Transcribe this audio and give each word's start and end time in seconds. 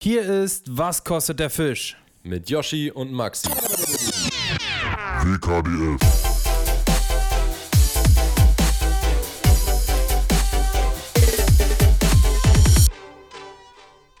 Hier 0.00 0.22
ist 0.22 0.78
Was 0.78 1.02
kostet 1.02 1.40
der 1.40 1.50
Fisch? 1.50 1.96
Mit 2.22 2.48
Yoshi 2.48 2.92
und 2.92 3.10
Maxi. 3.12 3.48
WKDF. 5.24 5.98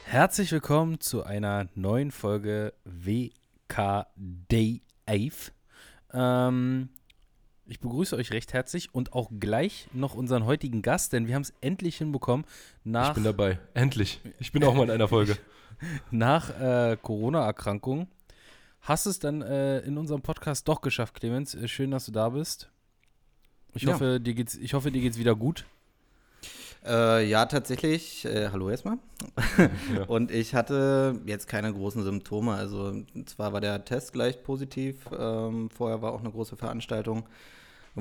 Herzlich 0.02 0.50
willkommen 0.50 0.98
zu 0.98 1.22
einer 1.22 1.68
neuen 1.76 2.10
Folge 2.10 2.74
WKDF. 2.84 4.02
Ähm, 6.12 6.88
ich 7.68 7.80
begrüße 7.80 8.16
euch 8.16 8.32
recht 8.32 8.52
herzlich 8.52 8.94
und 8.94 9.12
auch 9.12 9.30
gleich 9.38 9.88
noch 9.92 10.14
unseren 10.14 10.44
heutigen 10.46 10.82
Gast, 10.82 11.12
denn 11.12 11.26
wir 11.26 11.34
haben 11.34 11.42
es 11.42 11.52
endlich 11.60 11.98
hinbekommen 11.98 12.46
nach 12.84 13.08
Ich 13.10 13.14
bin 13.14 13.24
dabei. 13.24 13.58
Endlich. 13.74 14.20
Ich 14.38 14.52
bin 14.52 14.64
auch 14.64 14.74
mal 14.74 14.84
in 14.84 14.90
einer 14.90 15.08
Folge. 15.08 15.36
nach 16.10 16.50
äh, 16.60 16.96
Corona-Erkrankung. 17.00 18.08
Hast 18.80 19.06
es 19.06 19.18
dann 19.18 19.42
äh, 19.42 19.80
in 19.80 19.98
unserem 19.98 20.22
Podcast 20.22 20.66
doch 20.68 20.80
geschafft, 20.80 21.14
Clemens. 21.14 21.54
Äh, 21.54 21.68
Schön, 21.68 21.90
dass 21.90 22.06
du 22.06 22.12
da 22.12 22.30
bist. 22.30 22.70
Ich, 23.74 23.82
Ja. 23.82 23.92
hoffe, 23.92 24.18
dir 24.18 24.34
geht's, 24.34 24.54
ich 24.56 24.72
hoffe, 24.74 24.90
dir 24.90 25.02
geht's 25.02 25.18
wieder 25.18 25.34
gut. 25.36 25.64
Äh, 26.86 27.28
ja, 27.28 27.44
tatsächlich. 27.46 28.24
Äh, 28.24 28.48
hallo 28.50 28.70
erstmal. 28.70 28.98
Ja. 29.94 30.04
Und 30.06 30.30
ich 30.30 30.54
hatte 30.54 31.20
jetzt 31.26 31.48
keine 31.48 31.72
großen 31.72 32.02
Symptome. 32.02 32.52
Also 32.54 32.94
zwar 33.26 33.52
war 33.52 33.60
der 33.60 33.84
Test 33.84 34.12
gleich 34.12 34.42
positiv. 34.42 35.06
Ähm, 35.16 35.68
vorher 35.70 36.00
war 36.00 36.12
auch 36.12 36.20
eine 36.20 36.30
große 36.30 36.56
Veranstaltung, 36.56 37.24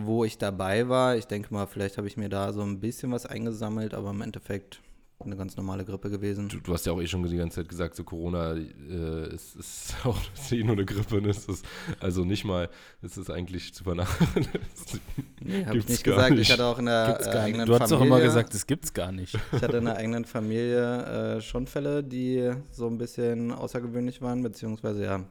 wo 0.06 0.24
ich 0.24 0.38
dabei 0.38 0.90
war. 0.90 1.16
Ich 1.16 1.26
denke 1.26 1.54
mal, 1.54 1.66
vielleicht 1.66 1.98
habe 1.98 2.08
ich 2.08 2.18
mir 2.18 2.30
da 2.30 2.54
so 2.54 2.62
ein 2.62 2.80
bisschen 2.80 3.12
was 3.12 3.26
eingesammelt, 3.26 3.94
aber 3.94 4.12
im 4.12 4.22
Endeffekt 4.22 4.82
eine 5.20 5.36
ganz 5.36 5.58
normale 5.58 5.84
Grippe 5.84 6.10
gewesen. 6.10 6.48
Du, 6.48 6.60
du 6.60 6.74
hast 6.74 6.86
ja 6.86 6.92
auch 6.92 7.02
eh 7.02 7.08
schon 7.08 7.24
die 7.24 7.38
ganze 7.38 7.58
Zeit 7.62 7.70
gesagt, 7.70 7.96
so 7.96 8.04
Corona 8.04 8.54
äh, 8.54 9.34
ist, 9.34 9.56
ist 9.56 9.96
auch 10.06 10.18
ist 10.34 10.52
eh 10.52 10.64
nur 10.64 10.74
eine 10.74 10.86
Grippe. 10.86 11.22
Ne? 11.22 11.30
Es 11.30 11.46
ist 11.46 11.66
also 12.00 12.24
nicht 12.24 12.46
mal, 12.46 12.70
es 13.02 13.18
ist 13.18 13.30
eigentlich 13.30 13.74
zu 13.74 13.84
vernachlässigen. 13.84 15.02
Nee, 15.42 15.66
habe 15.66 15.78
ich 15.78 15.88
nicht 15.88 16.04
gesagt. 16.04 16.32
nicht. 16.32 16.42
Ich 16.42 16.52
hatte 16.52 16.66
auch 16.66 16.80
in 16.80 16.86
der 16.86 17.20
äh, 17.20 17.38
eigenen. 17.40 17.66
Du 17.66 17.74
hast 17.74 17.92
doch 17.92 17.98
Familie, 17.98 18.18
immer 18.18 18.26
gesagt, 18.26 18.54
es 18.54 18.68
gibt's 18.68 18.94
gar 18.94 19.12
nicht. 19.12 19.38
Ich 19.52 19.62
hatte 19.62 19.78
in 19.78 19.86
der 19.86 19.98
eigenen 19.98 20.26
Familie 20.26 21.38
äh, 21.38 21.42
schon 21.42 21.68
Fälle, 21.68 22.04
die 22.04 22.52
so 22.72 22.88
ein 22.88 22.98
bisschen 22.98 23.52
außergewöhnlich 23.52 24.22
waren, 24.22 24.44
beziehungsweise 24.44 25.04
ja, 25.04 25.24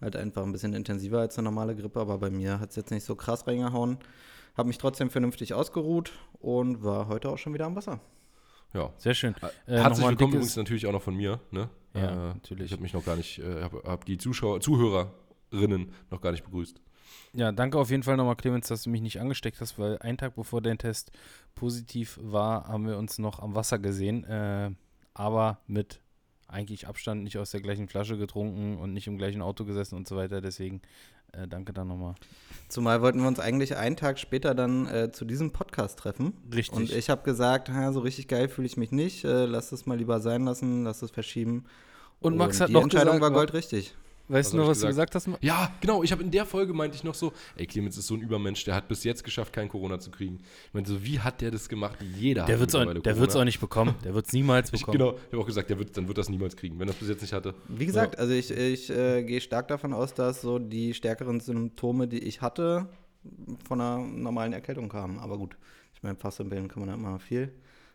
halt 0.00 0.16
einfach 0.16 0.42
ein 0.42 0.52
bisschen 0.52 0.74
intensiver 0.74 1.20
als 1.20 1.38
eine 1.38 1.46
normale 1.46 1.76
Grippe, 1.76 2.00
aber 2.00 2.18
bei 2.18 2.30
mir 2.30 2.60
hat 2.60 2.70
es 2.70 2.76
jetzt 2.76 2.90
nicht 2.90 3.04
so 3.04 3.14
krass 3.16 3.46
reingehauen. 3.46 3.98
Habe 4.56 4.68
mich 4.68 4.78
trotzdem 4.78 5.10
vernünftig 5.10 5.54
ausgeruht 5.54 6.12
und 6.40 6.82
war 6.82 7.08
heute 7.08 7.30
auch 7.30 7.38
schon 7.38 7.54
wieder 7.54 7.66
am 7.66 7.76
Wasser. 7.76 8.00
Ja. 8.72 8.92
Sehr 8.98 9.14
schön. 9.14 9.34
Äh, 9.34 9.38
Herzlich 9.40 9.58
nochmal 9.66 9.90
ein 9.90 10.10
willkommen 10.10 10.32
übrigens 10.34 10.56
natürlich 10.56 10.86
auch 10.86 10.92
noch 10.92 11.02
von 11.02 11.16
mir. 11.16 11.40
Ne? 11.50 11.68
Ja, 11.94 12.30
äh, 12.30 12.34
natürlich. 12.34 12.66
Ich 12.66 12.72
habe 12.72 12.82
mich 12.82 12.92
noch 12.92 13.04
gar 13.04 13.16
nicht, 13.16 13.38
äh, 13.38 13.62
habe 13.62 13.82
hab 13.84 14.04
die 14.04 14.18
Zuschauer, 14.18 14.60
Zuhörerinnen 14.60 15.92
noch 16.10 16.20
gar 16.20 16.32
nicht 16.32 16.44
begrüßt. 16.44 16.80
Ja, 17.32 17.52
danke 17.52 17.78
auf 17.78 17.90
jeden 17.90 18.02
Fall 18.02 18.16
nochmal, 18.16 18.36
Clemens, 18.36 18.68
dass 18.68 18.84
du 18.84 18.90
mich 18.90 19.02
nicht 19.02 19.20
angesteckt 19.20 19.60
hast, 19.60 19.78
weil 19.78 19.98
einen 19.98 20.18
Tag 20.18 20.34
bevor 20.34 20.60
dein 20.60 20.78
Test 20.78 21.12
positiv 21.54 22.18
war, 22.22 22.68
haben 22.68 22.86
wir 22.86 22.98
uns 22.98 23.18
noch 23.18 23.40
am 23.40 23.54
Wasser 23.54 23.78
gesehen, 23.78 24.24
äh, 24.24 24.70
aber 25.14 25.58
mit 25.66 26.00
eigentlich 26.50 26.86
Abstand, 26.86 27.22
nicht 27.22 27.38
aus 27.38 27.50
der 27.50 27.60
gleichen 27.60 27.88
Flasche 27.88 28.18
getrunken 28.18 28.78
und 28.78 28.92
nicht 28.92 29.06
im 29.06 29.18
gleichen 29.18 29.42
Auto 29.42 29.64
gesessen 29.64 29.96
und 29.96 30.08
so 30.08 30.16
weiter. 30.16 30.40
Deswegen 30.40 30.82
äh, 31.32 31.46
danke 31.46 31.72
dann 31.72 31.88
nochmal. 31.88 32.14
Zumal 32.68 33.02
wollten 33.02 33.20
wir 33.20 33.28
uns 33.28 33.38
eigentlich 33.38 33.76
einen 33.76 33.96
Tag 33.96 34.18
später 34.18 34.54
dann 34.54 34.86
äh, 34.86 35.12
zu 35.12 35.24
diesem 35.24 35.52
Podcast 35.52 35.98
treffen. 35.98 36.34
Richtig. 36.52 36.76
Und 36.76 36.92
ich 36.92 37.10
habe 37.10 37.22
gesagt, 37.22 37.68
ha, 37.68 37.92
so 37.92 38.00
richtig 38.00 38.28
geil 38.28 38.48
fühle 38.48 38.66
ich 38.66 38.76
mich 38.76 38.92
nicht. 38.92 39.24
Äh, 39.24 39.46
lass 39.46 39.72
es 39.72 39.86
mal 39.86 39.96
lieber 39.98 40.20
sein 40.20 40.44
lassen, 40.44 40.84
lass 40.84 41.02
es 41.02 41.10
verschieben. 41.10 41.64
Und 42.20 42.36
Max 42.36 42.60
hat 42.60 42.68
die 42.68 42.74
noch 42.74 42.82
Entscheidung 42.82 43.14
gesagt, 43.14 43.22
war 43.22 43.30
goldrichtig. 43.30 43.94
Weißt 44.30 44.52
du 44.52 44.56
noch, 44.58 44.64
ich 44.64 44.70
was 44.70 44.80
du 44.80 44.86
gesagt 44.86 45.14
hast? 45.14 45.28
Ja, 45.40 45.72
genau. 45.80 46.02
Ich 46.02 46.12
habe 46.12 46.22
in 46.22 46.30
der 46.30 46.46
Folge 46.46 46.72
meinte 46.72 46.96
ich 46.96 47.04
noch 47.04 47.14
so, 47.14 47.32
ey, 47.56 47.66
Clemens 47.66 47.96
ist 47.98 48.06
so 48.06 48.14
ein 48.14 48.20
Übermensch, 48.20 48.64
der 48.64 48.74
hat 48.74 48.88
bis 48.88 49.04
jetzt 49.04 49.24
geschafft, 49.24 49.52
kein 49.52 49.68
Corona 49.68 49.98
zu 49.98 50.10
kriegen. 50.10 50.38
Ich 50.68 50.74
meinte 50.74 50.90
so, 50.90 51.04
wie 51.04 51.18
hat 51.20 51.40
der 51.40 51.50
das 51.50 51.68
gemacht? 51.68 51.98
Jeder 52.16 52.44
Der 52.46 52.54
hat 52.54 52.60
wird 52.60 52.68
es 52.70 52.74
auch, 52.76 52.84
der 52.84 52.94
Corona. 53.02 53.16
wird's 53.20 53.36
auch 53.36 53.44
nicht 53.44 53.60
bekommen. 53.60 53.94
Der 54.04 54.14
wird 54.14 54.26
es 54.26 54.32
niemals 54.32 54.72
Ich, 54.72 54.80
bekommen. 54.86 54.98
genau, 54.98 55.12
ich 55.16 55.32
habe 55.32 55.38
auch 55.42 55.46
gesagt, 55.46 55.68
der 55.70 55.78
wird, 55.78 55.96
dann 55.96 56.06
wird 56.08 56.18
das 56.18 56.28
niemals 56.28 56.56
kriegen, 56.56 56.78
wenn 56.78 56.88
er 56.88 56.92
es 56.92 56.96
bis 56.98 57.08
jetzt 57.08 57.20
nicht 57.22 57.32
hatte. 57.32 57.54
Wie 57.68 57.86
gesagt, 57.86 58.18
also 58.18 58.32
ich, 58.32 58.50
ich 58.50 58.88
äh, 58.90 59.22
gehe 59.24 59.40
stark 59.40 59.68
davon 59.68 59.92
aus, 59.92 60.14
dass 60.14 60.40
so 60.40 60.58
die 60.58 60.94
stärkeren 60.94 61.40
Symptome, 61.40 62.06
die 62.08 62.18
ich 62.20 62.40
hatte, 62.40 62.88
von 63.68 63.80
einer 63.80 63.98
normalen 63.98 64.52
Erkältung 64.52 64.88
kamen. 64.88 65.18
Aber 65.18 65.36
gut, 65.38 65.56
ich 65.94 66.02
meine, 66.02 66.16
fast 66.16 66.40
im 66.40 66.48
Bilden 66.48 66.68
kann 66.68 66.80
man 66.80 66.88
ja 66.88 66.94
immer 66.94 67.18
viel. 67.18 67.52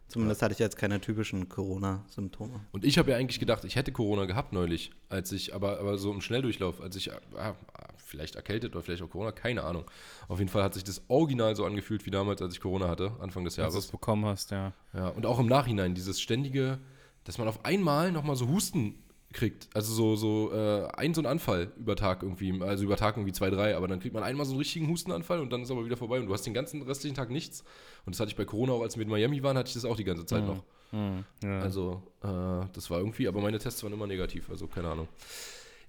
Zumindest 0.08 0.42
hatte 0.42 0.54
ich 0.54 0.60
jetzt 0.60 0.78
keine 0.78 1.02
typischen 1.02 1.50
Corona-Symptome. 1.50 2.62
Und 2.72 2.86
ich 2.86 2.98
habe 2.98 3.12
ja 3.12 3.18
eigentlich 3.18 3.40
gedacht, 3.40 3.66
ich 3.66 3.76
hätte 3.76 3.92
Corona 3.92 4.26
gehabt 4.26 4.54
neulich, 4.54 4.92
als 5.10 5.32
ich, 5.32 5.54
aber, 5.56 5.80
aber 5.80 5.98
so 5.98 6.12
im 6.12 6.22
Schnelldurchlauf, 6.22 6.80
als 6.80 6.96
ich, 6.96 7.12
ah, 7.12 7.56
vielleicht 7.98 8.36
erkältet 8.36 8.76
oder 8.76 8.84
vielleicht 8.84 9.02
auch 9.02 9.10
Corona, 9.10 9.32
keine 9.32 9.64
Ahnung. 9.64 9.86
Auf 10.28 10.40
jeden 10.40 10.50
Fall 10.50 10.64
hat 10.64 10.74
sich 10.76 10.84
das 10.84 11.02
original 11.08 11.56
so 11.56 11.66
angefühlt 11.66 12.06
wie 12.06 12.12
damals, 12.12 12.42
als 12.42 12.54
ich 12.54 12.62
Corona 12.62 12.88
hatte, 12.88 13.12
Anfang 13.20 13.44
des 13.44 13.58
Als 13.58 13.74
du 13.74 13.80
es 13.80 13.86
Jahres. 13.86 13.92
bekommen 13.92 14.26
hast, 14.26 14.52
ja. 14.52 14.74
Ja, 14.94 15.10
und 15.10 15.26
auch 15.26 15.40
im 15.40 15.48
Nachhinein, 15.48 15.96
dieses 15.96 16.22
ständige, 16.22 16.78
dass 17.24 17.38
man 17.40 17.48
auf 17.48 17.66
einmal 17.66 18.12
nochmal 18.12 18.36
so 18.36 18.48
Husten 18.48 18.96
kriegt. 19.35 19.69
Also 19.75 19.94
so, 19.94 20.16
so 20.16 20.51
äh, 20.53 20.88
ein 20.97 21.13
so 21.13 21.22
ein 21.22 21.25
Anfall 21.28 21.72
über 21.78 21.96
Tag 21.96 22.23
irgendwie, 22.23 22.59
also 22.62 22.84
über 22.84 22.96
Tag 22.97 23.18
irgendwie 23.18 23.34
zwei, 23.34 23.50
drei, 23.51 23.75
aber 23.78 23.88
dann 23.88 24.00
kriegt 24.00 24.13
man 24.16 24.23
einmal 24.23 24.46
so 24.46 24.53
einen 24.53 24.59
richtigen 24.59 24.88
Hustenanfall 24.90 25.40
und 25.40 25.51
dann 25.53 25.62
ist 25.62 25.69
aber 25.69 25.85
wieder 25.85 25.97
vorbei 25.97 26.19
und 26.19 26.25
du 26.25 26.34
hast 26.34 26.44
den 26.46 26.53
ganzen 26.53 26.81
restlichen 26.81 27.16
Tag 27.16 27.29
nichts. 27.29 27.63
Und 28.06 28.16
das 28.16 28.19
hatte 28.19 28.29
ich 28.31 28.35
bei 28.35 28.45
Corona 28.45 28.74
auch, 28.74 28.81
als 28.81 28.95
wir 28.97 29.03
in 29.03 29.09
Miami 29.09 29.44
waren, 29.44 29.57
hatte 29.57 29.68
ich 29.68 29.74
das 29.75 29.85
auch 29.85 29.95
die 29.95 30.03
ganze 30.03 30.25
Zeit 30.25 30.41
Mhm. 30.41 30.47
noch. 30.47 30.63
Hm, 30.91 31.24
ja. 31.44 31.59
Also, 31.59 32.01
äh, 32.24 32.28
das 32.74 32.90
war 32.90 33.00
irgendwie, 33.00 33.28
aber 33.28 33.41
meine 33.41 33.59
Tests 33.59 33.84
waren 33.84 33.94
immer 33.94 34.07
negativ, 34.07 34.50
also 34.50 34.68
keine 34.68 34.90
Ahnung. 34.90 35.07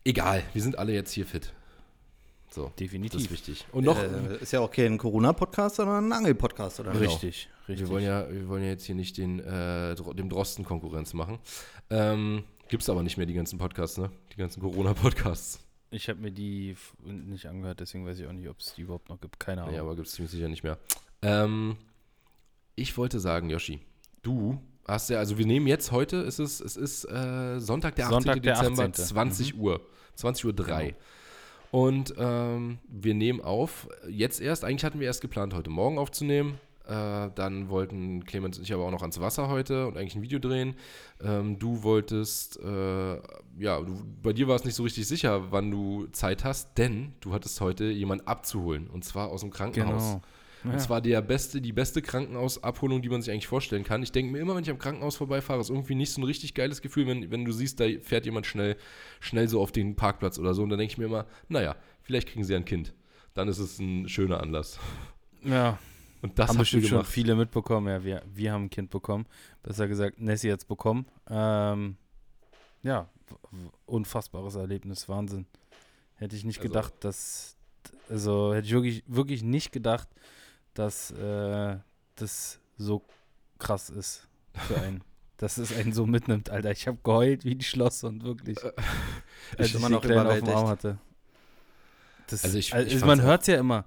Egal, 0.05 0.43
wir 0.53 0.63
sind 0.63 0.79
alle 0.79 0.93
jetzt 0.93 1.13
hier 1.13 1.27
fit. 1.27 1.53
So, 2.49 2.63
das 2.63 2.71
ist 2.71 2.81
Definitiv. 2.81 3.31
wichtig. 3.31 3.67
Und 3.73 3.85
noch, 3.85 3.99
Äh, 3.99 4.37
ist 4.41 4.53
ja 4.53 4.61
auch 4.61 4.71
kein 4.71 4.97
Corona-Podcast, 4.99 5.77
sondern 5.77 6.07
ein 6.09 6.13
Angel-Podcast, 6.13 6.81
oder? 6.81 6.93
Genau. 6.93 7.03
Richtig, 7.05 7.49
richtig. 7.69 7.87
wir 7.87 7.93
wollen, 7.93 8.05
ja, 8.05 8.31
wir 8.31 8.49
wollen 8.49 8.63
ja 8.63 8.71
jetzt 8.71 8.85
hier 8.87 8.95
nicht 8.95 9.19
den, 9.19 9.41
äh, 9.41 9.95
dem 9.95 10.29
Drosten 10.31 10.65
Konkurrenz 10.65 11.13
machen. 11.13 11.39
Ähm, 11.91 12.45
Gibt's 12.69 12.89
aber 12.89 13.03
nicht 13.03 13.17
mehr 13.17 13.27
die 13.27 13.35
ganzen 13.35 13.59
Podcasts, 13.59 13.99
ne? 13.99 14.11
Die 14.33 14.37
ganzen 14.37 14.61
Corona-Podcasts. 14.61 15.61
Ich 15.91 16.09
habe 16.09 16.21
mir 16.21 16.33
die 16.33 16.77
nicht 17.05 17.47
angehört, 17.47 17.81
deswegen 17.81 18.05
weiß 18.07 18.19
ich 18.19 18.27
auch 18.27 18.33
nicht, 18.33 18.49
ob 18.49 18.59
es 18.59 18.75
die 18.75 18.83
überhaupt 18.83 19.09
noch 19.09 19.21
gibt. 19.21 19.39
Keine 19.39 19.63
Ahnung. 19.63 19.75
Nee, 19.75 19.81
aber 19.81 19.95
gibt's 19.95 20.13
ziemlich 20.13 20.33
sicher 20.33 20.49
nicht 20.49 20.65
mehr. 20.65 20.79
Ähm, 21.23 21.77
ich 22.75 22.97
wollte 22.99 23.21
sagen, 23.21 23.51
Yoshi, 23.51 23.81
du 24.23 24.61
hast 24.87 25.11
ja, 25.11 25.19
also 25.19 25.39
wir 25.39 25.47
nehmen 25.47 25.67
jetzt 25.67 25.93
heute, 25.93 26.21
es 26.23 26.39
ist, 26.39 26.61
es 26.61 26.77
ist 26.77 27.05
äh, 27.05 27.61
Sonntag, 27.61 27.95
der 27.95 28.07
18. 28.07 28.15
Sonntag, 28.15 28.43
der 28.43 28.55
Dezember, 28.55 28.85
18.. 28.85 29.05
20 29.05 29.59
Uhr. 29.59 29.81
20 30.17 30.45
Uhr 30.47 30.53
3. 30.53 30.89
Genau. 30.89 30.97
Und 31.71 32.15
ähm, 32.17 32.79
wir 32.89 33.15
nehmen 33.15 33.41
auf, 33.41 33.89
jetzt 34.09 34.41
erst, 34.41 34.65
eigentlich 34.65 34.85
hatten 34.85 35.01
wir 35.01 35.07
erst 35.07 35.21
geplant, 35.21 35.55
heute 35.55 35.71
Morgen 35.71 35.99
aufzunehmen. 35.99 36.59
Äh, 36.87 37.31
dann 37.35 37.69
wollten 37.69 38.25
Clemens 38.25 38.59
und 38.59 38.65
ich 38.65 38.73
aber 38.73 38.85
auch 38.85 38.91
noch 38.91 39.03
ans 39.03 39.21
Wasser 39.21 39.49
heute 39.49 39.87
und 39.89 39.97
eigentlich 39.97 40.15
ein 40.17 40.23
Video 40.23 40.39
drehen. 40.39 40.75
Ähm, 41.23 41.59
du 41.59 41.83
wolltest, 41.83 42.59
äh, 42.61 43.15
ja, 43.59 43.81
du, 43.81 44.03
bei 44.23 44.33
dir 44.33 44.47
war 44.49 44.57
es 44.57 44.65
nicht 44.65 44.75
so 44.77 44.85
richtig 44.85 45.07
sicher, 45.09 45.51
wann 45.51 45.71
du 45.71 46.07
Zeit 46.13 46.45
hast, 46.45 46.79
denn 46.79 47.13
du 47.21 47.33
hattest 47.33 47.61
heute 47.61 47.85
jemanden 47.87 48.27
abzuholen 48.27 48.89
und 48.89 49.05
zwar 49.05 49.29
aus 49.31 49.41
dem 49.41 49.51
Krankenhaus. 49.51 50.03
Genau. 50.13 50.23
Und 50.65 50.73
Ja. 50.73 50.79
zwar 50.79 51.01
der 51.01 51.23
beste, 51.23 51.61
die 51.61 51.73
beste 51.73 52.03
Krankenhausabholung, 52.03 53.01
die 53.03 53.09
man 53.09 53.23
sich 53.23 53.31
eigentlich 53.33 53.47
vorstellen 53.47 53.85
kann. 53.85 54.03
Ich 54.03 54.11
denke 54.11 54.33
mir 54.33 54.39
immer, 54.39 54.57
wenn 54.57 54.65
ich 54.65 54.71
am 54.71 54.79
Krankenhaus 54.79 55.15
vorbeifahre, 55.17 55.61
ist 55.61 55.71
irgendwie 55.71 55.95
nicht 55.95 56.13
so 56.13 56.21
ein 56.21 56.25
richtig 56.25 56.55
geiles 56.55 56.83
Gefühl, 56.83 57.07
wenn, 57.07 57.31
wenn 57.31 57.45
du 57.45 57.53
siehst, 57.53 57.79
da 57.79 57.85
fährt 58.03 58.25
jemand 58.27 58.47
schnell, 58.47 58.77
schnell 59.21 59.47
so 59.49 59.61
auf 59.61 59.71
den 59.71 59.95
Parkplatz 59.95 60.39
oder 60.41 60.55
so. 60.55 60.63
Und 60.65 60.71
dann 60.71 60.79
denke 60.79 60.93
ich 60.93 60.99
mir 60.99 61.05
immer, 61.05 61.27
naja, 61.49 61.77
vielleicht 62.03 62.29
kriegen 62.29 62.43
sie 62.45 62.55
ein 62.57 62.65
Kind. 62.65 62.95
Dann 63.35 63.47
ist 63.49 63.59
es 63.59 63.79
ein 63.79 64.09
schöner 64.09 64.41
Anlass. 64.41 64.79
ja. 65.45 65.79
Und 66.31 66.39
das 66.39 66.49
haben 66.51 66.59
bestimmt 66.59 66.87
schon 66.87 67.05
viele 67.05 67.35
mitbekommen. 67.35 67.89
Ja, 67.89 68.03
wir, 68.05 68.23
wir 68.35 68.53
haben 68.53 68.65
ein 68.65 68.71
Kind 68.71 68.91
bekommen. 68.91 69.27
Besser 69.63 69.89
gesagt, 69.89 70.21
Nessie 70.21 70.49
jetzt 70.49 70.69
bekommen. 70.69 71.07
Ähm, 71.29 71.97
ja, 72.83 73.09
unfassbares 73.87 74.55
Erlebnis, 74.55 75.09
Wahnsinn. 75.09 75.47
Hätte 76.17 76.37
ich 76.37 76.45
nicht 76.45 76.59
Also- 76.59 76.69
gedacht, 76.69 76.93
dass, 77.01 77.57
also 78.09 78.55
hätte 78.55 78.67
ich 78.67 78.73
wirklich, 78.73 79.05
wirklich 79.07 79.43
nicht 79.43 79.73
gedacht, 79.73 80.09
dass 80.75 81.11
äh, 81.13 81.77
das 82.17 82.61
so 82.79 83.03
krass 83.59 83.91
ist 83.91 84.29
für 84.55 84.77
einen. 84.81 85.03
dass 85.39 85.59
es 85.59 85.77
einen 85.77 85.93
so 85.93 86.07
mitnimmt, 86.07 86.49
Alter. 86.51 86.71
Ich 86.71 86.87
habe 86.87 86.99
geheult 87.03 87.45
wie 87.45 87.55
ein 87.55 87.61
Schloss 87.61 88.05
und 88.05 88.23
wirklich, 88.25 88.57
Äh, 88.65 88.73
als 89.59 89.69
ich 89.69 89.75
immer 89.75 89.89
noch 89.91 89.99
auf 89.99 90.07
dem. 90.41 90.49
Arm 90.49 90.69
hatte. 90.69 90.99
Das, 92.29 92.45
Also 92.45 92.59
ich- 92.59 92.75
also 92.75 92.97
ich 92.97 93.05
man 93.05 93.21
hört 93.23 93.43
es 93.43 93.47
ja 93.49 93.59
immer. 93.59 93.85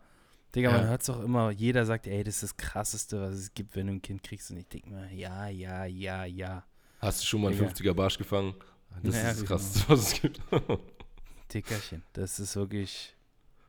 Digga, 0.55 0.71
man 0.71 0.81
Ja. 0.81 0.87
hört 0.87 1.01
es 1.01 1.09
auch 1.09 1.19
immer. 1.21 1.51
Jeder 1.51 1.85
sagt, 1.85 2.07
ey, 2.07 2.23
das 2.23 2.35
ist 2.35 2.43
das 2.43 2.57
Krasseste, 2.57 3.21
was 3.21 3.35
es 3.35 3.53
gibt, 3.53 3.75
wenn 3.75 3.87
du 3.87 3.93
ein 3.93 4.01
Kind 4.01 4.23
kriegst. 4.23 4.49
Und 4.51 4.57
ich 4.57 4.67
denke 4.67 4.89
mir, 4.89 5.11
ja, 5.13 5.47
ja, 5.47 5.85
ja, 5.85 6.25
ja. 6.25 6.63
Hast 6.99 7.21
du 7.21 7.25
schon 7.27 7.41
mal 7.41 7.49
einen 7.51 7.57
Digga. 7.59 7.71
50er 7.71 7.93
Barsch 7.93 8.17
gefangen? 8.17 8.55
Das 9.03 9.15
Ja, 9.15 9.21
ist 9.21 9.27
das 9.27 9.37
genau. 9.37 9.47
Krasseste, 9.49 9.89
was 9.89 9.99
es 10.13 10.21
gibt. 10.21 10.41
Dickerchen. 11.53 12.03
Das 12.13 12.39
ist 12.39 12.55
wirklich 12.55 13.15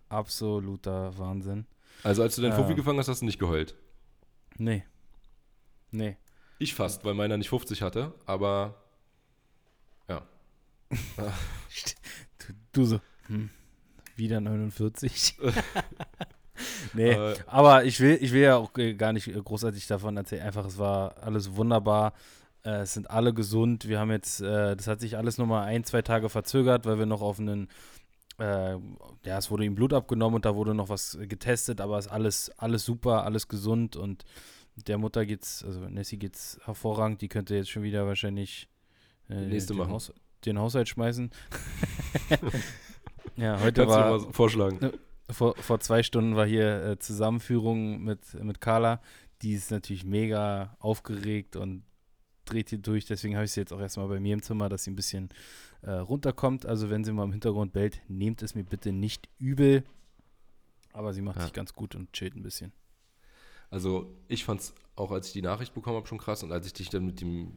absoluter 0.09 1.17
Wahnsinn. 1.19 1.67
Also 2.03 2.23
als 2.23 2.35
du 2.37 2.43
deinen 2.43 2.53
Ja. 2.53 2.57
Fuffi 2.59 2.75
gefangen 2.75 2.99
hast, 2.99 3.09
hast 3.09 3.21
du 3.21 3.27
nicht 3.27 3.39
geheult. 3.39 3.75
Nee. 4.57 4.85
Nee. 5.91 6.17
Ich 6.59 6.75
fast, 6.75 7.05
weil 7.05 7.15
meiner 7.15 7.37
nicht 7.37 7.49
50 7.51 7.83
hatte, 7.83 8.15
aber 8.27 8.83
ja. 10.09 10.27
du, 10.91 12.53
du 12.73 12.85
so, 12.85 13.01
hm, 13.27 13.51
wieder 14.17 14.41
49. 14.41 15.39
nee, 16.95 17.13
Äh, 17.13 17.35
aber 17.47 17.85
ich 17.85 18.01
will, 18.01 18.19
ich 18.21 18.33
will 18.33 18.43
ja 18.43 18.57
auch 18.57 18.73
gar 18.97 19.13
nicht 19.13 19.33
großartig 19.33 19.87
davon 19.87 20.17
erzählen. 20.17 20.43
Einfach, 20.43 20.67
es 20.67 20.79
war 20.79 21.15
alles 21.23 21.57
wunderbar. 21.57 22.13
Äh, 22.65 22.83
es 22.83 22.95
sind 22.95 23.11
alle 23.11 23.33
gesund. 23.33 23.89
Wir 23.89 23.99
haben 23.99 24.11
jetzt, 24.11 24.41
äh, 24.41 24.77
das 24.77 24.87
hat 24.87 25.01
sich 25.01 25.17
alles 25.17 25.39
nochmal 25.39 25.67
ein, 25.67 25.85
zwei 25.85 26.03
Tage 26.03 26.29
verzögert, 26.29 26.87
weil 26.87 26.99
wir 26.99 27.07
noch 27.07 27.23
auf 27.23 27.39
einen, 27.39 27.69
äh, 28.39 28.73
ja, 29.25 29.39
es 29.39 29.51
wurde 29.51 29.65
ihm 29.65 29.75
Blut 29.75 29.93
abgenommen 29.93 30.37
und 30.37 30.45
da 30.45 30.55
wurde 30.55 30.75
noch 30.75 30.89
was 30.89 31.19
getestet, 31.21 31.81
aber 31.81 31.99
es 31.99 32.07
ist 32.07 32.13
alles, 32.13 32.51
alles 32.59 32.85
super, 32.85 33.25
alles 33.25 33.49
gesund 33.49 33.97
und 33.97 34.25
der 34.87 34.99
Mutter 34.99 35.27
geht's, 35.27 35.65
also 35.65 35.81
Nessie 35.81 36.19
geht's 36.19 36.59
hervorragend. 36.65 37.21
Die 37.21 37.29
könnte 37.29 37.55
jetzt 37.55 37.71
schon 37.71 37.83
wieder 37.83 38.07
wahrscheinlich 38.07 38.69
äh, 39.29 39.35
Nächste 39.47 39.75
den. 39.75 39.89
Haus, 39.89 40.13
den 40.45 40.59
Haushalt 40.59 40.89
schmeißen. 40.89 41.31
ja, 43.37 43.61
heute 43.61 43.83
Kannst 43.83 43.97
war 43.97 44.19
du 44.19 44.25
mal 44.27 44.33
vorschlagen. 44.33 44.91
Vor, 45.33 45.57
vor 45.57 45.81
zwei 45.81 46.03
Stunden 46.03 46.37
war 46.37 46.47
hier 46.47 46.83
äh, 46.85 46.99
Zusammenführung 46.99 48.03
mit, 48.03 48.35
mit 48.43 48.61
Carla. 48.61 49.01
Die 49.43 49.53
ist 49.55 49.71
natürlich 49.71 50.05
mega 50.05 50.77
aufgeregt 50.81 51.57
und 51.57 51.83
dreht 52.45 52.71
hier 52.71 52.79
durch. 52.79 53.07
Deswegen 53.07 53.37
habe 53.37 53.45
ich 53.45 53.53
sie 53.53 53.61
jetzt 53.61 53.73
auch 53.73 53.81
erstmal 53.81 54.09
bei 54.09 54.21
mir 54.21 54.35
im 54.35 54.43
Zimmer, 54.43 54.69
dass 54.69 54.85
sie 54.85 54.91
ein 54.91 54.97
bisschen 54.97 55.31
äh, 55.83 55.91
runterkommt. 55.93 56.67
Also 56.67 56.91
wenn 56.91 57.05
sie 57.05 57.13
mal 57.13 57.25
im 57.25 57.33
Hintergrund 57.33 57.73
bellt, 57.73 58.03
nehmt 58.09 58.43
es 58.43 58.55
mir 58.55 58.65
bitte 58.65 58.93
nicht 58.93 59.29
übel. 59.39 59.85
Aber 60.93 61.13
sie 61.13 61.23
macht 61.23 61.37
Ja. 61.37 61.43
sich 61.45 61.53
ganz 61.53 61.73
gut 61.75 61.95
und 61.95 62.13
chillt 62.13 62.35
ein 62.37 62.43
bisschen. 62.43 62.73
Also 63.71 64.13
ich 64.29 64.45
fand's 64.45 64.75
auch, 64.97 65.13
als 65.13 65.29
ich 65.29 65.33
die 65.33 65.43
Nachricht 65.43 65.73
bekommen 65.75 65.97
habe, 65.97 66.07
schon 66.09 66.19
krass. 66.19 66.43
Und 66.43 66.51
als 66.53 66.67
ich 66.67 66.73
dich 66.73 66.91
dann 66.91 67.07
mit 67.07 67.21
dem 67.21 67.53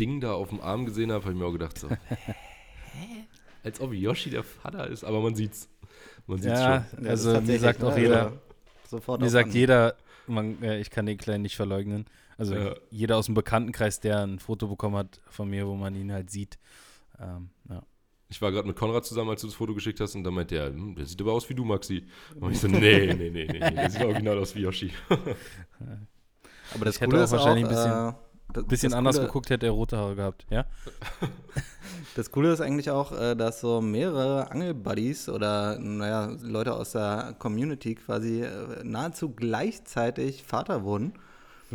Ding 0.00 0.20
da 0.20 0.32
auf 0.32 0.48
dem 0.48 0.60
Arm 0.60 0.86
gesehen 0.86 1.12
habe, 1.12 1.24
habe 1.24 1.34
ich 1.34 1.38
mir 1.38 1.44
auch 1.46 1.52
gedacht 1.52 1.78
so, 1.78 1.88
hä? 2.08 3.26
Als 3.62 3.78
ob 3.80 3.92
Yoshi 3.92 4.30
der 4.30 4.42
Vater 4.42 4.86
ist, 4.86 5.04
aber 5.04 5.20
man 5.20 5.34
sieht's. 5.34 5.68
Man 6.30 6.38
sieht's 6.38 6.60
Ja, 6.60 6.86
schon. 6.94 7.04
Ja, 7.04 7.10
also 7.10 7.40
mir 7.40 7.58
sagt 7.58 7.82
auch 7.84 7.96
jeder, 7.96 8.22
Also, 8.26 8.38
sofort 8.88 9.20
mir 9.20 9.30
sagt 9.30 9.52
jeder, 9.52 9.96
man, 10.26 10.62
äh, 10.62 10.78
ich 10.80 10.90
kann 10.90 11.06
den 11.06 11.18
Kleinen 11.18 11.42
nicht 11.42 11.56
verleugnen. 11.56 12.06
Also 12.38 12.54
Ja. 12.54 12.74
jeder 12.90 13.16
aus 13.16 13.26
dem 13.26 13.34
Bekanntenkreis, 13.34 14.00
der 14.00 14.20
ein 14.20 14.38
Foto 14.38 14.68
bekommen 14.68 14.96
hat 14.96 15.20
von 15.28 15.50
mir, 15.50 15.66
wo 15.66 15.74
man 15.74 15.94
ihn 15.94 16.12
halt 16.12 16.30
sieht. 16.30 16.58
Ähm, 17.20 17.50
ja. 17.68 17.82
Ich 18.28 18.40
war 18.40 18.52
gerade 18.52 18.68
mit 18.68 18.76
Konrad 18.76 19.04
zusammen, 19.04 19.30
als 19.30 19.40
du 19.40 19.48
das 19.48 19.56
Foto 19.56 19.74
geschickt 19.74 19.98
hast, 20.00 20.14
und 20.14 20.22
dann 20.22 20.32
meinte 20.34 20.54
er, 20.56 20.68
hm, 20.68 20.94
der 20.94 21.04
sieht 21.04 21.20
aber 21.20 21.32
aus 21.32 21.48
wie 21.50 21.54
du, 21.54 21.64
Maxi. 21.64 22.06
Und 22.38 22.52
ich 22.52 22.60
so, 22.60 22.68
nee, 22.68 22.78
nee, 22.78 23.14
nee, 23.14 23.30
nee, 23.30 23.46
nee 23.48 23.70
der 23.72 23.90
sieht 23.90 24.02
original 24.04 24.38
aus 24.38 24.54
wie 24.54 24.60
Yoshi. 24.60 24.92
Aber 26.72 26.84
das 26.84 26.94
Ich 26.96 27.00
hätte 27.00 27.10
Coole 27.10 27.22
auch 27.22 27.24
ist 27.24 27.32
wahrscheinlich 27.32 27.64
auch, 27.64 27.70
ein 27.70 27.74
bisschen- 27.74 28.08
äh, 28.08 28.29
das, 28.52 28.64
Bisschen 28.66 28.90
das 28.90 28.98
anders 28.98 29.16
Coole, 29.16 29.26
geguckt, 29.26 29.50
hätte 29.50 29.66
er 29.66 29.72
rote 29.72 29.96
Haare 29.96 30.14
gehabt, 30.16 30.46
ja? 30.50 30.64
Das 32.16 32.30
Coole 32.32 32.52
ist 32.52 32.60
eigentlich 32.60 32.90
auch, 32.90 33.12
äh, 33.12 33.36
dass 33.36 33.60
so 33.60 33.80
mehrere 33.80 34.50
Angelbuddies 34.50 35.28
oder 35.28 35.78
naja, 35.78 36.34
Leute 36.42 36.74
aus 36.74 36.92
der 36.92 37.34
Community 37.38 37.94
quasi 37.94 38.42
äh, 38.42 38.82
nahezu 38.82 39.30
gleichzeitig 39.30 40.42
Vater 40.42 40.82
wurden. 40.82 41.12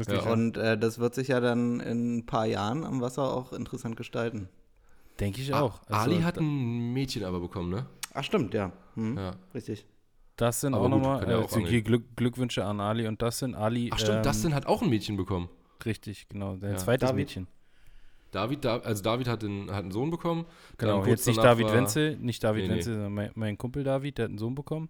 Ja. 0.08 0.20
Und 0.32 0.58
äh, 0.58 0.78
das 0.78 1.00
wird 1.00 1.16
sich 1.16 1.30
ja 1.30 1.40
dann 1.40 1.80
in 1.80 2.18
ein 2.18 2.26
paar 2.26 2.46
Jahren 2.46 2.84
am 2.84 3.00
Wasser 3.02 3.24
auch 3.34 3.54
interessant 3.54 3.96
gestalten. 3.96 4.50
Denke 5.22 5.40
ich 5.42 5.54
Ah, 5.54 5.62
auch. 5.62 5.80
Also, 5.88 6.12
Ali 6.12 6.22
hat 6.22 6.38
ein 6.38 6.92
Mädchen 6.92 7.24
aber 7.24 7.40
bekommen, 7.40 7.70
ne? 7.70 7.86
Ach 8.14 8.24
stimmt, 8.24 8.54
ja. 8.54 8.74
Hm, 8.96 9.18
Ja. 9.18 9.32
Richtig. 9.54 9.86
Das 10.36 10.60
sind 10.60 10.74
Aber 10.74 10.88
auch 10.88 10.90
gut, 10.92 11.00
nochmal 11.02 11.30
äh, 11.32 11.36
auch 11.36 11.50
so 11.50 11.60
hier 11.60 11.68
angeln. 11.68 11.84
Glück, 11.86 12.04
Glückwünsche 12.18 12.66
an 12.66 12.82
Ali 12.82 13.08
und 13.08 13.22
das 13.22 13.40
sind 13.40 13.56
Ali. 13.56 13.90
Ach 13.94 14.00
stimmt, 14.00 14.18
ähm, 14.18 14.24
Dustin 14.24 14.54
hat 14.54 14.66
auch 14.66 14.82
ein 14.82 14.90
Mädchen 14.90 15.16
bekommen. 15.16 15.48
Richtig, 15.84 16.28
genau. 16.30 16.56
Sein 16.58 16.72
Ja. 16.72 16.78
zweites 16.78 17.10
David. 17.10 17.26
Mädchen. 17.28 17.48
David, 18.32 18.66
da, 18.66 18.78
also 18.80 19.02
David 19.02 19.28
hat, 19.28 19.42
den, 19.44 19.72
hat 19.72 19.84
einen 19.84 19.92
Sohn 19.92 20.12
bekommen. 20.12 20.46
Genau, 20.78 20.98
kurz 21.00 21.10
jetzt 21.10 21.28
nicht 21.28 21.38
David 21.44 21.68
war- 21.68 21.74
Wenzel, 21.74 22.18
nicht 22.18 22.44
David 22.44 22.64
Nee, 22.64 22.68
nee. 22.68 22.74
Wenzel, 22.76 22.94
sondern 22.96 23.14
mein, 23.14 23.32
mein 23.36 23.58
Kumpel 23.58 23.84
David, 23.84 24.18
der 24.18 24.26
hat 24.26 24.30
einen 24.30 24.38
Sohn 24.38 24.56
bekommen. 24.56 24.90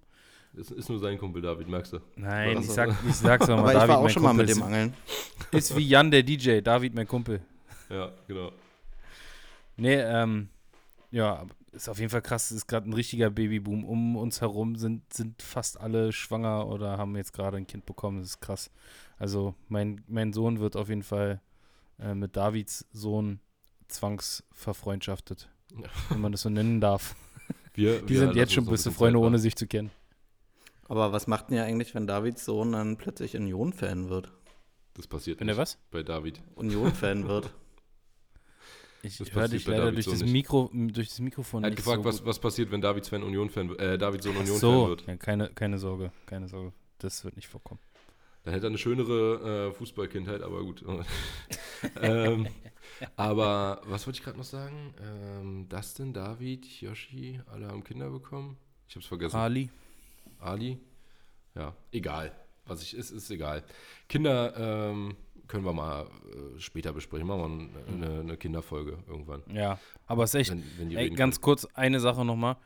Das 0.54 0.72
ist 0.72 0.90
nur 0.90 1.00
sein 1.00 1.18
Kumpel 1.18 1.42
David, 1.42 1.68
merkst 1.68 1.94
du? 1.94 2.00
Nein, 2.16 2.60
ich, 2.60 2.70
sag, 2.70 2.96
ich 3.08 3.16
sag's 3.16 3.48
nochmal, 3.48 3.60
Aber 3.66 3.72
ich 3.74 3.78
David, 3.80 3.90
war 3.90 3.98
auch 4.00 4.10
schon 4.10 4.24
mal 4.24 4.30
Kumpel, 4.30 4.46
mit 4.46 4.56
dem 4.56 4.60
ist, 4.62 4.66
Angeln. 4.66 4.94
ist 5.52 5.76
wie 5.76 5.88
Jan, 5.88 6.10
der 6.12 6.24
DJ, 6.24 6.62
David, 6.62 6.96
mein 6.96 7.08
Kumpel. 7.08 7.42
Ja, 7.90 8.12
genau. 8.28 8.52
Nee, 9.78 9.96
ähm, 9.96 10.48
ja, 11.12 11.36
aber 11.36 11.50
ist 11.76 11.90
auf 11.90 12.00
jeden 12.00 12.10
Fall 12.10 12.22
krass. 12.22 12.52
Es 12.52 12.58
ist 12.58 12.68
gerade 12.68 12.90
ein 12.90 12.94
richtiger 12.94 13.30
Babyboom. 13.30 13.84
Um 13.86 14.16
uns 14.16 14.42
herum 14.42 14.76
sind, 14.76 15.14
sind 15.14 15.42
fast 15.42 15.80
alle 15.80 16.12
schwanger 16.12 16.68
oder 16.68 16.98
haben 16.98 17.16
jetzt 17.16 17.34
gerade 17.34 17.58
ein 17.58 17.68
Kind 17.68 17.86
bekommen. 17.86 18.20
Das 18.20 18.28
ist 18.30 18.40
krass. 18.42 18.72
Also 19.18 19.56
mein, 19.68 20.04
mein 20.08 20.34
Sohn 20.34 20.60
wird 20.60 20.76
auf 20.76 20.90
jeden 20.90 21.04
Fall 21.04 21.42
äh, 22.00 22.14
mit 22.16 22.36
Davids 22.36 22.86
Sohn 22.92 23.40
zwangsverfreundschaftet, 23.88 25.50
Ja. 25.78 25.88
wenn 26.10 26.22
man 26.22 26.32
das 26.32 26.42
so 26.42 26.50
nennen 26.50 26.82
darf. 26.82 27.16
Wir, 27.74 28.02
Die 28.02 28.10
wir 28.10 28.20
sind 28.20 28.36
jetzt 28.36 28.54
schon 28.54 28.66
beste 28.66 28.92
Freunde, 28.92 29.20
ohne 29.20 29.38
sich 29.40 29.56
zu 29.56 29.68
kennen. 29.68 29.92
Aber 30.88 31.12
was 31.12 31.28
macht 31.28 31.50
denn 31.50 31.58
ja 31.58 31.64
eigentlich, 31.64 31.94
wenn 31.96 32.08
Davids 32.08 32.46
Sohn 32.46 32.72
dann 32.72 32.98
plötzlich 32.98 33.36
Union-Fan 33.36 34.10
wird? 34.10 34.32
Das 34.94 35.08
passiert 35.08 35.40
Wenn 35.40 35.48
nicht 35.48 35.58
was? 35.58 35.78
bei 35.92 36.04
David. 36.04 36.42
Union-Fan 36.56 37.28
wird. 37.28 37.54
Ich 39.06 39.20
höre 39.34 39.48
dich 39.48 39.66
leider 39.68 39.86
David 39.86 39.96
durch 39.96 40.06
so 40.06 40.12
das. 40.24 40.32
Mikro, 40.32 40.72
durch 40.74 41.10
das 41.10 41.20
Mikrofon 41.20 41.64
Er 41.64 41.70
hat 41.70 41.78
gefragt, 41.78 42.04
so 42.04 42.10
was, 42.10 42.26
was 42.26 42.40
passiert, 42.40 42.72
wenn 42.72 42.82
Davids 42.82 43.10
Fan 43.10 43.24
Union-Fan 43.24 43.76
äh, 43.78 43.98
David 43.98 44.24
Sohn 44.24 44.34
Ach 44.36 44.42
Union-Fan 44.42 44.60
so, 44.60 44.88
wird. 44.90 45.08
ja, 45.08 45.16
keine, 45.18 45.50
keine 45.50 45.78
Sorge, 45.78 46.12
keine 46.26 46.48
Sorge. 46.48 46.74
Das 46.98 47.24
wird 47.24 47.36
nicht 47.36 47.48
vorkommen. 47.48 47.80
Dann 48.44 48.54
hätte 48.54 48.68
er 48.68 48.70
eine 48.70 48.78
schönere 48.78 49.70
äh, 49.70 49.74
Fußballkindheit, 49.74 50.42
aber 50.42 50.64
gut. 50.64 50.84
ähm, 52.02 52.48
aber 53.16 53.82
was 53.86 54.06
wollte 54.06 54.20
ich 54.20 54.24
gerade 54.24 54.38
noch 54.38 54.46
sagen? 54.46 54.94
Ähm, 55.02 55.70
Dustin, 55.70 56.14
David, 56.14 56.66
Yoshi, 56.82 57.42
alle 57.48 57.68
haben 57.68 57.84
Kinder 57.84 58.10
bekommen. 58.10 58.58
Ich 58.88 58.96
hab's 58.96 59.08
vergessen. 59.08 59.36
Ali, 59.36 59.70
Ali? 60.40 60.80
Ja, 61.56 61.76
egal. 61.92 62.32
Was 62.66 62.82
ich 62.82 62.96
ist, 62.96 63.12
ist 63.12 63.30
egal. 63.30 63.64
Kinder 64.10 64.54
ähm, 64.58 65.16
können 65.48 65.66
wir 65.66 65.74
mal 65.74 66.04
äh, 66.04 66.60
später 66.60 66.94
besprechen. 66.94 67.28
Machen 67.28 67.70
wir 67.72 68.08
eine, 68.08 68.20
eine 68.22 68.38
Kinderfolge 68.38 68.98
irgendwann. 69.08 69.44
ja, 69.52 69.80
aber 70.08 70.24
es 70.24 70.34
ist 70.34 70.42
echt, 70.42 70.52
Wenn, 70.52 70.64
wenn 70.78 70.98
Ey, 70.98 71.10
ganz 71.10 71.42
kurz 71.42 71.66
eine 71.74 72.00
Sache 72.00 72.26
nochmal. 72.26 72.58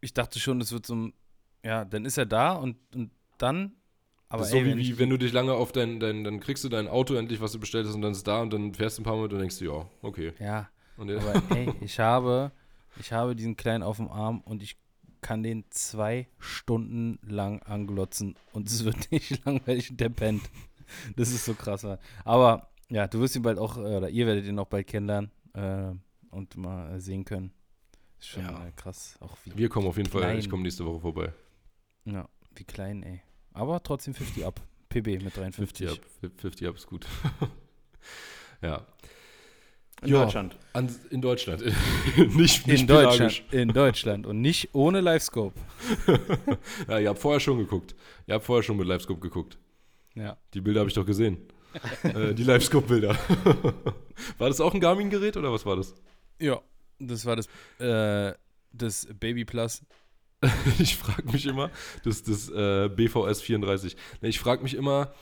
Ich 0.00 0.14
dachte 0.14 0.38
schon, 0.38 0.60
es 0.60 0.72
wird 0.72 0.86
so 0.86 0.94
ein, 0.94 1.14
ja, 1.64 1.84
dann 1.84 2.04
ist 2.04 2.18
er 2.18 2.26
da 2.26 2.52
und, 2.52 2.76
und 2.94 3.10
dann, 3.38 3.72
aber 4.28 4.40
das 4.40 4.48
ist 4.48 4.54
ey, 4.54 4.60
so 4.60 4.66
wie, 4.66 4.70
wenn 4.70 4.78
wie 4.78 4.98
wenn 4.98 5.10
du 5.10 5.16
dich 5.16 5.32
lange 5.32 5.52
auf 5.52 5.72
dein, 5.72 6.00
dein, 6.00 6.24
dann 6.24 6.40
kriegst 6.40 6.64
du 6.64 6.68
dein 6.68 6.88
Auto 6.88 7.14
endlich, 7.14 7.40
was 7.40 7.52
du 7.52 7.60
bestellt 7.60 7.86
hast, 7.86 7.94
und 7.94 8.02
dann 8.02 8.12
ist 8.12 8.18
es 8.18 8.24
da 8.24 8.40
und 8.42 8.52
dann 8.52 8.74
fährst 8.74 8.98
du 8.98 9.02
ein 9.02 9.04
paar 9.04 9.14
Minuten 9.14 9.34
und 9.34 9.40
denkst 9.40 9.58
du, 9.58 9.64
ja, 9.64 9.86
okay. 10.02 10.32
ja, 10.38 10.68
Und 10.96 11.08
ja, 11.08 11.18
aber 11.18 11.42
ey, 11.56 11.72
ich 11.80 11.98
habe, 11.98 12.52
ich 12.98 13.12
habe 13.12 13.36
diesen 13.36 13.56
Kleinen 13.56 13.82
auf 13.82 13.96
dem 13.96 14.08
Arm 14.08 14.40
und 14.40 14.62
ich 14.62 14.76
kann 15.20 15.42
den 15.42 15.64
zwei 15.70 16.28
Stunden 16.38 17.18
lang 17.26 17.62
anglotzen 17.62 18.36
und 18.52 18.68
es 18.68 18.84
wird 18.84 19.10
nicht 19.10 19.40
langweilig 19.44 19.90
und 19.90 20.00
der 20.00 20.08
pennt. 20.08 20.42
Das 21.16 21.28
ist 21.30 21.44
so 21.44 21.54
krass. 21.54 21.82
Mann. 21.82 21.98
Aber 22.24 22.68
ja, 22.88 23.06
du 23.06 23.20
wirst 23.20 23.36
ihn 23.36 23.42
bald 23.42 23.58
auch, 23.58 23.76
äh, 23.76 23.80
oder 23.80 24.08
ihr 24.08 24.26
werdet 24.26 24.44
ihn 24.46 24.58
auch 24.58 24.66
bald 24.66 24.86
kennenlernen 24.86 25.30
äh, 25.54 25.92
und 26.30 26.56
mal 26.56 26.94
äh, 26.94 27.00
sehen 27.00 27.24
können. 27.24 27.52
Ist 28.18 28.28
schon 28.28 28.42
Ja. 28.44 28.66
äh, 28.66 28.72
krass, 28.76 29.16
auch 29.20 29.36
wie 29.44 29.56
wir 29.56 29.68
kommen 29.68 29.86
auf 29.88 29.96
jeden 29.96 30.08
Fall, 30.08 30.22
Klein. 30.22 30.38
ich 30.38 30.48
komme 30.48 30.62
nächste 30.62 30.84
Woche 30.86 31.00
vorbei. 31.00 31.32
Ja, 32.04 32.28
wie 32.54 32.64
klein, 32.64 33.02
ey. 33.02 33.20
Aber 33.52 33.82
trotzdem 33.82 34.14
50 34.14 34.44
ab. 34.46 34.60
PB 34.88 35.22
mit 35.24 35.36
53. 35.36 35.88
50 35.88 35.90
up, 35.90 36.32
50 36.38 36.68
up 36.68 36.76
ist 36.76 36.86
gut. 36.86 37.06
ja. 38.62 38.86
In 40.02 40.08
Ja. 40.10 40.24
Deutschland. 40.24 40.56
An, 40.74 40.94
in 41.10 41.20
Deutschland. 41.22 41.64
nicht 42.16 42.36
nicht 42.66 42.68
In 42.80 42.86
Deutschland, 42.86 43.42
in 43.50 43.68
Deutschland 43.70 44.26
und 44.26 44.40
nicht 44.42 44.74
ohne 44.74 45.00
Livescope. 45.00 45.58
Ja, 46.86 46.98
ihr 46.98 47.08
habt 47.08 47.18
vorher 47.18 47.40
schon 47.40 47.58
geguckt. 47.58 47.94
Ihr 48.26 48.34
habt 48.34 48.44
vorher 48.44 48.62
schon 48.62 48.76
mit 48.76 48.86
Livescope 48.86 49.20
geguckt. 49.20 49.58
Ja. 50.16 50.36
Die 50.54 50.60
Bilder 50.60 50.80
habe 50.80 50.88
ich 50.88 50.94
doch 50.94 51.06
gesehen. 51.06 51.38
äh, 52.02 52.34
die 52.34 52.42
Livescope-Bilder. 52.42 53.16
war 54.38 54.48
das 54.48 54.60
auch 54.60 54.74
ein 54.74 54.80
Garmin-Gerät 54.80 55.36
oder 55.36 55.52
was 55.52 55.66
war 55.66 55.76
das? 55.76 55.94
Ja, 56.40 56.60
das 56.98 57.26
war 57.26 57.36
das, 57.36 57.46
äh, 57.78 58.34
das 58.72 59.06
Baby 59.20 59.44
Plus. 59.44 59.82
ich 60.78 60.96
frage 60.96 61.30
mich 61.30 61.46
immer, 61.46 61.70
das 62.04 62.22
das 62.22 62.50
äh, 62.50 62.88
BVS 62.88 63.42
34. 63.42 63.96
Ne, 64.20 64.28
Ich 64.28 64.38
frage 64.38 64.62
mich 64.62 64.74
immer, 64.74 65.12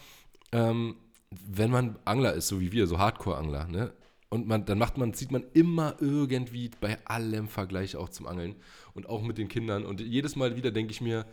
ähm, 0.52 0.96
wenn 1.30 1.70
man 1.70 1.98
Angler 2.04 2.34
ist, 2.34 2.48
so 2.48 2.60
wie 2.60 2.72
wir, 2.72 2.86
so 2.86 2.98
Hardcore-Angler, 2.98 3.66
ne? 3.68 3.92
Und 4.28 4.48
man, 4.48 4.64
dann 4.64 4.78
macht 4.78 4.98
man, 4.98 5.14
zieht 5.14 5.30
man 5.30 5.44
immer 5.52 5.94
irgendwie 6.00 6.70
bei 6.80 6.98
allem 7.04 7.46
Vergleich 7.46 7.94
auch 7.94 8.08
zum 8.08 8.26
Angeln 8.26 8.56
und 8.92 9.08
auch 9.08 9.22
mit 9.22 9.38
den 9.38 9.46
Kindern. 9.46 9.86
Und 9.86 10.00
jedes 10.00 10.34
Mal 10.34 10.56
wieder 10.56 10.72
denke 10.72 10.90
ich 10.90 11.00
mir, 11.00 11.24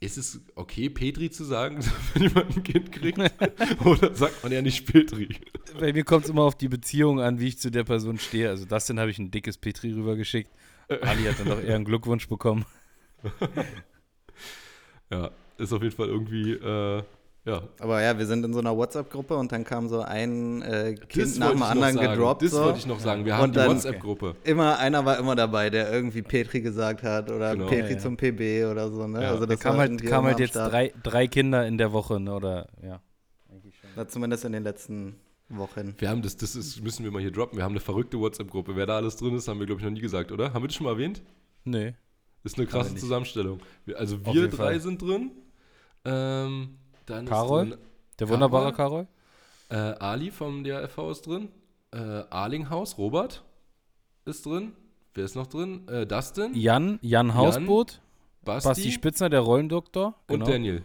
ist 0.00 0.18
es 0.18 0.40
okay, 0.54 0.90
Petri 0.90 1.30
zu 1.30 1.44
sagen, 1.44 1.78
wenn 2.14 2.22
jemand 2.24 2.56
ein 2.56 2.62
Kind 2.62 2.92
kriegt? 2.92 3.18
Oder 3.84 4.14
sagt 4.14 4.42
man 4.42 4.52
ja 4.52 4.62
nicht 4.62 4.86
Petri? 4.86 5.28
Bei 5.78 5.92
mir 5.92 6.04
kommt 6.04 6.24
es 6.24 6.30
immer 6.30 6.42
auf 6.42 6.56
die 6.56 6.68
Beziehung 6.68 7.20
an, 7.20 7.40
wie 7.40 7.48
ich 7.48 7.58
zu 7.58 7.70
der 7.70 7.84
Person 7.84 8.18
stehe. 8.18 8.48
Also 8.48 8.64
das 8.64 8.86
dann 8.86 9.00
habe 9.00 9.10
ich 9.10 9.18
ein 9.18 9.30
dickes 9.30 9.58
Petri 9.58 9.92
rübergeschickt. 9.92 10.50
Ali 10.88 11.24
hat 11.24 11.40
dann 11.40 11.48
doch 11.48 11.62
eher 11.62 11.76
einen 11.76 11.84
Glückwunsch 11.84 12.28
bekommen. 12.28 12.64
Ja, 15.10 15.30
ist 15.58 15.72
auf 15.72 15.82
jeden 15.82 15.94
Fall 15.94 16.08
irgendwie, 16.08 16.52
äh, 16.52 17.02
Ja. 17.46 17.62
Aber 17.78 18.00
ja, 18.02 18.16
wir 18.18 18.24
sind 18.24 18.42
in 18.44 18.54
so 18.54 18.58
einer 18.60 18.74
WhatsApp-Gruppe 18.74 19.36
und 19.36 19.52
dann 19.52 19.64
kam 19.64 19.86
so 19.88 20.00
ein 20.00 20.62
äh, 20.62 20.94
Kind 20.94 21.26
Das 21.26 21.36
nach 21.38 21.50
dem 21.50 21.62
anderen 21.62 21.96
gedroppt. 21.98 22.40
Das 22.42 22.52
so. 22.52 22.64
wollte 22.64 22.78
ich 22.78 22.86
noch 22.86 22.98
sagen. 23.00 23.24
Wir 23.26 23.36
haben 23.36 23.44
Und 23.44 23.50
die 23.54 23.58
dann- 23.58 23.68
WhatsApp-Gruppe. 23.70 24.36
Immer, 24.44 24.78
einer 24.78 25.04
war 25.04 25.18
immer 25.18 25.36
dabei, 25.36 25.68
der 25.68 25.92
irgendwie 25.92 26.22
Petri 26.22 26.62
gesagt 26.62 27.02
hat 27.02 27.30
oder 27.30 27.52
Genau. 27.54 27.66
Petri 27.68 27.90
Ja, 27.90 27.96
ja. 27.96 27.98
zum 27.98 28.16
PB 28.16 28.64
oder 28.70 28.90
so. 28.90 29.06
Ne? 29.06 29.22
Ja. 29.22 29.28
Also 29.28 29.40
Da 29.40 29.52
das 29.54 29.60
kam 29.60 29.74
war 29.74 29.80
halt, 29.80 30.02
kam 30.06 30.24
halt 30.24 30.38
jetzt 30.40 30.54
drei, 30.56 30.92
drei 31.02 31.26
Kinder 31.26 31.66
in 31.66 31.76
der 31.76 31.92
Woche, 31.92 32.18
ne? 32.18 32.34
Oder 32.34 32.68
ja. 32.82 33.00
Na, 33.94 34.08
zumindest 34.08 34.44
in 34.46 34.52
den 34.52 34.64
letzten 34.64 35.16
Wochen. 35.50 35.94
Wir 35.98 36.08
haben 36.08 36.22
das, 36.22 36.38
das 36.38 36.56
ist, 36.56 36.82
müssen 36.82 37.04
wir 37.04 37.10
mal 37.12 37.20
hier 37.20 37.30
droppen. 37.30 37.58
Wir 37.58 37.64
haben 37.64 37.72
eine 37.72 37.80
verrückte 37.80 38.18
WhatsApp-Gruppe. 38.18 38.74
Wer 38.74 38.86
da 38.86 38.96
alles 38.96 39.16
drin 39.16 39.34
ist, 39.36 39.46
haben 39.48 39.58
wir, 39.60 39.66
glaube 39.66 39.80
ich, 39.82 39.84
noch 39.84 39.92
nie 39.92 40.00
gesagt, 40.00 40.32
oder? 40.32 40.54
Haben 40.54 40.62
wir 40.64 40.68
das 40.68 40.76
schon 40.76 40.84
mal 40.84 40.92
erwähnt? 40.92 41.22
Nee. 41.64 41.94
Ist 42.42 42.56
eine 42.58 42.66
krasse. 42.66 42.94
Zusammenstellung. 42.96 43.60
Wir, 43.84 43.98
also 43.98 44.24
wir 44.24 44.48
drei 44.48 44.56
Fall. 44.56 44.80
sind 44.80 45.02
drin. 45.02 45.30
Ähm, 46.06 46.76
dann 47.06 47.26
Karol? 47.26 47.70
drin 47.70 47.78
Der 48.18 48.28
wunderbare 48.28 48.72
Karol? 48.72 49.06
äh, 49.70 49.76
Ali 49.76 50.30
vom 50.30 50.64
DRFV 50.64 51.10
ist 51.10 51.26
drin. 51.26 51.48
Äh, 51.92 51.98
Arlinghaus, 52.30 52.98
Robert 52.98 53.44
ist 54.24 54.44
drin. 54.46 54.72
Wer 55.14 55.24
ist 55.24 55.36
noch 55.36 55.46
drin? 55.46 55.86
Äh, 55.88 56.06
Dustin, 56.06 56.54
Jan, 56.54 56.98
Jan 57.02 57.34
Hausboot, 57.34 58.00
Basti, 58.42 58.68
Basti 58.68 58.92
Spitzer, 58.92 59.28
der 59.30 59.40
Rollendoktor. 59.40 60.14
und 60.28 60.40
genau. 60.40 60.46
Daniel. 60.46 60.82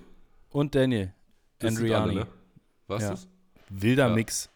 Und 0.52 0.76
Daniel. 0.76 1.14
Das 1.60 1.76
sind 1.76 1.86
alle, 1.86 1.96
Andriani. 1.98 2.20
ne? 2.22 2.28
Was 2.88 3.04
Ja. 3.04 3.12
ist? 3.14 3.28
Wilder 3.70 4.08
Ja. 4.10 4.14
Mix. 4.16 4.50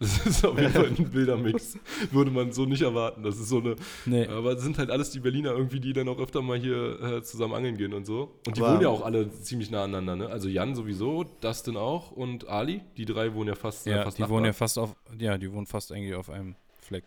Das 0.00 0.26
ist 0.26 0.44
auf 0.46 0.58
jeden 0.58 0.72
Fall 0.72 0.86
ein 0.86 1.12
wilder 1.12 1.36
Mix. 1.36 1.78
Würde 2.10 2.30
man 2.30 2.50
so 2.52 2.64
nicht 2.64 2.80
erwarten. 2.82 3.22
Das 3.22 3.38
ist 3.38 3.48
so 3.50 3.58
eine. 3.58 3.76
Nee. 4.06 4.26
Aber 4.26 4.52
es 4.52 4.62
sind 4.62 4.78
halt 4.78 4.90
alles 4.90 5.10
die 5.10 5.20
Berliner 5.20 5.50
irgendwie, 5.52 5.78
die 5.78 5.92
dann 5.92 6.08
auch 6.08 6.18
öfter 6.18 6.40
mal 6.42 6.58
hier 6.58 7.00
äh, 7.00 7.22
zusammen 7.22 7.52
angeln 7.54 7.76
gehen 7.76 7.92
und 7.92 8.06
so. 8.06 8.34
Und 8.46 8.56
die 8.56 8.62
Aber- 8.62 8.72
wohnen 8.72 8.80
ja 8.82 8.88
auch 8.88 9.04
alle 9.04 9.30
ziemlich 9.30 9.70
nah 9.70 9.84
aneinander, 9.84 10.16
ne? 10.16 10.32
Also 10.32 10.48
Jan 10.48 10.74
sowieso, 10.74 11.24
Dustin 11.42 11.76
auch 11.76 12.10
und 12.12 12.48
Ali. 12.48 12.80
Die 12.96 13.04
drei 13.04 13.34
wohnen 13.34 13.48
ja 13.48 13.54
fast, 13.54 13.86
äh, 13.86 13.90
Ja, 13.90 14.02
fast 14.04 14.16
die 14.18 14.22
Nachbarn. 14.22 14.36
wohnen 14.38 14.46
ja 14.46 14.52
fast 14.54 14.78
auf, 14.78 14.96
ja, 15.18 15.36
die 15.38 15.52
wohnen 15.52 15.66
fast 15.66 15.92
eigentlich 15.92 16.14
auf 16.14 16.30
einem 16.30 16.56
Fleck. 16.80 17.04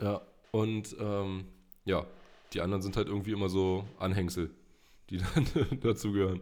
Ja, 0.00 0.22
und 0.50 0.96
ähm, 0.98 1.44
ja, 1.84 2.06
die 2.54 2.60
anderen 2.62 2.82
sind 2.82 2.96
halt 2.96 3.08
irgendwie 3.08 3.32
immer 3.32 3.50
so 3.50 3.84
Anhängsel, 3.98 4.50
die 5.10 5.18
dann 5.18 5.46
dazugehören. 5.82 6.40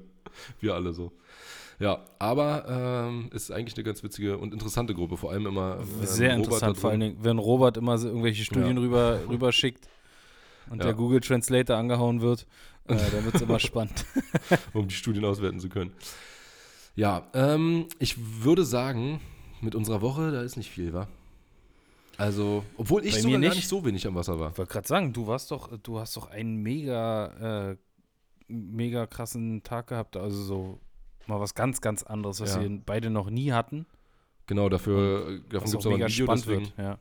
Wir 0.61 0.75
alle 0.75 0.93
so. 0.93 1.11
Ja, 1.79 2.05
aber 2.19 2.67
ähm, 3.09 3.31
ist 3.33 3.51
eigentlich 3.51 3.75
eine 3.77 3.85
ganz 3.85 4.03
witzige 4.03 4.39
und 4.39 4.53
interessante 4.53 4.95
Gruppe, 4.95 5.17
vor 5.17 5.31
allem 5.33 5.47
immer. 5.47 5.79
ähm, 5.81 6.07
Sehr 6.07 6.35
interessant, 6.35 6.79
vor 6.79 6.91
allen. 6.91 7.01
Dingen, 7.01 7.17
wenn 7.23 7.39
Robert 7.39 7.77
immer 7.77 7.99
so 7.99 8.09
irgendwelche 8.09 8.45
Studien 8.45 8.77
Ja. 8.77 8.83
rüber, 8.83 9.29
rüber 9.29 9.53
schickt 9.53 9.89
und 10.71 10.79
Ja. 10.79 10.85
der 10.85 10.95
Google 10.95 11.21
Translator 11.21 11.77
angehauen 11.77 12.21
wird, 12.21 12.47
äh, 12.89 12.95
dann 12.95 13.25
wird 13.25 13.35
es 13.35 13.41
immer 13.43 13.59
spannend. 13.61 14.05
um 14.73 14.87
die 14.89 14.95
Studien 14.95 15.25
auswerten 15.25 15.61
zu 15.61 15.69
können. 15.69 15.93
Ja, 16.95 17.27
ähm, 17.35 17.87
ich 17.99 18.17
würde 18.45 18.65
sagen, 18.65 19.21
mit 19.61 19.75
unserer 19.75 20.03
Woche, 20.03 20.31
da 20.31 20.43
ist 20.43 20.57
nicht 20.57 20.71
viel, 20.71 20.93
wa? 20.93 21.09
Also, 22.19 22.65
obwohl 22.77 23.05
ich 23.07 23.15
Bei 23.15 23.21
sogar 23.23 23.39
mir 23.39 23.47
gar 23.47 23.49
nicht. 23.55 23.57
nicht 23.61 23.69
so 23.69 23.85
wenig 23.85 24.07
am 24.07 24.15
Wasser 24.15 24.39
war. 24.39 24.51
Ich 24.51 24.59
wollte 24.59 24.73
gerade 24.73 24.87
sagen, 24.87 25.13
du 25.13 25.27
warst 25.27 25.51
doch, 25.51 25.77
du 25.79 25.99
hast 25.99 26.17
doch 26.17 26.29
einen 26.31 26.57
mega, 26.57 27.71
äh, 27.71 27.77
mega 28.49 29.07
krassen 29.07 29.63
Tag 29.63 29.87
gehabt, 29.87 30.17
also 30.19 30.43
so 30.43 30.81
mal 31.33 31.41
was 31.41 31.55
ganz, 31.55 31.81
ganz 31.81 32.03
anderes, 32.03 32.41
was 32.41 32.55
Ja. 32.55 32.63
wir 32.63 32.81
beide 32.85 33.11
noch 33.11 33.31
nie 33.31 33.53
hatten. 33.53 33.87
Genau, 34.47 34.69
dafür 34.69 35.41
davon 35.49 35.53
Was 35.53 35.71
gibt 35.71 35.77
auch 35.77 35.81
es 35.81 35.87
aber 35.87 35.95
ein 35.97 36.11
Video, 36.11 36.25
spannend 36.27 36.45
deswegen. 36.47 36.63
wird. 36.67 36.79
Ja. 36.79 36.99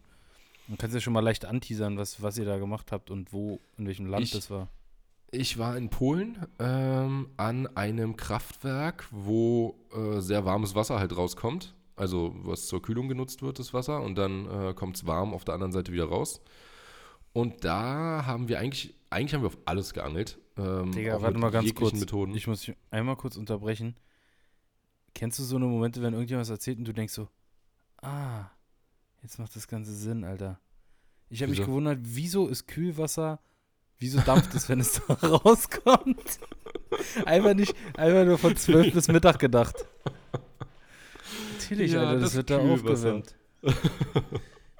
Man 0.67 0.77
kann 0.77 0.91
ja 0.91 0.99
schon 0.99 1.13
mal 1.13 1.19
leicht 1.21 1.45
anteasern, 1.45 1.97
was, 1.97 2.21
was 2.21 2.37
ihr 2.37 2.45
da 2.45 2.57
gemacht 2.57 2.91
habt 2.91 3.11
und 3.11 3.33
wo, 3.33 3.59
in 3.77 3.87
welchem 3.87 4.05
Land 4.05 4.25
Ich- 4.25 4.31
das 4.31 4.49
war. 4.49 4.69
Ich 5.33 5.57
war 5.57 5.77
in 5.77 5.89
Polen 5.89 6.45
ähm, 6.59 7.29
an 7.37 7.65
einem 7.77 8.17
Kraftwerk, 8.17 9.07
wo 9.11 9.75
äh, 9.95 10.19
sehr 10.19 10.43
warmes 10.43 10.75
Wasser 10.75 10.99
halt 10.99 11.15
rauskommt. 11.15 11.73
Also 11.95 12.35
was 12.43 12.67
zur 12.67 12.81
Kühlung 12.81 13.07
genutzt 13.07 13.41
wird, 13.41 13.57
das 13.57 13.73
Wasser. 13.73 14.01
Und 14.01 14.15
dann 14.17 14.45
äh, 14.49 14.73
kommt 14.73 14.97
es 14.97 15.05
warm 15.07 15.33
auf 15.33 15.45
der 15.45 15.53
anderen 15.53 15.71
Seite 15.71 15.93
wieder 15.93 16.05
raus. 16.05 16.41
Und 17.31 17.63
da 17.63 18.25
haben 18.25 18.49
wir 18.49 18.59
eigentlich, 18.59 18.93
eigentlich 19.09 19.33
haben 19.33 19.41
wir 19.43 19.47
auf 19.47 19.57
alles 19.63 19.93
geangelt. 19.93 20.37
Ähm, 20.57 20.91
Digga, 20.91 21.15
auch 21.15 21.21
warte 21.21 21.37
mal 21.39 21.49
ganz 21.49 21.73
kurz. 21.75 21.93
Methoden. 21.93 22.35
Ich 22.35 22.47
muss 22.47 22.69
einmal 22.89 23.15
kurz 23.15 23.37
unterbrechen. 23.37 23.95
Kennst 25.13 25.39
du 25.39 25.43
so 25.43 25.55
eine 25.57 25.65
Momente, 25.65 26.01
wenn 26.01 26.13
irgendjemand 26.13 26.47
was 26.47 26.49
erzählt 26.49 26.77
und 26.79 26.85
du 26.85 26.93
denkst 26.93 27.13
so, 27.13 27.27
ah, 28.01 28.49
jetzt 29.21 29.39
macht 29.39 29.55
das 29.55 29.67
Ganze 29.67 29.93
Sinn, 29.93 30.23
Alter. 30.23 30.59
Ich 31.29 31.41
habe 31.41 31.51
mich 31.51 31.59
gewundert, 31.61 31.99
wieso 32.01 32.47
ist 32.47 32.67
Kühlwasser, 32.67 33.39
wieso 33.97 34.19
dampft 34.19 34.53
es, 34.53 34.67
wenn 34.67 34.79
es 34.79 35.01
da 35.07 35.13
rauskommt? 35.13 36.39
Einfach 37.25 37.53
nicht, 37.53 37.73
einfach 37.95 38.25
nur 38.25 38.37
von 38.37 38.55
12 38.55 38.93
bis 38.93 39.07
Mittag 39.07 39.39
gedacht. 39.39 39.75
Natürlich, 41.53 41.93
Ja, 41.93 42.01
Alter, 42.01 42.13
das, 42.15 42.23
das 42.29 42.35
wird 42.35 42.49
da 42.49 42.59
aufgewärmt. 42.59 43.35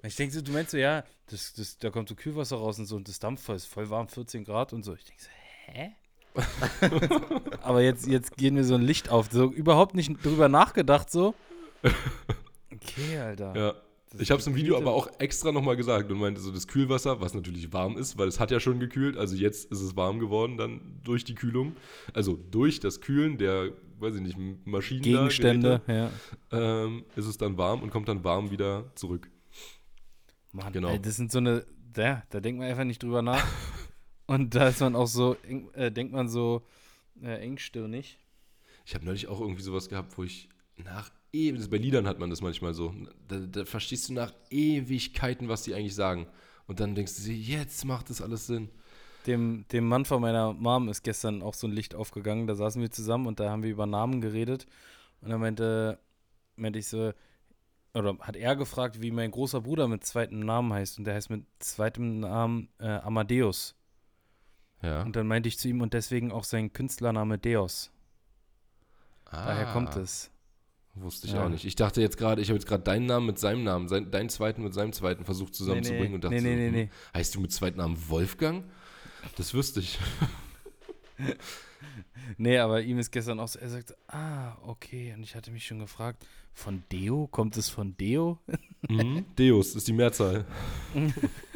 Ich 0.03 0.15
denke 0.15 0.33
so, 0.33 0.41
du 0.41 0.51
meinst 0.51 0.71
so, 0.71 0.77
ja, 0.77 1.03
das, 1.27 1.53
das, 1.53 1.77
da 1.77 1.91
kommt 1.91 2.09
so 2.09 2.15
Kühlwasser 2.15 2.57
raus 2.57 2.79
und 2.79 2.87
so 2.87 2.95
und 2.95 3.07
das 3.07 3.19
dampft 3.19 3.43
voll, 3.43 3.55
ist 3.55 3.65
voll 3.67 3.89
warm, 3.89 4.07
14 4.07 4.43
Grad 4.43 4.73
und 4.73 4.83
so. 4.83 4.95
Ich 4.95 5.05
denke 5.05 5.21
so, 5.21 5.29
hä? 5.67 5.91
Aber 7.61 7.81
jetzt, 7.81 8.07
jetzt 8.07 8.37
gehen 8.37 8.55
mir 8.55 8.63
so 8.63 8.75
ein 8.75 8.81
Licht 8.81 9.09
auf. 9.09 9.29
So 9.31 9.51
überhaupt 9.51 9.95
nicht 9.95 10.23
drüber 10.23 10.49
nachgedacht, 10.49 11.11
so. 11.11 11.33
Okay, 12.71 13.17
Alter. 13.17 13.55
Ja. 13.55 13.73
Das 14.11 14.19
Ich 14.19 14.31
habe 14.31 14.41
es 14.41 14.47
im 14.47 14.55
Video 14.55 14.77
aber 14.77 14.91
auch 14.91 15.07
extra 15.19 15.53
nochmal 15.53 15.77
gesagt 15.77 16.11
und 16.11 16.19
meinte 16.19 16.41
so, 16.41 16.51
das 16.51 16.67
Kühlwasser, 16.67 17.21
was 17.21 17.33
natürlich 17.33 17.71
warm 17.71 17.97
ist, 17.97 18.17
weil 18.17 18.27
es 18.27 18.41
hat 18.41 18.51
ja 18.51 18.59
schon 18.59 18.79
gekühlt, 18.81 19.15
also 19.15 19.37
jetzt 19.37 19.71
ist 19.71 19.79
es 19.79 19.95
warm 19.95 20.19
geworden 20.19 20.57
dann 20.57 20.99
durch 21.01 21.23
die 21.23 21.33
Kühlung, 21.33 21.77
also 22.13 22.35
durch 22.35 22.81
das 22.81 22.99
Kühlen 22.99 23.37
der, 23.37 23.69
weiß 23.99 24.15
ich 24.15 24.21
nicht, 24.21 24.37
Maschinen 24.65 25.03
da, 25.03 25.09
Gegenstände, 25.09 25.81
Geräte, 25.85 26.11
ja. 26.51 26.83
ähm, 26.83 27.05
ist 27.15 27.25
es 27.25 27.37
dann 27.37 27.57
warm 27.57 27.81
und 27.83 27.89
kommt 27.89 28.09
dann 28.09 28.21
warm 28.25 28.51
wieder 28.51 28.91
zurück. 28.95 29.29
Mann, 30.51 30.73
Genau. 30.73 30.89
ey, 30.89 30.99
das 31.01 31.15
sind 31.15 31.31
so 31.31 31.37
eine, 31.37 31.65
da, 31.93 32.23
da 32.29 32.41
denkt 32.41 32.59
man 32.59 32.67
einfach 32.67 32.83
nicht 32.83 33.01
drüber 33.01 33.21
nach. 33.21 33.45
Und 34.27 34.55
da 34.55 34.69
ist 34.69 34.79
man 34.79 34.95
auch 34.95 35.07
so, 35.07 35.35
eng, 35.47 35.69
äh, 35.73 35.91
denkt 35.91 36.13
man 36.13 36.29
so 36.29 36.63
äh, 37.21 37.41
engstirnig. 37.41 38.17
Ich 38.85 38.95
habe 38.95 39.05
neulich 39.05 39.27
auch 39.27 39.39
irgendwie 39.41 39.61
sowas 39.61 39.89
gehabt, 39.89 40.17
wo 40.17 40.23
ich 40.23 40.49
nach 40.77 41.11
ewig, 41.33 41.69
bei 41.69 41.77
Liedern 41.77 42.07
hat 42.07 42.19
man 42.19 42.29
das 42.29 42.41
manchmal 42.41 42.73
so, 42.73 42.93
da, 43.27 43.39
da 43.39 43.65
verstehst 43.65 44.09
du 44.09 44.13
nach 44.13 44.33
Ewigkeiten, 44.49 45.47
was 45.47 45.63
die 45.63 45.73
eigentlich 45.73 45.95
sagen. 45.95 46.27
Und 46.67 46.79
dann 46.79 46.95
denkst 46.95 47.17
du 47.17 47.23
dir, 47.23 47.35
jetzt 47.35 47.85
macht 47.85 48.09
das 48.09 48.21
alles 48.21 48.47
Sinn. 48.47 48.69
Dem, 49.27 49.65
dem 49.71 49.87
Mann 49.87 50.05
von 50.05 50.21
meiner 50.21 50.53
Mom 50.53 50.89
ist 50.89 51.03
gestern 51.03 51.41
auch 51.41 51.53
so 51.53 51.67
ein 51.67 51.73
Licht 51.73 51.93
aufgegangen. 51.93 52.47
Da 52.47 52.55
saßen 52.55 52.81
wir 52.81 52.89
zusammen 52.89 53.27
und 53.27 53.39
da 53.39 53.49
haben 53.49 53.63
wir 53.63 53.69
über 53.69 53.85
Namen 53.85 54.21
geredet. 54.21 54.65
Und 55.21 55.29
dann 55.29 55.41
meinte, 55.41 55.99
meinte 56.55 56.79
ich 56.79 56.87
so, 56.87 57.13
oder 57.93 58.17
hat 58.19 58.35
er 58.35 58.55
gefragt, 58.55 59.01
wie 59.01 59.11
mein 59.11 59.31
großer 59.31 59.61
Bruder 59.61 59.87
mit 59.87 60.05
zweitem 60.05 60.39
Namen 60.39 60.73
heißt. 60.73 60.97
Und 60.97 61.05
der 61.05 61.15
heißt 61.15 61.29
mit 61.29 61.45
zweitem 61.59 62.21
Namen 62.21 62.69
äh, 62.79 62.87
Amadeus. 62.87 63.75
Ja. 64.81 65.03
Und 65.03 65.15
dann 65.15 65.27
meinte 65.27 65.47
ich 65.49 65.57
zu 65.59 65.67
ihm, 65.67 65.81
und 65.81 65.93
deswegen 65.93 66.31
auch 66.31 66.43
sein 66.43 66.73
Künstlername 66.73 67.37
Deos. 67.37 67.91
Daher 69.31 69.69
Ah. 69.69 69.73
kommt 69.73 69.95
es. 69.95 70.29
Wusste 70.95 71.27
ich 71.27 71.33
Ja. 71.33 71.45
auch 71.45 71.49
nicht. 71.49 71.63
Ich 71.65 71.75
dachte 71.75 72.01
jetzt 72.01 72.17
gerade, 72.17 72.41
ich 72.41 72.49
habe 72.49 72.57
jetzt 72.57 72.67
gerade 72.67 72.83
deinen 72.83 73.05
Namen 73.05 73.25
mit 73.27 73.39
seinem 73.39 73.63
Namen, 73.63 73.87
sein, 73.87 74.11
deinen 74.11 74.29
zweiten 74.29 74.61
mit 74.63 74.73
seinem 74.73 74.91
zweiten 74.91 75.23
versucht 75.23 75.55
zusammenzubringen 75.55 76.09
nee, 76.09 76.15
und 76.15 76.23
dachte 76.23 76.35
nee, 76.35 76.41
nee, 76.41 76.49
so, 76.53 76.57
nee, 76.59 76.67
hm, 76.67 76.73
nee. 76.73 76.89
heißt 77.13 77.35
du 77.35 77.39
mit 77.39 77.51
zweiten 77.53 77.77
Namen 77.77 77.97
Wolfgang? 78.09 78.65
Das 79.37 79.53
wüsste 79.53 79.79
ich. 79.79 79.99
Nee, 82.37 82.57
aber 82.59 82.81
ihm 82.81 82.99
ist 82.99 83.11
gestern 83.11 83.39
auch 83.39 83.47
so, 83.47 83.59
er 83.59 83.69
sagt, 83.69 83.93
ah, 84.07 84.55
okay. 84.65 85.13
Und 85.13 85.23
ich 85.23 85.35
hatte 85.35 85.51
mich 85.51 85.65
schon 85.65 85.79
gefragt, 85.79 86.25
von 86.53 86.83
Deo? 86.91 87.27
Kommt 87.27 87.57
es 87.57 87.69
von 87.69 87.95
Deo? 87.97 88.39
mhm. 88.87 89.25
Deus 89.35 89.75
ist 89.75 89.87
die 89.87 89.93
Mehrzahl. 89.93 90.45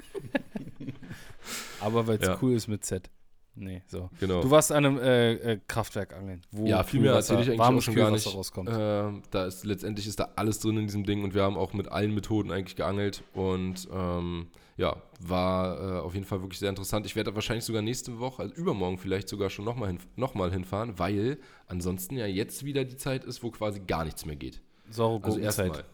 Aber 1.85 2.07
weil 2.07 2.17
es 2.19 2.27
Ja. 2.27 2.37
cool 2.41 2.53
ist 2.53 2.67
mit 2.67 2.83
Z. 2.83 3.09
Nee, 3.57 3.83
so. 3.87 4.09
Genau. 4.19 4.41
Du 4.41 4.51
warst 4.51 4.73
an 4.73 4.85
einem 4.85 4.97
äh, 4.99 5.33
äh, 5.35 5.59
Kraftwerk 5.65 6.13
angeln, 6.13 6.41
wo 6.51 6.65
Ja, 6.65 6.83
viel 6.83 6.99
mehr 6.99 7.13
erzähle 7.13 7.41
ich 7.41 7.47
eigentlich 7.47 7.61
auch 7.61 7.81
schon 7.81 7.95
gar 7.95 8.11
nicht. 8.11 8.27
rauskommt. 8.27 8.69
Ähm, 8.69 9.23
da 9.31 9.45
ist 9.45 9.63
letztendlich 9.63 10.07
ist 10.07 10.19
da 10.19 10.29
alles 10.35 10.59
drin 10.59 10.75
in 10.77 10.87
diesem 10.87 11.05
Ding 11.05 11.23
und 11.23 11.33
wir 11.33 11.43
haben 11.43 11.55
auch 11.55 11.71
mit 11.71 11.87
allen 11.87 12.13
Methoden 12.13 12.51
eigentlich 12.51 12.75
geangelt 12.75 13.23
und 13.33 13.87
ähm, 13.93 14.47
ja, 14.75 14.97
war 15.21 15.79
äh, 15.79 15.99
auf 16.01 16.13
jeden 16.15 16.25
Fall 16.25 16.41
wirklich 16.41 16.59
sehr 16.59 16.69
interessant. 16.69 17.05
Ich 17.05 17.15
werde 17.15 17.31
da 17.31 17.35
wahrscheinlich 17.35 17.63
sogar 17.63 17.81
nächste 17.81 18.19
Woche, 18.19 18.41
also 18.41 18.53
übermorgen 18.55 18.97
vielleicht 18.97 19.29
sogar 19.29 19.49
schon 19.49 19.63
nochmal 19.63 19.87
hin, 19.87 19.99
noch 20.17 20.33
mal 20.35 20.51
hinfahren, 20.51 20.99
weil 20.99 21.37
ansonsten 21.67 22.17
ja 22.17 22.25
jetzt 22.25 22.65
wieder 22.65 22.83
die 22.83 22.97
Zeit 22.97 23.23
ist, 23.23 23.41
wo 23.41 23.51
quasi 23.51 23.79
gar 23.79 24.03
nichts 24.03 24.25
mehr 24.25 24.35
geht. 24.35 24.61
Saure 24.89 25.23
Also 25.23 25.39
erstmal. 25.39 25.85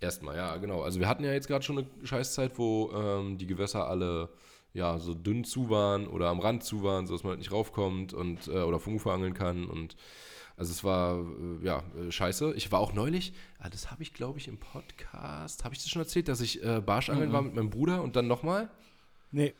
Erstmal, 0.00 0.36
ja, 0.36 0.56
genau. 0.58 0.82
Also 0.82 1.00
wir 1.00 1.08
hatten 1.08 1.24
ja 1.24 1.32
jetzt 1.32 1.48
gerade 1.48 1.64
schon 1.64 1.78
eine 1.78 1.88
Scheißzeit, 2.06 2.56
wo 2.58 2.92
ähm, 2.92 3.36
die 3.38 3.48
Gewässer 3.48 3.88
alle 3.88 4.28
ja 4.74 4.98
so 4.98 5.14
dünn 5.14 5.44
zu 5.44 5.70
waren 5.70 6.06
oder 6.06 6.28
am 6.28 6.40
Rand 6.40 6.62
zu 6.64 6.82
waren, 6.82 7.06
sodass 7.06 7.22
man 7.22 7.30
halt 7.30 7.38
nicht 7.40 7.52
raufkommt 7.52 8.12
und 8.14 8.48
äh, 8.48 8.62
oder 8.62 8.78
vom 8.80 8.94
Ufer 8.94 9.12
angeln 9.12 9.34
kann. 9.34 9.66
Und 9.66 9.96
also 10.56 10.72
es 10.72 10.84
war 10.84 11.18
äh, 11.18 11.64
ja 11.64 11.82
äh, 11.96 12.10
scheiße. 12.10 12.54
Ich 12.54 12.70
war 12.72 12.80
auch 12.80 12.92
neulich, 12.92 13.32
ah, 13.58 13.68
das 13.70 13.90
habe 13.90 14.02
ich 14.02 14.12
glaube 14.14 14.38
ich 14.38 14.48
im 14.48 14.58
Podcast, 14.58 15.64
habe 15.64 15.74
ich 15.74 15.82
das 15.82 15.90
schon 15.90 16.02
erzählt, 16.02 16.28
dass 16.28 16.40
ich 16.40 16.62
äh, 16.64 16.80
Barschangeln 16.80 17.30
Mhm. 17.30 17.32
war 17.32 17.42
mit 17.42 17.54
meinem 17.54 17.70
Bruder 17.70 18.02
und 18.02 18.16
dann 18.16 18.26
nochmal. 18.26 18.70
Nee. 19.30 19.54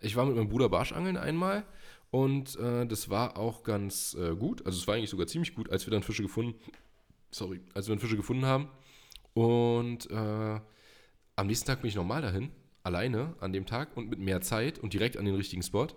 Ich 0.00 0.16
war 0.16 0.24
mit 0.24 0.36
meinem 0.36 0.48
Bruder 0.48 0.68
Barschangeln 0.68 1.16
einmal 1.16 1.64
und 2.10 2.56
äh, 2.56 2.86
das 2.86 3.10
war 3.10 3.36
auch 3.36 3.62
ganz 3.64 4.14
äh, 4.14 4.34
gut. 4.34 4.64
Also 4.64 4.78
es 4.78 4.86
war 4.86 4.94
eigentlich 4.94 5.10
sogar 5.10 5.26
ziemlich 5.26 5.54
gut, 5.54 5.70
als 5.70 5.86
wir 5.86 5.90
dann 5.90 6.02
Fische 6.02 6.22
gefunden 6.22 6.54
sorry, 7.32 7.60
als 7.74 7.86
wir 7.86 7.92
einen 7.92 8.00
Fische 8.00 8.16
gefunden 8.16 8.44
haben. 8.44 8.68
Und 9.34 10.10
äh, 10.10 10.60
am 11.36 11.46
nächsten 11.46 11.66
Tag 11.66 11.80
bin 11.80 11.88
ich 11.88 11.94
nochmal 11.94 12.22
dahin, 12.22 12.50
alleine 12.82 13.34
an 13.40 13.52
dem 13.52 13.66
Tag 13.66 13.96
und 13.96 14.08
mit 14.08 14.18
mehr 14.18 14.40
Zeit 14.40 14.78
und 14.78 14.92
direkt 14.94 15.16
an 15.16 15.24
den 15.24 15.34
richtigen 15.34 15.62
Spot. 15.62 15.88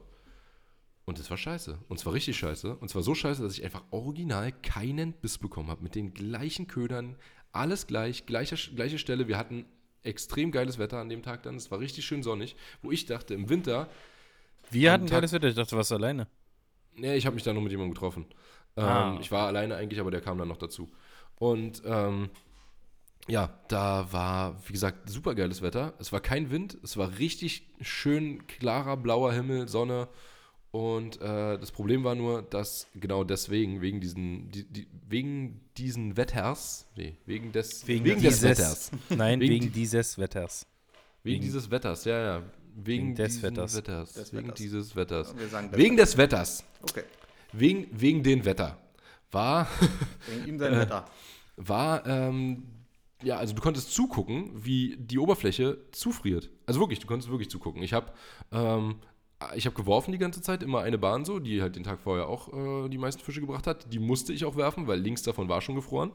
Und 1.06 1.20
es 1.20 1.30
war 1.30 1.38
scheiße. 1.38 1.80
Und 1.90 2.00
zwar 2.00 2.14
richtig 2.14 2.38
scheiße. 2.38 2.76
Und 2.78 2.90
zwar 2.90 3.04
so 3.04 3.14
scheiße, 3.14 3.42
dass 3.44 3.58
ich 3.58 3.64
einfach 3.64 3.84
original 3.92 4.52
keinen 4.52 5.12
Biss 5.14 5.38
bekommen 5.38 5.70
habe. 5.70 5.84
Mit 5.84 5.96
den 5.96 6.14
gleichen 6.14 6.68
Ködern, 6.68 7.18
alles 7.52 7.88
gleich, 7.88 8.26
gleiche, 8.26 8.56
gleiche 8.74 8.98
Stelle. 8.98 9.28
Wir 9.28 9.38
hatten 9.38 9.66
extrem 10.04 10.52
geiles 10.52 10.78
Wetter 10.80 11.00
an 11.00 11.10
dem 11.10 11.22
Tag 11.22 11.44
dann. 11.44 11.56
Es 11.56 11.70
war 11.72 11.80
richtig 11.80 12.06
schön 12.06 12.24
sonnig. 12.24 12.56
Wo 12.82 12.92
ich 12.92 13.06
dachte, 13.06 13.34
im 13.34 13.50
Winter, 13.50 13.90
Wir 14.72 14.92
hatten 14.94 15.08
Tag- 15.08 15.18
geiles 15.18 15.34
Wetter. 15.34 15.50
Ich 15.50 15.56
dachte, 15.56 15.72
du 15.72 15.78
warst 15.78 15.92
alleine. 15.92 16.28
Nee, 16.96 17.16
ich 17.16 17.26
habe 17.26 17.34
mich 17.36 17.44
da 17.44 17.52
nur 17.54 17.64
mit 17.64 17.72
jemandem 17.72 17.94
getroffen. 17.94 18.26
Ähm, 18.78 18.84
Ah. 18.84 19.18
Ich 19.20 19.32
war 19.32 19.48
alleine 19.48 19.76
eigentlich, 19.76 20.00
aber 20.00 20.10
der 20.12 20.22
kam 20.22 20.38
dann 20.38 20.48
noch 20.48 20.58
dazu. 20.58 20.90
Und 21.36 21.82
ähm, 21.86 22.30
ja, 23.28 23.58
da 23.70 24.08
war, 24.12 24.56
wie 24.68 24.74
gesagt, 24.74 25.10
super 25.10 25.34
geiles 25.36 25.62
Wetter. 25.62 25.94
Es 26.00 26.12
war 26.12 26.20
kein 26.20 26.52
Wind, 26.52 26.78
es 26.84 26.98
war 26.98 27.18
richtig 27.20 27.68
schön 27.82 28.46
klarer 28.48 28.98
blauer 28.98 29.32
Himmel, 29.34 29.68
Sonne. 29.68 30.08
Und 30.72 31.22
äh, 31.22 31.60
das 31.60 31.72
Problem 31.72 32.04
war 32.04 32.16
nur, 32.16 32.42
dass 32.42 32.88
genau 32.96 33.24
deswegen, 33.24 33.80
wegen 33.82 34.02
diesen, 34.02 34.50
die, 34.50 34.64
die, 34.66 34.88
wegen 35.08 35.62
diesen 35.78 36.18
Wetters, 36.18 36.88
nee, 36.96 37.16
wegen 37.28 37.52
des, 37.52 37.86
Wegen 37.88 38.04
des 38.06 38.18
dieses- 38.22 38.42
Wetters, 38.44 38.92
Nein, 39.10 39.40
Wegen 39.40 39.54
wegen, 39.54 39.66
die- 39.66 39.70
dieses 39.72 40.18
Wetters. 40.18 40.66
wegen 41.22 41.36
wegen- 41.36 41.44
dieses 41.44 41.70
Wetters, 41.70 42.06
ja, 42.06 42.20
ja, 42.20 42.44
wegen, 42.76 42.86
Wegen 43.10 43.16
des 43.16 43.44
Wetters. 43.44 43.76
Wetters, 43.76 44.14
Des 44.14 44.34
wegen 44.34 44.44
Wetters. 44.48 44.58
dieses 44.58 44.96
Wetters, 44.96 45.38
Wir 45.38 45.48
sagen 45.48 45.70
wegen 45.74 45.96
des 45.96 46.18
Wetters, 46.18 46.64
Okay. 46.82 47.04
wegen, 47.52 47.88
wegen 47.92 48.24
den 48.24 48.44
Wetter, 48.44 48.76
war 49.32 49.68
Wegen 50.28 50.48
ihm 50.48 50.58
sein 50.58 50.72
Wetter. 50.80 51.06
war, 51.56 52.04
ähm, 52.08 52.64
ja, 53.24 53.38
also 53.38 53.54
du 53.54 53.62
konntest 53.62 53.94
zugucken, 53.94 54.52
wie 54.54 54.96
die 54.98 55.20
Oberfläche 55.20 55.78
zufriert. 55.92 56.50
Also 56.66 56.80
wirklich, 56.80 57.00
du 57.00 57.08
konntest 57.08 57.30
wirklich 57.30 57.50
zugucken. 57.50 57.82
Ich 57.84 57.94
habe 57.94 58.12
ähm, 58.52 58.96
ich 59.56 59.72
geworfen 59.74 60.12
die 60.12 60.18
ganze 60.18 60.42
Zeit, 60.42 60.64
immer 60.64 60.82
eine 60.82 60.98
Bahn 60.98 61.26
so, 61.26 61.40
die 61.40 61.62
halt 61.62 61.76
den 61.76 61.84
Tag 61.84 62.00
vorher 62.00 62.28
auch 62.28 62.86
äh, 62.86 62.90
die 62.90 62.98
meisten 62.98 63.22
Fische 63.22 63.42
gebracht 63.42 63.68
hat. 63.68 63.92
Die 63.92 64.00
musste 64.00 64.34
ich 64.34 64.46
auch 64.46 64.56
werfen, 64.56 64.88
weil 64.88 65.00
links 65.00 65.24
davon 65.24 65.50
war 65.50 65.62
schon 65.62 65.76
gefroren. 65.76 66.12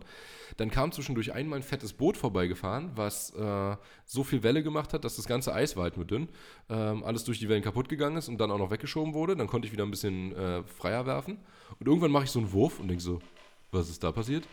Dann 0.57 0.71
kam 0.71 0.93
zwischendurch 0.93 1.33
einmal 1.33 1.59
ein 1.59 1.63
fettes 1.63 1.93
Boot 1.93 2.17
vorbeigefahren, 2.17 2.93
was 2.95 3.31
äh, 3.35 3.77
so 4.05 4.25
viel 4.25 4.43
Welle 4.43 4.63
gemacht 4.63 4.93
hat, 4.93 5.05
dass 5.05 5.17
das 5.17 5.27
ganze 5.27 5.53
Eis 5.53 5.77
war 5.77 5.85
halt 5.85 5.97
nur 5.97 6.07
dünn. 6.07 6.29
Ähm, 6.69 7.05
alles 7.05 7.25
durch 7.25 7.39
die 7.39 7.49
Wellen 7.49 7.63
kaputt 7.63 7.89
gegangen 7.89 8.17
ist 8.17 8.29
und 8.29 8.39
dann 8.39 8.51
auch 8.51 8.59
noch 8.59 8.71
weggeschoben 8.71 9.15
wurde. 9.15 9.37
Dann 9.37 9.47
konnte 9.47 9.67
ich 9.67 9.73
wieder 9.73 9.85
ein 9.85 9.91
bisschen 9.91 10.35
äh, 10.35 10.63
freier 10.65 11.07
werfen. 11.07 11.39
Und 11.79 11.87
irgendwann 11.87 12.11
mache 12.11 12.25
ich 12.25 12.31
so 12.31 12.39
einen 12.39 12.53
Wurf 12.53 12.81
und 12.81 12.89
denke 12.89 13.03
so, 13.03 13.21
was 13.71 13.91
ist 13.91 14.03
da 14.03 14.13
passiert? 14.13 14.49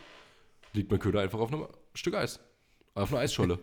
liegt 0.76 0.90
mein 0.90 1.00
Köder 1.00 1.20
einfach 1.20 1.40
auf 1.40 1.52
einem 1.52 1.66
Stück 1.96 2.14
Eis. 2.14 2.40
Auf 2.94 3.12
einer 3.12 3.20
Eisscholle. 3.20 3.58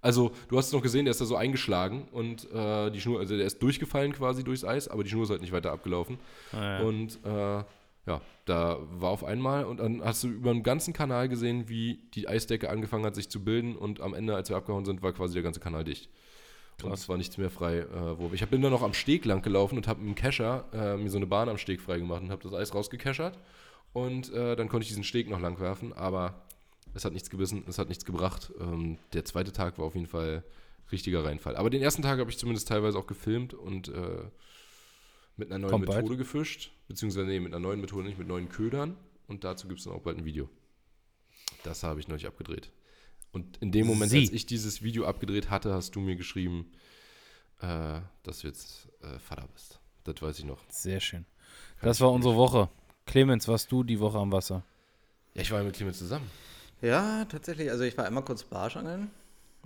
Also, 0.00 0.32
du 0.48 0.58
hast 0.58 0.66
es 0.66 0.72
noch 0.72 0.82
gesehen, 0.82 1.06
der 1.06 1.12
ist 1.12 1.20
da 1.22 1.24
so 1.24 1.36
eingeschlagen 1.36 2.08
und 2.12 2.50
äh, 2.52 2.90
die 2.90 3.00
Schnur, 3.00 3.20
also 3.20 3.36
der 3.38 3.46
ist 3.46 3.62
durchgefallen 3.62 4.12
quasi 4.12 4.44
durchs 4.44 4.62
Eis, 4.62 4.86
aber 4.86 5.02
die 5.02 5.08
Schnur 5.08 5.24
ist 5.24 5.30
halt 5.30 5.40
nicht 5.40 5.52
weiter 5.52 5.72
abgelaufen. 5.72 6.18
Ah, 6.52 6.62
ja. 6.62 6.80
Und 6.80 7.18
äh, 7.24 7.64
ja, 8.06 8.20
da 8.44 8.78
war 8.98 9.10
auf 9.10 9.24
einmal 9.24 9.64
und 9.64 9.80
dann 9.80 10.04
hast 10.04 10.22
du 10.24 10.28
über 10.28 10.52
den 10.52 10.62
ganzen 10.62 10.92
Kanal 10.92 11.30
gesehen, 11.30 11.70
wie 11.70 12.00
die 12.12 12.28
Eisdecke 12.28 12.68
angefangen 12.68 13.06
hat, 13.06 13.14
sich 13.14 13.30
zu 13.30 13.42
bilden 13.42 13.76
und 13.76 14.02
am 14.02 14.12
Ende, 14.12 14.34
als 14.34 14.50
wir 14.50 14.58
abgehauen 14.58 14.84
sind, 14.84 15.02
war 15.02 15.14
quasi 15.14 15.32
der 15.32 15.42
ganze 15.42 15.60
Kanal 15.60 15.84
dicht. 15.84 16.10
Und 16.82 16.90
Krass. 16.90 17.02
es 17.02 17.08
war 17.08 17.16
nichts 17.16 17.38
mehr 17.38 17.50
frei. 17.50 17.78
Äh, 17.78 18.18
wo 18.18 18.30
ich 18.32 18.46
bin 18.48 18.60
dann 18.60 18.72
noch 18.72 18.82
am 18.82 18.92
Steg 18.92 19.24
lang 19.24 19.40
gelaufen 19.40 19.78
und 19.78 19.88
habe 19.88 20.00
mit 20.00 20.08
dem 20.08 20.14
Kescher 20.16 20.64
äh, 20.74 20.96
mir 20.96 21.08
so 21.08 21.16
eine 21.16 21.26
Bahn 21.26 21.48
am 21.48 21.56
Steg 21.56 21.80
freigemacht 21.80 22.22
und 22.22 22.30
habe 22.30 22.42
das 22.42 22.52
Eis 22.52 22.74
rausgekeschert. 22.74 23.38
Und 23.92 24.32
äh, 24.32 24.56
dann 24.56 24.68
konnte 24.68 24.82
ich 24.82 24.88
diesen 24.88 25.04
Steg 25.04 25.30
noch 25.30 25.40
lang 25.40 25.60
werfen, 25.60 25.92
aber 25.92 26.42
es 26.94 27.04
hat 27.04 27.12
nichts 27.12 27.30
gebissen, 27.30 27.64
es 27.68 27.78
hat 27.78 27.88
nichts 27.88 28.04
gebracht. 28.04 28.52
Ähm, 28.60 28.98
der 29.12 29.24
zweite 29.24 29.52
Tag 29.52 29.78
war 29.78 29.86
auf 29.86 29.94
jeden 29.94 30.06
Fall 30.06 30.44
richtiger 30.92 31.24
Reinfall. 31.24 31.56
Aber 31.56 31.70
den 31.70 31.82
ersten 31.82 32.02
Tag 32.02 32.18
habe 32.18 32.30
ich 32.30 32.38
zumindest 32.38 32.68
teilweise 32.68 32.98
auch 32.98 33.06
gefilmt 33.06 33.52
und 33.54 33.88
äh, 33.88 34.24
mit 35.36 35.50
einer 35.50 35.58
neuen 35.58 35.70
Kommt 35.70 35.86
bald. 35.86 36.02
Methode 36.02 36.18
gefischt. 36.18 36.70
Beziehungsweise, 36.88 37.26
nee, 37.26 37.40
mit 37.40 37.52
einer 37.52 37.60
neuen 37.60 37.80
Methode, 37.80 38.04
nicht 38.04 38.18
mit 38.18 38.28
neuen 38.28 38.48
Ködern. 38.48 38.96
Und 39.26 39.44
dazu 39.44 39.66
gibt 39.66 39.80
es 39.80 39.84
dann 39.86 39.94
auch 39.94 40.02
bald 40.02 40.18
ein 40.18 40.24
Video. 40.24 40.48
Das 41.64 41.82
habe 41.82 41.98
ich 41.98 42.08
neulich 42.08 42.26
abgedreht. 42.26 42.70
Und 43.32 43.56
in 43.56 43.72
dem 43.72 43.86
Moment, 43.86 44.12
Sie. 44.12 44.20
als 44.20 44.30
ich 44.30 44.46
dieses 44.46 44.82
Video 44.82 45.06
abgedreht 45.06 45.50
hatte, 45.50 45.72
hast 45.72 45.96
du 45.96 46.00
mir 46.00 46.14
geschrieben, 46.14 46.70
äh, 47.60 48.00
dass 48.22 48.40
du 48.40 48.46
jetzt 48.46 48.88
äh, 49.02 49.18
Vater 49.18 49.48
bist. 49.52 49.80
Das 50.04 50.20
weiß 50.22 50.38
ich 50.38 50.44
noch. 50.44 50.62
Sehr 50.68 51.00
schön. 51.00 51.24
Das 51.82 52.00
war 52.00 52.12
unsere 52.12 52.36
Woche. 52.36 52.68
Clemens, 53.06 53.48
warst 53.48 53.72
du 53.72 53.82
die 53.82 53.98
Woche 53.98 54.18
am 54.18 54.30
Wasser? 54.30 54.62
Ja, 55.34 55.42
ich 55.42 55.50
war 55.50 55.58
ja 55.58 55.64
mit 55.64 55.74
Clemens 55.74 55.98
zusammen. 55.98 56.30
Ja, 56.84 57.24
tatsächlich. 57.24 57.70
Also 57.70 57.84
ich 57.84 57.96
war 57.96 58.04
einmal 58.04 58.24
kurz 58.24 58.44
Barschangeln. 58.44 59.10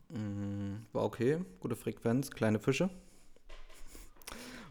Mm, 0.08 0.76
War 0.92 1.04
okay, 1.04 1.38
gute 1.60 1.76
Frequenz, 1.76 2.30
kleine 2.30 2.58
Fische. 2.60 2.88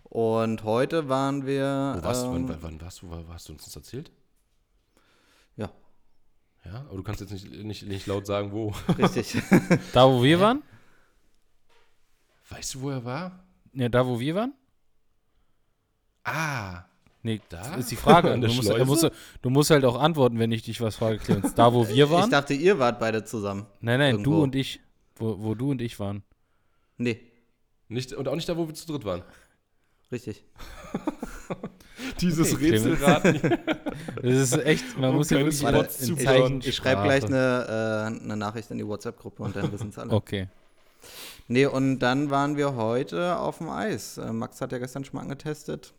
Und 0.04 0.64
heute 0.64 1.10
waren 1.10 1.46
wir. 1.46 1.96
Wo 2.00 2.04
warst 2.04 2.24
du? 2.24 2.28
ähm, 2.28 2.34
Wann, 2.34 2.50
wann, 2.50 2.62
wann 2.62 2.82
warst 2.82 3.02
du? 3.02 3.12
Hast 3.30 3.50
du 3.50 3.54
uns 3.54 3.66
das 3.66 3.76
erzählt? 3.76 4.12
Ja, 5.58 5.70
Ja, 6.66 6.82
aber 6.88 6.96
du 6.98 7.04
kannst 7.04 7.20
jetzt 7.22 7.32
nicht, 7.32 7.52
nicht, 7.52 7.84
nicht 7.86 8.08
laut 8.08 8.26
sagen, 8.26 8.52
wo. 8.52 8.74
richtig. 8.98 9.38
Da, 9.94 10.08
wo 10.08 10.24
wir 10.24 10.40
waren? 10.40 10.64
Weißt 12.50 12.76
du, 12.76 12.82
wo 12.82 12.90
er 12.92 13.04
war? 13.04 13.44
Ja, 13.74 13.90
da, 13.90 14.08
wo 14.08 14.20
wir 14.20 14.36
waren? 14.36 14.54
Ah, 16.24 16.86
Nee, 17.28 17.42
Da? 17.50 17.58
das 17.62 17.78
ist 17.80 17.92
die 17.92 17.96
Frage. 17.98 18.30
Du 18.40 18.48
musst, 18.48 18.70
du, 18.70 18.86
musst, 18.86 19.12
du 19.42 19.50
musst 19.50 19.70
halt 19.70 19.84
auch 19.84 20.00
antworten, 20.00 20.40
wenn 20.40 20.52
ich 20.54 20.64
dich 20.64 20.80
was 20.80 20.96
frage, 20.96 21.18
Clemens. 21.18 21.54
Da, 21.56 21.74
wo 21.74 21.86
wir 21.90 22.06
ich 22.06 22.10
waren? 22.10 22.30
dachte, 22.32 22.54
ihr 22.54 22.80
wart 22.80 23.00
beide 23.00 23.26
zusammen. 23.26 23.66
Nein, 23.82 24.00
nein, 24.00 24.12
du 24.16 24.20
irgendwo. 24.32 24.44
und 24.44 24.56
ich. 24.56 24.80
Wo, 25.18 25.36
wo 25.40 25.54
du 25.56 25.72
und 25.72 25.82
ich 25.82 26.00
waren. 26.00 26.24
Nee, 26.98 27.20
nicht, 27.90 28.14
und 28.14 28.28
auch 28.28 28.36
nicht 28.36 28.48
da, 28.48 28.56
wo 28.56 28.68
wir 28.68 28.74
zu 28.74 28.88
dritt 28.88 29.04
waren. 29.04 29.24
richtig. 30.12 30.44
Dieses 32.22 32.54
Okay. 32.54 32.70
Rätselraten. 32.72 33.42
Das 34.22 34.34
ist 34.34 34.58
echt, 34.66 34.98
man 34.98 35.10
Um 35.12 35.16
muss 35.18 35.30
ja 35.30 35.38
wirklich 35.40 35.58
Spots 35.60 36.02
in, 36.02 36.18
in. 36.18 36.24
Zeichen 36.26 36.60
Ich 36.64 36.76
schreibe 36.76 37.04
gleich 37.04 37.26
eine, 37.26 38.14
äh, 38.20 38.24
eine 38.24 38.38
Nachricht 38.38 38.72
in 38.72 38.78
die 38.78 38.88
WhatsApp-Gruppe 38.88 39.44
und 39.44 39.56
dann 39.56 39.72
wissen 39.72 39.90
es 39.90 39.98
alle. 40.00 40.12
Okay. 40.12 40.48
Nee, 41.48 41.66
und 41.66 42.00
dann 42.00 42.30
waren 42.30 42.56
wir 42.58 42.76
heute 42.76 43.38
auf 43.38 43.58
dem 43.60 43.70
Eis. 43.70 44.18
Äh, 44.18 44.32
Max 44.32 44.62
hat 44.62 44.72
ja 44.72 44.78
gestern 44.78 45.04
schon 45.06 45.16
mal 45.18 45.22
angetestet 45.24 45.94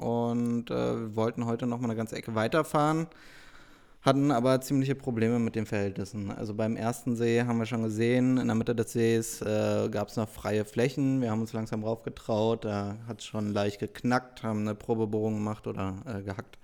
und 0.00 0.70
äh, 0.70 0.74
wir 1.00 1.16
wollten 1.16 1.44
heute 1.46 1.66
noch 1.66 1.78
mal 1.78 1.86
eine 1.86 1.96
ganze 1.96 2.16
Ecke 2.16 2.34
weiterfahren, 2.34 3.06
hatten 4.02 4.30
aber 4.30 4.60
ziemliche 4.62 4.94
Probleme 4.94 5.38
mit 5.38 5.54
den 5.54 5.66
Verhältnissen. 5.66 6.30
Also 6.30 6.54
beim 6.54 6.74
ersten 6.76 7.16
See 7.16 7.42
haben 7.42 7.58
wir 7.58 7.66
schon 7.66 7.82
gesehen, 7.82 8.38
in 8.38 8.46
der 8.46 8.54
Mitte 8.56 8.74
des 8.74 8.92
Sees 8.92 9.42
äh, 9.42 9.88
gab 9.90 10.08
es 10.08 10.16
noch 10.16 10.28
freie 10.28 10.64
Flächen. 10.64 11.20
Wir 11.20 11.30
haben 11.30 11.40
uns 11.42 11.52
langsam 11.52 11.84
raufgetraut, 11.84 12.64
da 12.64 12.96
hat 13.06 13.20
es 13.20 13.26
schon 13.26 13.52
leicht 13.52 13.78
geknackt, 13.78 14.42
haben 14.42 14.60
eine 14.60 14.74
Probebohrung 14.74 15.34
gemacht 15.34 15.66
oder 15.66 15.96
äh, 16.06 16.22
gehackt, 16.22 16.58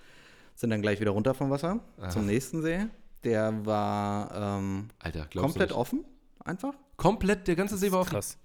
sind 0.54 0.70
dann 0.70 0.80
gleich 0.82 1.00
wieder 1.00 1.10
runter 1.10 1.34
vom 1.34 1.50
Wasser 1.50 1.80
Aha. 2.00 2.08
zum 2.08 2.24
nächsten 2.26 2.62
See. 2.62 2.86
Der 3.24 3.66
war 3.66 4.58
ähm, 4.58 4.88
Alter, 5.00 5.26
komplett 5.34 5.72
offen, 5.72 6.04
einfach. 6.44 6.74
Komplett, 6.96 7.48
der 7.48 7.56
ganze 7.56 7.76
See 7.76 7.92
war 7.92 8.00
offen. 8.00 8.10
Krass. 8.10 8.38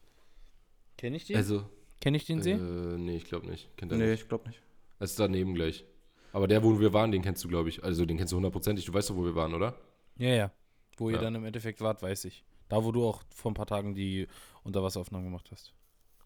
Kenn 0.97 1.13
ich 1.13 1.25
den? 1.25 1.37
Also, 1.37 1.63
Kenn 2.01 2.13
ich 2.15 2.25
den 2.25 2.41
See? 2.41 2.51
äh, 2.53 2.57
nee, 2.97 3.15
ich 3.15 3.25
glaube 3.25 3.47
nicht. 3.47 3.69
Kennt 3.77 3.91
er 3.91 3.97
Nee, 3.97 4.09
nicht. 4.11 4.23
ich 4.23 4.27
glaube 4.27 4.47
nicht. 4.49 4.59
Es 5.01 5.11
ist 5.11 5.19
daneben 5.19 5.53
gleich. 5.55 5.83
Aber 6.31 6.47
der, 6.47 6.63
wo 6.63 6.79
wir 6.79 6.93
waren, 6.93 7.11
den 7.11 7.21
kennst 7.21 7.43
du, 7.43 7.47
glaube 7.47 7.69
ich. 7.69 7.83
Also, 7.83 8.05
den 8.05 8.17
kennst 8.17 8.31
du 8.31 8.37
hundertprozentig. 8.37 8.85
Du 8.85 8.93
weißt 8.93 9.09
doch, 9.09 9.15
wo 9.15 9.25
wir 9.25 9.35
waren, 9.35 9.53
oder? 9.53 9.75
Ja, 10.17 10.29
ja. 10.29 10.51
Wo 10.97 11.09
ihr 11.09 11.15
Ja. 11.15 11.21
dann 11.23 11.35
im 11.35 11.43
Endeffekt 11.45 11.81
wart, 11.81 12.01
weiß 12.01 12.25
ich. 12.25 12.43
Da, 12.69 12.83
wo 12.83 12.91
du 12.91 13.05
auch 13.05 13.21
vor 13.35 13.51
ein 13.51 13.55
paar 13.55 13.65
Tagen 13.65 13.95
die 13.95 14.27
Unterwasseraufnahmen 14.63 15.25
gemacht 15.27 15.49
hast. 15.51 15.73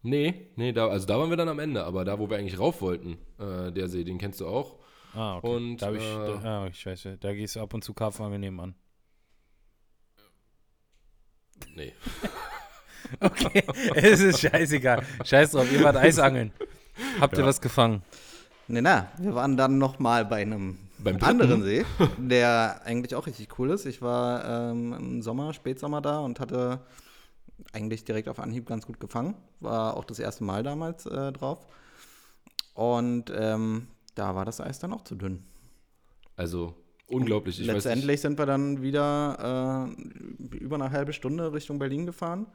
Nee, 0.02 0.50
nee, 0.56 0.72
da, 0.72 0.86
also 0.88 1.06
da 1.06 1.18
waren 1.18 1.30
wir 1.30 1.36
dann 1.36 1.48
am 1.48 1.58
Ende. 1.58 1.82
Aber 1.84 2.04
da, 2.04 2.18
wo 2.18 2.30
wir 2.30 2.36
eigentlich 2.36 2.58
rauf 2.60 2.80
wollten, 2.82 3.18
äh, 3.38 3.72
der 3.72 3.88
See, 3.88 4.04
den 4.04 4.18
kennst 4.18 4.40
du 4.40 4.46
auch. 4.46 4.76
Ah, 5.14 5.38
okay. 5.38 5.46
Und, 5.48 5.78
da 5.78 5.92
ich, 5.92 6.02
äh, 6.04 6.40
da, 6.42 6.62
ah, 6.64 6.66
ich 6.68 6.84
weiß, 6.86 7.08
da 7.18 7.32
gehst 7.34 7.56
du 7.56 7.60
ab 7.60 7.72
und 7.74 7.82
zu 7.82 7.94
Karpfenangeln 7.94 8.40
nebenan. 8.42 8.74
Nee. 11.74 11.92
Okay, 13.20 13.62
es 13.94 14.18
ist 14.18 14.40
scheißegal. 14.40 15.06
Scheiß 15.24 15.52
drauf, 15.52 15.70
ihr 15.72 15.80
wart 15.84 15.96
Eisangeln. 15.96 16.52
Habt 17.20 17.34
ihr 17.34 17.40
Ja. 17.42 17.46
was 17.46 17.60
gefangen? 17.60 18.02
Nee, 18.68 18.80
na, 18.80 19.08
wir 19.18 19.34
waren 19.34 19.56
dann 19.56 19.78
noch 19.78 19.98
mal 19.98 20.24
bei 20.24 20.42
einem 20.42 20.78
Beim 20.98 21.22
anderen 21.22 21.62
See, 21.62 21.84
der 22.18 22.80
eigentlich 22.84 23.14
auch 23.14 23.26
richtig 23.26 23.58
cool 23.58 23.70
ist. 23.70 23.86
Ich 23.86 24.02
war 24.02 24.70
ähm, 24.70 24.92
im 24.92 25.22
Sommer, 25.22 25.52
Spätsommer 25.52 26.00
da 26.00 26.18
und 26.18 26.40
hatte 26.40 26.80
eigentlich 27.72 28.04
direkt 28.04 28.28
auf 28.28 28.40
Anhieb 28.40 28.66
ganz 28.66 28.86
gut 28.86 28.98
gefangen. 28.98 29.34
War 29.60 29.96
auch 29.96 30.04
das 30.04 30.18
erste 30.18 30.44
Mal 30.44 30.62
damals 30.62 31.06
äh, 31.06 31.32
drauf. 31.32 31.66
Und 32.74 33.32
ähm, 33.34 33.88
da 34.14 34.34
war 34.34 34.44
das 34.44 34.60
Eis 34.60 34.78
dann 34.78 34.92
auch 34.92 35.02
zu 35.02 35.14
dünn. 35.14 35.44
Also, 36.36 36.74
unglaublich. 37.06 37.60
Ich 37.60 37.66
Letztendlich 37.66 38.20
sind 38.20 38.38
wir 38.38 38.46
dann 38.46 38.82
wieder 38.82 39.86
äh, 39.88 40.56
über 40.56 40.76
eine 40.76 40.90
halbe 40.90 41.12
Stunde 41.12 41.52
Richtung 41.52 41.78
Berlin 41.78 42.04
gefahren 42.04 42.46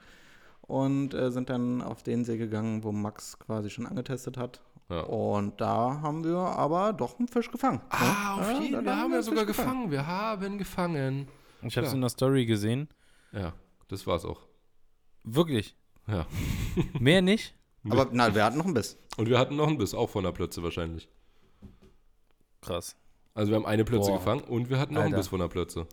und 0.62 1.14
äh, 1.14 1.32
sind 1.32 1.50
dann 1.50 1.82
auf 1.82 2.04
den 2.04 2.26
See 2.26 2.38
gegangen, 2.38 2.84
wo 2.84 2.92
Max 2.92 3.40
quasi 3.40 3.70
schon 3.70 3.88
angetestet 3.88 4.38
hat. 4.38 4.62
Ja. 4.92 5.02
Und 5.04 5.62
da 5.62 6.02
haben 6.02 6.24
wir 6.26 6.36
aber 6.38 6.92
doch 6.92 7.18
einen 7.18 7.28
Fisch 7.30 7.50
gefangen. 7.50 7.80
Ah, 7.90 8.36
auf 8.36 8.52
Ja, 8.52 8.60
jeden 8.60 8.72
da 8.74 8.78
Fall. 8.78 8.86
Wir 8.86 8.92
haben 8.92 9.00
haben 9.02 9.10
wir 9.10 9.16
ja 9.16 9.16
einen 9.16 9.24
sogar 9.24 9.46
gefangen. 9.46 9.68
gefangen. 9.90 9.92
Wir 9.92 10.08
haben 10.08 10.58
gefangen. 10.58 11.28
Ich 11.62 11.78
habe 11.78 11.88
es 11.88 11.94
in 11.94 12.02
der 12.02 12.10
Story 12.10 12.46
gesehen. 12.46 12.90
Ja, 13.32 13.54
das 13.88 14.06
war's 14.06 14.26
auch. 14.26 14.42
Wirklich. 15.24 15.76
Ja. 16.08 16.26
Mehr 17.00 17.22
nicht? 17.22 17.56
Aber 17.90 18.08
na, 18.12 18.36
wir 18.36 18.44
hatten 18.44 18.58
noch 18.58 18.66
ein 18.66 18.74
Biss. 18.74 18.98
Und 19.18 19.30
wir 19.30 19.40
hatten 19.40 19.56
noch 19.56 19.68
einen 19.68 19.78
Biss, 19.78 19.94
auch 19.94 20.10
von 20.10 20.24
der 20.26 20.32
Plötze 20.34 20.62
wahrscheinlich. 20.62 21.08
Krass. 22.62 22.96
Also 23.34 23.52
wir 23.52 23.56
haben 23.56 23.66
eine 23.66 23.86
Plötze 23.86 24.10
Boah. 24.12 24.18
gefangen 24.18 24.42
und 24.42 24.70
wir 24.70 24.78
hatten 24.78 24.94
noch 24.94 25.02
einen 25.02 25.14
Alter. 25.14 25.22
Biss 25.22 25.28
von 25.30 25.40
der 25.40 25.48
Plötze. 25.48 25.88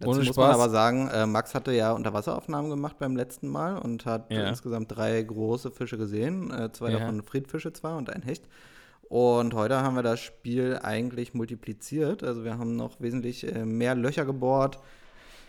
Dazu 0.00 0.10
Ohne 0.10 0.24
muss 0.24 0.36
man 0.36 0.50
aber 0.50 0.70
sagen, 0.70 1.08
äh, 1.08 1.24
Max 1.24 1.54
hatte 1.54 1.72
ja 1.72 1.92
Unterwasseraufnahmen 1.92 2.68
gemacht 2.70 2.98
beim 2.98 3.14
letzten 3.16 3.48
Mal 3.48 3.78
und 3.78 4.06
hat 4.06 4.32
Ja. 4.32 4.48
insgesamt 4.48 4.94
drei 4.94 5.22
große 5.22 5.70
Fische 5.70 5.96
gesehen. 5.96 6.50
Äh, 6.50 6.72
zwei 6.72 6.90
Ja. 6.90 6.98
davon 6.98 7.22
Friedfische 7.22 7.72
zwar 7.72 7.96
und 7.96 8.10
ein 8.10 8.22
Hecht. 8.22 8.48
Und 9.08 9.54
heute 9.54 9.80
haben 9.82 9.94
wir 9.94 10.02
das 10.02 10.18
Spiel 10.20 10.78
eigentlich 10.82 11.34
multipliziert. 11.34 12.24
Also 12.24 12.42
wir 12.44 12.58
haben 12.58 12.74
noch 12.74 13.00
wesentlich 13.00 13.46
äh, 13.46 13.64
mehr 13.64 13.94
Löcher 13.94 14.24
gebohrt, 14.24 14.80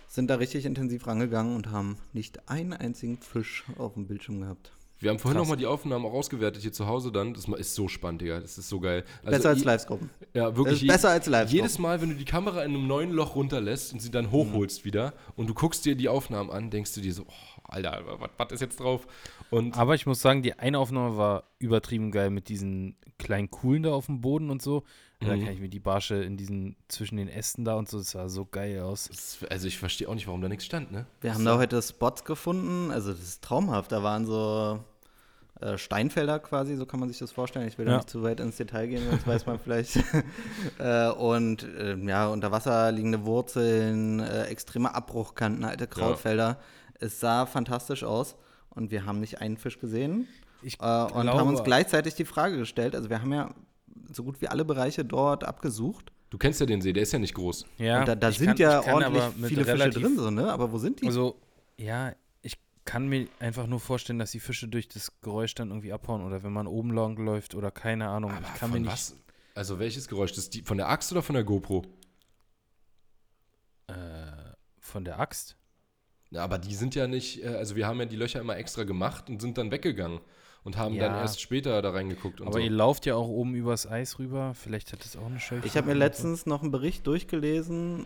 sind 0.08 0.30
da 0.30 0.36
richtig 0.36 0.66
intensiv 0.66 1.08
rangegangen 1.08 1.56
und 1.56 1.72
haben 1.72 1.98
nicht 2.14 2.48
einen 2.48 2.74
einzigen 2.74 3.18
Fisch 3.18 3.64
auf 3.80 3.94
dem 3.96 4.06
Bildschirm 4.08 4.42
gehabt. 4.42 4.72
Wir 5.06 5.12
haben 5.12 5.20
vorhin 5.20 5.38
nochmal 5.40 5.58
die 5.58 5.68
Aufnahmen 5.68 6.04
auch 6.06 6.14
ausgewertet 6.14 6.64
hier 6.64 6.74
zu 6.74 6.88
Hause 6.88 7.12
dann. 7.12 7.34
Das 7.36 7.46
ist 7.48 7.76
so 7.76 7.88
spannend, 7.88 8.22
Digga. 8.22 8.40
Das 8.40 8.58
ist 8.58 8.68
so 8.70 8.80
geil. 8.80 9.04
Also 9.24 9.38
besser 9.38 9.50
als 9.50 9.64
Livescopen. 9.64 10.10
Ja, 10.34 10.56
wirklich. 10.58 10.82
je- 10.82 10.88
besser 10.88 11.10
als 11.12 11.28
Livescopen. 11.28 11.56
Jedes 11.56 11.78
Mal, 11.78 12.02
wenn 12.02 12.10
du 12.10 12.16
die 12.16 12.26
Kamera 12.26 12.64
in 12.64 12.72
einem 12.74 12.88
neuen 12.88 13.12
Loch 13.12 13.36
runterlässt 13.36 13.94
und 13.94 14.00
sie 14.02 14.10
dann 14.10 14.32
hochholst 14.32 14.84
wieder 14.84 15.14
und 15.36 15.48
du 15.48 15.54
guckst 15.54 15.86
dir 15.86 15.96
die 15.96 16.10
Aufnahmen 16.10 16.50
an, 16.50 16.72
denkst 16.72 16.94
du 16.96 17.02
dir 17.02 17.14
so, 17.14 17.24
oh, 17.28 17.62
Alter, 17.66 18.04
was, 18.38 18.52
ist 18.52 18.62
jetzt 18.62 18.80
drauf? 18.80 19.06
Und 19.52 19.78
Aber 19.78 19.94
ich 19.96 20.06
muss 20.08 20.22
sagen, 20.22 20.42
die 20.42 20.58
eine 20.58 20.80
Aufnahme 20.80 21.18
war 21.18 21.44
übertrieben 21.60 22.12
geil 22.12 22.32
mit 22.32 22.50
diesen 22.50 22.96
kleinen 23.20 23.52
Kuhlen 23.52 23.84
da 23.84 23.94
auf 23.94 24.08
dem 24.08 24.22
Boden 24.22 24.50
und 24.50 24.62
so. 24.62 24.84
Da 25.22 25.36
Mhm. 25.36 25.46
kann 25.46 25.54
ich 25.54 25.60
mir 25.62 25.70
die 25.70 25.80
Barsche 25.80 26.16
in 26.16 26.36
diesen, 26.36 26.76
zwischen 26.90 27.16
den 27.18 27.30
Ästen 27.30 27.64
da 27.64 27.76
und 27.76 27.88
so, 27.88 28.00
das 28.00 28.12
sah 28.12 28.28
so 28.28 28.46
geil 28.46 28.82
aus. 28.82 29.08
das, 29.08 29.38
also 29.50 29.68
ich 29.68 29.78
verstehe 29.78 30.10
auch 30.10 30.14
nicht, 30.16 30.28
warum 30.28 30.42
da 30.42 30.50
nichts 30.50 30.66
stand, 30.66 30.92
ne? 30.92 31.06
Wir 31.22 31.34
haben 31.34 31.46
da 31.46 31.58
heute 31.58 31.82
Spots 31.82 32.26
gefunden, 32.26 32.92
also 32.92 33.12
das 33.12 33.22
ist 33.22 33.44
traumhaft. 33.44 33.92
Da 33.94 34.04
waren 34.04 34.26
so 34.26 34.84
Steinfelder 35.78 36.40
quasi, 36.40 36.76
so 36.76 36.86
kann 36.86 37.00
man 37.00 37.10
sich 37.10 37.18
das 37.20 37.32
vorstellen. 37.32 37.68
Ich 37.68 37.78
will 37.78 37.86
da 37.86 37.92
Ja. 37.94 37.98
nicht 37.98 38.10
zu 38.10 38.22
weit 38.24 38.40
ins 38.40 38.58
Detail 38.58 38.88
gehen, 38.88 39.02
sonst 39.10 39.26
weiß 39.26 39.46
man 39.46 39.58
vielleicht. 39.60 39.96
äh, 40.80 41.10
und 41.10 41.64
äh, 41.64 41.96
ja, 41.98 42.28
unter 42.28 42.52
Wasser 42.52 42.92
liegende 42.92 43.26
Wurzeln, 43.26 44.20
äh, 44.20 44.44
extreme 44.46 44.94
Abbruchkanten, 44.94 45.64
alte 45.64 45.88
Krautfelder. 45.88 46.60
Es 47.00 47.20
sah 47.20 47.46
fantastisch 47.46 48.04
aus 48.04 48.36
und 48.70 48.92
wir 48.92 49.06
haben 49.06 49.20
nicht 49.20 49.42
einen 49.42 49.58
Fisch 49.58 49.80
gesehen. 49.80 50.28
Ich 50.62 50.80
Äh, 50.80 50.84
und 50.86 51.22
glaube- 51.24 51.34
haben 51.40 51.48
uns 51.50 51.64
gleichzeitig 51.64 52.16
die 52.16 52.26
Frage 52.26 52.58
gestellt, 52.58 52.96
also 52.96 53.10
wir 53.10 53.22
haben 53.22 53.32
ja 53.34 53.52
so 54.12 54.24
gut 54.24 54.42
wie 54.42 54.48
alle 54.48 54.66
Bereiche 54.66 55.06
dort 55.06 55.44
abgesucht. 55.44 56.12
Du 56.32 56.38
kennst 56.38 56.60
ja 56.60 56.66
den 56.66 56.82
See, 56.82 56.92
der 56.92 57.04
ist 57.04 57.14
ja 57.14 57.20
nicht 57.20 57.34
groß. 57.34 57.66
Ja, 57.78 58.00
und 58.00 58.08
da, 58.10 58.16
da 58.16 58.32
sind 58.32 58.48
kann- 58.48 58.58
ja 58.58 58.82
ordentlich 58.94 59.24
viele 59.48 59.64
Fische 59.64 59.90
drin, 59.90 60.18
so, 60.18 60.30
ne? 60.32 60.52
Aber 60.52 60.72
wo 60.72 60.78
sind 60.80 61.02
die? 61.02 61.06
Also, 61.08 61.36
ja, 61.78 62.12
kann 62.86 63.08
mir 63.08 63.28
einfach 63.40 63.68
nur 63.68 63.80
vorstellen, 63.80 64.20
dass 64.20 64.32
die 64.32 64.40
Fische 64.40 64.68
durch 64.68 64.88
das 64.88 65.20
Geräusch 65.22 65.56
dann 65.56 65.70
irgendwie 65.70 65.92
abhauen 65.92 66.24
oder 66.24 66.44
wenn 66.44 66.54
man 66.54 66.68
oben 66.68 66.94
lang 66.94 67.18
läuft 67.18 67.56
oder 67.56 67.72
keine 67.72 68.08
Ahnung. 68.08 68.32
Aber 68.32 68.46
ich 68.46 68.60
kann 68.60 68.72
mir 68.72 68.80
nicht. 68.80 68.92
was? 68.92 69.16
Also 69.56 69.80
welches 69.80 70.08
Geräusch? 70.08 70.34
Das 70.34 70.50
die, 70.50 70.62
von 70.62 70.78
der 70.78 70.90
Axt 70.90 71.12
oder 71.12 71.24
von 71.24 71.34
der 71.34 71.44
GoPro? 71.44 71.84
Äh, 73.88 73.94
von 74.80 75.04
der 75.04 75.20
Axt? 75.20 75.58
Ja, 76.30 76.44
aber 76.44 76.60
die 76.60 76.76
sind 76.76 76.96
ja 76.96 77.08
nicht, 77.08 77.44
äh, 77.44 77.48
also 77.48 77.76
wir 77.76 77.88
haben 77.88 78.00
ja 78.00 78.06
die 78.06 78.16
Löcher 78.16 78.40
immer 78.40 78.58
extra 78.58 78.84
gemacht 78.84 79.30
und 79.30 79.42
sind 79.42 79.58
dann 79.58 79.72
weggegangen 79.72 80.20
und 80.66 80.76
haben 80.78 80.98
dann 81.00 81.14
Ja. 81.14 81.22
erst 81.22 81.40
später 81.40 81.82
da 81.82 81.92
reingeguckt 81.92 82.42
und 82.42 82.48
Aber 82.48 82.58
so. 82.58 82.60
ihr 82.60 82.70
lauft 82.72 83.06
ja 83.06 83.16
auch 83.16 83.30
oben 83.30 83.56
übers 83.56 83.88
Eis 83.90 84.20
rüber. 84.20 84.54
Vielleicht 84.54 84.92
hat 84.92 85.06
das 85.06 85.16
auch 85.16 85.28
eine 85.28 85.40
Scheuche. 85.40 85.66
Ich 85.66 85.78
habe 85.78 85.88
mir 85.88 85.94
letztens 85.94 86.46
noch 86.46 86.62
einen 86.62 86.72
Bericht 86.72 87.08
durchgelesen 87.08 88.06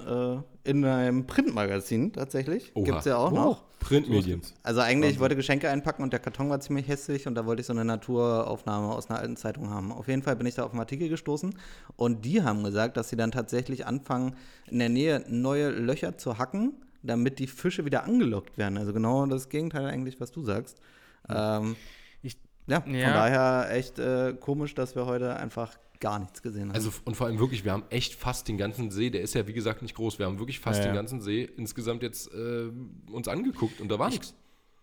äh, 0.65 0.69
in 0.69 0.85
einem 0.85 1.25
Printmagazin 1.25 2.13
tatsächlich. 2.13 2.71
Gibt 2.75 2.99
es 2.99 3.05
ja 3.05 3.17
auch 3.17 3.31
Oh. 3.31 3.35
noch. 3.35 3.63
Printmedien. 3.79 4.41
Also 4.61 4.81
eigentlich, 4.81 5.11
ich 5.13 5.19
wollte 5.21 5.37
Geschenke 5.37 5.69
einpacken 5.69 6.03
und 6.03 6.11
der 6.11 6.19
Karton 6.19 6.49
war 6.49 6.59
ziemlich 6.59 6.89
hässlich 6.89 7.27
und 7.27 7.35
da 7.35 7.45
wollte 7.45 7.61
ich 7.61 7.65
so 7.65 7.71
eine 7.71 7.85
Naturaufnahme 7.85 8.89
aus 8.93 9.09
einer 9.09 9.19
alten 9.19 9.37
Zeitung 9.37 9.69
haben. 9.69 9.93
Auf 9.93 10.09
jeden 10.09 10.21
Fall 10.21 10.35
bin 10.35 10.45
ich 10.47 10.55
da 10.55 10.65
auf 10.65 10.71
einen 10.71 10.81
Artikel 10.81 11.07
gestoßen 11.07 11.55
und 11.95 12.25
die 12.25 12.43
haben 12.43 12.61
gesagt, 12.65 12.97
dass 12.97 13.07
sie 13.07 13.15
dann 13.15 13.31
tatsächlich 13.31 13.87
anfangen, 13.87 14.35
in 14.69 14.79
der 14.79 14.89
Nähe 14.89 15.23
neue 15.29 15.69
Löcher 15.69 16.17
zu 16.17 16.37
hacken, 16.37 16.73
damit 17.03 17.39
die 17.39 17.47
Fische 17.47 17.85
wieder 17.85 18.03
angelockt 18.03 18.57
werden. 18.57 18.77
Also 18.77 18.91
genau 18.91 19.25
das 19.27 19.47
Gegenteil 19.47 19.85
eigentlich, 19.85 20.19
was 20.19 20.31
du 20.33 20.43
sagst. 20.43 20.77
Ähm, 21.29 21.77
Ich- 21.79 21.98
ja, 22.69 22.81
von 22.81 22.93
ja. 22.95 23.13
daher 23.13 23.75
echt 23.75 23.99
äh, 23.99 24.33
komisch, 24.39 24.73
dass 24.75 24.95
wir 24.95 25.05
heute 25.05 25.35
einfach 25.35 25.77
gar 25.99 26.19
nichts 26.19 26.41
gesehen 26.41 26.69
haben. 26.69 26.75
Also 26.75 26.91
und 27.05 27.15
vor 27.15 27.27
allem 27.27 27.39
wirklich, 27.39 27.65
wir 27.65 27.73
haben 27.73 27.83
echt 27.89 28.15
fast 28.15 28.47
den 28.47 28.57
ganzen 28.57 28.89
See, 28.91 29.09
der 29.09 29.21
ist 29.21 29.35
ja 29.35 29.47
wie 29.47 29.53
gesagt 29.53 29.81
nicht 29.81 29.95
groß, 29.95 30.17
wir 30.19 30.25
haben 30.27 30.39
wirklich 30.39 30.59
fast 30.59 30.79
Ja, 30.79 30.85
den 30.85 30.95
ja. 30.95 31.01
ganzen 31.01 31.21
See 31.21 31.49
insgesamt 31.57 32.03
jetzt 32.03 32.33
äh, 32.33 32.69
uns 33.11 33.27
angeguckt 33.27 33.81
und 33.81 33.89
da 33.89 33.99
war 33.99 34.09
nichts. 34.09 34.33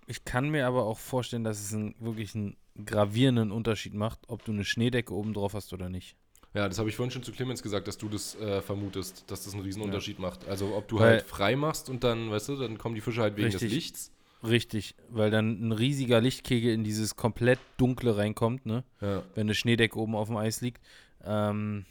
Ich 0.07 0.25
kann 0.25 0.51
mir 0.51 0.67
aber 0.67 0.85
auch 0.85 0.99
vorstellen, 0.99 1.43
dass 1.43 1.59
es 1.61 1.73
einen, 1.75 1.95
wirklich 1.99 2.35
einen 2.35 2.57
gravierenden 2.85 3.51
Unterschied 3.51 3.95
macht, 3.95 4.21
ob 4.29 4.45
du 4.45 4.53
eine 4.53 4.65
Schneedecke 4.65 5.13
oben 5.15 5.33
drauf 5.33 5.55
hast 5.55 5.73
oder 5.73 5.89
nicht. 5.89 6.17
Ja, 6.55 6.69
das 6.69 6.79
habe 6.79 6.89
ich 6.89 6.97
vorhin 6.97 7.11
schon 7.11 7.23
zu 7.23 7.33
Clemens 7.33 7.63
gesagt, 7.63 7.87
dass 7.89 7.99
du 7.99 8.09
das 8.09 8.35
äh, 8.37 8.63
vermutest, 8.63 9.25
dass 9.31 9.45
das 9.45 9.53
einen 9.53 9.63
riesen 9.63 9.83
Unterschied 9.83 10.19
macht. 10.19 10.47
Also 10.49 10.75
ob 10.77 10.89
du 10.89 10.99
Weil- 10.99 11.11
halt 11.11 11.23
frei 11.23 11.57
machst 11.57 11.91
und 11.91 12.05
dann, 12.05 12.31
weißt 12.31 12.49
du, 12.51 12.57
dann 12.57 12.79
kommen 12.79 12.95
die 12.95 13.01
Fische 13.01 13.21
halt 13.21 13.37
wegen 13.37 13.47
Richtig. 13.47 13.63
des 13.63 13.73
Lichts. 13.73 14.13
Richtig, 14.43 14.95
weil 15.09 15.31
dann 15.31 15.69
ein 15.69 15.73
riesiger 15.73 16.21
Lichtkegel 16.21 16.73
in 16.73 16.85
dieses 16.85 17.17
komplett 17.17 17.59
dunkle 17.79 18.17
reinkommt, 18.17 18.67
ne? 18.67 18.85
Ja. 19.01 19.23
Wenn 19.35 19.47
eine 19.47 19.55
Schneedecke 19.55 19.99
oben 19.99 20.15
auf 20.15 20.29
dem 20.29 20.37
Eis 20.37 20.61
liegt. 20.61 20.81
Ähm, 21.25 21.85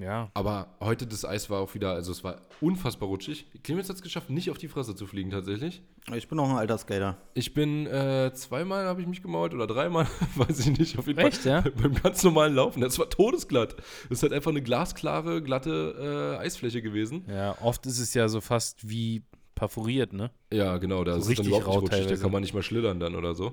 ja. 0.00 0.30
Aber 0.34 0.68
heute 0.80 1.06
das 1.06 1.24
Eis 1.24 1.50
war 1.50 1.60
auch 1.60 1.74
wieder, 1.74 1.92
also 1.92 2.12
es 2.12 2.24
war 2.24 2.40
unfassbar 2.60 3.08
rutschig. 3.08 3.46
Clemens 3.62 3.88
hat 3.88 3.96
es 3.96 4.02
geschafft, 4.02 4.30
nicht 4.30 4.50
auf 4.50 4.58
die 4.58 4.68
Fresse 4.68 4.94
zu 4.94 5.06
fliegen 5.06 5.30
tatsächlich. 5.30 5.82
ich 6.14 6.28
bin 6.28 6.38
auch 6.38 6.48
ein 6.48 6.56
alter 6.56 6.78
Skater. 6.78 7.18
Ich 7.34 7.52
bin 7.54 7.86
äh, 7.86 8.32
zweimal 8.32 8.86
habe 8.86 9.02
ich 9.02 9.06
mich 9.06 9.22
gemault 9.22 9.52
oder 9.52 9.66
dreimal, 9.66 10.06
weiß 10.36 10.60
ich 10.60 10.78
nicht, 10.78 10.98
auf 10.98 11.06
jeden 11.06 11.18
Echt, 11.18 11.38
Fall. 11.38 11.52
ja? 11.52 11.70
Beim 11.82 11.94
ganz 11.94 12.22
normalen 12.22 12.54
Laufen. 12.54 12.80
Das 12.80 12.98
war 12.98 13.10
todesglatt. 13.10 13.76
Das 14.08 14.18
ist 14.18 14.22
halt 14.22 14.32
einfach 14.32 14.50
eine 14.50 14.62
glasklare, 14.62 15.42
glatte 15.42 16.36
äh, 16.38 16.42
Eisfläche 16.42 16.82
gewesen. 16.82 17.24
Ja, 17.28 17.56
oft 17.60 17.84
ist 17.86 17.98
es 17.98 18.14
ja 18.14 18.28
so 18.28 18.40
fast 18.40 18.88
wie 18.88 19.22
perforiert, 19.60 20.14
ne? 20.14 20.30
Ja, 20.50 20.78
genau, 20.78 21.04
da 21.04 21.20
So 21.20 21.20
ist 21.20 21.28
es 21.28 21.36
dann 21.36 21.46
überhaupt 21.46 21.66
nicht 21.68 21.92
rutschig. 21.92 22.06
Da 22.06 22.16
kann 22.16 22.32
man 22.32 22.40
nicht 22.40 22.54
mal 22.54 22.62
schlittern 22.62 22.98
dann 22.98 23.14
oder 23.14 23.34
so. 23.34 23.52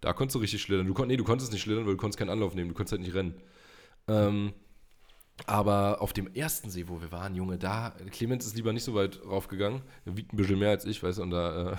Da 0.00 0.12
konntest 0.12 0.36
du 0.36 0.38
richtig 0.38 0.62
schlittern. 0.62 0.86
Du 0.86 0.94
kon 0.94 1.08
nee, 1.08 1.16
du 1.16 1.24
konntest 1.24 1.52
nicht 1.52 1.62
schlittern, 1.62 1.86
weil 1.86 1.94
du 1.94 1.98
konntest 1.98 2.20
keinen 2.20 2.30
Anlauf 2.30 2.54
nehmen. 2.54 2.68
Du 2.68 2.74
konntest 2.74 2.92
halt 2.92 3.02
nicht 3.02 3.14
rennen. 3.14 3.34
Ähm, 4.06 4.52
aber 5.46 6.00
auf 6.02 6.12
dem 6.12 6.32
ersten 6.34 6.70
See, 6.70 6.86
wo 6.86 7.00
wir 7.00 7.10
waren, 7.10 7.34
Junge, 7.34 7.58
da, 7.58 7.96
Clemens 8.12 8.46
ist 8.46 8.54
lieber 8.54 8.72
nicht 8.72 8.84
so 8.84 8.94
weit 8.94 9.20
raufgegangen. 9.24 9.82
Er 10.04 10.16
wiegt 10.16 10.32
ein 10.32 10.36
bisschen 10.36 10.58
mehr 10.60 10.70
als 10.70 10.84
ich, 10.84 11.02
weißt 11.02 11.18
du, 11.18 11.22
und 11.22 11.30
da 11.30 11.72
äh, 11.72 11.76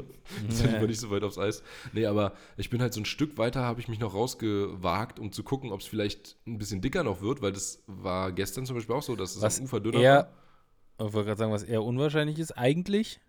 ist 0.48 0.62
er 0.62 0.72
lieber 0.72 0.86
nicht 0.86 1.00
so 1.00 1.10
weit 1.10 1.22
aufs 1.22 1.38
Eis. 1.38 1.62
Nee, 1.94 2.04
aber 2.04 2.34
ich 2.58 2.68
bin 2.68 2.82
halt 2.82 2.92
so 2.92 3.00
ein 3.00 3.06
Stück 3.06 3.38
weiter, 3.38 3.62
habe 3.62 3.80
ich 3.80 3.88
mich 3.88 4.00
noch 4.00 4.12
rausgewagt, 4.12 5.18
um 5.18 5.32
zu 5.32 5.42
gucken, 5.44 5.72
ob 5.72 5.80
es 5.80 5.86
vielleicht 5.86 6.36
ein 6.46 6.58
bisschen 6.58 6.82
dicker 6.82 7.04
noch 7.04 7.22
wird, 7.22 7.40
weil 7.40 7.52
das 7.52 7.82
war 7.86 8.32
gestern 8.32 8.66
zum 8.66 8.76
Beispiel 8.76 8.94
auch 8.94 9.02
so, 9.02 9.16
dass 9.16 9.36
es 9.36 9.40
Was 9.42 9.58
am 9.58 9.64
Ufer 9.64 9.80
dünner 9.80 10.00
eher, 10.00 10.14
war. 10.16 10.28
Ich 10.98 11.12
wollte 11.12 11.24
gerade 11.24 11.38
sagen, 11.38 11.52
was 11.52 11.62
eher 11.64 11.82
unwahrscheinlich 11.82 12.38
ist, 12.38 12.52
eigentlich. 12.52 13.20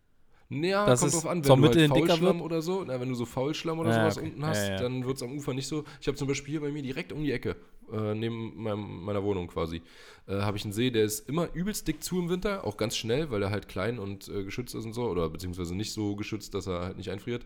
Ja, 0.49 0.85
dass 0.85 0.99
kommt 0.99 1.13
drauf 1.13 1.25
an, 1.25 1.43
wenn 1.43 1.61
du 1.61 1.67
halt 1.67 1.87
Faulschlamm 1.87 2.41
oder 2.41 2.61
so, 2.61 2.83
na, 2.85 2.99
wenn 2.99 3.09
du 3.09 3.15
so 3.15 3.25
Faulschlamm 3.25 3.79
oder 3.79 3.89
Ja, 3.89 3.95
sowas 3.95 4.17
okay. 4.17 4.27
unten 4.27 4.45
hast, 4.45 4.67
Ja, 4.67 4.73
ja. 4.73 4.79
dann 4.79 5.05
wird 5.05 5.17
es 5.17 5.23
am 5.23 5.31
Ufer 5.35 5.53
nicht 5.55 5.67
so. 5.67 5.83
Ich 5.99 6.07
habe 6.07 6.17
zum 6.17 6.27
Beispiel 6.27 6.51
hier 6.51 6.61
bei 6.61 6.71
mir 6.71 6.83
direkt 6.83 7.11
um 7.11 7.23
die 7.23 7.31
Ecke, 7.31 7.55
äh, 7.91 8.13
neben 8.13 8.61
meinem, 8.61 9.03
meiner 9.03 9.23
Wohnung 9.23 9.47
quasi, 9.47 9.81
äh, 10.27 10.41
habe 10.41 10.57
ich 10.57 10.63
einen 10.63 10.73
See, 10.73 10.91
der 10.91 11.03
ist 11.03 11.27
immer 11.27 11.51
übelst 11.55 11.87
dick 11.87 12.03
zu 12.03 12.19
im 12.19 12.29
Winter, 12.29 12.63
auch 12.63 12.77
ganz 12.77 12.95
schnell, 12.95 13.31
weil 13.31 13.41
er 13.41 13.49
halt 13.49 13.67
klein 13.67 13.97
und 13.97 14.27
äh, 14.27 14.43
geschützt 14.43 14.75
ist 14.75 14.85
und 14.85 14.93
so, 14.93 15.09
oder 15.09 15.29
beziehungsweise 15.29 15.73
nicht 15.75 15.93
so 15.93 16.15
geschützt, 16.15 16.53
dass 16.53 16.67
er 16.67 16.81
halt 16.81 16.97
nicht 16.97 17.09
einfriert, 17.09 17.43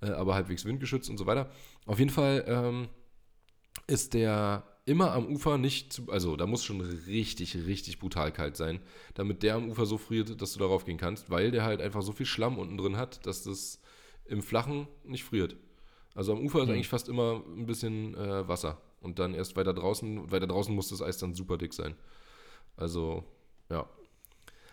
äh, 0.00 0.06
aber 0.10 0.34
halbwegs 0.34 0.64
windgeschützt 0.64 1.08
und 1.10 1.18
so 1.18 1.26
weiter. 1.26 1.48
Auf 1.86 2.00
jeden 2.00 2.10
Fall 2.10 2.44
ähm, 2.48 2.88
ist 3.86 4.14
der 4.14 4.64
immer 4.84 5.12
am 5.12 5.26
Ufer 5.26 5.58
nicht 5.58 5.92
zu, 5.92 6.10
also 6.10 6.36
da 6.36 6.46
muss 6.46 6.64
schon 6.64 6.80
richtig, 6.80 7.54
richtig 7.66 7.98
brutal 7.98 8.32
kalt 8.32 8.56
sein, 8.56 8.80
damit 9.14 9.42
der 9.42 9.54
am 9.54 9.70
Ufer 9.70 9.86
so 9.86 9.98
friert, 9.98 10.40
dass 10.42 10.52
du 10.54 10.58
darauf 10.58 10.84
gehen 10.84 10.96
kannst, 10.98 11.30
weil 11.30 11.50
der 11.50 11.64
halt 11.64 11.80
einfach 11.80 12.02
so 12.02 12.12
viel 12.12 12.26
Schlamm 12.26 12.58
unten 12.58 12.76
drin 12.76 12.96
hat, 12.96 13.24
dass 13.26 13.44
das 13.44 13.80
im 14.24 14.42
Flachen 14.42 14.88
nicht 15.04 15.24
friert. 15.24 15.56
Also 16.14 16.32
am 16.32 16.40
Ufer 16.44 16.62
ist 16.62 16.68
Hm. 16.68 16.74
eigentlich 16.74 16.88
fast 16.88 17.08
immer 17.08 17.42
ein 17.56 17.66
bisschen 17.66 18.14
äh, 18.16 18.46
Wasser 18.48 18.80
und 19.00 19.18
dann 19.18 19.34
erst 19.34 19.56
weiter 19.56 19.72
draußen, 19.72 20.30
weiter 20.30 20.46
draußen 20.46 20.74
muss 20.74 20.88
das 20.88 21.00
Eis 21.02 21.18
dann 21.18 21.34
super 21.34 21.58
dick 21.58 21.72
sein. 21.74 21.94
Also, 22.76 23.24
ja. 23.70 23.88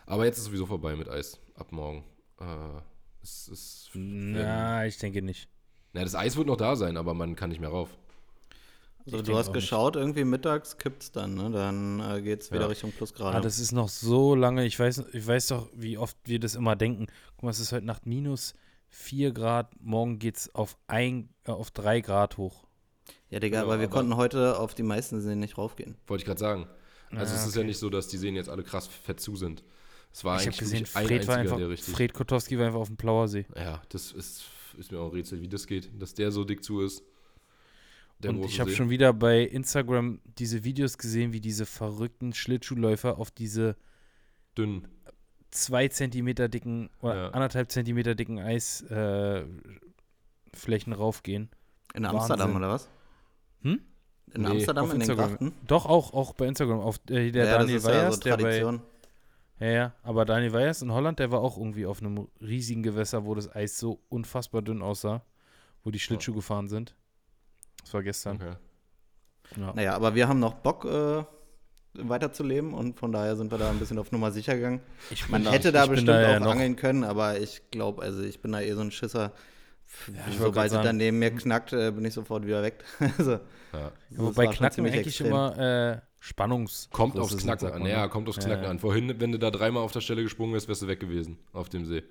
Aber 0.06 0.24
jetzt 0.24 0.38
ist 0.38 0.44
sowieso 0.46 0.66
vorbei 0.66 0.96
mit 0.96 1.08
Eis, 1.08 1.38
ab 1.54 1.72
morgen. 1.72 2.04
Äh, 2.40 2.80
es 3.22 3.48
ist, 3.48 3.90
Na, 3.94 4.86
ich 4.86 4.98
denke 4.98 5.22
nicht. 5.22 5.48
na, 5.92 6.02
das 6.02 6.14
Eis 6.14 6.36
wird 6.36 6.46
noch 6.46 6.56
da 6.56 6.74
sein, 6.76 6.96
aber 6.96 7.14
man 7.14 7.36
kann 7.36 7.50
nicht 7.50 7.60
mehr 7.60 7.70
rauf. 7.70 7.96
Also 9.06 9.18
Ich 9.18 9.22
du 9.24 9.36
hast 9.36 9.52
geschaut, 9.52 9.96
irgendwie 9.96 10.24
mittags 10.24 10.76
kippt's 10.78 11.10
dann, 11.12 11.34
ne? 11.34 11.50
Dann 11.50 12.00
äh, 12.00 12.22
geht's 12.22 12.50
wieder 12.50 12.62
Ja. 12.62 12.66
Richtung 12.66 12.92
Plusgrade. 12.92 13.36
Ah, 13.38 13.40
das 13.40 13.58
ist 13.58 13.72
noch 13.72 13.88
so 13.88 14.34
lange. 14.34 14.64
Ich 14.66 14.78
weiß, 14.78 15.04
ich 15.12 15.26
weiß 15.26 15.48
doch, 15.48 15.68
wie 15.74 15.96
oft 15.98 16.16
wir 16.24 16.38
das 16.40 16.54
immer 16.54 16.76
denken. 16.76 17.06
Guck 17.36 17.44
mal, 17.44 17.50
es 17.50 17.60
ist 17.60 17.72
heute 17.72 17.86
Nacht 17.86 18.06
minus 18.06 18.54
4 18.88 19.32
Grad. 19.32 19.72
Morgen 19.80 20.18
geht 20.18 20.36
es 20.36 20.54
auf, 20.54 20.76
ein, 20.86 21.30
äh, 21.46 21.50
auf 21.52 21.70
3 21.70 22.00
Grad 22.00 22.36
hoch. 22.36 22.64
ja, 23.30 23.40
Digga, 23.40 23.58
Ja, 23.58 23.62
aber 23.62 23.78
wir 23.78 23.86
aber- 23.86 23.94
konnten 23.96 24.16
heute 24.16 24.58
auf 24.58 24.74
die 24.74 24.82
meisten 24.82 25.20
Seen 25.20 25.40
nicht 25.40 25.56
raufgehen. 25.58 25.96
Wollte 26.06 26.22
ich 26.22 26.26
gerade 26.26 26.40
sagen. 26.40 26.66
Also 27.10 27.32
Ah, 27.32 27.36
es 27.36 27.46
ist 27.46 27.56
ja 27.56 27.64
nicht 27.64 27.78
so, 27.78 27.90
dass 27.90 28.06
die 28.08 28.18
Seen 28.18 28.36
jetzt 28.36 28.48
alle 28.48 28.62
krass 28.62 28.86
fett 28.86 29.18
zu 29.20 29.34
sind. 29.34 29.64
Es 30.12 30.24
war 30.24 30.36
ich 30.36 30.42
habe 30.42 30.48
eigentlich 30.48 30.58
gesehen, 30.58 30.80
wirklich 30.80 30.96
ein 30.96 31.06
Fred, 31.06 31.26
war 31.28 31.34
einziger, 31.36 31.40
einfach, 31.54 31.56
der 31.58 31.68
richtig. 31.70 31.94
Fred 31.94 32.14
Kotowski 32.14 32.58
war 32.58 32.66
einfach 32.66 32.80
auf 32.80 32.88
dem 32.88 32.96
Plauersee. 32.96 33.46
Ja, 33.56 33.80
das 33.88 34.12
ist, 34.12 34.42
ist 34.76 34.92
mir 34.92 34.98
auch 35.00 35.06
ein 35.06 35.12
Rätsel, 35.16 35.40
wie 35.40 35.48
das 35.48 35.66
geht, 35.66 35.90
dass 36.00 36.14
der 36.14 36.30
so 36.32 36.44
dick 36.44 36.62
zu 36.64 36.80
ist. 36.82 37.02
Der 38.22 38.30
und 38.30 38.44
ich 38.44 38.60
habe 38.60 38.70
schon 38.70 38.90
wieder 38.90 39.12
bei 39.12 39.42
Instagram 39.42 40.20
diese 40.38 40.62
Videos 40.64 40.98
gesehen, 40.98 41.32
wie 41.32 41.40
diese 41.40 41.64
verrückten 41.66 42.32
Schlittschuhläufer 42.34 43.18
auf 43.18 43.30
diese 43.30 43.76
dünn. 44.58 44.86
zwei 45.50 45.88
Zentimeter 45.88 46.48
dicken 46.48 46.90
oder 47.00 47.14
Ja. 47.14 47.28
anderthalb 47.30 47.70
Zentimeter 47.72 48.14
dicken 48.14 48.38
Eisflächen 48.38 49.62
äh, 50.92 50.96
raufgehen. 50.96 51.48
In 51.94 52.04
Amsterdam 52.04 52.40
Wahnsinn. 52.54 52.56
oder 52.56 52.68
was? 52.72 52.88
Hm? 53.62 53.80
In 54.34 54.42
Nee, 54.42 54.48
Amsterdam 54.48 54.90
in 54.92 55.00
den. 55.00 55.16
Grachten? 55.16 55.52
Doch, 55.66 55.86
auch, 55.86 56.12
auch 56.12 56.34
bei 56.34 56.46
Instagram. 56.46 56.80
Auf 56.80 56.96
äh, 57.08 57.30
der 57.32 57.46
ja, 57.46 57.58
Daniel 57.58 57.76
ist 57.78 57.86
ja 57.86 57.90
Weyers, 57.90 58.14
so 58.16 58.20
der 58.20 58.36
bei. 58.36 58.58
Ja, 59.58 59.66
ja, 59.70 59.94
aber 60.02 60.24
Daniel 60.24 60.52
Weyers 60.52 60.82
in 60.82 60.92
Holland, 60.92 61.18
der 61.18 61.30
war 61.32 61.40
auch 61.40 61.58
irgendwie 61.58 61.84
auf 61.84 62.00
einem 62.00 62.28
riesigen 62.40 62.82
Gewässer, 62.82 63.24
wo 63.26 63.34
das 63.34 63.54
Eis 63.54 63.78
so 63.78 64.00
unfassbar 64.08 64.62
dünn 64.62 64.80
aussah, 64.82 65.22
wo 65.84 65.90
die 65.90 65.98
Schlittschuhe 65.98 66.34
gefahren 66.34 66.68
sind. 66.68 66.94
Das 67.82 67.94
war 67.94 68.02
gestern. 68.02 68.36
Okay. 68.36 68.52
Ja. 69.60 69.72
Naja, 69.74 69.94
aber 69.94 70.14
wir 70.14 70.28
haben 70.28 70.38
noch 70.38 70.54
Bock, 70.54 70.84
äh, 70.84 71.24
weiterzuleben 71.94 72.72
und 72.72 72.96
von 72.98 73.10
daher 73.10 73.34
sind 73.34 73.50
wir 73.50 73.58
da 73.58 73.70
ein 73.70 73.78
bisschen 73.80 73.98
auf 73.98 74.12
Nummer 74.12 74.30
sicher 74.30 74.54
gegangen. 74.54 74.80
Ich 75.10 75.28
Man 75.28 75.42
bin 75.42 75.50
hätte 75.52 75.72
da 75.72 75.86
bestimmt 75.86 76.08
ja 76.08 76.36
auch 76.36 76.40
noch, 76.40 76.52
angeln 76.52 76.76
können, 76.76 77.02
aber 77.02 77.38
ich 77.40 77.62
glaube, 77.72 78.02
also 78.02 78.22
ich 78.22 78.40
bin 78.40 78.52
da 78.52 78.60
eh 78.60 78.72
so 78.74 78.80
ein 78.80 78.92
Schisser. 78.92 79.32
wollte 80.06 80.38
Sobald 80.38 80.66
es 80.68 80.72
sagen- 80.72 80.84
dann 80.84 80.96
neben 80.98 81.18
mir 81.18 81.32
knackt, 81.34 81.72
äh, 81.72 81.90
bin 81.90 82.04
ich 82.04 82.14
sofort 82.14 82.46
wieder 82.46 82.62
weg. 82.62 82.84
also, 83.18 83.40
Ja. 83.72 83.90
Wobei 84.10 84.46
Knacken 84.46 84.86
eigentlich 84.86 85.06
extrem. 85.08 85.26
immer 85.28 85.58
äh, 85.58 86.00
Spannungs. 86.20 86.88
Kommt 86.92 87.18
aufs 87.18 87.36
Knacken 87.36 87.72
an. 87.72 87.86
Ja, 87.86 88.02
ne? 88.02 88.08
kommt 88.08 88.28
aufs 88.28 88.36
Ja, 88.38 88.44
Knacken 88.44 88.64
ja. 88.64 88.70
an. 88.70 88.78
Vorhin, 88.78 89.20
wenn 89.20 89.32
du 89.32 89.38
da 89.40 89.50
dreimal 89.50 89.82
auf 89.82 89.90
der 89.90 90.00
Stelle 90.00 90.22
gesprungen 90.22 90.52
wärst, 90.52 90.68
wärst 90.68 90.82
du 90.82 90.86
weg 90.86 91.00
gewesen 91.00 91.38
auf 91.52 91.68
dem 91.70 91.86
See. 91.86 92.04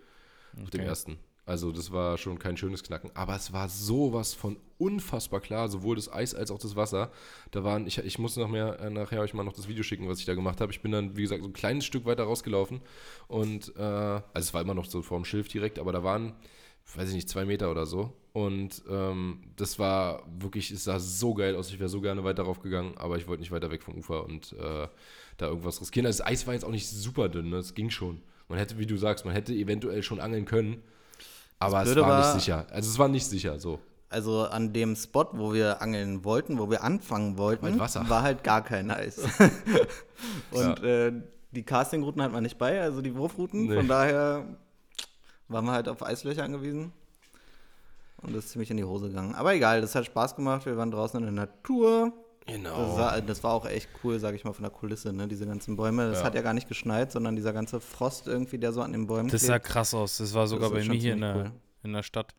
Auf 0.62 0.72
dem 0.72 0.82
Okay. 0.82 0.90
ersten. 0.90 1.20
Also 1.50 1.72
das 1.72 1.92
war 1.92 2.20
schon 2.20 2.38
kein 2.38 2.58
schönes 2.58 2.84
Knacken. 2.84 3.10
Aber 3.16 3.36
es 3.36 3.52
war 3.52 3.70
sowas 3.70 4.36
von 4.36 4.58
unfassbar 4.78 5.42
klar, 5.42 5.68
sowohl 5.68 5.96
das 5.96 6.12
Eis 6.12 6.36
als 6.36 6.52
auch 6.52 6.60
das 6.60 6.76
Wasser. 6.76 7.12
Da 7.50 7.64
waren, 7.64 7.88
ich, 7.88 7.98
ich 7.98 8.20
muss 8.20 8.38
noch 8.38 8.48
mehr, 8.48 8.80
äh, 8.80 8.92
nachher 8.92 9.20
euch 9.22 9.34
mal 9.34 9.44
noch 9.44 9.54
das 9.54 9.68
Video 9.68 9.82
schicken, 9.82 10.08
was 10.08 10.20
ich 10.20 10.26
da 10.26 10.36
gemacht 10.36 10.62
habe. 10.62 10.72
Ich 10.72 10.82
bin 10.82 10.92
dann, 10.92 11.18
wie 11.18 11.24
gesagt, 11.24 11.42
so 11.42 11.50
ein 11.50 11.54
kleines 11.54 11.86
Stück 11.86 12.06
weiter 12.06 12.26
rausgelaufen. 12.26 12.82
Und, 13.28 13.76
äh, 13.76 13.82
also 13.82 14.22
es 14.36 14.54
war 14.54 14.62
immer 14.62 14.76
noch 14.76 14.86
so 14.86 15.02
vorm 15.02 15.26
Schilf 15.26 15.48
direkt, 15.48 15.80
aber 15.80 15.92
da 15.92 16.04
waren, 16.04 16.34
weiß 16.96 17.10
ich 17.10 17.16
nicht, 17.16 17.30
zwei 17.30 17.46
Meter 17.46 17.72
oder 17.72 17.88
so. 17.88 18.14
Und 18.32 18.84
ähm, 18.88 19.42
das 19.56 19.80
war 19.80 20.22
wirklich, 20.40 20.70
es 20.70 20.84
sah 20.84 21.00
so 21.00 21.34
geil 21.34 21.56
aus. 21.56 21.72
Ich 21.72 21.80
wäre 21.80 21.90
so 21.90 22.00
gerne 22.00 22.24
weiter 22.24 22.44
raufgegangen, 22.44 22.96
aber 23.00 23.18
ich 23.18 23.28
wollte 23.28 23.42
nicht 23.42 23.52
weiter 23.52 23.72
weg 23.72 23.82
vom 23.82 23.96
Ufer 23.96 24.24
und 24.24 24.54
äh, 24.54 24.88
da 25.38 25.48
irgendwas 25.48 25.82
riskieren. 25.82 26.06
Also 26.06 26.20
das 26.20 26.28
Eis 26.28 26.46
war 26.46 26.54
jetzt 26.54 26.64
auch 26.64 26.70
nicht 26.70 26.88
super 26.88 27.28
dünn, 27.28 27.50
ne? 27.50 27.58
es 27.58 27.74
ging 27.74 27.90
schon. 27.90 28.22
Man 28.50 28.60
hätte, 28.60 28.78
wie 28.78 28.86
du 28.86 28.98
sagst, 28.98 29.26
man 29.26 29.34
hätte 29.34 29.54
eventuell 29.54 30.04
schon 30.04 30.20
angeln 30.20 30.46
können, 30.46 30.84
aber 31.60 31.84
es 31.84 31.95
war, 31.95 32.08
war- 32.08 32.19
nicht 32.34 32.41
sicher. 32.43 32.65
Also 32.72 32.89
es 32.89 32.98
war 33.00 33.08
nicht 33.08 33.26
sicher, 33.26 33.60
so. 33.60 33.80
Also 34.12 34.45
an 34.45 34.74
dem 34.74 34.95
Spot, 34.95 35.28
wo 35.34 35.54
wir 35.54 35.82
angeln 35.84 36.24
wollten, 36.24 36.58
wo 36.58 36.69
wir 36.72 36.84
anfangen 36.84 37.38
wollten, 37.38 37.78
war 37.80 38.24
halt 38.24 38.43
gar 38.43 38.63
kein 38.63 38.89
Eis. 38.89 39.19
Und 40.52 40.84
äh, 40.84 41.12
die 41.52 41.63
Castingrouten 41.63 42.22
hat 42.24 42.32
man 42.32 42.41
nicht 42.43 42.58
bei, 42.58 42.82
also 42.82 43.02
die 43.02 43.15
Wurfrouten. 43.15 43.67
Nee. 43.67 43.76
Von 43.76 43.88
daher 43.88 44.45
waren 45.48 45.65
wir 45.65 45.72
halt 45.74 45.88
auf 45.89 46.02
Eislöcher 46.04 46.43
angewiesen. 46.43 46.91
Und 48.22 48.36
das 48.36 48.45
ist 48.45 48.52
ziemlich 48.52 48.72
in 48.72 48.78
die 48.78 48.84
Hose 48.84 49.10
gegangen. 49.10 49.36
Aber 49.36 49.54
egal, 49.54 49.82
das 49.82 49.93
hat 49.95 50.06
Spaß 50.06 50.36
gemacht. 50.36 50.65
Wir 50.65 50.76
waren 50.76 50.91
draußen 50.91 51.19
in 51.19 51.26
der 51.36 51.45
Natur. 51.45 52.12
Das, 52.50 52.56
Genau. 52.58 52.96
sah, 52.96 53.22
das 53.22 53.44
war 53.44 53.54
auch 53.54 53.66
echt 53.66 53.90
cool, 54.04 54.20
sag 54.20 54.36
ich 54.36 54.44
mal, 54.44 54.54
von 54.54 54.64
der 54.64 54.72
Kulisse, 54.72 55.14
ne? 55.14 55.28
Diese 55.28 55.46
ganzen 55.46 55.76
Bäume. 55.76 56.10
Das 56.10 56.20
Ja. 56.20 56.26
hat 56.26 56.36
ja 56.36 56.42
gar 56.42 56.54
nicht 56.54 56.68
geschneit, 56.68 57.12
sondern 57.12 57.36
dieser 57.36 57.54
ganze 57.54 57.80
Frost 57.80 58.28
irgendwie, 58.28 58.58
der 58.58 58.74
so 58.74 58.82
an 58.82 58.92
den 58.92 59.08
Bäumen 59.08 59.30
Das 59.30 59.42
sah 59.42 59.60
klebt. 59.60 59.66
krass 59.74 59.94
aus. 59.94 60.18
Das 60.18 60.34
war 60.34 60.48
sogar 60.48 60.72
ist 60.74 60.88
bei 60.88 60.94
mir 60.94 61.00
hier 61.00 61.14
in 61.14 61.22
der, 61.22 61.36
cool. 61.36 61.52
in 61.84 61.94
der 61.94 62.04
Stadt. 62.04 62.34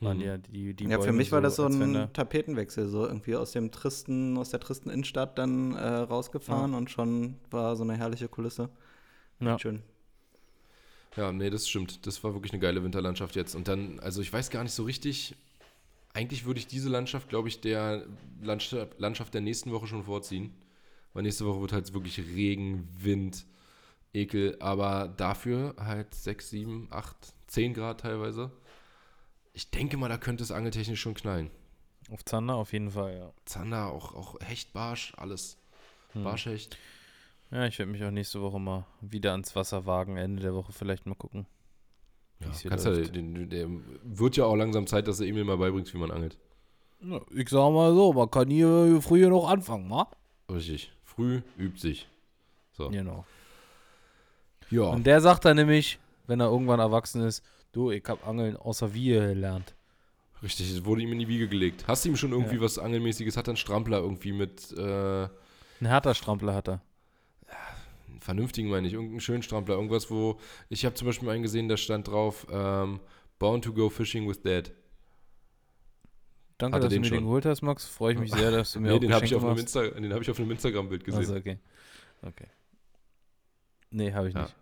Waren 0.00 0.18
Mhm. 0.18 0.22
ja 0.24 0.36
die, 0.38 0.74
die 0.74 0.84
Ja, 0.86 1.00
für 1.00 1.12
mich 1.12 1.30
war 1.30 1.40
das 1.40 1.54
so 1.56 1.66
ein 1.66 2.08
Tapetenwechsel, 2.12 2.88
so 2.88 3.06
irgendwie 3.06 3.36
aus 3.36 3.52
dem 3.52 3.70
tristen, 3.70 4.36
aus 4.36 4.50
der 4.50 4.58
tristen 4.60 4.90
Innenstadt 4.90 5.38
dann 5.38 5.74
äh, 5.76 5.86
rausgefahren 5.86 6.74
und 6.74 6.90
schon 6.90 7.36
war 7.50 7.76
so 7.76 7.84
eine 7.84 7.96
herrliche 7.96 8.28
Kulisse. 8.28 8.70
Ja. 9.40 9.58
Schön. 9.58 9.82
Ja, 11.16 11.30
nee, 11.32 11.48
das 11.48 11.68
stimmt. 11.68 12.06
Das 12.06 12.24
war 12.24 12.34
wirklich 12.34 12.52
eine 12.52 12.60
geile 12.60 12.82
Winterlandschaft 12.82 13.36
jetzt. 13.36 13.54
Und 13.54 13.68
dann, 13.68 14.00
also 14.00 14.20
ich 14.20 14.32
weiß 14.32 14.50
gar 14.50 14.64
nicht 14.64 14.72
so 14.72 14.82
richtig. 14.82 15.36
Eigentlich 16.14 16.46
würde 16.46 16.60
ich 16.60 16.66
diese 16.66 16.88
Landschaft, 16.88 17.28
glaube 17.28 17.48
ich, 17.48 17.60
der 17.60 18.06
Landschaft, 18.40 18.98
Landschaft 18.98 19.34
der 19.34 19.40
nächsten 19.40 19.72
Woche 19.72 19.86
schon 19.86 20.04
vorziehen. 20.04 20.54
Weil 21.12 21.24
nächste 21.24 21.44
Woche 21.44 21.60
wird 21.60 21.72
halt 21.72 21.92
wirklich 21.92 22.18
Regen, 22.18 22.88
Wind, 22.98 23.44
Ekel. 24.12 24.56
Aber 24.60 25.08
dafür 25.08 25.74
halt 25.78 26.14
6, 26.14 26.50
7, 26.50 26.88
8, 26.90 27.16
10 27.48 27.74
Grad 27.74 28.00
teilweise. 28.00 28.52
Ich 29.52 29.70
denke 29.70 29.96
mal, 29.96 30.08
da 30.08 30.16
könnte 30.16 30.42
es 30.42 30.50
angeltechnisch 30.50 31.00
schon 31.00 31.14
knallen. 31.14 31.50
Auf 32.10 32.24
Zander 32.24 32.56
auf 32.56 32.72
jeden 32.72 32.90
Fall, 32.90 33.16
ja. 33.16 33.32
Zander, 33.44 33.90
auch, 33.90 34.14
auch 34.14 34.40
Hecht, 34.40 34.72
Barsch, 34.72 35.12
alles. 35.16 35.58
Hm. 36.12 36.24
Barschhecht. 36.24 36.78
Ja, 37.50 37.66
ich 37.66 37.78
werde 37.78 37.92
mich 37.92 38.04
auch 38.04 38.10
nächste 38.10 38.40
Woche 38.40 38.58
mal 38.58 38.86
wieder 39.00 39.32
ans 39.32 39.54
Wasser 39.56 39.86
wagen. 39.86 40.16
Ende 40.16 40.42
der 40.42 40.54
Woche 40.54 40.72
vielleicht 40.72 41.06
mal 41.06 41.14
gucken. 41.14 41.46
Ja, 42.44 42.70
kannst 42.70 42.84
ja, 42.86 42.92
läuft. 42.92 43.14
den, 43.14 43.48
der 43.48 43.68
wird 44.04 44.36
ja 44.36 44.44
auch 44.44 44.56
langsam 44.56 44.86
Zeit, 44.86 45.06
dass 45.08 45.18
du 45.18 45.24
Emil 45.24 45.44
mal 45.44 45.56
beibringst, 45.56 45.92
wie 45.94 45.98
man 45.98 46.10
angelt. 46.10 46.38
Ja, 47.00 47.20
ich 47.34 47.48
sag 47.48 47.70
mal 47.72 47.94
so, 47.94 48.12
man 48.12 48.30
kann 48.30 48.48
hier 48.48 49.00
früher 49.02 49.28
noch 49.28 49.48
anfangen, 49.48 49.90
wa? 49.90 50.08
Richtig. 50.50 50.92
Früh 51.04 51.42
übt 51.58 51.78
sich. 51.80 52.08
So. 52.72 52.88
Genau. 52.90 53.24
Ja. 54.70 54.84
Und 54.84 55.06
der 55.06 55.20
sagt 55.20 55.44
dann 55.44 55.56
nämlich, 55.56 55.98
wenn 56.26 56.40
er 56.40 56.48
irgendwann 56.48 56.80
erwachsen 56.80 57.22
ist, 57.22 57.44
du, 57.72 57.90
ich 57.90 58.02
hab 58.06 58.26
Angeln 58.26 58.56
außer 58.56 58.94
wir 58.94 59.20
gelernt. 59.28 59.74
Richtig, 60.42 60.70
es 60.70 60.84
wurde 60.84 61.02
ihm 61.02 61.12
in 61.12 61.18
die 61.20 61.28
Wiege 61.28 61.48
gelegt. 61.48 61.84
Hast 61.86 62.04
du 62.04 62.08
ihm 62.10 62.16
schon 62.16 62.32
irgendwie 62.32 62.56
Ja. 62.56 62.60
was 62.62 62.78
Angelmäßiges? 62.78 63.36
Hat 63.36 63.46
er 63.46 63.50
einen 63.50 63.56
Strampler 63.56 63.98
irgendwie 64.00 64.32
mit 64.32 64.72
äh, 64.76 65.24
Ein 65.24 65.30
härter 65.86 66.14
Strampler 66.14 66.54
hat 66.54 66.68
er. 66.68 66.80
Vernünftigen, 68.24 68.70
meine 68.70 68.86
ich, 68.86 68.94
irgendeinen 68.94 69.20
schönen 69.20 69.42
Strampler. 69.42 69.74
Irgendwas, 69.74 70.10
wo. 70.10 70.40
Ich 70.70 70.84
habe 70.84 70.94
zum 70.94 71.06
Beispiel 71.06 71.28
einen 71.28 71.42
gesehen, 71.42 71.68
da 71.68 71.76
stand 71.76 72.08
drauf, 72.08 72.46
ähm, 72.50 73.00
Born 73.38 73.60
to 73.62 73.72
go 73.72 73.90
fishing 73.90 74.26
with 74.28 74.40
Dad. 74.42 74.72
Danke, 76.56 76.76
Hat 76.76 76.82
er 76.82 76.88
dass 76.88 76.88
du 76.88 76.94
den 76.96 77.02
mir 77.02 77.08
den 77.10 77.16
schon? 77.18 77.24
geholt 77.24 77.44
hast, 77.46 77.62
Max. 77.62 77.84
Freue 77.84 78.14
ich 78.14 78.18
mich 78.18 78.32
sehr, 78.32 78.50
dass 78.50 78.72
du 78.72 78.80
mir 78.80 78.88
Nee, 78.90 78.94
auch 78.94 79.00
den 79.00 79.12
habe 79.12 79.24
ich, 79.26 79.34
auf 79.34 79.44
einem. 79.44 79.58
Insta 79.58 79.82
den 79.88 80.12
hab 80.14 80.22
ich 80.22 80.30
auf 80.30 80.38
einem 80.38 80.50
Instagram-Bild 80.52 81.04
gesehen. 81.04 81.20
Also, 81.20 81.34
okay. 81.36 81.58
Okay. 82.22 82.46
Nee, 83.90 84.12
habe 84.12 84.28
ich 84.28 84.34
Ja. 84.34 84.42
nicht. 84.42 84.54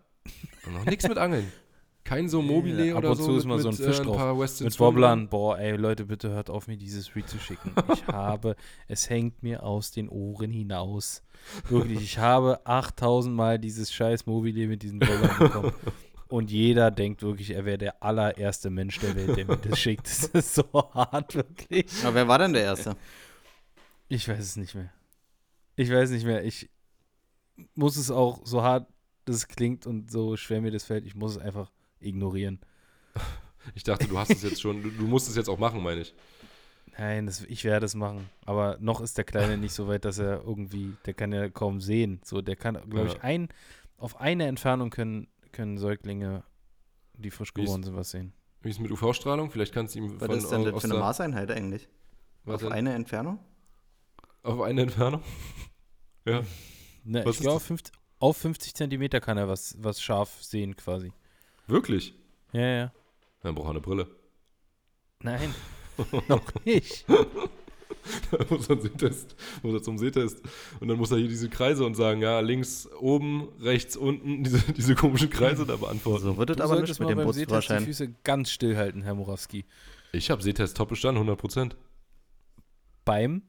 Und 0.65 0.73
noch 0.73 0.85
nichts 0.85 1.07
mit 1.07 1.17
Angeln. 1.17 1.51
Kein 2.03 2.27
so 2.27 2.41
Mobile 2.41 2.91
Ab 2.91 2.99
oder 2.99 3.11
und 3.11 3.17
so. 3.17 3.25
zu 3.25 3.37
ist 3.37 3.45
mal 3.45 3.59
so 3.59 3.69
ein 3.69 3.75
mit, 3.75 3.85
Fisch 3.85 3.99
äh, 3.99 4.03
drauf. 4.03 4.39
Weston 4.39 4.65
Mit 4.65 4.79
Wobblern, 4.79 5.29
boah, 5.29 5.57
ey, 5.57 5.75
Leute, 5.77 6.05
bitte 6.05 6.29
hört 6.29 6.49
auf, 6.49 6.67
mir 6.67 6.75
dieses 6.77 7.15
Read 7.15 7.29
zu 7.29 7.39
schicken. 7.39 7.73
Ich 7.93 8.07
habe, 8.07 8.55
es 8.87 9.09
hängt 9.09 9.41
mir 9.43 9.63
aus 9.63 9.91
den 9.91 10.09
Ohren 10.09 10.51
hinaus. 10.51 11.23
Wirklich, 11.69 12.01
ich 12.01 12.17
habe 12.17 12.65
8000 12.65 13.33
Mal 13.33 13.59
dieses 13.59 13.93
scheiß 13.93 14.25
Mobile 14.25 14.67
mit 14.67 14.83
diesen 14.83 14.99
Wobblern 15.01 15.37
bekommen. 15.39 15.73
Und 16.27 16.49
jeder 16.49 16.89
denkt 16.89 17.21
wirklich, 17.21 17.51
er 17.51 17.63
wäre 17.63 17.77
der 17.77 18.01
allererste 18.01 18.71
Mensch 18.71 18.99
der 18.99 19.15
Welt, 19.15 19.37
der 19.37 19.45
mir 19.45 19.57
das 19.57 19.79
schickt. 19.79 20.07
Das 20.07 20.25
ist 20.25 20.55
so 20.55 20.63
hart, 20.73 21.35
wirklich. 21.35 21.85
Aber 22.03 22.15
wer 22.15 22.27
war 22.27 22.39
denn 22.39 22.53
der 22.53 22.63
Erste? 22.63 22.95
Ich 24.07 24.27
weiß 24.27 24.39
es 24.39 24.55
nicht 24.55 24.73
mehr. 24.73 24.91
Ich 25.75 25.91
weiß 25.91 26.09
nicht 26.09 26.25
mehr. 26.25 26.43
Ich 26.43 26.69
muss 27.75 27.97
es 27.97 28.09
auch, 28.09 28.41
so 28.45 28.63
hart 28.63 28.87
das 29.25 29.47
klingt 29.47 29.85
und 29.85 30.11
so 30.11 30.35
schwer 30.35 30.61
mir 30.61 30.71
das 30.71 30.83
fällt, 30.83 31.05
ich 31.05 31.15
muss 31.15 31.33
es 31.33 31.37
einfach 31.37 31.71
ignorieren. 32.03 32.59
Ich 33.75 33.83
dachte, 33.83 34.09
du 34.09 34.17
hast 34.19 34.29
es 34.29 34.43
jetzt 34.43 34.59
schon. 34.61 34.83
Du, 34.83 34.89
du 34.89 35.05
musst 35.07 35.29
es 35.29 35.37
jetzt 35.37 35.47
auch 35.47 35.57
machen, 35.57 35.81
meine 35.81 36.01
ich. 36.01 36.13
Nein, 36.97 37.27
das, 37.27 37.43
ich 37.45 37.63
werde 37.63 37.85
es 37.85 37.95
machen. 37.95 38.29
Aber 38.45 38.75
noch 38.81 38.99
ist 38.99 39.17
der 39.17 39.23
Kleine 39.23 39.57
nicht 39.57 39.71
so 39.73 39.87
weit, 39.87 40.03
dass 40.03 40.17
er 40.17 40.43
irgendwie, 40.43 40.91
der 41.05 41.13
kann 41.13 41.31
ja 41.31 41.47
kaum 41.47 41.79
sehen. 41.79 42.19
So, 42.25 42.41
der 42.41 42.57
kann, 42.57 42.77
glaube 42.89 43.07
ich, 43.07 43.13
Ja. 43.13 43.21
ein, 43.21 43.47
auf 43.97 44.19
eine 44.19 44.47
Entfernung 44.47 44.89
können, 44.89 45.29
können 45.53 45.77
Säuglinge, 45.77 46.43
die 47.13 47.31
frisch 47.31 47.53
geboren 47.53 47.83
sind, 47.83 47.95
was 47.95 48.11
sehen. 48.11 48.33
Wie 48.61 48.69
ist 48.69 48.75
es 48.75 48.81
mit 48.81 48.91
UV-Strahlung? 48.91 49.49
Vielleicht 49.49 49.73
kannst 49.73 49.95
du 49.95 49.99
ihm 49.99 50.19
Was 50.19 50.27
von 50.27 50.37
ist 50.37 50.51
denn 50.51 50.65
das 50.65 50.81
für 50.81 50.89
eine 50.89 50.99
Maßeinheit 50.99 51.49
eigentlich? 51.49 51.87
was 52.43 52.55
Auf 52.55 52.63
denn? 52.63 52.73
eine 52.73 52.93
Entfernung? 52.95 53.39
auf 54.43 54.59
eine 54.59 54.81
Entfernung? 54.81 55.21
ja. 56.25 56.41
Ne, 57.05 57.23
Was 57.25 57.35
ich 57.35 57.41
glaube, 57.41 57.55
das? 57.55 57.63
auf 57.63 57.67
50, 57.67 57.93
auf 58.19 58.35
50 58.37 58.73
Zentimeter 58.75 59.21
kann 59.21 59.37
er 59.37 59.47
was, 59.47 59.75
was 59.79 60.01
scharf 60.01 60.43
sehen, 60.43 60.75
quasi. 60.75 61.13
Wirklich? 61.67 62.13
Ja, 62.51 62.61
ja. 62.67 62.91
Dann 63.41 63.55
braucht 63.55 63.67
er 63.67 63.71
eine 63.71 63.81
Brille. 63.81 64.07
Nein, 65.21 65.53
noch 66.27 66.65
nicht. 66.65 67.05
Da 68.31 68.45
muss 68.49 68.69
er, 68.69 68.81
Sehtest, 68.81 69.35
muss 69.61 69.73
er 69.73 69.81
zum 69.81 69.97
Sehtest. 69.97 70.41
Und 70.81 70.89
dann 70.89 70.97
muss 70.97 71.11
er 71.11 71.17
hier 71.17 71.29
diese 71.29 71.49
Kreise 71.49 71.85
und 71.85 71.95
sagen, 71.95 72.21
ja, 72.21 72.41
links 72.41 72.89
oben, 72.99 73.47
rechts 73.61 73.95
unten, 73.95 74.43
diese, 74.43 74.59
diese 74.73 74.95
komischen 74.95 75.29
Kreise 75.29 75.65
da 75.65 75.77
beantworten. 75.77 76.23
So 76.23 76.37
wird 76.37 76.49
es 76.49 76.59
aber 76.59 76.81
nicht 76.81 76.99
mit 76.99 77.09
dem 77.09 77.17
beim 77.17 77.31
Sehtest 77.31 77.69
die. 77.69 77.77
Füße 77.77 78.13
ganz 78.23 78.51
stillhalten, 78.51 79.03
Herr 79.03 79.15
Morawski. 79.15 79.65
Ich 80.11 80.29
habe 80.29 80.43
Sehtest 80.43 80.75
top 80.75 80.89
bestanden, 80.89 81.29
100%. 81.29 81.71
Beim? 83.05 83.43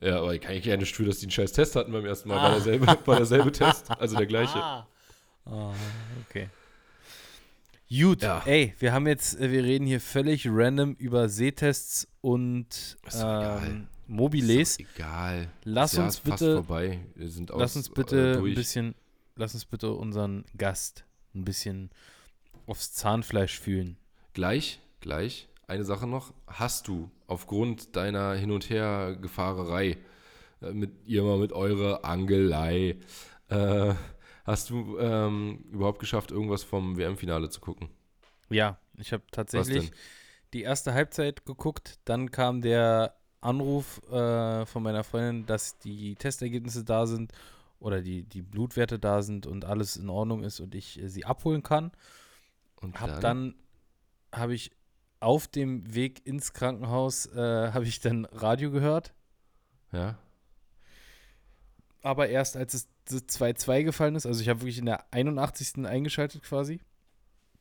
Ja, 0.00 0.18
aber 0.18 0.34
ich 0.34 0.40
kann 0.40 0.54
ich 0.54 0.64
ja 0.64 0.76
nicht 0.76 0.94
für, 0.96 1.04
dass 1.04 1.18
die 1.18 1.26
einen 1.26 1.30
scheiß 1.30 1.52
Test 1.52 1.76
hatten 1.76 1.92
beim 1.92 2.04
ersten 2.04 2.28
Mal. 2.28 2.38
Ah. 2.38 2.42
War, 2.42 2.50
derselbe, 2.52 2.86
war 2.86 3.16
derselbe 3.16 3.52
Test, 3.52 3.90
also 3.90 4.16
der 4.16 4.26
gleiche. 4.26 4.58
Ah. 4.58 4.88
Ah, 5.48 5.72
okay. 6.28 6.48
Gut, 7.88 8.22
Ja. 8.22 8.42
ey, 8.46 8.74
wir 8.78 8.92
haben 8.92 9.06
jetzt, 9.06 9.38
äh, 9.40 9.50
wir 9.50 9.62
reden 9.62 9.86
hier 9.86 10.00
völlig 10.00 10.46
random 10.48 10.94
über 10.94 11.28
Sehtests 11.28 12.08
und 12.20 12.66
Ist 12.68 12.98
doch 13.20 13.20
egal. 13.20 13.62
ähm, 13.68 13.86
Mobiles. 14.08 14.78
Egal. 14.80 15.48
Lass 15.64 15.92
das 15.92 15.96
Jahr 15.96 16.06
uns 16.06 16.14
ist 16.16 16.26
fast 16.28 16.40
bitte, 16.40 16.54
vorbei. 16.56 17.00
Wir 17.14 17.28
sind 17.28 17.50
aus, 17.52 17.60
lass 17.60 17.76
uns 17.76 17.88
äh, 17.88 17.92
bitte 17.94 18.32
ein 18.32 18.38
durch. 18.40 18.54
bisschen, 18.56 18.94
lass 19.36 19.54
uns 19.54 19.64
bitte 19.64 19.92
unseren 19.92 20.44
Gast 20.56 21.04
ein 21.34 21.44
bisschen 21.44 21.90
aufs 22.66 22.92
Zahnfleisch 22.92 23.58
fühlen. 23.60 23.96
Gleich, 24.32 24.80
gleich. 25.00 25.48
Eine 25.68 25.84
Sache 25.84 26.06
noch. 26.08 26.32
Hast 26.46 26.88
du 26.88 27.10
aufgrund 27.28 27.94
deiner 27.96 28.34
Hin- 28.34 28.50
und 28.52 28.68
Her-Gefahrerei 28.70 29.96
äh, 30.60 30.72
mit 30.72 30.90
ihr 31.06 31.22
mal 31.22 31.38
mit 31.38 31.52
eurer 31.52 32.04
Angelei, 32.04 32.96
äh, 33.48 33.94
hast 34.46 34.70
du 34.70 34.98
ähm, 34.98 35.64
überhaupt 35.70 35.98
geschafft, 35.98 36.30
irgendwas 36.30 36.62
vom 36.62 36.96
WM-Finale 36.96 37.50
zu 37.50 37.60
gucken? 37.60 37.90
Ja, 38.48 38.78
ich 38.96 39.12
habe 39.12 39.24
tatsächlich 39.30 39.90
die 40.52 40.62
erste 40.62 40.94
Halbzeit 40.94 41.44
geguckt, 41.44 41.98
dann 42.04 42.30
kam 42.30 42.62
der 42.62 43.16
Anruf 43.40 44.00
äh, 44.10 44.64
von 44.66 44.82
meiner 44.82 45.04
Freundin, 45.04 45.46
dass 45.46 45.78
die 45.78 46.14
Testergebnisse 46.14 46.84
da 46.84 47.06
sind 47.06 47.32
oder 47.80 48.00
die, 48.00 48.22
die 48.22 48.42
Blutwerte 48.42 48.98
da 48.98 49.22
sind 49.22 49.46
und 49.46 49.64
alles 49.64 49.96
in 49.96 50.08
Ordnung 50.08 50.42
ist 50.44 50.60
und 50.60 50.74
ich 50.74 51.00
äh, 51.00 51.08
sie 51.08 51.24
abholen 51.24 51.62
kann. 51.62 51.92
Und 52.76 53.00
Hab 53.00 53.20
dann, 53.20 53.54
habe 54.32 54.54
ich 54.54 54.70
auf 55.20 55.48
dem 55.48 55.94
Weg 55.94 56.24
ins 56.26 56.52
Krankenhaus, 56.52 57.26
äh, 57.26 57.38
habe 57.72 57.84
ich 57.84 58.00
dann 58.00 58.24
Radio 58.26 58.70
gehört, 58.70 59.12
Ja. 59.92 60.18
aber 62.02 62.28
erst 62.28 62.56
als 62.56 62.74
es 62.74 62.88
2-2 63.14 63.84
gefallen 63.84 64.16
ist, 64.16 64.26
also 64.26 64.40
ich 64.40 64.48
habe 64.48 64.60
wirklich 64.60 64.78
in 64.78 64.86
der 64.86 65.04
81. 65.12 65.86
eingeschaltet 65.86 66.42
quasi. 66.42 66.80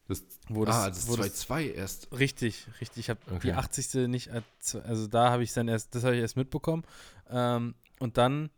Das, 0.08 0.24
Wo 0.50 0.66
das, 0.66 0.76
ah, 0.76 0.90
das 0.90 1.08
wo 1.08 1.16
ist 1.16 1.50
2-2 1.50 1.74
erst. 1.74 2.12
Richtig, 2.18 2.68
richtig. 2.80 2.98
Ich 3.00 3.10
habe 3.10 3.20
die 3.30 3.36
Okay. 3.36 3.52
80. 3.54 4.08
nicht, 4.08 4.30
als- 4.32 4.76
also 4.76 5.08
da 5.08 5.32
habe 5.32 5.44
ich 5.44 5.52
dann 5.54 5.68
erst, 5.68 5.96
das 5.96 6.04
habe 6.04 6.16
ich 6.16 6.22
erst 6.22 6.38
mitbekommen. 6.38 6.84
Ähm, 7.30 7.74
und 8.00 8.18
dann 8.18 8.52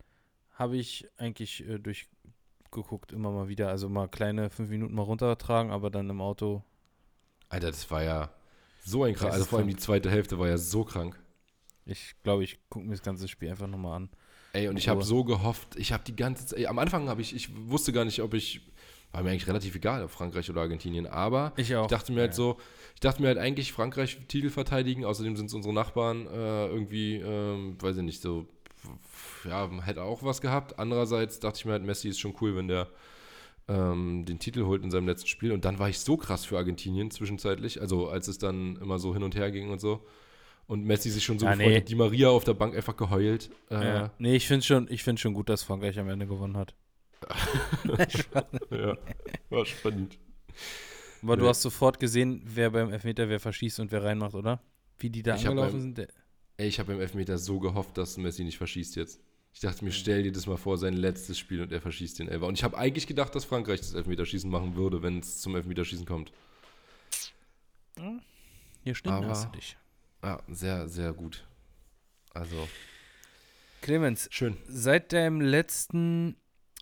habe 0.56 0.76
ich 0.76 1.08
eigentlich 1.18 1.66
äh, 1.68 1.80
durchgeguckt, 1.80 3.14
immer 3.14 3.32
mal 3.32 3.48
wieder. 3.48 3.70
Also 3.70 3.88
mal 3.88 4.08
kleine 4.10 4.50
fünf 4.50 4.70
Minuten 4.70 4.94
mal 4.94 5.04
runtertragen, 5.04 5.72
aber 5.72 5.90
dann 5.90 6.10
im 6.10 6.20
Auto. 6.20 6.64
Alter, 7.48 7.68
das 7.72 7.90
war 7.92 8.04
ja 8.04 8.30
so 8.84 9.04
ein 9.06 9.14
krank. 9.14 9.28
Das 9.30 9.36
Also 9.36 9.46
vor 9.46 9.60
allem 9.60 9.70
die 9.70 9.78
zweite 9.78 10.10
Hälfte 10.12 10.38
war 10.40 10.48
ja 10.50 10.58
so 10.58 10.84
krank. 10.84 11.18
Ich 11.86 12.16
glaube, 12.24 12.44
ich 12.44 12.60
gucke 12.70 12.84
mir 12.86 12.92
das 12.92 13.04
ganze 13.04 13.30
Spiel 13.30 13.50
einfach 13.50 13.68
nochmal 13.68 13.96
an. 13.96 14.10
Ey, 14.58 14.68
und 14.70 14.78
ich 14.78 14.90
habe 14.90 15.04
so 15.04 15.24
gehofft, 15.24 15.76
ich 15.76 15.94
habe 15.94 16.04
die 16.06 16.16
ganze 16.16 16.48
Zeit, 16.48 16.60
ey, 16.60 16.66
am 16.66 16.80
Anfang 16.80 17.10
habe 17.10 17.22
ich, 17.22 17.36
ich 17.36 17.50
wusste 17.70 17.92
gar 17.94 18.06
nicht, 18.06 18.22
ob 18.24 18.34
ich, 18.34 18.62
war 19.12 19.22
mir 19.22 19.30
eigentlich 19.30 19.48
relativ 19.48 19.76
egal, 19.76 20.04
ob 20.04 20.10
Frankreich 20.10 20.50
oder 20.50 20.62
Argentinien, 20.62 21.06
aber 21.06 21.54
Ich 21.58 21.76
auch. 21.76 21.84
ich 21.84 21.90
dachte 21.90 22.12
mir 22.12 22.22
halt 22.22 22.34
so, 22.34 22.58
ich 22.96 23.00
dachte 23.00 23.22
mir 23.22 23.28
halt 23.28 23.38
eigentlich, 23.38 23.72
Frankreich 23.72 24.18
Titel 24.28 24.50
verteidigen, 24.50 25.06
außerdem 25.06 25.36
sind 25.38 25.46
es 25.46 25.54
unsere 25.54 25.76
Nachbarn 25.76 26.26
äh, 26.26 26.68
irgendwie, 26.68 27.18
ähm, 27.18 27.78
weiß 27.80 27.98
ich 27.98 28.04
nicht, 28.04 28.22
so, 28.22 28.48
ja, 29.48 29.70
hätte 29.84 30.02
auch 30.02 30.24
was 30.24 30.42
gehabt. 30.42 30.80
Andererseits 30.80 31.40
dachte 31.40 31.60
ich 31.60 31.66
mir 31.66 31.74
halt, 31.74 31.84
Messi 31.84 32.10
ist 32.10 32.20
schon 32.20 32.34
cool, 32.42 32.56
wenn 32.56 32.68
der 32.68 32.88
ähm, 33.68 34.26
den 34.26 34.40
Titel 34.40 34.66
holt 34.66 34.84
in 34.84 34.90
seinem 34.90 35.08
letzten 35.08 35.28
Spiel 35.28 35.52
und 35.52 35.66
dann 35.66 35.78
war 35.78 35.90
ich 35.90 36.00
so 36.00 36.18
krass 36.18 36.46
für 36.46 36.58
Argentinien 36.58 37.12
zwischenzeitlich, 37.12 37.80
also 37.80 38.10
als 38.10 38.28
es 38.28 38.40
dann 38.40 38.78
immer 38.78 38.98
so 38.98 39.14
hin 39.14 39.24
und 39.24 39.36
her 39.36 39.52
ging 39.52 39.70
und 39.70 39.80
so. 39.80 40.04
Und 40.68 40.84
Messi 40.84 41.10
sich 41.10 41.24
schon 41.24 41.40
so 41.40 41.46
Ja, 41.46 41.54
gefreut 41.54 41.68
nee. 41.70 41.78
hat, 41.78 41.90
die 41.90 41.96
Maria 41.96 42.30
auf 42.30 42.44
der 42.44 42.54
Bank 42.54 42.76
einfach 42.76 42.96
geheult. 42.98 43.50
Äh, 43.72 43.76
Ja. 43.76 44.12
Nee, 44.20 44.36
ich 44.36 44.48
finde 44.48 44.66
schon, 44.66 44.88
ich 44.92 45.02
find 45.04 45.20
schon 45.20 45.34
gut, 45.34 45.48
dass 45.50 45.64
Frankreich 45.64 45.98
am 45.98 46.10
Ende 46.10 46.28
gewonnen 46.28 46.58
hat. 46.58 46.76
Ja, 48.70 48.98
war 49.50 49.66
spannend. 49.66 50.20
Aber 51.24 51.36
du 51.38 51.44
Nee. 51.44 51.50
hast 51.50 51.62
sofort 51.62 52.00
gesehen, 52.00 52.42
wer 52.46 52.70
beim 52.70 52.92
Elfmeter 52.92 53.28
wer 53.30 53.40
verschießt 53.40 53.80
und 53.80 53.92
wer 53.92 54.04
reinmacht, 54.04 54.36
oder? 54.36 54.62
Wie 55.00 55.10
die 55.10 55.24
da 55.24 55.36
Ich 55.36 55.48
angelaufen 55.48 55.94
beim- 55.96 55.96
sind. 55.96 56.08
Ey, 56.58 56.68
ich 56.68 56.80
habe 56.80 56.94
im 56.94 57.00
Elfmeter 57.02 57.38
so 57.38 57.60
gehofft, 57.60 57.98
dass 57.98 58.18
Messi 58.18 58.44
nicht 58.44 58.58
verschießt 58.58 58.96
jetzt. 58.98 59.22
Ich 59.54 59.60
dachte 59.62 59.84
mir, 59.86 59.92
stell 59.92 60.24
dir 60.24 60.32
das 60.32 60.46
mal 60.48 60.58
vor, 60.58 60.78
sein 60.78 60.94
letztes 60.94 61.38
Spiel 61.40 61.62
und 61.62 61.72
er 61.72 61.82
verschießt 61.82 62.20
den 62.20 62.28
Elfer. 62.30 62.46
Und 62.48 62.56
ich 62.56 62.64
habe 62.64 62.78
eigentlich 62.78 63.08
gedacht, 63.08 63.34
dass 63.34 63.46
Frankreich 63.46 63.80
das 63.80 63.94
Elfmeterschießen 63.94 64.50
machen 64.50 64.76
würde, 64.76 65.02
wenn 65.02 65.20
es 65.20 65.40
zum 65.40 65.56
Elfmeterschießen 65.56 66.06
kommt. 66.06 66.32
hier 68.84 68.96
stimmt 68.96 69.16
Aber- 69.16 69.28
hast 69.30 69.46
du 69.46 69.52
dich. 69.58 69.78
Ja, 70.24 70.40
sehr, 70.48 70.88
sehr 70.88 71.14
gut. 71.14 71.46
Also, 72.34 72.68
Clemens, 73.82 74.28
schön. 74.32 74.58
Seit 74.68 75.14
deinem 75.14 75.42
letzten 75.42 76.36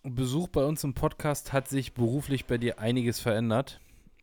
Besuch 0.04 0.48
bei 0.48 0.64
uns 0.64 0.84
im 0.84 0.94
Podcast 0.94 1.52
hat 1.52 1.68
sich 1.68 1.94
beruflich 1.94 2.46
bei 2.46 2.58
dir 2.58 2.78
einiges 2.78 3.20
verändert. 3.20 3.80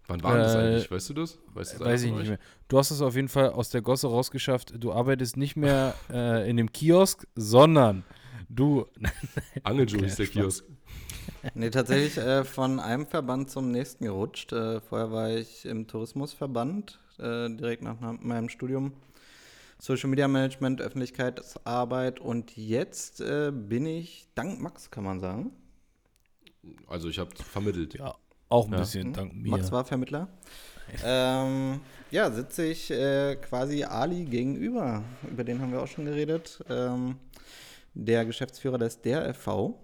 Wann 0.07 0.21
war 0.23 0.33
denn 0.33 0.43
das 0.43 0.55
Äh, 0.55 0.57
eigentlich? 0.59 0.91
Weißt 0.91 1.09
du 1.09 1.13
das? 1.13 1.39
Weißt 1.53 1.73
das 1.75 1.79
Weiß 1.79 2.03
ich 2.03 2.11
nicht 2.11 2.27
mehr. 2.27 2.39
Du 2.67 2.77
hast 2.77 2.91
es 2.91 3.01
auf 3.01 3.15
jeden 3.15 3.29
Fall 3.29 3.49
aus 3.51 3.69
der 3.69 3.81
Gosse 3.81 4.07
rausgeschafft. 4.07 4.73
Du 4.77 4.91
arbeitest 4.91 5.37
nicht 5.37 5.55
mehr 5.55 5.95
äh, 6.09 6.49
in 6.49 6.57
dem 6.57 6.71
Kiosk, 6.71 7.25
sondern 7.35 8.03
du. 8.49 8.85
Angeljo 9.63 9.97
Okay, 9.97 10.05
hieß 10.05 10.15
der 10.17 10.25
Spaß. 10.25 10.33
Kiosk. 10.33 10.65
Nee, 11.53 11.69
tatsächlich 11.69 12.17
äh, 12.17 12.43
von 12.43 12.79
einem 12.79 13.05
Verband 13.07 13.49
zum 13.49 13.71
nächsten 13.71 14.05
gerutscht. 14.05 14.51
Äh, 14.51 14.81
vorher 14.81 15.11
war 15.11 15.29
ich 15.29 15.65
im 15.65 15.87
Tourismusverband, 15.87 16.99
äh, 17.19 17.49
direkt 17.49 17.81
nach 17.83 17.97
na- 17.99 18.13
meinem 18.19 18.49
Studium. 18.49 18.93
Social 19.79 20.09
Media 20.09 20.27
Management, 20.27 20.81
Öffentlichkeitsarbeit 20.81 22.19
und 22.21 22.55
jetzt 22.55 23.19
äh, 23.21 23.51
bin 23.51 23.85
ich, 23.85 24.27
dank 24.35 24.61
Max 24.61 24.89
kann 24.91 25.03
man 25.03 25.19
sagen, 25.19 25.51
Also, 26.87 27.09
ich 27.09 27.19
habe 27.19 27.31
vermittelt. 27.35 27.95
Ja, 27.95 28.15
auch 28.49 28.67
ein 28.67 28.73
Ja. 28.73 28.79
bisschen 28.79 29.07
Hm? 29.07 29.13
dank 29.13 29.33
mir. 29.35 29.49
Max 29.49 29.71
war 29.71 29.83
Vermittler. 29.83 30.29
Ähm, 31.03 31.79
ja, 32.11 32.29
sitze 32.31 32.65
ich 32.65 32.91
äh, 32.91 33.35
quasi 33.37 33.83
Ali 33.83 34.25
gegenüber. 34.25 35.03
Über 35.29 35.43
den 35.43 35.59
haben 35.61 35.71
wir 35.71 35.81
auch 35.81 35.87
schon 35.87 36.05
geredet. 36.05 36.63
Ähm, 36.69 37.17
der 37.93 38.25
Geschäftsführer 38.25 38.77
des 38.77 39.01
DRFV. 39.01 39.75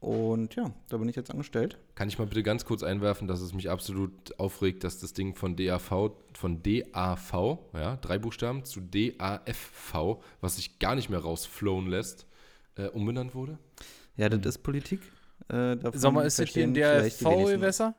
Und 0.00 0.56
ja, 0.56 0.72
da 0.88 0.96
bin 0.96 1.10
ich 1.10 1.16
jetzt 1.16 1.30
angestellt. 1.30 1.78
Kann 1.94 2.08
ich 2.08 2.18
mal 2.18 2.26
bitte 2.26 2.42
ganz 2.42 2.64
kurz 2.64 2.82
einwerfen, 2.82 3.28
dass 3.28 3.42
es 3.42 3.52
mich 3.52 3.68
absolut 3.68 4.38
aufregt, 4.38 4.82
dass 4.82 4.98
das 4.98 5.12
Ding 5.12 5.34
von 5.34 5.56
DAV, 5.56 6.12
von 6.32 6.62
DAV, 6.62 7.58
ja, 7.74 7.96
drei 7.96 8.18
Buchstaben, 8.18 8.64
zu 8.64 8.80
DAFV, 8.80 10.22
was 10.40 10.56
sich 10.56 10.78
gar 10.78 10.94
nicht 10.94 11.10
mehr 11.10 11.18
rausflowen 11.18 11.86
lässt, 11.86 12.26
äh, 12.76 12.86
umbenannt 12.86 13.34
wurde? 13.34 13.58
Ja, 14.16 14.30
das 14.30 14.56
ist 14.56 14.62
Politik. 14.62 15.00
Äh, 15.48 15.76
Sag 15.92 16.12
mal, 16.14 16.22
ist 16.26 16.38
das 16.38 16.48
hier 16.48 16.64
verstehen 16.64 16.68
in 16.70 16.74
vielleicht 16.76 17.20
der 17.20 17.30
die 17.30 17.36
wenigsten. 17.36 17.58
V-Gewässer? 17.58 17.94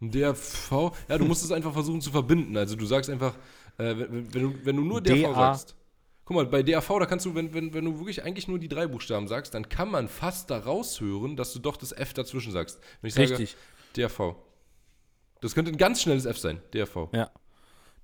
DAV, 0.00 0.92
ja, 1.08 1.18
du 1.18 1.24
musst 1.24 1.44
es 1.44 1.52
einfach 1.52 1.72
versuchen 1.72 2.00
zu 2.00 2.10
verbinden. 2.10 2.56
Also 2.56 2.74
du 2.74 2.84
sagst 2.84 3.08
einfach, 3.08 3.36
äh, 3.78 3.94
wenn, 3.96 4.34
wenn, 4.34 4.42
du, 4.42 4.54
wenn 4.64 4.76
du 4.76 4.82
nur 4.82 5.00
DAV 5.00 5.22
DA. 5.22 5.34
sagst. 5.34 5.76
Guck 6.24 6.36
mal, 6.36 6.46
bei 6.46 6.62
DAV, 6.62 6.88
da 6.98 7.06
kannst 7.06 7.26
du, 7.26 7.34
wenn, 7.34 7.52
wenn, 7.52 7.74
wenn 7.74 7.84
du 7.84 7.98
wirklich 7.98 8.22
eigentlich 8.22 8.48
nur 8.48 8.58
die 8.58 8.68
drei 8.68 8.86
Buchstaben 8.86 9.28
sagst, 9.28 9.52
dann 9.52 9.68
kann 9.68 9.90
man 9.90 10.08
fast 10.08 10.50
da 10.50 10.58
raushören, 10.58 11.36
dass 11.36 11.52
du 11.52 11.58
doch 11.58 11.76
das 11.76 11.92
F 11.92 12.14
dazwischen 12.14 12.52
sagst. 12.52 12.80
Wenn 13.02 13.08
ich 13.08 13.18
Richtig. 13.18 13.56
sage 13.94 14.08
DAV. 14.08 14.36
Das 15.40 15.54
könnte 15.54 15.70
ein 15.70 15.76
ganz 15.76 16.00
schnelles 16.00 16.24
F 16.24 16.38
sein, 16.38 16.62
DAV. 16.72 17.08
Ja. 17.12 17.30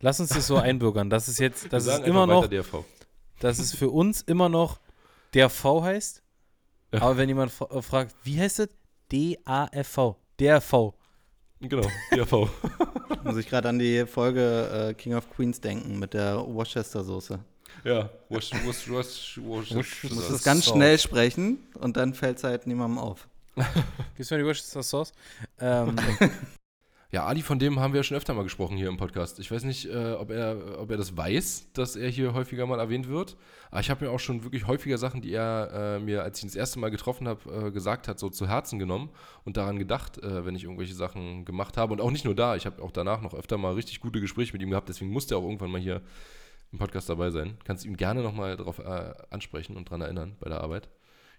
Lass 0.00 0.20
uns 0.20 0.30
das 0.30 0.46
so 0.46 0.56
einbürgern. 0.58 1.08
Das 1.08 1.28
ist 1.28 1.38
jetzt, 1.38 1.72
das 1.72 1.86
ist 1.86 2.04
immer 2.04 2.26
noch, 2.26 2.46
DAV. 2.46 2.84
dass 3.38 3.58
es 3.58 3.74
für 3.74 3.88
uns 3.88 4.20
immer 4.20 4.50
noch 4.50 4.80
der 5.32 5.48
V 5.48 5.82
heißt. 5.82 6.22
Ja. 6.92 7.02
Aber 7.02 7.16
wenn 7.16 7.28
jemand 7.28 7.52
äh, 7.70 7.80
fragt, 7.80 8.14
wie 8.24 8.38
heißt 8.38 8.60
es? 8.60 8.68
D-A-F-V. 9.12 10.16
Der 10.38 10.60
V. 10.60 10.94
Genau, 11.60 11.88
DAV. 12.10 12.48
Muss 13.24 13.36
ich 13.36 13.48
gerade 13.48 13.68
an 13.68 13.78
die 13.78 14.06
Folge 14.06 14.90
äh, 14.90 14.94
King 14.94 15.14
of 15.14 15.28
Queens 15.30 15.60
denken 15.60 15.98
mit 15.98 16.14
der 16.14 16.36
Worcester-Soße. 16.36 17.38
Ja, 17.84 18.10
wash, 18.28 18.50
wash, 18.66 18.90
wash, 18.90 19.40
wash, 19.42 19.74
Wash- 19.74 20.00
Du 20.02 20.14
musst 20.14 20.28
Das 20.30 20.36
es 20.36 20.42
ganz 20.44 20.64
Sauce. 20.64 20.74
schnell 20.74 20.98
sprechen 20.98 21.58
und 21.78 21.96
dann 21.96 22.14
fällt 22.14 22.38
es 22.38 22.44
halt 22.44 22.66
niemandem 22.66 22.98
auf. 22.98 23.28
Gibst 24.16 24.30
du 24.30 24.34
mir 24.36 24.40
die 24.42 24.46
Worcester 24.46 24.82
Sauce? 24.82 25.12
Ähm, 25.60 25.96
Ja, 27.12 27.24
Ali, 27.26 27.42
von 27.42 27.58
dem 27.58 27.80
haben 27.80 27.92
wir 27.92 27.98
ja 27.98 28.04
schon 28.04 28.16
öfter 28.16 28.34
mal 28.34 28.44
gesprochen 28.44 28.76
hier 28.76 28.86
im 28.88 28.96
Podcast. 28.96 29.40
Ich 29.40 29.50
weiß 29.50 29.64
nicht, 29.64 29.86
äh, 29.86 30.12
ob, 30.12 30.30
er, 30.30 30.78
ob 30.78 30.92
er 30.92 30.96
das 30.96 31.16
weiß, 31.16 31.72
dass 31.72 31.96
er 31.96 32.08
hier 32.08 32.34
häufiger 32.34 32.66
mal 32.66 32.78
erwähnt 32.78 33.08
wird. 33.08 33.36
Aber 33.72 33.80
ich 33.80 33.90
habe 33.90 34.04
mir 34.04 34.12
auch 34.12 34.20
schon 34.20 34.44
wirklich 34.44 34.68
häufiger 34.68 34.96
Sachen, 34.96 35.20
die 35.20 35.32
er 35.32 35.96
äh, 35.96 35.98
mir, 35.98 36.22
als 36.22 36.38
ich 36.38 36.44
ihn 36.44 36.50
das 36.50 36.54
erste 36.54 36.78
Mal 36.78 36.92
getroffen 36.92 37.26
habe, 37.26 37.66
äh, 37.66 37.70
gesagt 37.72 38.06
hat, 38.06 38.20
so 38.20 38.30
zu 38.30 38.46
Herzen 38.46 38.78
genommen 38.78 39.10
und 39.44 39.56
daran 39.56 39.76
gedacht, 39.80 40.18
äh, 40.18 40.46
wenn 40.46 40.54
ich 40.54 40.62
irgendwelche 40.62 40.94
Sachen 40.94 41.44
gemacht 41.44 41.76
habe. 41.76 41.92
Und 41.94 42.00
auch 42.00 42.12
nicht 42.12 42.24
nur 42.24 42.36
da, 42.36 42.54
ich 42.54 42.64
habe 42.64 42.80
auch 42.80 42.92
danach 42.92 43.22
noch 43.22 43.34
öfter 43.34 43.58
mal 43.58 43.74
richtig 43.74 43.98
gute 43.98 44.20
Gespräche 44.20 44.52
mit 44.52 44.62
ihm 44.62 44.70
gehabt. 44.70 44.88
Deswegen 44.88 45.10
musste 45.10 45.34
er 45.34 45.38
auch 45.38 45.42
irgendwann 45.44 45.72
mal 45.72 45.80
hier 45.80 46.02
im 46.72 46.78
Podcast 46.78 47.08
dabei 47.08 47.30
sein. 47.30 47.56
Kannst 47.64 47.84
ihm 47.84 47.96
gerne 47.96 48.22
nochmal 48.22 48.56
darauf 48.56 48.78
äh, 48.78 49.12
ansprechen 49.30 49.76
und 49.76 49.90
dran 49.90 50.00
erinnern 50.00 50.36
bei 50.40 50.48
der 50.48 50.60
Arbeit. 50.60 50.88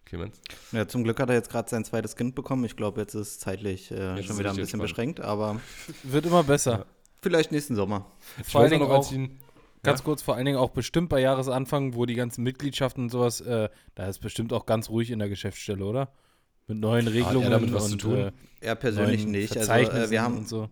Clemens. 0.06 0.42
Ja, 0.72 0.88
zum 0.88 1.04
Glück 1.04 1.20
hat 1.20 1.30
er 1.30 1.36
jetzt 1.36 1.50
gerade 1.52 1.70
sein 1.70 1.86
zweites 1.86 2.16
Kind 2.16 2.34
bekommen. 2.34 2.66
Ich 2.66 2.76
glaube, 2.76 3.00
jetzt 3.02 3.14
ist 3.14 3.28
es 3.28 3.40
zeitlich 3.40 3.92
äh, 3.92 4.16
Jetzt 4.16 4.26
schon 4.26 4.34
ist 4.36 4.40
wieder 4.40 4.50
ein 4.50 4.56
bisschen 4.56 4.80
beschränkt, 4.80 5.20
aber 5.22 5.62
wird 6.04 6.26
immer 6.26 6.44
besser. 6.44 6.86
vielleicht 7.22 7.52
nächsten 7.52 7.76
Sommer. 7.76 8.08
Vor 8.44 8.62
allen 8.62 8.72
Dingen 8.72 8.84
auch, 8.90 9.12
ihn- 9.12 9.40
ganz 9.84 10.00
Ja? 10.00 10.06
kurz, 10.06 10.24
vor 10.24 10.36
allen 10.36 10.46
Dingen 10.46 10.58
auch 10.58 10.72
bestimmt 10.72 11.10
bei 11.10 11.20
Jahresanfang, 11.22 11.94
wo 11.94 12.08
die 12.08 12.16
ganzen 12.16 12.44
Mitgliedschaften 12.44 13.04
und 13.04 13.10
sowas, 13.10 13.42
äh, 13.42 13.70
da 13.94 14.08
ist 14.08 14.20
bestimmt 14.20 14.54
auch 14.54 14.66
ganz 14.66 14.90
ruhig 14.90 15.12
in 15.12 15.20
der 15.20 15.30
Geschäftsstelle, 15.30 15.86
oder? 15.86 16.12
mit 16.68 16.80
neuen 16.80 17.08
Regelungen 17.08 17.52
damit 17.52 17.74
was 17.74 17.88
zu 17.88 17.94
und 17.94 18.02
tun? 18.02 18.16
äh, 18.18 18.32
Er 18.62 18.76
persönlich 18.76 19.26
nicht. 19.26 19.56
Also 19.58 19.72
äh, 19.72 20.10
wir 20.10 20.22
haben 20.22 20.38
und 20.38 20.48
so. 20.48 20.70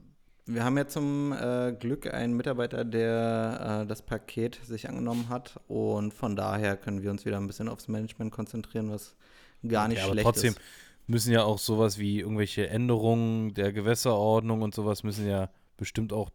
Wir 0.52 0.64
haben 0.64 0.78
ja 0.78 0.88
zum 0.88 1.32
äh, 1.32 1.74
Glück 1.80 2.12
einen 2.12 2.34
Mitarbeiter, 2.36 2.84
der 2.84 3.82
äh, 3.84 3.88
das 3.88 4.02
Paket 4.02 4.60
sich 4.66 4.90
angenommen 4.90 5.30
hat 5.30 5.60
und 5.68 6.14
von 6.14 6.36
daher 6.36 6.76
können 6.76 7.04
wir 7.04 7.12
uns 7.12 7.24
wieder 7.26 7.38
ein 7.38 7.46
bisschen 7.48 7.70
aufs 7.70 7.88
Management 7.88 8.32
konzentrieren, 8.32 8.90
was 8.90 9.16
gar 9.68 9.88
nicht 9.88 10.00
Ja, 10.00 10.06
aber 10.06 10.14
schlecht 10.14 10.26
trotzdem 10.26 10.54
ist. 10.54 10.60
müssen 11.08 11.34
ja 11.34 11.44
auch 11.44 11.60
sowas 11.60 12.00
wie 12.00 12.20
irgendwelche 12.20 12.68
Änderungen 12.68 13.54
der 13.54 13.72
Gewässerordnung 13.74 14.64
und 14.64 14.74
sowas 14.74 15.04
müssen 15.04 15.28
ja 15.28 15.50
bestimmt 15.78 16.12
auch. 16.14 16.32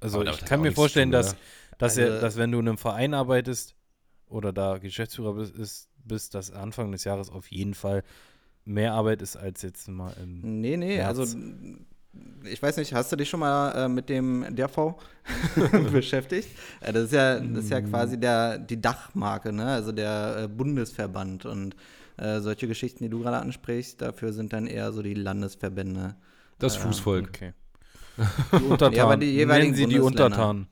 Also 0.00 0.20
Aber 0.20 0.30
ich 0.30 0.44
kann 0.44 0.60
mir 0.60 0.72
vorstellen, 0.72 1.10
tun, 1.10 1.12
dass, 1.12 1.36
dass, 1.78 1.96
Also- 1.98 2.00
er, 2.00 2.20
dass 2.20 2.36
wenn 2.36 2.50
du 2.50 2.58
in 2.58 2.68
einem 2.68 2.78
Verein 2.78 3.14
arbeitest 3.14 3.76
oder 4.28 4.52
da 4.52 4.78
Geschäftsführer 4.78 5.34
bist, 5.34 5.54
ist, 5.54 5.88
bis 6.04 6.30
das 6.30 6.50
Anfang 6.50 6.90
des 6.90 7.04
Jahres 7.04 7.30
auf 7.30 7.50
jeden 7.52 7.74
Fall 7.74 8.02
mehr 8.64 8.92
Arbeit 8.94 9.22
ist 9.22 9.36
als 9.36 9.62
jetzt 9.62 9.86
mal 9.88 10.12
im. 10.20 10.60
Nee, 10.60 10.76
nee, 10.76 10.96
März. 10.96 11.18
also 11.18 11.38
ich 12.44 12.62
weiß 12.62 12.76
nicht, 12.78 12.92
hast 12.94 13.10
du 13.12 13.16
dich 13.16 13.28
schon 13.28 13.40
mal 13.40 13.72
äh, 13.72 13.88
mit 13.88 14.08
dem 14.08 14.44
DRV 14.54 14.94
beschäftigt? 15.92 16.48
Äh, 16.80 16.92
das, 16.92 17.04
ist 17.04 17.12
ja, 17.12 17.40
das 17.40 17.64
ist 17.64 17.70
ja 17.70 17.80
Mm. 17.80 17.86
quasi 17.90 18.18
der, 18.20 18.58
die 18.58 18.80
Dachmarke, 18.80 19.52
ne? 19.52 19.66
also 19.66 19.92
der 19.92 20.44
äh, 20.44 20.48
Bundesverband 20.48 21.46
und 21.46 21.76
äh, 22.16 22.40
solche 22.40 22.68
Geschichten, 22.68 23.04
die 23.04 23.10
du 23.10 23.20
gerade 23.20 23.38
ansprichst, 23.38 24.00
dafür 24.00 24.32
sind 24.32 24.52
dann 24.52 24.66
eher 24.66 24.92
so 24.92 25.02
die 25.02 25.14
Landesverbände. 25.14 26.16
Das 26.58 26.76
Ja, 26.76 26.82
Fußvolk. 26.82 27.28
Okay. 27.28 27.52
Die 28.52 28.64
Untertanen. 28.64 28.94
Ja, 28.96 29.04
aber 29.04 29.16
die 29.16 29.26
jeweiligen 29.26 29.72
Nennen 29.72 29.88
sie 29.88 29.94
die. 29.94 30.00
Untertanen. 30.00 30.68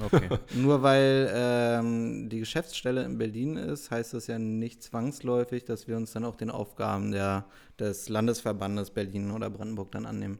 Okay. 0.00 0.28
Nur 0.54 0.82
weil 0.82 1.30
ähm, 1.34 2.28
die 2.28 2.38
Geschäftsstelle 2.40 3.02
in 3.04 3.18
Berlin 3.18 3.56
ist, 3.56 3.90
heißt 3.90 4.14
das 4.14 4.26
ja 4.26 4.38
nicht 4.38 4.82
zwangsläufig, 4.82 5.64
dass 5.64 5.88
wir 5.88 5.96
uns 5.96 6.12
dann 6.12 6.24
auch 6.24 6.36
den 6.36 6.50
Aufgaben 6.50 7.12
der, 7.12 7.46
des 7.78 8.08
Landesverbandes 8.08 8.90
Berlin 8.90 9.30
oder 9.30 9.50
Brandenburg 9.50 9.90
dann 9.92 10.06
annehmen. 10.06 10.38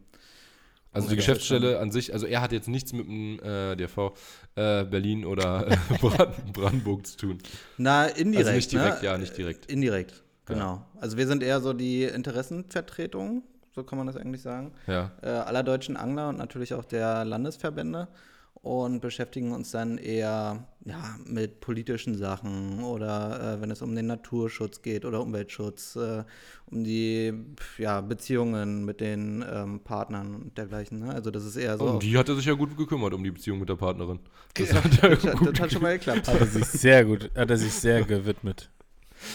Also 0.92 1.08
die. 1.08 1.16
Geschäftsstelle 1.16 1.78
an 1.78 1.90
sich, 1.92 2.12
also 2.12 2.26
er 2.26 2.40
hat 2.40 2.50
jetzt 2.52 2.68
nichts 2.68 2.92
mit 2.92 3.06
dem 3.06 3.38
äh, 3.40 3.76
DRV 3.76 4.12
äh, 4.56 4.84
Berlin 4.84 5.24
oder 5.24 5.68
äh, 5.70 5.76
Brand, 6.00 6.52
Brandenburg 6.52 7.06
zu 7.06 7.16
tun. 7.16 7.38
Na, 7.76 8.06
indirekt. 8.06 8.46
Also 8.48 8.56
nicht 8.56 8.72
direkt, 8.72 9.02
ne? 9.02 9.08
ja, 9.08 9.18
nicht 9.18 9.36
direkt. 9.36 9.66
Indirekt, 9.66 10.22
genau. 10.46 10.84
Also 11.00 11.16
wir 11.16 11.26
sind 11.28 11.42
eher 11.42 11.60
so 11.60 11.72
die 11.72 12.02
Interessenvertretung, 12.04 13.44
so 13.72 13.84
kann 13.84 13.98
man 13.98 14.06
das 14.08 14.16
eigentlich 14.16 14.42
sagen, 14.42 14.72
Ja. 14.86 15.12
äh, 15.22 15.28
aller 15.28 15.62
deutschen 15.62 15.96
Angler 15.96 16.28
und 16.28 16.38
natürlich 16.38 16.74
auch 16.74 16.84
der 16.84 17.24
Landesverbände 17.24 18.08
und 18.54 19.00
beschäftigen 19.00 19.52
uns 19.52 19.70
dann 19.70 19.96
eher 19.96 20.64
ja, 20.86 21.16
mit 21.26 21.60
politischen 21.60 22.16
Sachen 22.16 22.82
oder 22.82 23.56
äh, 23.58 23.60
wenn 23.60 23.70
es 23.70 23.82
um 23.82 23.94
den 23.94 24.06
Naturschutz 24.06 24.80
geht 24.82 25.04
oder 25.04 25.20
Umweltschutz, 25.20 25.96
äh, 25.96 26.24
um 26.70 26.84
die 26.84 27.32
ja, 27.78 28.00
Beziehungen 28.00 28.84
mit 28.86 29.00
den 29.00 29.44
ähm, 29.48 29.80
Partnern 29.80 30.34
und 30.34 30.56
dergleichen. 30.58 31.00
Ne? 31.00 31.12
Also 31.12 31.30
das 31.30 31.44
ist 31.44 31.56
eher 31.56 31.76
so. 31.76 31.84
Und 31.84 32.02
die 32.02 32.16
hat 32.16 32.28
er 32.28 32.36
sich 32.36 32.46
ja 32.46 32.54
gut 32.54 32.76
gekümmert 32.76 33.12
um 33.12 33.22
die 33.22 33.30
Beziehung 33.30 33.58
mit 33.60 33.68
der 33.68 33.76
Partnerin. 33.76 34.20
Das 34.54 34.70
Ja, 34.70 34.82
hat 34.82 35.02
ja 35.02 35.08
das, 35.10 35.24
hat- 35.24 35.36
gut 35.38 35.52
das 35.52 35.60
hat 35.60 35.72
schon 35.72 35.82
mal 35.82 35.98
geklappt. 35.98 36.26
Hat 36.28 36.40
er 36.40 36.46
sich 36.46 36.66
sehr 36.66 37.04
gut, 37.04 37.30
hat 37.36 37.50
er 37.50 37.58
sich 37.58 37.72
sehr 37.72 38.02
gewidmet. 38.04 38.70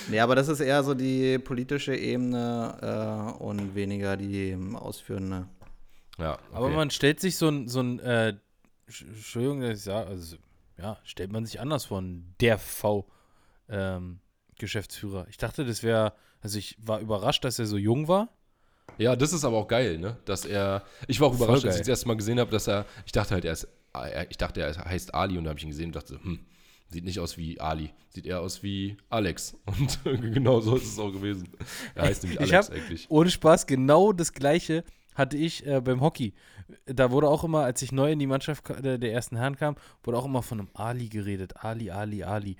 Nee, 0.09 0.19
aber 0.19 0.33
das 0.35 0.47
ist 0.47 0.61
eher 0.61 0.83
so 0.83 0.95
die 0.95 1.37
politische 1.37 1.95
Ebene 1.95 3.35
äh, 3.39 3.43
und 3.43 3.75
weniger 3.75 4.17
die 4.17 4.49
ähm, 4.49 4.75
ausführende. 4.75 5.47
Ja, 6.17 6.33
okay. 6.33 6.41
Aber 6.53 6.69
man 6.69 6.89
stellt 6.89 7.19
sich 7.19 7.37
so 7.37 7.49
ein, 7.49 7.67
so 7.67 7.81
ein 7.81 7.99
äh, 7.99 8.33
Sch- 8.89 9.07
Entschuldigung, 9.07 9.61
dass 9.61 9.77
ich 9.77 9.83
sage, 9.83 10.07
also, 10.09 10.37
ja, 10.77 10.97
stellt 11.03 11.31
man 11.31 11.45
sich 11.45 11.59
anders 11.59 11.85
vor, 11.85 12.03
der 12.39 12.57
V-Geschäftsführer. 12.57 15.27
ich 15.29 15.37
dachte, 15.37 15.65
das 15.65 15.83
wäre, 15.83 16.13
also 16.41 16.57
ich 16.57 16.77
war 16.81 16.99
überrascht, 16.99 17.43
dass 17.43 17.59
er 17.59 17.65
so 17.65 17.77
jung 17.77 18.07
war. 18.07 18.29
Ja, 18.97 19.15
das 19.15 19.33
ist 19.33 19.43
aber 19.43 19.57
auch 19.57 19.67
geil, 19.67 19.97
ne? 19.97 20.17
Dass 20.25 20.45
er. 20.45 20.83
Ich 21.07 21.19
war 21.19 21.29
auch 21.29 21.33
Voll 21.33 21.45
überrascht, 21.47 21.65
als 21.65 21.75
ich 21.75 21.81
das 21.81 21.87
erste 21.87 22.07
Mal 22.07 22.17
gesehen 22.17 22.39
habe, 22.39 22.51
dass 22.51 22.67
er. 22.67 22.85
Ich 23.05 23.11
dachte 23.11 23.33
halt, 23.33 23.45
er 23.45 23.53
ist. 23.53 23.67
Ich 24.29 24.37
dachte, 24.37 24.61
er 24.61 24.75
heißt 24.85 25.13
Ali 25.13 25.37
und 25.37 25.45
da 25.45 25.49
habe 25.49 25.57
ich 25.59 25.63
ihn 25.63 25.69
gesehen 25.71 25.87
und 25.87 25.95
dachte, 25.95 26.19
hm, 26.21 26.45
sieht 26.89 27.03
nicht 27.03 27.19
aus 27.19 27.37
wie 27.37 27.59
Ali. 27.59 27.93
Sieht 28.09 28.25
eher 28.25 28.41
aus 28.41 28.61
wie 28.61 28.97
Alex. 29.09 29.57
Und 29.65 29.99
genau 30.33 30.61
so 30.61 30.75
ist 30.75 30.85
es 30.85 30.99
auch 30.99 31.11
gewesen. 31.11 31.49
Er 31.95 32.03
heißt 32.03 32.23
nämlich 32.23 32.39
Ich 32.41 32.53
Alex 32.53 32.69
hab- 32.69 32.75
eigentlich. 32.75 33.05
Ohne 33.09 33.31
Spaß, 33.31 33.65
genau 33.67 34.13
das 34.13 34.33
gleiche 34.33 34.83
hatte 35.15 35.37
ich 35.37 35.65
äh, 35.65 35.81
beim 35.81 36.01
Hockey. 36.01 36.33
Da 36.85 37.11
wurde 37.11 37.29
auch 37.29 37.43
immer, 37.43 37.63
als 37.63 37.81
ich 37.81 37.91
neu 37.91 38.11
in 38.11 38.19
die 38.19 38.27
Mannschaft 38.27 38.67
der, 38.83 38.97
der 38.97 39.13
ersten 39.13 39.37
Herren 39.37 39.55
kam, 39.55 39.75
wurde 40.03 40.17
auch 40.17 40.25
immer 40.25 40.43
von 40.43 40.59
einem 40.59 40.69
Ali 40.73 41.09
geredet. 41.09 41.63
Ali, 41.63 41.89
Ali, 41.89 42.23
Ali. 42.23 42.57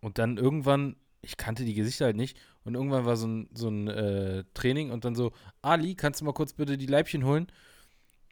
Und 0.00 0.18
dann 0.18 0.36
irgendwann, 0.36 0.96
ich 1.22 1.36
kannte 1.36 1.64
die 1.64 1.74
Gesichter 1.74 2.06
halt 2.06 2.16
nicht, 2.16 2.36
und 2.64 2.74
irgendwann 2.74 3.04
war 3.04 3.16
so 3.16 3.26
ein, 3.26 3.48
so 3.52 3.68
ein 3.68 3.88
äh, 3.88 4.44
Training 4.54 4.90
und 4.90 5.04
dann 5.04 5.14
so, 5.14 5.32
Ali, 5.62 5.94
kannst 5.94 6.20
du 6.20 6.24
mal 6.24 6.32
kurz 6.32 6.54
bitte 6.54 6.78
die 6.78 6.86
Leibchen 6.86 7.24
holen? 7.24 7.46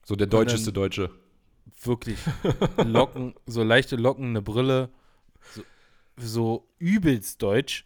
So 0.05 0.17
der 0.17 0.27
deutscheste 0.27 0.73
Deutsche. 0.73 1.11
Wirklich. 1.83 2.19
Locken, 2.85 3.35
so 3.47 3.63
leichte 3.63 3.97
Locken, 3.97 4.31
eine 4.31 4.43
Brille, 4.43 4.89
so, 5.55 5.63
so 6.17 6.69
übelst 6.79 7.43
deutsch. 7.43 7.85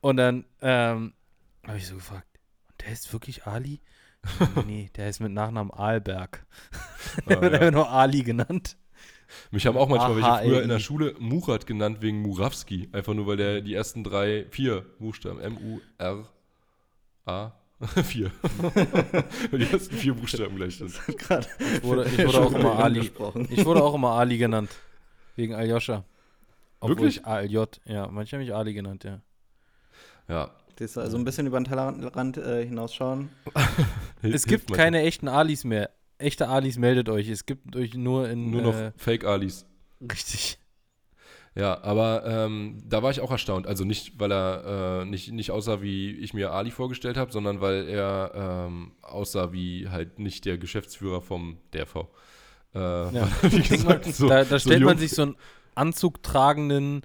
Und 0.00 0.16
dann 0.16 0.44
ähm, 0.62 1.12
habe 1.66 1.78
ich 1.78 1.86
so 1.86 1.96
gefragt, 1.96 2.26
und 2.68 2.80
der 2.80 2.92
ist 2.92 3.12
wirklich 3.12 3.46
Ali? 3.46 3.80
Nee, 4.56 4.62
nee, 4.66 4.90
der 4.96 5.08
ist 5.08 5.20
mit 5.20 5.32
Nachnamen 5.32 5.72
Ahlberg. 5.72 6.44
Der 7.28 7.38
Ah, 7.38 7.42
wird 7.42 7.52
ja. 7.54 7.58
einfach 7.60 7.72
nur 7.72 7.90
Ali 7.90 8.22
genannt. 8.22 8.76
Mich 9.50 9.66
haben 9.66 9.76
auch 9.76 9.88
manchmal 9.88 10.16
welche 10.16 10.42
früher 10.44 10.62
in 10.62 10.68
der 10.68 10.78
Schule 10.80 11.14
Murat 11.18 11.66
genannt 11.66 12.02
wegen 12.02 12.20
Murawski. 12.22 12.88
Einfach 12.92 13.14
nur, 13.14 13.26
weil 13.26 13.36
der 13.36 13.60
die 13.62 13.74
ersten 13.74 14.04
drei, 14.04 14.46
vier 14.50 14.82
Buchstaben, 14.98 15.40
M-U-R-A, 15.40 17.52
vier. 18.04 18.30
weil 19.50 19.58
die 19.60 19.72
ersten 19.72 19.96
vier 19.96 20.14
Buchstaben 20.14 20.56
gleich 20.56 20.76
sind. 20.78 20.92
Ich 21.08 21.82
wurde, 21.82 22.04
ich 22.06 22.18
wurde 22.26 22.40
auch 22.40 22.52
immer 22.52 22.78
Ali. 22.78 23.00
gesprochen. 23.00 23.48
Ich 23.50 23.64
wurde 23.64 23.82
auch 23.82 23.94
immer 23.94 24.10
Ali 24.12 24.38
genannt. 24.38 24.70
Wegen 25.36 25.54
Aljoscha. 25.54 26.04
Wirklich? 26.82 27.18
ich 27.18 27.26
ALJ, 27.26 27.56
ja, 27.86 28.08
manche 28.08 28.36
haben 28.36 28.42
mich 28.42 28.54
Ali 28.54 28.72
genannt, 28.74 29.04
ja. 29.04 29.20
Ja. 30.28 30.50
Siehst 30.80 30.96
du, 30.96 31.00
also 31.02 31.18
ein 31.18 31.24
bisschen 31.24 31.46
über 31.46 31.60
den 31.60 31.64
Tellerrand 31.66 32.38
äh, 32.38 32.64
hinausschauen. 32.66 33.28
Es 34.22 34.46
gibt 34.46 34.72
keine 34.72 35.02
echten 35.02 35.28
Alis 35.28 35.62
mehr. 35.64 35.90
Echte 36.16 36.48
Alis 36.48 36.78
meldet 36.78 37.08
euch. 37.10 37.28
Es 37.28 37.44
gibt 37.44 37.76
euch 37.76 37.94
nur 37.94 38.28
in. 38.30 38.50
Nur 38.50 38.62
noch 38.62 38.74
Äh, 38.74 38.92
Fake-Alis. 38.96 39.66
richtig. 40.10 40.58
Ja, 41.54 41.82
aber 41.82 42.24
ähm, 42.26 42.82
da 42.86 43.02
war 43.02 43.10
ich 43.10 43.20
auch 43.20 43.30
erstaunt. 43.30 43.66
Also 43.66 43.84
nicht, 43.84 44.18
weil 44.20 44.32
er 44.32 45.02
äh, 45.02 45.04
nicht, 45.04 45.32
nicht 45.32 45.50
aussah, 45.50 45.82
wie 45.82 46.12
ich 46.12 46.32
mir 46.32 46.52
Ali 46.52 46.70
vorgestellt 46.70 47.16
habe, 47.18 47.30
sondern 47.30 47.60
weil 47.60 47.86
er 47.88 48.32
ähm, 48.68 48.92
aussah 49.02 49.52
wie 49.52 49.88
halt 49.90 50.18
nicht 50.18 50.44
der 50.46 50.56
Geschäftsführer 50.58 51.20
vom 51.20 51.58
DRV. 51.74 52.06
Äh, 52.74 52.78
Ja. 52.78 53.28
gesagt, 53.68 54.06
so, 54.14 54.28
da 54.28 54.44
da 54.44 54.58
so 54.58 54.58
stellt 54.60 54.80
man 54.82 54.94
jung. 54.94 54.98
sich 54.98 55.10
so 55.10 55.22
einen 55.22 55.36
Anzug 55.74 56.22
tragenden, 56.22 57.02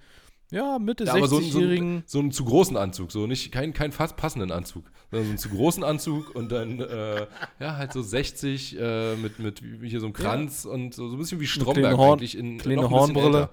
ja, 0.51 0.79
Mitte 0.79 1.03
Ja, 1.05 1.13
aber 1.15 1.27
so, 1.27 1.37
ein- 1.37 1.43
so, 1.43 1.59
60-jährigen. 1.59 2.03
so 2.05 2.19
einen 2.19 2.31
zu 2.31 2.45
großen 2.45 2.77
Anzug, 2.77 3.11
so 3.11 3.27
nicht 3.27 3.51
kein, 3.51 3.73
kein 3.73 3.91
fast 3.91 4.15
passenden 4.17 4.51
Anzug, 4.51 4.85
sondern 5.11 5.25
so 5.25 5.29
einen 5.31 5.37
zu 5.39 5.49
großen 5.49 5.83
Anzug 5.83 6.35
und 6.35 6.51
dann 6.51 6.79
äh, 6.79 7.27
ja 7.59 7.75
halt 7.77 7.93
so 7.93 8.01
60 8.01 8.77
äh, 8.79 9.15
mit, 9.15 9.39
mit 9.39 9.61
hier 9.83 9.99
so 9.99 10.05
einem 10.05 10.13
Kranz 10.13 10.65
und 10.65 10.93
so, 10.93 11.07
so 11.09 11.15
ein 11.15 11.19
bisschen 11.19 11.39
wie 11.39 11.47
Stromberg 11.47 11.77
kleine 11.77 11.97
Horn- 11.97 12.19
eigentlich 12.19 12.37
in 12.37 12.57
kleine 12.57 12.89
Hornbrille. 12.89 13.49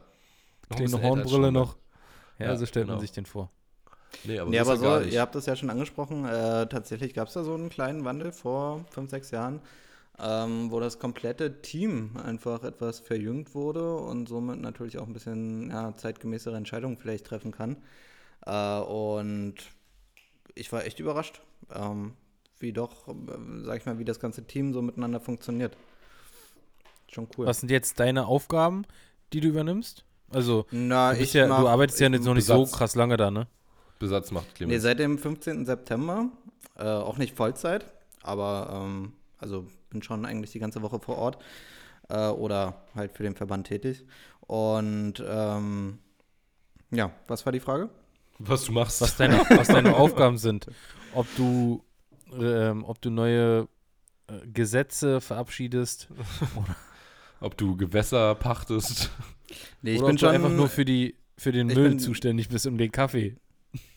kleine 0.71 1.03
Hornbrille 1.03 1.53
noch. 1.53 1.77
Ja, 2.39 2.47
Ja, 2.47 2.57
so 2.57 2.67
stellt 2.67 2.87
genau. 2.87 2.97
man 2.97 3.01
sich 3.01 3.13
den 3.13 3.27
vor. 3.27 3.51
Nee, 4.25 4.39
aber, 4.39 4.51
nee, 4.51 4.59
aber 4.59 4.73
er 4.73 4.77
so, 5.05 5.09
ihr 5.09 5.21
habt 5.23 5.35
das 5.35 5.47
ja 5.47 5.57
schon 5.57 5.71
angesprochen, 5.71 6.27
äh, 6.27 6.67
tatsächlich 6.69 7.15
gab 7.15 7.29
es 7.29 7.35
da 7.35 7.45
so 7.45 7.55
einen 7.55 7.71
kleinen 7.71 8.05
Wandel 8.05 8.31
vor 8.33 8.85
fünf, 8.91 9.09
sechs 9.11 9.31
Jahren, 9.31 9.61
ähm, 10.19 10.71
wo 10.71 10.81
das 10.81 10.99
komplette 10.99 11.63
Team 11.63 12.17
einfach 12.23 12.63
etwas 12.65 13.01
verjüngt 13.01 13.55
wurde 13.55 13.97
und 13.97 14.29
somit 14.29 14.61
natürlich 14.61 14.99
auch 14.99 15.07
ein 15.07 15.13
bisschen 15.13 15.71
ja, 15.71 15.95
zeitgemäßere 15.97 16.57
Entscheidungen 16.57 16.97
vielleicht 16.97 17.27
treffen 17.27 17.53
kann. 17.53 17.77
Äh, 18.47 18.79
und 18.81 19.55
ich 20.55 20.71
war 20.73 20.85
echt 20.85 21.01
überrascht, 21.01 21.41
ähm, 21.75 22.13
wie 22.59 22.73
doch, 22.73 23.09
äh, 23.09 23.13
sag 23.65 23.79
ich 23.81 23.87
mal, 23.87 23.99
wie 23.99 24.05
das 24.05 24.21
ganze 24.21 24.45
Team 24.47 24.73
so 24.73 24.83
miteinander 24.83 25.21
funktioniert. 25.21 25.77
Schon 27.11 27.29
cool. 27.37 27.47
Was 27.47 27.61
sind 27.61 27.71
jetzt 27.71 28.01
deine 28.01 28.27
Aufgaben, 28.27 28.85
die 29.33 29.41
du 29.41 29.49
übernimmst? 29.49 30.05
Also, 30.31 30.65
Na, 30.71 31.13
du, 31.13 31.23
ja, 31.25 31.47
mach- 31.47 31.61
du 31.61 31.69
arbeitest 31.69 32.01
ja 32.01 32.09
noch 32.09 32.35
nicht 32.35 32.47
so 32.47 32.63
Besatz. 32.63 32.73
krass 32.79 32.95
lange 32.95 33.17
da, 33.19 33.31
ne? 33.31 33.47
Besatz 33.99 34.31
macht 34.31 34.47
Nee, 34.49 34.55
Clemens. 34.55 34.83
seit 34.83 34.99
dem 34.99 35.19
15. 35.19 35.67
September, 35.67 36.29
äh, 36.79 36.85
auch 36.85 37.19
nicht 37.19 37.37
Vollzeit, 37.37 37.85
aber 38.23 38.71
ähm, 38.87 39.13
also 39.39 39.67
bin 39.93 40.03
schon 40.03 40.25
eigentlich 40.27 40.51
die 40.53 40.59
ganze 40.59 40.83
Woche 40.83 40.99
vor 41.01 41.19
Ort 41.19 41.39
äh, 42.09 42.29
oder 42.29 42.83
halt 42.95 43.13
für 43.13 43.23
den 43.23 43.35
Verband 43.37 43.67
tätig. 43.67 44.05
Und 44.41 45.23
ähm, 45.27 45.99
ja, 46.91 47.11
was 47.29 47.45
war 47.47 47.53
die 47.53 47.61
Frage? 47.61 47.89
was 48.39 48.65
du 48.65 48.73
machst. 48.73 49.01
Was 49.01 49.17
deine, 49.17 49.39
was 49.51 49.69
deine 49.69 49.95
Aufgaben 49.97 50.37
sind. 50.37 50.67
Ob 51.15 51.27
du, 51.37 51.85
ähm, 52.33 52.85
ob 52.85 53.01
du 53.01 53.11
neue 53.11 53.69
äh, 54.27 54.47
Gesetze 54.53 55.21
verabschiedest 55.21 56.09
Ob 57.41 57.57
du 57.57 57.77
Gewässer 57.77 58.35
pachtest. 58.37 59.11
Nee, 59.83 59.95
ich 59.95 59.99
oder 59.99 60.07
bin 60.09 60.15
ob 60.17 60.21
du 60.21 60.27
schon 60.27 60.35
einfach 60.35 60.49
nur 60.51 60.69
für, 60.69 60.85
die, 60.85 61.17
für 61.37 61.53
den 61.53 61.67
Müll 61.69 61.91
bin- 61.91 61.99
zuständig 61.99 62.49
bist 62.49 62.67
und 62.67 62.79
den 62.79 62.91
Kaffee. 62.93 63.37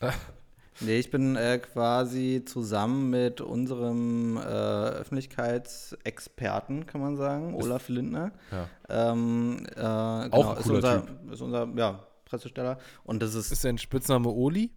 Nee, 0.80 0.98
ich 0.98 1.10
bin 1.10 1.36
äh, 1.36 1.58
quasi 1.58 2.42
zusammen 2.44 3.08
mit 3.10 3.40
unserem 3.40 4.36
äh, 4.36 4.40
Öffentlichkeitsexperten, 4.40 6.86
kann 6.86 7.00
man 7.00 7.16
sagen, 7.16 7.54
Olaf 7.54 7.88
Lindner. 7.88 8.32
Ja. 8.50 8.68
Ähm, 9.12 9.66
äh, 9.70 9.74
genau, 9.74 10.28
Auch 10.32 10.50
ein 10.52 10.58
ist 10.58 10.62
cooler 10.64 10.76
unser, 10.76 11.06
Typ. 11.06 11.32
ist 11.32 11.40
unser 11.40 11.68
ja, 11.76 12.06
Pressesteller. 12.26 12.78
Und 13.04 13.22
das 13.22 13.34
ist 13.34 13.50
Ist 13.52 13.64
dein 13.64 13.78
Spitzname 13.78 14.28
Oli? 14.28 14.70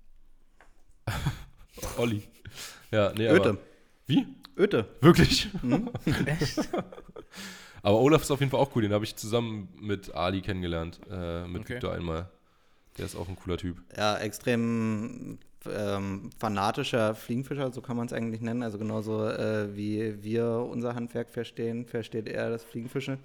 Olli. 1.98 2.24
Ja, 2.92 3.12
nee, 3.18 3.28
Öte. 3.28 3.50
aber. 3.50 3.58
Wie? 4.08 4.26
Öte. 4.58 4.88
Wirklich? 5.02 5.50
Echt? 6.26 6.60
Aber 7.82 8.00
Olaf 8.00 8.24
ist 8.24 8.32
auf 8.32 8.40
jeden 8.40 8.52
Fall 8.52 8.60
auch 8.60 8.76
cool. 8.76 8.82
Den 8.82 8.94
habe 8.94 9.06
ich 9.06 9.16
zusammen 9.16 9.70
mit 9.80 10.14
Ali 10.14 10.42
kennengelernt. 10.42 11.00
Äh, 11.10 11.48
mit 11.48 11.62
Okay. 11.62 11.76
Victor 11.76 11.94
einmal. 11.94 12.30
Der 12.98 13.06
ist 13.06 13.16
auch 13.16 13.30
ein 13.30 13.38
cooler 13.38 13.58
Typ. 13.58 13.82
Ja, 13.96 14.18
extrem 14.18 15.40
ähm, 15.68 16.30
fanatischer 16.40 17.16
Fliegenfischer, 17.16 17.72
so 17.72 17.82
kann 17.82 17.98
man 17.98 18.08
es 18.08 18.14
eigentlich 18.14 18.42
nennen. 18.42 18.64
Also 18.64 18.78
genauso 18.78 19.28
äh, 19.28 19.76
wie 19.76 20.24
wir 20.24 20.68
unser 20.70 20.96
Handwerk 20.96 21.30
verstehen, 21.30 21.86
versteht 21.86 22.28
er 22.28 22.50
das 22.50 22.64
Fliegenfischen. 22.64 23.20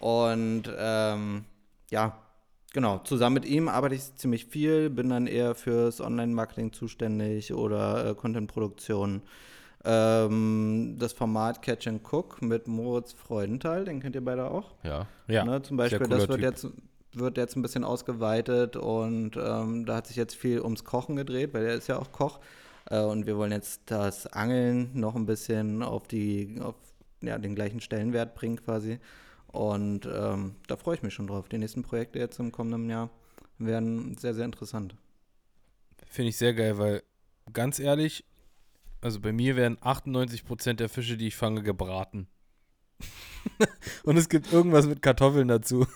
Und 0.00 0.64
ähm, 0.76 1.44
ja, 1.90 2.18
genau, 2.72 2.98
zusammen 2.98 3.34
mit 3.34 3.46
ihm 3.46 3.68
arbeite 3.68 3.94
ich 3.94 4.14
ziemlich 4.16 4.46
viel, 4.46 4.90
bin 4.90 5.08
dann 5.08 5.26
eher 5.26 5.54
fürs 5.54 6.00
Online-Marketing 6.00 6.72
zuständig 6.72 7.54
oder 7.54 8.10
äh, 8.10 8.14
Content-Produktion. 8.14 9.22
Ähm, 9.86 10.96
das 10.98 11.12
Format 11.12 11.60
Catch 11.60 11.88
and 11.88 12.02
Cook 12.10 12.40
mit 12.40 12.68
Moritz 12.68 13.12
Freudenthal, 13.12 13.84
den 13.84 14.00
kennt 14.00 14.14
ihr 14.14 14.24
beide 14.24 14.50
auch. 14.50 14.72
Ja. 14.82 15.06
Ja. 15.28 15.44
Ne, 15.44 15.60
zum 15.62 15.76
Beispiel, 15.76 16.06
das 16.06 16.28
wird 16.28 16.32
Typ. 16.32 16.40
jetzt, 16.40 16.66
wird 17.18 17.36
jetzt 17.36 17.56
ein 17.56 17.62
bisschen 17.62 17.84
ausgeweitet 17.84 18.76
und 18.76 19.36
ähm, 19.36 19.86
da 19.86 19.96
hat 19.96 20.06
sich 20.06 20.16
jetzt 20.16 20.34
viel 20.34 20.60
ums 20.60 20.84
Kochen 20.84 21.16
gedreht, 21.16 21.54
weil 21.54 21.64
er 21.64 21.74
ist 21.74 21.88
ja 21.88 21.98
auch 21.98 22.12
Koch. 22.12 22.40
Äh, 22.90 23.00
und 23.00 23.26
wir 23.26 23.36
wollen 23.36 23.52
jetzt 23.52 23.82
das 23.86 24.26
Angeln 24.26 24.90
noch 24.94 25.14
ein 25.14 25.26
bisschen 25.26 25.82
auf, 25.82 26.06
die, 26.06 26.58
auf 26.60 26.74
ja, 27.22 27.38
den 27.38 27.54
gleichen 27.54 27.80
Stellenwert 27.80 28.34
bringen 28.34 28.62
quasi. 28.62 28.98
Und 29.48 30.06
ähm, 30.06 30.56
da 30.66 30.76
freue 30.76 30.96
ich 30.96 31.02
mich 31.02 31.14
schon 31.14 31.26
drauf. 31.26 31.48
Die 31.48 31.58
nächsten 31.58 31.82
Projekte 31.82 32.18
jetzt 32.18 32.38
im 32.40 32.52
kommenden 32.52 32.90
Jahr 32.90 33.10
werden 33.58 34.16
sehr, 34.18 34.34
sehr 34.34 34.44
interessant. 34.44 34.96
Finde 36.08 36.30
ich 36.30 36.36
sehr 36.36 36.54
geil, 36.54 36.78
weil 36.78 37.02
ganz 37.52 37.78
ehrlich, 37.78 38.24
also 39.00 39.20
bei 39.20 39.32
mir 39.32 39.56
werden 39.56 39.78
98% 39.78 40.74
der 40.74 40.88
Fische, 40.88 41.16
die 41.16 41.28
ich 41.28 41.36
fange, 41.36 41.62
gebraten. 41.62 42.26
Und 44.04 44.16
es 44.16 44.28
gibt 44.28 44.52
irgendwas 44.52 44.86
mit 44.86 45.02
Kartoffeln 45.02 45.48
dazu. 45.48 45.86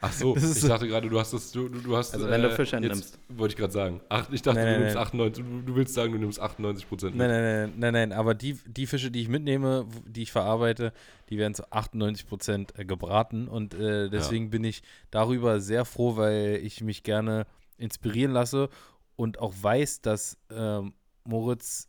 Ach 0.00 0.12
so, 0.12 0.34
Das 0.34 0.56
ich 0.56 0.68
dachte 0.68 0.86
gerade, 0.86 1.08
du 1.08 1.18
hast 1.18 1.32
das, 1.32 1.50
du, 1.50 1.68
du 1.68 1.80
du 1.80 1.96
hast. 1.96 2.14
Also 2.14 2.28
wenn 2.28 2.42
du 2.42 2.50
Fisch 2.50 2.72
jetzt 2.72 2.82
entnimmst. 2.82 3.18
Wollte 3.28 3.52
ich 3.52 3.58
gerade 3.58 3.72
sagen. 3.72 4.00
Ach, 4.08 4.30
ich 4.30 4.42
dachte, 4.42 4.60
Nein, 4.60 4.74
du 4.74 4.80
nimmst 4.80 4.94
nein. 4.94 5.02
98, 5.04 5.44
du, 5.44 5.62
du 5.62 5.76
willst 5.76 5.94
sagen, 5.94 6.12
du 6.12 6.18
nimmst 6.18 6.40
98 6.40 6.88
Prozent. 6.88 7.16
Nein, 7.16 7.28
nein, 7.28 7.42
nein, 7.42 7.72
nein, 7.76 7.92
nein, 7.92 8.12
aber 8.12 8.34
die, 8.34 8.58
die 8.66 8.86
Fische, 8.86 9.10
die 9.10 9.22
ich 9.22 9.28
mitnehme, 9.28 9.86
die 10.06 10.22
ich 10.22 10.32
verarbeite, 10.32 10.92
die 11.30 11.38
werden 11.38 11.54
zu 11.54 11.64
98% 11.72 12.84
gebraten 12.84 13.48
und 13.48 13.74
äh, 13.74 14.08
deswegen 14.08 14.50
bin 14.50 14.64
ich 14.64 14.82
darüber 15.10 15.60
sehr 15.60 15.84
froh, 15.84 16.16
weil 16.16 16.60
ich 16.62 16.80
mich 16.80 17.02
gerne 17.02 17.46
inspirieren 17.76 18.32
lasse 18.32 18.68
und 19.16 19.38
auch 19.38 19.54
weiß, 19.60 20.00
dass 20.02 20.38
ähm, 20.50 20.92
Moritz 21.24 21.88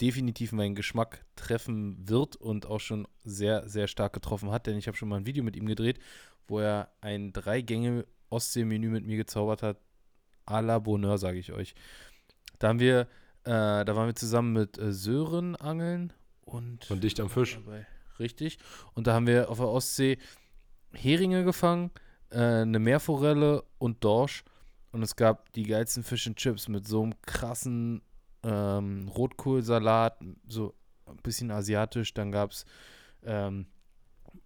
definitiv 0.00 0.52
meinen 0.52 0.74
Geschmack 0.74 1.24
treffen 1.36 2.08
wird 2.08 2.36
und 2.36 2.66
auch 2.66 2.80
schon 2.80 3.06
sehr, 3.24 3.68
sehr 3.68 3.88
stark 3.88 4.12
getroffen 4.12 4.50
hat, 4.50 4.66
denn 4.66 4.76
ich 4.76 4.86
habe 4.86 4.96
schon 4.96 5.08
mal 5.08 5.16
ein 5.16 5.26
Video 5.26 5.42
mit 5.44 5.56
ihm 5.56 5.66
gedreht, 5.66 5.98
wo 6.48 6.60
er 6.60 6.90
ein 7.00 7.32
Drei-Gänge-Ostsee-Menü 7.32 8.88
mit 8.88 9.04
mir 9.06 9.16
gezaubert 9.16 9.62
hat. 9.62 9.78
à 10.46 10.60
la 10.62 10.78
Bonheur, 10.78 11.18
sage 11.18 11.38
ich 11.38 11.52
euch. 11.52 11.74
Da 12.58 12.68
haben 12.68 12.78
wir, 12.80 13.08
äh, 13.44 13.84
da 13.84 13.96
waren 13.96 14.06
wir 14.06 14.14
zusammen 14.14 14.52
mit 14.52 14.78
äh, 14.78 14.92
Sören 14.92 15.56
angeln 15.56 16.12
und 16.42 16.84
Von 16.84 17.00
dicht 17.00 17.20
am 17.20 17.28
Fisch. 17.28 17.54
dabei. 17.56 17.86
Richtig. 18.18 18.58
Und 18.94 19.06
da 19.06 19.14
haben 19.14 19.26
wir 19.26 19.50
auf 19.50 19.58
der 19.58 19.68
Ostsee 19.68 20.18
Heringe 20.92 21.44
gefangen, 21.44 21.90
äh, 22.30 22.38
eine 22.38 22.78
Meerforelle 22.78 23.64
und 23.78 24.02
Dorsch. 24.04 24.44
Und 24.92 25.02
es 25.02 25.16
gab 25.16 25.52
die 25.52 25.64
geilsten 25.64 26.02
Fish 26.04 26.26
and 26.26 26.36
Chips 26.36 26.68
mit 26.68 26.86
so 26.86 27.02
einem 27.02 27.14
krassen 27.22 28.00
ähm, 28.42 29.08
Rotkohlsalat, 29.08 30.18
so 30.48 30.74
ein 31.06 31.16
bisschen 31.22 31.50
asiatisch. 31.50 32.14
Dann 32.14 32.32
gab 32.32 32.50
es, 32.52 32.64
ähm, 33.24 33.66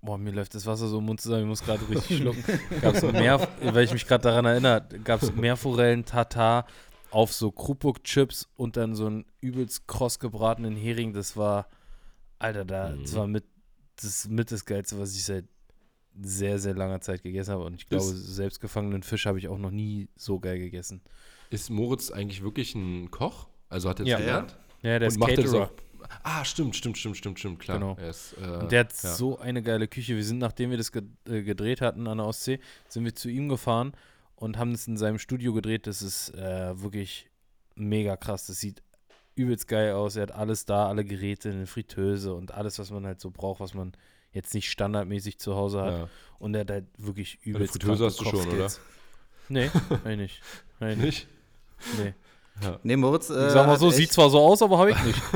boah, 0.02 0.18
mir 0.18 0.32
läuft 0.32 0.54
das 0.54 0.66
Wasser 0.66 0.88
so 0.88 0.98
im 0.98 1.06
Mund 1.06 1.20
zusammen, 1.20 1.42
ich 1.42 1.48
muss 1.48 1.62
gerade 1.64 1.88
richtig 1.88 2.16
schlucken. 2.18 2.44
Gab 2.80 2.94
es 2.94 3.02
mehr, 3.02 3.48
weil 3.62 3.84
ich 3.84 3.92
mich 3.92 4.06
gerade 4.06 4.22
daran 4.22 4.44
erinnere, 4.44 4.86
gab 5.04 5.22
es 5.22 5.32
Meerforellen, 5.34 6.04
Tatar 6.04 6.66
auf 7.10 7.32
so 7.32 7.50
Krupuk-Chips 7.50 8.48
und 8.56 8.76
dann 8.76 8.94
so 8.94 9.06
einen 9.06 9.24
übelst 9.40 9.86
kross 9.88 10.18
gebratenen 10.18 10.76
Hering. 10.76 11.12
Das 11.12 11.36
war, 11.36 11.66
Alter, 12.38 12.64
da, 12.64 12.90
das 12.94 13.12
Mhm. 13.12 13.16
war 13.16 13.26
mit 13.26 13.44
das 14.02 14.28
mit 14.28 14.50
das 14.50 14.64
Geilste, 14.64 14.98
was 14.98 15.14
ich 15.14 15.24
seit 15.24 15.44
sehr, 16.22 16.58
sehr 16.58 16.74
langer 16.74 17.02
Zeit 17.02 17.22
gegessen 17.22 17.52
habe. 17.52 17.64
Und 17.64 17.74
ich 17.74 17.86
glaube, 17.88 18.04
Ist- 18.04 18.34
selbstgefangenen 18.34 19.02
Fisch 19.02 19.26
habe 19.26 19.38
ich 19.38 19.48
auch 19.48 19.58
noch 19.58 19.70
nie 19.70 20.08
so 20.16 20.38
geil 20.40 20.58
gegessen. 20.58 21.02
Ist 21.50 21.68
Moritz 21.68 22.10
eigentlich 22.10 22.42
wirklich 22.42 22.74
ein 22.74 23.10
Koch? 23.10 23.48
Also 23.70 23.88
hat 23.88 24.00
er 24.00 24.04
das 24.04 24.10
Ja. 24.10 24.18
gelernt? 24.18 24.56
Ja, 24.82 24.98
der 24.98 25.08
Und 25.08 25.12
ist 25.14 25.18
macht 25.18 25.30
er 25.30 25.36
das 25.36 25.44
Caterer. 25.46 25.64
auch? 25.66 25.70
Ah, 26.22 26.44
stimmt, 26.44 26.74
stimmt, 26.76 26.98
stimmt, 26.98 27.16
stimmt, 27.16 27.38
stimmt, 27.38 27.60
klar. 27.60 27.78
Genau. 27.78 27.96
Er 27.98 28.10
ist, 28.10 28.34
äh, 28.40 28.44
Und 28.44 28.72
der 28.72 28.80
hat 28.80 28.92
ja. 29.02 29.14
so 29.14 29.38
eine 29.38 29.62
geile 29.62 29.86
Küche. 29.88 30.16
Wir 30.16 30.24
sind, 30.24 30.38
nachdem 30.38 30.70
wir 30.70 30.76
das 30.76 30.90
äh, 30.94 31.42
gedreht 31.42 31.80
hatten 31.80 32.06
an 32.06 32.18
der 32.18 32.26
Ostsee, 32.26 32.58
sind 32.88 33.04
wir 33.04 33.14
zu 33.14 33.28
ihm 33.30 33.48
gefahren 33.48 33.92
und 34.34 34.58
haben 34.58 34.72
es 34.72 34.86
in 34.86 34.96
seinem 34.96 35.18
Studio 35.18 35.52
gedreht. 35.52 35.86
Das 35.86 36.02
ist 36.02 36.34
äh, 36.34 36.80
wirklich 36.82 37.30
mega 37.76 38.16
krass. 38.16 38.46
Das 38.46 38.58
sieht 38.58 38.82
übelst 39.36 39.68
geil 39.68 39.92
aus. 39.92 40.16
Er 40.16 40.22
hat 40.22 40.32
alles 40.32 40.64
da, 40.64 40.88
alle 40.88 41.04
Geräte, 41.04 41.50
eine 41.50 41.66
Fritteuse 41.66 42.34
und 42.34 42.52
alles, 42.52 42.78
was 42.78 42.90
man 42.90 43.06
halt 43.06 43.20
so 43.20 43.30
braucht, 43.30 43.60
was 43.60 43.74
man 43.74 43.92
jetzt 44.32 44.52
nicht 44.54 44.70
standardmäßig 44.70 45.38
zu 45.38 45.54
Hause 45.54 45.82
hat. 45.82 45.92
Ja. 45.92 46.08
Und 46.38 46.54
er 46.54 46.60
hat 46.62 46.70
halt 46.70 46.86
wirklich 46.98 47.38
übelst 47.42 47.72
Fritteuse 47.74 48.02
kranke 48.02 48.06
hast 48.06 48.20
du 48.20 48.24
schon, 48.24 48.48
oder? 48.48 48.70
Nee, 49.48 49.70
eigentlich 50.04 50.18
nicht. 50.18 50.42
Eigentlich 50.80 51.26
nicht. 51.96 52.04
Nicht? 52.04 52.14
Nee. 52.60 52.68
Nee, 52.82 52.96
Moritz. 52.96 53.30
Äh, 53.30 53.46
Ich 53.46 53.52
sag 53.52 53.66
mal 53.66 53.78
so, 53.78 53.90
sieht 53.90 54.12
zwar 54.12 54.30
so 54.30 54.38
aus, 54.38 54.60
aber 54.62 54.78
habe 54.78 54.90
ich 54.92 55.02
nicht. 55.04 55.20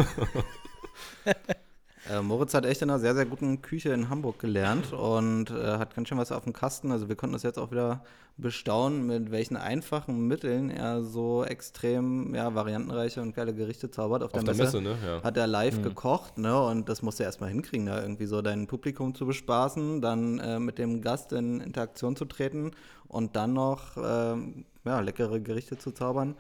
Äh, 2.11 2.21
Moritz 2.21 2.53
hat 2.53 2.67
echt 2.67 2.83
in 2.83 2.91
einer 2.91 2.99
sehr, 2.99 3.15
sehr 3.15 3.25
guten 3.25 3.63
Küche 3.63 3.89
in 3.95 4.11
Hamburg 4.11 4.39
gelernt 4.39 4.93
und 4.93 5.49
äh, 5.51 5.79
hat 5.79 5.95
ganz 5.95 6.09
schön 6.09 6.19
was 6.19 6.33
auf 6.33 6.45
dem 6.45 6.53
Kasten. 6.53 6.93
Also 6.93 7.09
wir 7.09 7.17
konnten 7.17 7.33
das 7.33 7.43
jetzt 7.45 7.59
auch 7.59 7.71
wieder 7.71 8.05
bestaunen, 8.37 9.07
mit 9.07 9.31
welchen 9.31 9.57
einfachen 9.57 10.27
Mitteln 10.29 10.69
er 10.69 11.03
so 11.03 11.45
extrem 11.45 12.35
ja, 12.35 12.55
variantenreiche 12.55 13.23
und 13.23 13.35
geile 13.35 13.55
Gerichte 13.55 13.91
zaubert. 13.91 14.23
Auf, 14.23 14.35
Auf 14.35 14.45
der, 14.45 14.53
der 14.53 14.65
Messe, 14.65 14.83
Messe, 14.83 15.01
ne? 15.01 15.07
Ja. 15.07 15.23
hat 15.23 15.39
er 15.39 15.47
live 15.47 15.79
Mhm. 15.79 15.83
gekocht, 15.83 16.37
ne? 16.37 16.61
Und 16.63 16.91
das 16.91 17.01
musste 17.01 17.23
er 17.23 17.29
erstmal 17.29 17.49
hinkriegen, 17.49 17.87
da 17.87 18.03
irgendwie 18.03 18.27
so 18.27 18.43
dein 18.43 18.67
Publikum 18.67 19.15
zu 19.15 19.25
bespaßen, 19.25 20.03
dann 20.03 20.41
äh, 20.41 20.59
mit 20.59 20.77
dem 20.77 21.01
Gast 21.01 21.33
in 21.33 21.61
Interaktion 21.63 22.17
zu 22.17 22.27
treten 22.27 22.73
und 23.09 23.35
dann 23.35 23.55
noch 23.55 23.97
ähm, 23.97 24.67
ja, 24.85 25.01
leckere 25.01 25.41
Gerichte 25.41 25.79
zu 25.79 25.93
zaubern. 25.93 26.35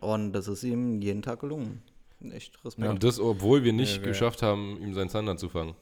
Und 0.00 0.32
das 0.32 0.48
ist 0.48 0.62
ihm 0.62 1.00
jeden 1.02 1.22
Tag 1.22 1.40
gelungen. 1.40 1.82
Echt 2.32 2.62
Respekt. 2.64 2.88
Und 2.88 3.02
das, 3.02 3.18
obwohl 3.18 3.64
wir 3.64 3.72
nicht 3.72 3.96
Ja, 3.98 4.02
geschafft 4.02 4.42
haben, 4.42 4.78
ihm 4.82 4.92
seinen 4.94 5.08
Zander 5.08 5.36
zu 5.36 5.48
fangen. 5.48 5.74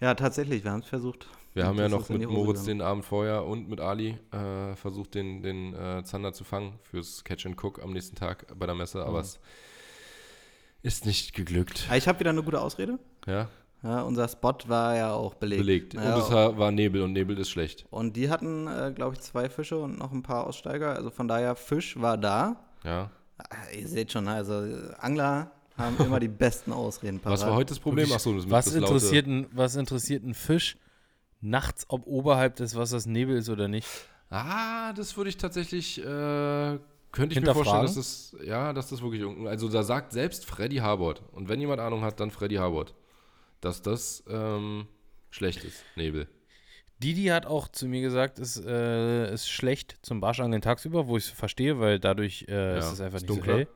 Ja, 0.00 0.14
tatsächlich, 0.14 0.64
wir 0.64 0.70
haben 0.72 0.80
es 0.80 0.86
versucht. 0.88 1.26
Wir 1.54 1.64
Und 1.64 1.68
haben 1.70 1.78
ja 1.78 1.88
noch 1.88 2.08
mit 2.08 2.28
Moritz 2.28 2.60
gegangen. 2.60 2.78
den 2.78 2.80
Abend 2.80 3.04
vorher 3.04 3.44
und 3.44 3.68
mit 3.68 3.80
Ali 3.80 4.18
äh, 4.32 4.74
versucht, 4.76 5.14
den, 5.14 5.42
den 5.42 5.74
äh, 5.74 6.02
Zander 6.04 6.32
zu 6.32 6.44
fangen 6.44 6.78
fürs 6.82 7.22
Catch 7.24 7.46
and 7.46 7.62
Cook 7.62 7.82
am 7.82 7.92
nächsten 7.92 8.16
Tag 8.16 8.46
bei 8.58 8.66
der 8.66 8.74
Messe, 8.74 9.04
aber 9.04 9.18
Mhm. 9.18 9.24
es 9.24 9.40
ist 10.82 11.06
nicht 11.06 11.34
geglückt. 11.34 11.86
Ah, 11.90 11.96
Ich 11.96 12.08
habe 12.08 12.20
wieder 12.20 12.30
eine 12.30 12.42
gute 12.42 12.60
Ausrede. 12.60 12.98
Ja, 13.26 13.48
Ja, 13.82 14.02
unser 14.02 14.28
Spot 14.28 14.54
war 14.68 14.96
ja 14.96 15.12
auch 15.12 15.34
belegt. 15.34 15.60
belegt. 15.60 15.94
Ja, 15.94 16.14
und 16.14 16.22
es 16.22 16.30
war, 16.30 16.56
war 16.58 16.70
Nebel 16.72 17.02
und 17.02 17.12
Nebel 17.12 17.38
ist 17.38 17.50
schlecht. 17.50 17.84
und 17.90 18.16
die 18.16 18.30
hatten, 18.30 18.66
äh, 18.68 18.92
glaube 18.94 19.14
ich, 19.14 19.20
zwei 19.20 19.48
Fische 19.50 19.78
und 19.78 19.98
noch 19.98 20.12
ein 20.12 20.22
paar 20.22 20.46
Aussteiger. 20.46 20.94
Also 20.94 21.10
von 21.10 21.28
daher, 21.28 21.54
Fisch 21.56 22.00
war 22.00 22.16
da. 22.16 22.64
Ja. 22.84 23.10
Ah, 23.38 23.56
Ihr 23.76 23.88
seht 23.88 24.12
schon, 24.12 24.28
also 24.28 24.54
Angler 24.98 25.50
haben 25.76 25.96
immer 26.04 26.20
die 26.20 26.28
besten 26.28 26.72
Ausreden 26.72 27.18
parat. 27.20 27.38
Was 27.38 27.46
war 27.46 27.54
heute 27.54 27.70
das 27.70 27.80
Problem? 27.80 28.12
Achso, 28.12 28.34
das 28.34 28.48
Was 28.50 28.74
interessiert, 28.74 29.26
ein, 29.26 29.46
was 29.52 29.76
interessiert 29.76 30.24
ein 30.24 30.34
Fisch 30.34 30.76
nachts, 31.40 31.84
ob 31.88 32.06
oberhalb 32.06 32.56
des 32.56 32.76
Wassers 32.76 33.06
Nebel 33.06 33.36
ist 33.36 33.48
oder 33.48 33.68
nicht? 33.68 33.88
Ah, 34.30 34.92
das 34.92 35.16
würde 35.16 35.30
ich 35.30 35.36
tatsächlich, 35.36 35.98
äh, 35.98 36.04
könnte 36.04 37.34
ich 37.38 37.40
mir 37.40 37.52
vorstellen, 37.52 37.82
dass 37.82 37.94
das, 37.94 38.36
ja, 38.44 38.72
dass 38.72 38.88
das 38.88 39.02
wirklich, 39.02 39.24
also 39.46 39.68
da 39.68 39.82
sagt 39.82 40.12
selbst 40.12 40.46
Freddy 40.46 40.76
Harbord, 40.76 41.22
und 41.32 41.48
wenn 41.48 41.60
jemand 41.60 41.80
Ahnung 41.80 42.02
hat, 42.02 42.20
dann 42.20 42.30
Freddy 42.30 42.56
Harbord, 42.56 42.94
dass 43.60 43.82
das 43.82 44.24
ähm, 44.28 44.86
schlecht 45.30 45.64
ist, 45.64 45.84
Nebel. 45.96 46.28
Didi 47.02 47.24
hat 47.26 47.46
auch 47.46 47.68
zu 47.68 47.86
mir 47.86 48.00
gesagt, 48.00 48.38
es 48.38 48.56
äh, 48.64 49.32
ist 49.32 49.48
schlecht 49.48 49.96
zum 50.02 50.20
Barschangeln 50.20 50.62
tagsüber, 50.62 51.06
wo 51.08 51.16
ich 51.16 51.24
es 51.24 51.30
verstehe, 51.30 51.78
weil 51.80 51.98
dadurch 51.98 52.46
äh, 52.48 52.78
ist 52.78 52.84
Ja, 52.86 52.92
es 52.92 53.00
einfach 53.00 53.16
ist 53.16 53.22
nicht 53.22 53.30
dunkler. 53.30 53.52
so 53.54 53.58
hell. 53.58 53.68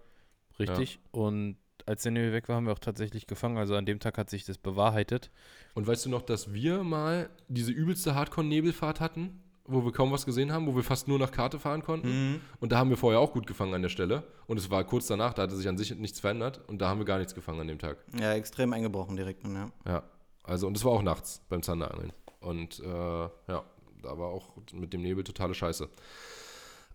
Richtig. 0.59 1.01
Und 1.11 1.57
als 1.85 2.03
der 2.03 2.13
Nebel 2.13 2.33
weg 2.33 2.49
war, 2.49 2.57
haben 2.57 2.67
wir 2.67 2.73
auch 2.73 2.79
tatsächlich 2.79 3.27
gefangen. 3.27 3.59
Also 3.59 3.77
an 3.77 3.87
dem 3.87 4.01
Tag 4.01 4.19
hat 4.19 4.31
sich 4.31 4.45
das 4.45 4.59
bewahrheitet. 4.59 5.31
Und 5.75 5.87
weißt 5.87 6.07
du 6.07 6.11
noch, 6.11 6.23
dass 6.23 6.53
wir 6.53 6.83
mal 6.83 7.29
diese 7.49 7.71
übelste 7.73 8.15
Hardcore-Nebelfahrt 8.15 9.01
hatten? 9.01 9.43
wo 9.69 9.85
wir 9.85 9.91
kaum 9.91 10.13
was 10.13 10.25
gesehen 10.25 10.53
haben, 10.53 10.69
wo 10.69 10.77
wir 10.77 10.85
fast 10.85 11.09
nur 11.09 11.19
nach 11.19 11.33
Karte 11.33 11.59
fahren 11.59 11.83
konnten. 11.83 12.41
Und 12.61 12.71
da 12.71 12.79
haben 12.79 12.89
wir 12.89 12.97
vorher 12.97 13.19
auch 13.19 13.33
gut 13.33 13.49
gefangen 13.49 13.75
an 13.75 13.83
der 13.83 13.89
Stelle. 13.89 14.23
Und 14.47 14.59
es 14.59 14.71
war 14.71 14.85
kurz 14.85 15.09
danach, 15.09 15.35
da 15.35 15.43
hatte 15.43 15.57
sich 15.57 15.69
an 15.69 15.77
sich 15.77 15.93
nichts 15.97 16.21
verändert. 16.21 16.61
Und 16.69 16.81
da 16.81 16.89
haben 16.89 17.01
wir 17.01 17.05
gar 17.05 17.19
nichts 17.19 17.35
gefangen 17.35 17.59
an 17.59 17.67
dem 17.67 17.81
Tag. 17.81 17.97
Ja, 18.17 18.33
extrem 18.35 18.73
eingebrochen 18.73 19.17
direkt. 19.17 19.45
Ja. 19.45 19.73
Ja, 19.85 20.03
also 20.45 20.69
und 20.69 20.77
es 20.77 20.85
war 20.85 20.93
auch 20.93 21.03
nachts 21.03 21.43
beim 21.49 21.63
Zanderangeln. 21.65 22.13
Und 22.41 22.81
äh, 22.81 22.87
ja, 22.87 23.65
da 24.03 24.19
war 24.19 24.29
auch 24.29 24.51
mit 24.73 24.93
dem 24.93 25.03
Nebel 25.03 25.25
totale 25.25 25.55
Scheiße. 25.55 25.89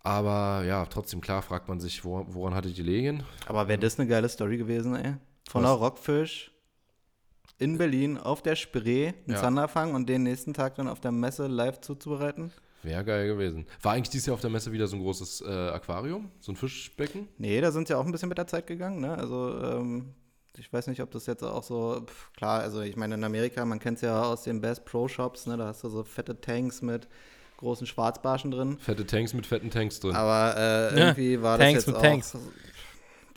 Aber 0.04 0.64
ja, 0.66 0.86
trotzdem 0.88 1.22
klar 1.22 1.42
fragt 1.42 1.68
man 1.68 1.80
sich, 1.80 2.04
wo, 2.04 2.26
woran 2.30 2.56
hatte 2.56 2.72
die 2.72 2.82
Legen? 2.82 3.24
Aber 3.46 3.68
wäre 3.68 3.80
das 3.80 4.00
eine 4.00 4.08
geile 4.08 4.30
Story 4.30 4.58
gewesen, 4.58 4.96
ey? 4.96 5.16
Von 5.50 5.64
Was? 5.64 5.70
der 5.72 5.78
Rockfisch 5.80 6.52
in 7.60 7.78
Berlin 7.78 8.18
auf 8.18 8.42
der 8.42 8.56
Spree 8.56 9.10
einen 9.10 9.36
Ja. 9.36 9.42
Zander 9.42 9.68
fangen 9.68 9.94
und 9.94 10.10
den 10.10 10.24
nächsten 10.24 10.54
Tag 10.54 10.76
dann 10.76 10.88
auf 10.88 11.00
der 11.00 11.12
Messe 11.12 11.46
live 11.48 11.80
zuzubereiten? 11.82 12.52
Wäre 12.82 13.06
geil 13.06 13.28
gewesen. 13.28 13.68
War 13.84 13.94
eigentlich 13.94 14.10
dieses 14.10 14.26
Jahr 14.26 14.34
auf 14.34 14.42
der 14.42 14.50
Messe 14.50 14.72
wieder 14.72 14.88
so 14.88 14.96
ein 14.96 15.04
großes 15.04 15.42
äh, 15.42 15.70
Aquarium, 15.70 16.32
so 16.39 16.52
ein 16.52 16.56
Fischbecken? 16.56 17.28
Nee, 17.38 17.62
da 17.62 17.72
sind 17.72 17.88
sie 17.88 17.94
auch 17.96 18.04
ein 18.04 18.12
bisschen 18.12 18.30
mit 18.30 18.39
der 18.39 18.48
Zeit 18.48 18.66
gegangen, 18.66 19.02
ne? 19.02 19.16
Also, 19.16 19.56
ähm, 19.62 20.16
ich 20.58 20.72
weiß 20.72 20.88
nicht, 20.88 21.02
ob 21.02 21.12
das 21.12 21.26
jetzt 21.26 21.43
auch 21.43 21.64
so, 21.64 22.02
pf, 22.06 22.32
klar, 22.36 22.60
also 22.62 22.82
ich 22.82 22.95
meine, 22.97 23.16
in 23.16 23.24
Amerika, 23.24 23.64
man 23.66 23.80
kennt 23.80 23.97
es 23.97 24.02
ja 24.02 24.22
aus 24.24 24.43
den 24.43 24.62
Best 24.62 24.86
Pro 24.86 25.08
Shops, 25.08 25.45
ne? 25.47 25.58
Da 25.58 25.68
hast 25.68 25.84
du 25.84 25.89
so 25.89 26.04
fette 26.04 26.39
Tanks 26.39 26.82
mit 26.82 27.08
großen 27.58 27.88
Schwarzbarschen 27.88 28.52
drin. 28.52 28.78
Fette 28.80 29.06
Tanks 29.06 29.34
mit 29.34 29.45
fetten 29.45 29.70
Tanks 29.70 29.99
drin. 29.99 30.16
Aber 30.16 30.56
äh, 30.58 30.60
Ja, 30.99 31.06
irgendwie 31.08 31.41
war 31.41 31.58
Tanks 31.58 31.74
das 31.74 31.86
jetzt 31.86 31.88
mit 31.88 31.95
auch. 31.97 32.02
Tanks. 32.02 32.38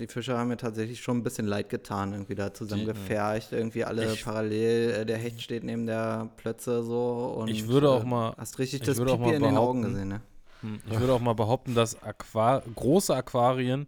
Die 0.01 0.09
Fische 0.09 0.37
haben 0.37 0.49
mir 0.49 0.57
tatsächlich 0.57 1.01
schon 1.01 1.19
ein 1.19 1.23
bisschen 1.23 1.47
leid 1.47 1.69
getan, 1.69 2.12
irgendwie 2.12 2.35
da 2.35 2.53
zusammengefercht, 2.53 3.53
irgendwie 3.53 3.85
alle 3.85 4.12
Ich- 4.12 4.25
parallel. 4.25 4.91
Äh, 4.91 5.07
der 5.07 5.19
Hecht 5.19 5.41
steht 5.41 5.62
neben 5.62 5.87
der 5.87 6.31
Plötze 6.37 6.83
so 6.83 7.37
und 7.39 7.49
Ich 7.49 7.69
würde 7.69 7.91
auch 7.91 8.03
äh, 8.03 8.07
mal- 8.07 8.35
hast 8.37 8.59
richtig 8.59 8.81
ich 8.81 8.87
das 8.87 8.99
Pipi 8.99 9.12
in 9.35 9.43
den 9.43 9.57
Augen 9.57 9.83
behaupten, 9.83 9.83
gesehen, 9.83 10.09
ne? 10.09 10.21
Hm, 10.62 10.81
Ich 10.91 10.99
würde 10.99 11.12
auch 11.12 11.21
mal 11.21 11.35
behaupten, 11.35 11.75
dass 11.77 12.03
Aqua 12.03 12.61
große 12.75 13.15
Aquarien 13.15 13.87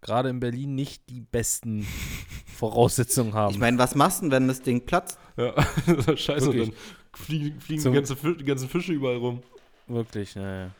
gerade 0.00 0.28
in 0.28 0.40
Berlin 0.40 0.74
nicht 0.74 1.08
die 1.10 1.20
besten 1.20 1.86
Voraussetzungen 2.46 3.34
haben. 3.34 3.52
Ich 3.52 3.58
meine, 3.58 3.78
was 3.78 3.94
machst 3.94 4.18
du 4.20 4.22
denn, 4.24 4.32
wenn 4.32 4.48
das 4.48 4.62
Ding 4.62 4.84
platzt? 4.86 5.18
Ja, 5.36 5.54
scheiße, 6.16 6.50
und 6.50 6.56
Wirklich. 6.56 6.70
dann 6.70 6.74
fliegen, 7.14 7.60
fliegen 7.60 7.82
die, 7.82 7.90
ganze 7.92 8.16
die 8.16 8.44
ganzen 8.44 8.68
Fische 8.68 8.92
überall 8.92 9.16
rum. 9.16 9.42
Wirklich, 9.86 10.34
naja. 10.36 10.70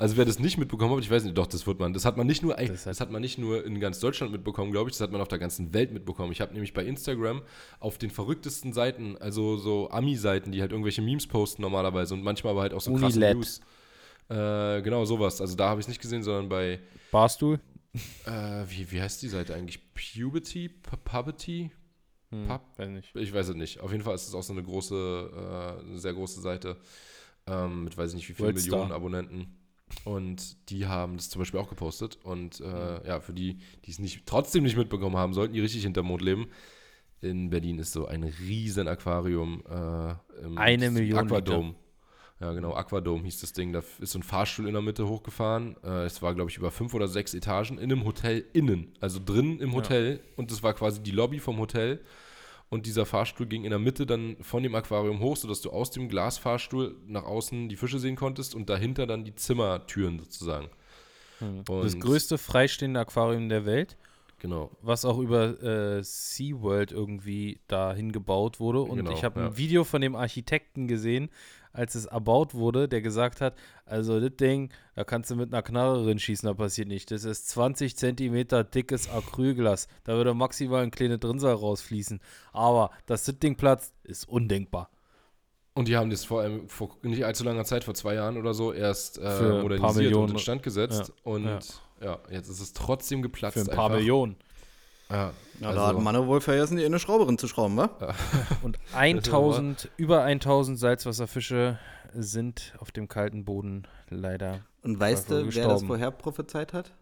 Also 0.00 0.16
wer 0.16 0.24
das 0.24 0.38
nicht 0.38 0.58
mitbekommen 0.58 0.94
hat, 0.94 1.00
ich 1.02 1.10
weiß 1.10 1.24
nicht, 1.24 1.36
doch, 1.36 1.48
das 1.48 1.66
wird 1.66 1.80
man. 1.80 1.92
Das 1.92 2.04
hat 2.04 2.16
man 2.16 2.24
nicht 2.26 2.40
nur, 2.42 2.56
ey, 2.56 2.68
Das 2.68 2.84
das, 2.84 3.00
hat- 3.00 3.10
man 3.10 3.20
nicht 3.20 3.36
nur 3.36 3.64
in 3.64 3.80
ganz 3.80 3.98
Deutschland 3.98 4.30
mitbekommen, 4.30 4.70
glaube 4.70 4.88
ich, 4.90 4.94
das 4.96 5.00
hat 5.00 5.10
man 5.10 5.20
auf 5.20 5.26
der 5.26 5.40
ganzen 5.40 5.74
Welt 5.74 5.92
mitbekommen. 5.92 6.30
Ich 6.30 6.40
habe 6.40 6.52
nämlich 6.52 6.72
bei 6.72 6.84
Instagram 6.84 7.42
auf 7.80 7.98
den 7.98 8.10
verrücktesten 8.10 8.72
Seiten, 8.72 9.16
also 9.18 9.56
so 9.56 9.90
Ami-Seiten, 9.90 10.52
die 10.52 10.60
halt 10.60 10.70
irgendwelche 10.70 11.02
Memes 11.02 11.26
posten 11.26 11.62
normalerweise 11.62 12.14
und 12.14 12.22
manchmal 12.22 12.52
aber 12.52 12.60
halt 12.62 12.74
auch 12.74 12.80
so 12.80 12.94
krasse. 12.94 13.18
News. 13.18 13.60
Äh, 14.28 14.82
genau, 14.82 15.04
sowas. 15.04 15.40
Also 15.40 15.56
da 15.56 15.70
habe 15.70 15.80
ich 15.80 15.84
es 15.84 15.88
nicht 15.88 16.00
gesehen, 16.00 16.22
sondern 16.22 16.48
bei, 16.48 16.78
Barstuhl? 17.10 17.58
Äh, 18.26 18.64
wie, 18.68 18.90
wie 18.92 19.00
heißt 19.00 19.22
die 19.22 19.28
Seite 19.28 19.54
eigentlich? 19.54 19.80
Puberty? 19.94 20.68
Pu- 20.82 20.96
Puberty? 21.04 21.70
Hm, 22.30 22.46
Pub? 22.46 22.62
weiß 22.76 22.90
nicht. 22.90 23.14
Ich 23.16 23.32
weiß 23.32 23.48
es 23.48 23.54
nicht. 23.54 23.80
Auf 23.80 23.90
jeden 23.92 24.04
Fall 24.04 24.14
ist 24.14 24.28
es 24.28 24.34
auch 24.34 24.42
so 24.42 24.52
eine 24.52 24.62
große, 24.62 25.78
äh, 25.82 25.86
eine 25.88 25.98
sehr 25.98 26.12
große 26.14 26.40
Seite 26.40 26.76
ähm, 27.46 27.84
mit 27.84 27.96
weiß 27.96 28.10
ich 28.10 28.16
nicht 28.16 28.28
wie 28.28 28.34
vielen 28.34 28.48
Worldstar. 28.48 28.70
Millionen 28.72 28.92
Abonnenten. 28.92 29.56
Und 30.04 30.68
die 30.68 30.86
haben 30.86 31.16
das 31.16 31.30
zum 31.30 31.40
Beispiel 31.40 31.58
auch 31.60 31.70
gepostet. 31.70 32.18
Und 32.22 32.60
äh, 32.60 33.06
ja, 33.08 33.20
für 33.20 33.32
die, 33.32 33.58
die 33.86 33.90
es 33.90 33.98
nicht, 33.98 34.26
trotzdem 34.26 34.64
nicht 34.64 34.76
mitbekommen 34.76 35.16
haben 35.16 35.32
sollten, 35.32 35.54
die 35.54 35.60
richtig 35.60 35.82
hinterm 35.82 36.06
Mond 36.06 36.20
leben. 36.20 36.48
In 37.22 37.48
Berlin 37.48 37.78
ist 37.78 37.92
so 37.92 38.06
ein 38.06 38.22
riesen 38.22 38.86
Aquarium. 38.86 39.62
Äh, 39.66 40.44
im 40.44 40.58
Eine 40.58 40.90
Million 40.90 41.18
Aquadome. 41.20 41.74
Ja, 42.40 42.52
genau, 42.52 42.72
Aquadome 42.74 43.24
hieß 43.24 43.40
das 43.40 43.52
Ding. 43.52 43.72
Da 43.72 43.82
ist 43.98 44.12
so 44.12 44.18
ein 44.18 44.22
Fahrstuhl 44.22 44.68
in 44.68 44.72
der 44.74 44.82
Mitte 44.82 45.08
hochgefahren. 45.08 45.76
Äh, 45.82 46.04
es 46.04 46.22
war, 46.22 46.34
glaube 46.34 46.50
ich, 46.50 46.56
über 46.56 46.70
fünf 46.70 46.94
oder 46.94 47.08
sechs 47.08 47.34
Etagen 47.34 47.78
in 47.78 47.90
einem 47.90 48.04
Hotel 48.04 48.44
innen. 48.52 48.92
Also 49.00 49.18
drin 49.24 49.58
im 49.58 49.74
Hotel. 49.74 50.20
Und 50.36 50.52
das 50.52 50.62
war 50.62 50.72
quasi 50.74 51.02
die 51.02 51.10
Lobby 51.10 51.40
vom 51.40 51.58
Hotel. 51.58 52.00
Und 52.70 52.86
dieser 52.86 53.06
Fahrstuhl 53.06 53.46
ging 53.46 53.64
in 53.64 53.70
der 53.70 53.78
Mitte 53.80 54.06
dann 54.06 54.36
von 54.40 54.62
dem 54.62 54.74
Aquarium 54.74 55.18
hoch, 55.20 55.36
sodass 55.36 55.62
du 55.62 55.70
aus 55.70 55.90
dem 55.90 56.08
Glasfahrstuhl 56.08 56.96
nach 57.06 57.24
außen 57.24 57.68
die 57.68 57.76
Fische 57.76 57.98
sehen 57.98 58.14
konntest 58.14 58.54
und 58.54 58.68
dahinter 58.68 59.06
dann 59.06 59.24
die 59.24 59.34
Zimmertüren 59.34 60.18
sozusagen. 60.20 60.68
Hm. 61.38 61.64
Und- 61.68 61.84
Das 61.84 61.98
größte 61.98 62.36
freistehende 62.38 63.00
Aquarium 63.00 63.48
der 63.48 63.64
Welt, 63.64 63.96
Genau. 64.38 64.70
was 64.82 65.04
auch 65.04 65.18
über 65.18 65.60
äh, 65.62 66.02
SeaWorld 66.04 66.92
irgendwie 66.92 67.58
dahin 67.68 68.12
gebaut 68.12 68.60
wurde. 68.60 68.82
Und 68.82 68.98
Genau, 68.98 69.12
ich 69.12 69.24
habe 69.24 69.40
ja. 69.40 69.46
ein 69.46 69.56
Video 69.56 69.82
von 69.84 70.00
dem 70.02 70.14
Architekten 70.14 70.86
gesehen, 70.88 71.30
als 71.72 71.94
es 71.94 72.06
erbaut 72.06 72.54
wurde, 72.54 72.88
der 72.88 73.00
gesagt 73.00 73.40
hat, 73.40 73.54
also 73.84 74.20
das 74.20 74.36
Ding, 74.36 74.70
da 74.94 75.04
kannst 75.04 75.30
du 75.30 75.36
mit 75.36 75.52
einer 75.52 75.62
Knarre 75.62 76.04
drin 76.04 76.18
schießen, 76.18 76.46
da 76.46 76.54
passiert 76.54 76.88
nicht. 76.88 77.10
Das 77.10 77.24
ist 77.24 77.48
20 77.50 77.96
Zentimeter 77.96 78.64
dickes 78.64 79.08
Acrylglas. 79.08 79.88
Da 80.04 80.14
würde 80.14 80.34
maximal 80.34 80.82
ein 80.82 80.90
kleines 80.90 81.20
Drinnsal 81.20 81.54
rausfließen. 81.54 82.20
Aber 82.52 82.90
dass 83.06 83.24
das 83.24 83.38
Ding 83.38 83.56
platzt, 83.56 83.94
ist 84.04 84.28
undenkbar. 84.28 84.90
Und 85.74 85.86
die 85.86 85.96
haben 85.96 86.10
das 86.10 86.24
vor 86.24 86.40
allem 86.40 86.68
vor 86.68 86.96
nicht 87.02 87.24
allzu 87.24 87.44
langer 87.44 87.64
Zeit, 87.64 87.84
vor 87.84 87.94
zwei 87.94 88.14
Jahren 88.14 88.36
oder 88.36 88.52
so, 88.52 88.72
erst 88.72 89.18
äh, 89.18 89.30
Für 89.30 89.44
ein 89.44 89.50
paar 89.50 89.62
modernisiert 89.62 89.96
Millionen. 89.96 90.30
und 90.30 90.32
instand 90.32 90.64
gesetzt. 90.64 91.12
Ja, 91.24 91.32
Und 91.32 91.44
ja. 91.44 91.58
ja. 92.02 92.18
jetzt 92.30 92.48
ist 92.48 92.60
es 92.60 92.72
trotzdem 92.72 93.22
geplatzt. 93.22 93.54
Für 93.54 93.60
ein 93.60 93.66
paar 93.66 93.86
einfach. 93.86 93.98
Millionen. 93.98 94.36
Ja, 95.10 95.32
Ja, 95.60 95.68
also, 95.68 95.80
da 95.80 95.86
hat 95.88 96.00
Manne 96.00 96.26
wohl 96.26 96.40
vergessen, 96.40 96.76
die 96.76 96.84
eine 96.84 96.98
Schrauberin 96.98 97.38
zu 97.38 97.48
schrauben, 97.48 97.76
wa? 97.76 97.90
Und 98.62 98.78
1000, 98.94 99.90
über 99.96 100.22
1000 100.22 100.78
Salzwasserfische 100.78 101.78
sind 102.12 102.74
auf 102.78 102.90
dem 102.92 103.08
kalten 103.08 103.44
Boden 103.44 103.86
leider. 104.10 104.60
Und 104.82 104.98
weißt 105.00 105.30
du, 105.30 105.54
wer 105.54 105.68
das 105.68 105.82
vorher 105.82 106.10
prophezeit 106.10 106.72
hat? 106.72 106.92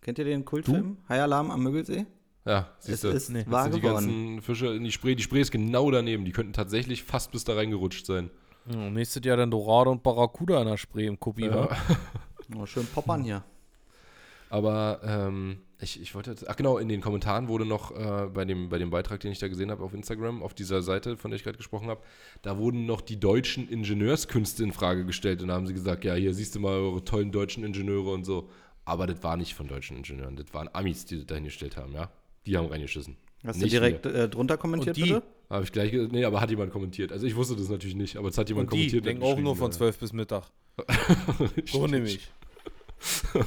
Kennt 0.00 0.18
ihr 0.18 0.24
den 0.24 0.44
Kultfilm? 0.44 0.98
High 1.08 1.22
Alarm 1.22 1.50
am 1.50 1.62
Müggelsee? 1.62 2.06
ja, 2.46 2.68
Es 2.78 2.86
siehst 2.86 3.04
du. 3.04 3.08
ist 3.08 3.30
Nee. 3.30 3.44
wahr 3.48 3.70
die 3.70 3.80
geworden. 3.80 4.06
ganzen 4.06 4.42
Fische 4.42 4.66
in 4.68 4.84
die 4.84 4.92
Spree. 4.92 5.14
Die 5.14 5.22
Spree 5.22 5.40
ist 5.40 5.50
genau 5.50 5.90
daneben. 5.90 6.24
Die 6.26 6.32
könnten 6.32 6.52
tatsächlich 6.52 7.02
fast 7.02 7.32
bis 7.32 7.44
da 7.44 7.54
reingerutscht 7.54 8.04
sein. 8.06 8.30
Ja, 8.66 8.90
nächstes 8.90 9.24
Jahr 9.24 9.38
dann 9.38 9.50
Dorado 9.50 9.90
und 9.90 10.02
Barracuda 10.02 10.60
in 10.60 10.68
der 10.68 10.76
Spree 10.76 11.06
im 11.06 11.18
Kopi, 11.18 11.46
Ja. 11.46 11.54
wa? 11.70 11.76
Oh, 12.58 12.66
schön 12.66 12.86
poppern 12.86 13.22
hier. 13.24 13.42
Aber 14.50 15.00
ähm, 15.04 15.58
ich, 15.84 16.00
ich 16.02 16.14
wollte, 16.14 16.30
jetzt- 16.30 16.48
ach 16.48 16.56
genau, 16.56 16.78
in 16.78 16.88
den 16.88 17.00
Kommentaren 17.00 17.46
wurde 17.48 17.64
noch 17.64 17.92
äh, 17.92 18.26
bei, 18.32 18.44
dem, 18.44 18.68
bei 18.68 18.78
dem 18.78 18.90
Beitrag, 18.90 19.20
den 19.20 19.30
ich 19.32 19.38
da 19.38 19.46
gesehen 19.48 19.70
habe 19.70 19.84
auf 19.84 19.94
Instagram, 19.94 20.42
auf 20.42 20.52
dieser 20.54 20.82
Seite, 20.82 21.16
von 21.16 21.30
der 21.30 21.36
ich 21.36 21.44
gerade 21.44 21.56
gesprochen 21.56 21.88
habe, 21.88 22.00
da 22.42 22.58
wurden 22.58 22.86
noch 22.86 23.00
die 23.00 23.20
deutschen 23.20 23.68
Ingenieurskünste 23.68 24.64
in 24.64 24.72
Frage 24.72 25.04
gestellt 25.04 25.40
und 25.42 25.48
da 25.48 25.54
haben 25.54 25.66
sie 25.66 25.74
gesagt, 25.74 26.04
ja, 26.04 26.14
hier 26.14 26.34
siehst 26.34 26.54
du 26.56 26.60
mal 26.60 26.72
eure 26.72 27.04
tollen 27.04 27.30
deutschen 27.30 27.62
Ingenieure 27.64 28.10
und 28.12 28.24
so. 28.24 28.48
Aber 28.86 29.06
das 29.06 29.22
war 29.22 29.36
nicht 29.36 29.54
von 29.54 29.66
deutschen 29.68 29.96
Ingenieuren, 29.96 30.36
das 30.36 30.52
waren 30.52 30.68
Amis, 30.72 31.06
die 31.06 31.16
das 31.18 31.26
da 31.26 31.36
hingestellt 31.36 31.76
haben, 31.76 31.92
ja. 31.94 32.10
Die 32.46 32.56
haben 32.56 32.66
reingeschissen. 32.66 33.16
Hast 33.46 33.56
Nicht 33.60 33.74
du 33.74 33.78
direkt 33.78 34.06
äh, 34.06 34.28
drunter 34.28 34.56
kommentiert, 34.56 34.96
Und 34.96 35.06
die? 35.06 35.12
bitte? 35.12 35.22
Habe 35.50 35.64
ich 35.64 35.72
gleich, 35.72 35.90
ge- 35.90 36.08
nee, 36.10 36.24
aber 36.24 36.40
hat 36.40 36.50
jemand 36.50 36.72
kommentiert. 36.72 37.12
Also 37.12 37.26
ich 37.26 37.36
wusste 37.36 37.54
das 37.56 37.68
natürlich 37.68 37.94
nicht, 37.94 38.16
aber 38.16 38.28
es 38.28 38.38
hat 38.38 38.48
jemand 38.48 38.70
Und 38.72 38.78
die 38.78 38.86
kommentiert. 38.88 39.02
und 39.02 39.06
denken 39.06 39.22
auch 39.22 39.38
nur 39.38 39.54
von 39.56 39.68
geschrieben, 39.68 39.92
12 39.92 39.98
bis 39.98 40.12
Mittag. 40.14 40.44
ja. 40.78 40.84
So 41.66 41.86
nämlich. 41.86 42.20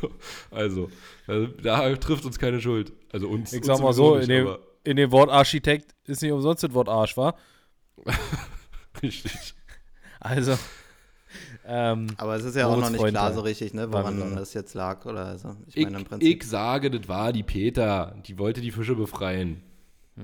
So, 0.00 0.10
also, 0.50 0.90
also, 1.26 1.46
da 1.46 1.94
trifft 1.96 2.24
uns 2.24 2.38
keine 2.38 2.60
Schuld. 2.60 2.92
Also 3.12 3.28
uns. 3.28 3.52
Ich 3.52 3.64
sag 3.64 3.80
mal 3.80 3.92
so, 3.92 4.16
nicht, 4.16 4.28
in 4.28 4.46
dem, 4.46 4.56
in 4.84 4.96
dem 4.96 5.10
Wort 5.12 5.30
Architekt 5.30 5.94
ist 6.04 6.22
nicht 6.22 6.32
umsonst 6.32 6.62
das 6.62 6.74
Wort 6.74 6.88
Arsch, 6.88 7.16
wa? 7.16 7.34
Richtig. 9.02 9.54
Also, 10.20 10.58
ähm, 11.64 12.08
Aber 12.16 12.36
es 12.36 12.44
ist 12.44 12.56
ja 12.56 12.66
auch 12.66 12.76
noch 12.76 12.90
nicht 12.90 12.98
Moritz 12.98 13.12
klar 13.12 13.26
Freund, 13.26 13.36
so 13.36 13.40
richtig, 13.42 13.74
ne, 13.74 13.92
woran 13.92 14.34
das 14.34 14.54
jetzt 14.54 14.74
lag. 14.74 15.04
Oder 15.04 15.26
also, 15.26 15.54
ich 15.66 15.76
Ich, 15.76 15.84
meine 15.84 15.98
im 15.98 16.04
Prinzip. 16.04 16.42
ich 16.42 16.48
sage, 16.48 16.90
das 16.90 17.08
war 17.08 17.32
die 17.32 17.42
Peter. 17.42 18.16
Die 18.26 18.38
wollte 18.38 18.60
die 18.60 18.70
Fische 18.70 18.94
befreien. 18.94 19.62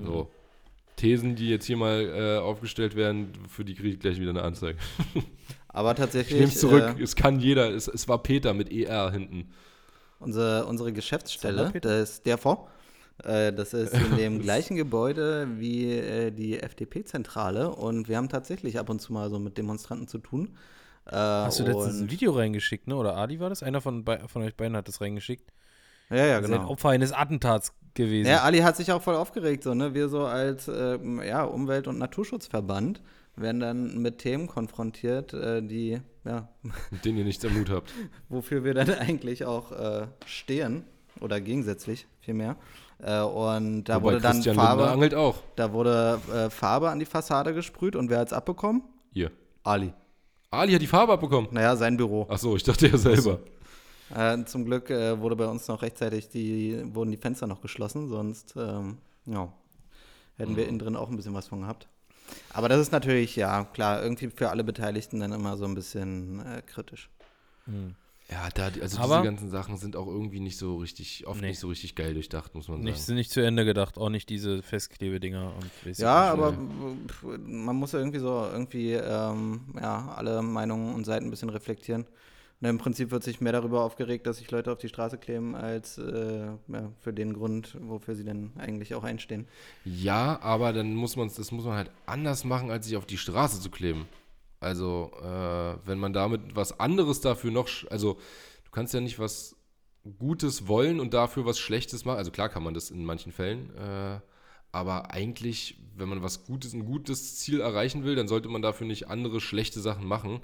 So. 0.02 0.30
Thesen, 0.96 1.36
die 1.36 1.48
jetzt 1.48 1.66
hier 1.66 1.76
mal 1.76 2.00
äh, 2.00 2.38
aufgestellt 2.38 2.96
werden, 2.96 3.32
für 3.48 3.64
die 3.64 3.74
kriege 3.74 3.90
ich 3.90 4.00
gleich 4.00 4.18
wieder 4.18 4.30
eine 4.30 4.42
Anzeige. 4.42 4.78
aber 5.74 5.90
Ich 5.92 5.96
tatsächlich. 5.98 6.40
nehme 6.40 6.52
es 6.52 6.58
zurück. 6.58 6.96
Äh, 6.98 7.02
es 7.02 7.14
kann 7.16 7.38
jeder. 7.40 7.70
Es, 7.74 7.88
es 7.88 8.08
war 8.08 8.22
Peter 8.22 8.54
mit 8.54 8.72
ER 8.72 9.10
hinten. 9.10 9.50
Unsere, 10.18 10.64
unsere 10.66 10.92
Geschäftsstelle, 10.92 11.58
Sonderpeter? 11.58 11.98
das 12.00 12.10
ist 12.10 12.26
der 12.26 12.38
vor. 12.38 12.68
Äh, 13.22 13.52
das 13.52 13.74
ist 13.74 13.92
in 13.92 14.16
dem 14.16 14.40
gleichen 14.40 14.76
Gebäude 14.76 15.48
wie 15.58 15.92
äh, 15.92 16.30
die 16.30 16.58
FDP-Zentrale 16.60 17.70
und 17.70 18.08
wir 18.08 18.16
haben 18.16 18.28
tatsächlich 18.28 18.78
ab 18.78 18.88
und 18.88 19.00
zu 19.00 19.12
mal 19.12 19.28
so 19.30 19.38
mit 19.38 19.58
Demonstranten 19.58 20.08
zu 20.08 20.18
tun. 20.18 20.56
Äh, 21.06 21.16
hast 21.16 21.60
du 21.60 21.64
letztens 21.64 22.00
ein 22.00 22.10
Video 22.10 22.32
reingeschickt, 22.32 22.88
ne? 22.88 22.96
Oder 22.96 23.16
Adi 23.16 23.38
war 23.38 23.50
das? 23.50 23.62
Einer 23.62 23.80
von, 23.80 24.04
von 24.26 24.42
euch 24.42 24.56
beiden 24.56 24.76
hat 24.76 24.88
das 24.88 25.00
reingeschickt. 25.00 25.52
Ja, 26.10 26.16
ja, 26.16 26.36
Das 26.40 26.46
ist 26.46 26.52
ein 26.54 26.60
genau. 26.60 26.70
Opfer 26.72 26.90
eines 26.90 27.12
Attentats 27.12 27.72
gewesen. 27.94 28.28
Ja, 28.28 28.42
Ali 28.42 28.58
hat 28.60 28.76
sich 28.76 28.90
auch 28.92 29.02
voll 29.02 29.14
aufgeregt, 29.14 29.62
so, 29.64 29.74
ne? 29.74 29.94
Wir 29.94 30.08
so 30.08 30.24
als 30.24 30.68
ähm, 30.68 31.22
ja, 31.22 31.44
Umwelt- 31.44 31.88
und 31.88 31.98
Naturschutzverband 31.98 33.02
werden 33.36 33.60
dann 33.60 33.98
mit 33.98 34.18
Themen 34.18 34.46
konfrontiert, 34.46 35.32
äh, 35.32 35.62
die, 35.62 36.00
ja, 36.24 36.48
Mit 36.90 37.04
denen 37.04 37.18
ihr 37.18 37.24
nichts 37.24 37.44
am 37.44 37.54
Mut 37.54 37.70
habt. 37.70 37.92
wofür 38.28 38.64
wir 38.64 38.74
dann 38.74 38.90
eigentlich 38.90 39.44
auch 39.44 39.72
äh, 39.72 40.06
stehen 40.26 40.84
oder 41.20 41.40
gegensätzlich 41.40 42.06
vielmehr. 42.20 42.56
Äh, 42.98 43.20
und 43.20 43.84
da 43.84 43.96
Wobei 43.96 44.04
wurde 44.04 44.20
dann 44.20 44.32
Christian 44.34 44.56
Lindner 44.56 44.76
Farbe, 44.76 44.90
angelt 44.90 45.14
auch. 45.14 45.42
da 45.56 45.72
wurde 45.72 46.20
äh, 46.32 46.50
Farbe 46.50 46.90
an 46.90 46.98
die 46.98 47.04
Fassade 47.06 47.54
gesprüht 47.54 47.96
und 47.96 48.08
wer 48.10 48.20
hat's 48.20 48.32
abbekommen? 48.32 48.82
Ihr. 49.12 49.30
Ali. 49.62 49.92
Ali 50.50 50.72
hat 50.72 50.82
die 50.82 50.86
Farbe 50.86 51.12
abbekommen. 51.12 51.48
Naja, 51.50 51.74
sein 51.76 51.96
Büro. 51.96 52.26
Ach 52.30 52.38
so, 52.38 52.54
ich 52.56 52.62
dachte 52.62 52.86
ja 52.88 52.96
selber. 52.96 53.40
Äh, 54.14 54.44
zum 54.44 54.64
Glück 54.64 54.90
äh, 54.90 55.18
wurde 55.20 55.34
bei 55.34 55.46
uns 55.46 55.66
noch 55.66 55.82
rechtzeitig 55.82 56.28
die, 56.28 56.82
wurden 56.94 57.10
die 57.10 57.16
Fenster 57.16 57.46
noch 57.46 57.60
geschlossen, 57.60 58.08
sonst 58.08 58.54
ähm, 58.56 58.98
ja, 59.26 59.52
hätten 60.36 60.56
wir 60.56 60.68
innen 60.68 60.78
drin 60.78 60.94
auch 60.94 61.08
ein 61.08 61.16
bisschen 61.16 61.34
was 61.34 61.48
von 61.48 61.62
gehabt. 61.62 61.88
Aber 62.52 62.68
das 62.68 62.80
ist 62.80 62.92
natürlich, 62.92 63.36
ja, 63.36 63.64
klar, 63.64 64.02
irgendwie 64.02 64.28
für 64.30 64.50
alle 64.50 64.64
Beteiligten 64.64 65.20
dann 65.20 65.32
immer 65.32 65.56
so 65.56 65.64
ein 65.64 65.74
bisschen 65.74 66.40
äh, 66.46 66.62
kritisch. 66.62 67.10
Ja, 68.30 68.48
da, 68.54 68.70
die- 68.70 68.80
also 68.82 68.98
Aber- 68.98 69.16
diese 69.16 69.24
ganzen 69.24 69.50
Sachen 69.50 69.76
sind 69.76 69.96
auch 69.96 70.06
irgendwie 70.06 70.40
nicht 70.40 70.56
so 70.56 70.76
richtig, 70.78 71.26
oft 71.26 71.40
Nee. 71.40 71.48
nicht 71.48 71.58
so 71.58 71.68
richtig 71.68 71.94
geil 71.94 72.14
durchdacht, 72.14 72.54
muss 72.54 72.68
man 72.68 72.80
Nicht, 72.80 72.94
sagen. 72.96 73.04
sind 73.06 73.16
nicht 73.16 73.30
zu 73.30 73.40
Ende 73.40 73.64
gedacht, 73.64 73.98
auch 73.98 74.08
nicht 74.08 74.28
diese 74.30 74.62
Festklebedinger 74.62 75.52
und 75.54 75.96
Ja, 75.98 76.22
nicht. 76.34 76.42
aber 76.42 76.52
pf, 77.08 77.22
man 77.46 77.76
muss 77.76 77.92
ja 77.92 77.98
irgendwie 77.98 78.18
so 78.20 78.48
irgendwie 78.50 78.92
ähm, 78.92 79.60
ja, 79.80 80.12
alle 80.16 80.40
Meinungen 80.42 80.94
und 80.94 81.04
Seiten 81.04 81.26
ein 81.26 81.30
bisschen 81.30 81.50
reflektieren. 81.50 82.06
Und 82.64 82.70
im 82.70 82.78
Prinzip 82.78 83.10
wird 83.10 83.22
sich 83.22 83.42
mehr 83.42 83.52
darüber 83.52 83.82
aufgeregt, 83.82 84.26
dass 84.26 84.38
sich 84.38 84.50
Leute 84.50 84.72
auf 84.72 84.78
die 84.78 84.88
Straße 84.88 85.18
kleben, 85.18 85.54
als 85.54 85.98
äh, 85.98 86.46
ja, 86.46 86.92
für 86.98 87.12
den 87.12 87.34
Grund, 87.34 87.76
wofür 87.78 88.14
sie 88.14 88.24
denn 88.24 88.52
eigentlich 88.56 88.94
auch 88.94 89.04
einstehen. 89.04 89.46
Ja, 89.84 90.40
aber 90.40 90.72
dann 90.72 90.94
muss 90.94 91.14
man 91.16 91.28
das 91.28 91.52
muss 91.52 91.66
man 91.66 91.76
halt 91.76 91.90
anders 92.06 92.42
machen, 92.44 92.70
als 92.70 92.86
sich 92.86 92.96
auf 92.96 93.04
die 93.04 93.18
Straße 93.18 93.60
zu 93.60 93.68
kleben. 93.68 94.08
Also, 94.60 95.12
äh, 95.22 95.76
wenn 95.86 95.98
man 95.98 96.14
damit 96.14 96.56
was 96.56 96.80
anderes 96.80 97.20
dafür 97.20 97.50
noch, 97.50 97.68
also 97.90 98.14
du 98.64 98.70
kannst 98.70 98.94
ja 98.94 99.00
nicht 99.02 99.18
was 99.18 99.56
Gutes 100.18 100.66
wollen 100.66 101.00
und 101.00 101.12
dafür 101.12 101.44
was 101.44 101.58
Schlechtes 101.58 102.06
machen. 102.06 102.16
Also 102.16 102.30
klar 102.30 102.48
kann 102.48 102.62
man 102.62 102.72
das 102.72 102.90
in 102.90 103.04
manchen 103.04 103.30
Fällen, 103.32 103.76
äh, 103.76 104.20
aber 104.72 105.10
eigentlich, 105.10 105.78
wenn 105.94 106.08
man 106.08 106.22
was 106.22 106.46
Gutes, 106.46 106.72
ein 106.72 106.86
gutes 106.86 107.36
Ziel 107.36 107.60
erreichen 107.60 108.04
will, 108.04 108.16
dann 108.16 108.26
sollte 108.26 108.48
man 108.48 108.62
dafür 108.62 108.86
nicht 108.86 109.10
andere 109.10 109.42
schlechte 109.42 109.80
Sachen 109.80 110.06
machen 110.06 110.40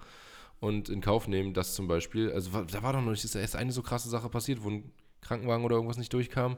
und 0.61 0.89
in 0.89 1.01
Kauf 1.01 1.27
nehmen, 1.29 1.55
dass 1.55 1.75
zum 1.75 1.89
Beispiel, 1.89 2.31
also 2.33 2.51
da 2.71 2.83
war 2.83 2.93
doch 2.93 3.01
noch 3.03 3.11
nicht, 3.11 3.25
ist 3.25 3.35
erst 3.35 3.57
eine 3.57 3.73
so 3.73 3.83
krasse 3.83 4.09
Sache 4.09 4.29
passiert, 4.29 4.63
wo 4.63 4.71
ein 4.71 4.93
Krankenwagen 5.23 5.65
oder 5.65 5.75
irgendwas 5.77 5.99
nicht 5.99 6.13
durchkam. 6.13 6.57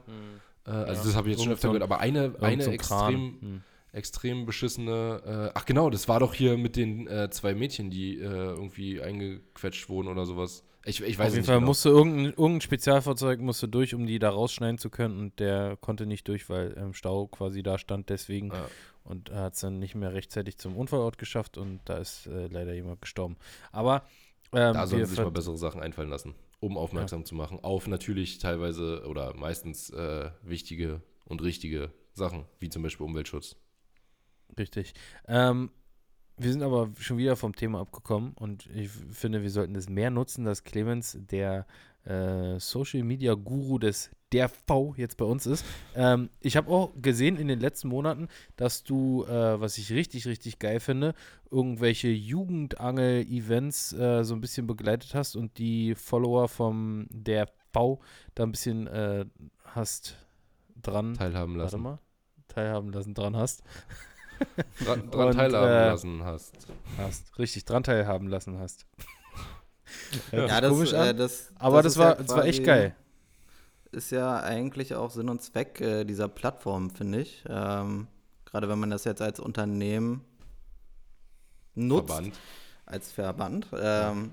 Äh, 0.65 0.69
also 0.71 1.01
Ja. 1.01 1.07
das 1.07 1.15
habe 1.15 1.29
ich 1.29 1.33
jetzt 1.35 1.43
schon 1.43 1.51
Irgend 1.51 1.53
öfter 1.53 1.67
so 1.67 1.69
ein- 1.69 1.73
gehört, 1.73 1.83
aber 1.83 1.99
eine, 1.99 2.35
eine 2.41 2.65
extrem 2.65 3.37
Hm. 3.41 3.61
extrem 3.91 4.45
beschissene. 4.45 5.49
Äh, 5.53 5.57
ach 5.57 5.65
genau, 5.65 5.89
das 5.89 6.07
war 6.07 6.19
doch 6.19 6.33
hier 6.33 6.57
mit 6.57 6.75
den 6.75 7.07
äh, 7.07 7.29
zwei 7.29 7.53
Mädchen, 7.53 7.89
die 7.91 8.17
äh, 8.17 8.23
irgendwie 8.23 9.01
eingequetscht 9.01 9.87
wurden 9.89 10.07
oder 10.07 10.25
sowas. 10.25 10.63
Ich, 10.85 11.01
ich 11.01 11.17
weiß 11.17 11.27
Auf 11.27 11.33
jeden 11.33 11.37
nicht 11.37 11.45
Fall 11.45 11.55
genau. 11.57 11.67
musste 11.67 11.89
irgendein, 11.89 12.25
irgendein 12.33 12.61
Spezialfahrzeug 12.61 13.39
musste 13.39 13.67
durch, 13.69 13.93
um 13.93 14.05
die 14.05 14.19
da 14.19 14.31
rausschneiden 14.31 14.77
zu 14.79 14.89
können 14.89 15.17
und 15.17 15.39
der 15.39 15.77
konnte 15.79 16.05
nicht 16.05 16.27
durch, 16.27 16.49
weil 16.49 16.71
im 16.71 16.93
Stau 16.93 17.27
quasi 17.27 17.63
da 17.63 17.77
stand, 17.77 18.09
deswegen 18.09 18.47
Ja. 18.49 18.65
Und 19.03 19.31
hat 19.31 19.53
es 19.53 19.61
dann 19.61 19.79
nicht 19.79 19.95
mehr 19.95 20.13
rechtzeitig 20.13 20.57
zum 20.57 20.77
Unfallort 20.77 21.17
geschafft 21.17 21.57
und 21.57 21.81
da 21.85 21.97
ist 21.97 22.27
äh, 22.27 22.47
leider 22.47 22.73
jemand 22.73 23.01
gestorben. 23.01 23.37
Aber 23.71 24.03
ähm, 24.51 24.73
da 24.73 24.87
sollen 24.87 25.01
wir 25.01 25.07
sie 25.07 25.15
sich 25.15 25.23
mal 25.23 25.31
bessere 25.31 25.57
Sachen 25.57 25.81
einfallen 25.81 26.09
lassen, 26.09 26.35
um 26.59 26.77
aufmerksam 26.77 27.25
zu 27.25 27.35
machen. 27.35 27.59
Auf 27.61 27.87
natürlich 27.87 28.37
teilweise 28.37 29.05
oder 29.07 29.35
meistens 29.35 29.89
äh, 29.89 30.29
wichtige 30.41 31.01
und 31.25 31.41
richtige 31.41 31.91
Sachen, 32.13 32.45
wie 32.59 32.69
zum 32.69 32.83
Beispiel 32.83 33.05
Umweltschutz. 33.05 33.55
Richtig. 34.57 34.93
Ähm, 35.27 35.71
wir 36.37 36.51
sind 36.51 36.63
aber 36.63 36.89
schon 36.99 37.17
wieder 37.17 37.35
vom 37.35 37.55
Thema 37.55 37.79
abgekommen 37.79 38.33
und 38.33 38.67
ich 38.67 38.89
finde, 38.89 39.43
wir 39.43 39.51
sollten 39.51 39.75
es 39.75 39.89
mehr 39.89 40.09
nutzen, 40.09 40.45
dass 40.45 40.63
Clemens 40.63 41.17
der 41.19 41.65
äh, 42.05 42.59
Social 42.59 43.03
Media 43.03 43.33
Guru 43.33 43.77
des 43.79 44.11
der 44.33 44.49
V 44.49 44.93
jetzt 44.97 45.17
bei 45.17 45.25
uns 45.25 45.45
ist. 45.45 45.63
Ähm, 45.95 46.29
ich 46.41 46.57
habe 46.57 46.69
auch 46.71 46.91
gesehen 47.01 47.37
in 47.37 47.47
den 47.47 47.59
letzten 47.59 47.87
Monaten, 47.87 48.27
dass 48.57 48.83
du, 48.83 49.23
äh, 49.25 49.61
was 49.61 49.77
ich 49.77 49.91
richtig, 49.91 50.27
richtig 50.27 50.59
geil 50.59 50.79
finde, 50.79 51.13
irgendwelche 51.51 52.09
Jugendangel-Events 52.09 53.93
äh, 53.93 54.23
so 54.23 54.33
ein 54.33 54.41
bisschen 54.41 54.65
begleitet 54.67 55.13
hast 55.13 55.35
und 55.35 55.57
die 55.57 55.93
Follower 55.95 56.47
vom 56.47 57.07
der 57.11 57.47
V 57.71 57.99
da 58.35 58.43
ein 58.43 58.51
bisschen 58.51 58.87
äh, 58.87 59.25
hast 59.63 60.17
dran, 60.81 61.13
Teilhaben 61.13 61.53
warte 61.57 61.75
lassen. 61.75 61.81
mal, 61.81 61.99
teilhaben 62.47 62.91
lassen, 62.91 63.13
dran 63.13 63.35
hast. 63.37 63.63
Dran, 64.83 65.09
dran 65.11 65.27
Und, 65.29 65.35
teilhaben 65.35 65.69
äh, 65.69 65.87
lassen 65.87 66.23
hast. 66.23 66.55
hast, 66.97 67.37
richtig 67.39 67.65
dran 67.65 67.83
teilhaben 67.83 68.27
lassen 68.27 68.59
hast. 68.59 68.85
Ja, 70.31 70.59
das, 70.59 70.71
komisch 70.71 70.93
an, 70.93 71.07
äh, 71.09 71.13
das, 71.13 71.51
aber 71.55 71.83
das, 71.83 71.91
ist 71.93 71.97
war, 71.99 72.15
ja 72.17 72.23
das 72.23 72.29
war 72.29 72.45
echt 72.45 72.63
geil. 72.63 72.95
Ist 73.93 74.11
ja 74.11 74.39
eigentlich 74.39 74.95
auch 74.95 75.11
Sinn 75.11 75.29
und 75.29 75.41
Zweck 75.41 75.79
äh, 75.81 76.03
dieser 76.03 76.27
Plattform, 76.27 76.89
finde 76.89 77.21
ich. 77.21 77.43
Ähm, 77.47 78.07
Gerade 78.45 78.69
wenn 78.69 78.79
man 78.79 78.89
das 78.89 79.03
jetzt 79.03 79.21
als 79.21 79.39
Unternehmen 79.39 80.21
nutzt. 81.75 82.07
Verband. 82.07 82.39
als 82.85 83.11
Verband, 83.11 83.67
ähm, 83.79 84.31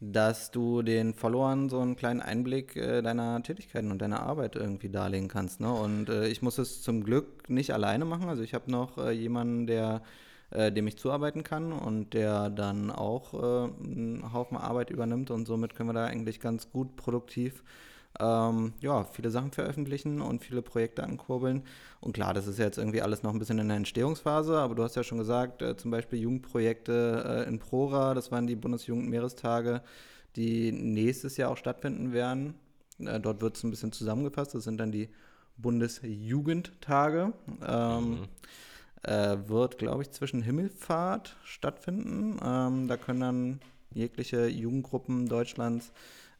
dass 0.00 0.50
du 0.50 0.82
den 0.82 1.14
Followern 1.14 1.70
so 1.70 1.80
einen 1.80 1.96
kleinen 1.96 2.20
Einblick 2.20 2.76
äh, 2.76 3.02
deiner 3.02 3.42
Tätigkeiten 3.42 3.90
und 3.90 4.00
deiner 4.00 4.20
Arbeit 4.20 4.56
irgendwie 4.56 4.90
darlegen 4.90 5.28
kannst. 5.28 5.60
Ne? 5.60 5.72
Und 5.72 6.08
äh, 6.08 6.28
ich 6.28 6.42
muss 6.42 6.58
es 6.58 6.82
zum 6.82 7.04
Glück 7.04 7.48
nicht 7.48 7.72
alleine 7.72 8.04
machen. 8.04 8.28
Also 8.28 8.42
ich 8.42 8.54
habe 8.54 8.70
noch 8.70 8.98
äh, 8.98 9.12
jemanden, 9.12 9.66
der 9.66 10.02
äh, 10.50 10.70
dem 10.70 10.86
ich 10.86 10.96
zuarbeiten 10.98 11.42
kann 11.42 11.72
und 11.72 12.14
der 12.14 12.48
dann 12.48 12.90
auch 12.90 13.34
äh, 13.34 13.36
einen 13.36 14.32
Haufen 14.32 14.56
Arbeit 14.56 14.90
übernimmt 14.90 15.30
und 15.30 15.46
somit 15.46 15.74
können 15.74 15.88
wir 15.88 15.94
da 15.94 16.04
eigentlich 16.04 16.38
ganz 16.38 16.70
gut 16.70 16.96
produktiv 16.96 17.64
ähm, 18.20 18.72
ja, 18.80 19.04
viele 19.04 19.30
Sachen 19.30 19.50
veröffentlichen 19.52 20.20
und 20.20 20.42
viele 20.44 20.62
Projekte 20.62 21.02
ankurbeln. 21.02 21.62
Und 22.00 22.12
klar, 22.12 22.34
das 22.34 22.46
ist 22.46 22.58
jetzt 22.58 22.78
irgendwie 22.78 23.02
alles 23.02 23.22
noch 23.22 23.32
ein 23.32 23.38
bisschen 23.38 23.58
in 23.58 23.68
der 23.68 23.76
Entstehungsphase, 23.76 24.56
aber 24.58 24.74
du 24.74 24.82
hast 24.82 24.94
ja 24.96 25.02
schon 25.02 25.18
gesagt, 25.18 25.62
äh, 25.62 25.76
zum 25.76 25.90
Beispiel 25.90 26.20
Jugendprojekte 26.20 27.44
äh, 27.46 27.48
in 27.48 27.58
Prora, 27.58 28.14
das 28.14 28.30
waren 28.30 28.46
die 28.46 28.56
Bundesjugendmeerestage, 28.56 29.82
die 30.36 30.72
nächstes 30.72 31.36
Jahr 31.36 31.50
auch 31.50 31.56
stattfinden 31.56 32.12
werden. 32.12 32.54
Äh, 32.98 33.20
dort 33.20 33.40
wird 33.40 33.56
es 33.56 33.64
ein 33.64 33.70
bisschen 33.70 33.92
zusammengefasst, 33.92 34.54
das 34.54 34.64
sind 34.64 34.78
dann 34.78 34.92
die 34.92 35.08
Bundesjugendtage. 35.56 37.32
Ähm, 37.66 38.10
Mhm. 38.10 38.28
äh, 39.02 39.36
wird, 39.48 39.78
glaube 39.78 40.02
ich, 40.02 40.10
zwischen 40.12 40.40
Himmelfahrt 40.42 41.36
stattfinden. 41.44 42.38
Ähm, 42.42 42.88
da 42.88 42.96
können 42.96 43.20
dann 43.20 43.60
jegliche 43.92 44.46
Jugendgruppen 44.48 45.28
Deutschlands 45.28 45.92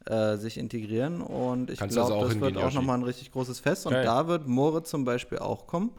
äh, 0.05 0.37
sich 0.37 0.57
integrieren 0.57 1.21
und 1.21 1.69
ich 1.69 1.81
also 1.81 1.95
glaube, 1.95 2.15
auch 2.15 2.21
das 2.23 2.33
hingehen, 2.33 2.55
wird 2.55 2.63
auch 2.63 2.73
nochmal 2.73 2.97
ein 2.97 3.03
richtig 3.03 3.31
großes 3.31 3.59
Fest 3.59 3.85
und 3.87 3.93
Geil. 3.93 4.03
da 4.03 4.27
wird 4.27 4.47
Moritz 4.47 4.89
zum 4.89 5.03
Beispiel 5.05 5.39
auch 5.39 5.67
kommen 5.67 5.91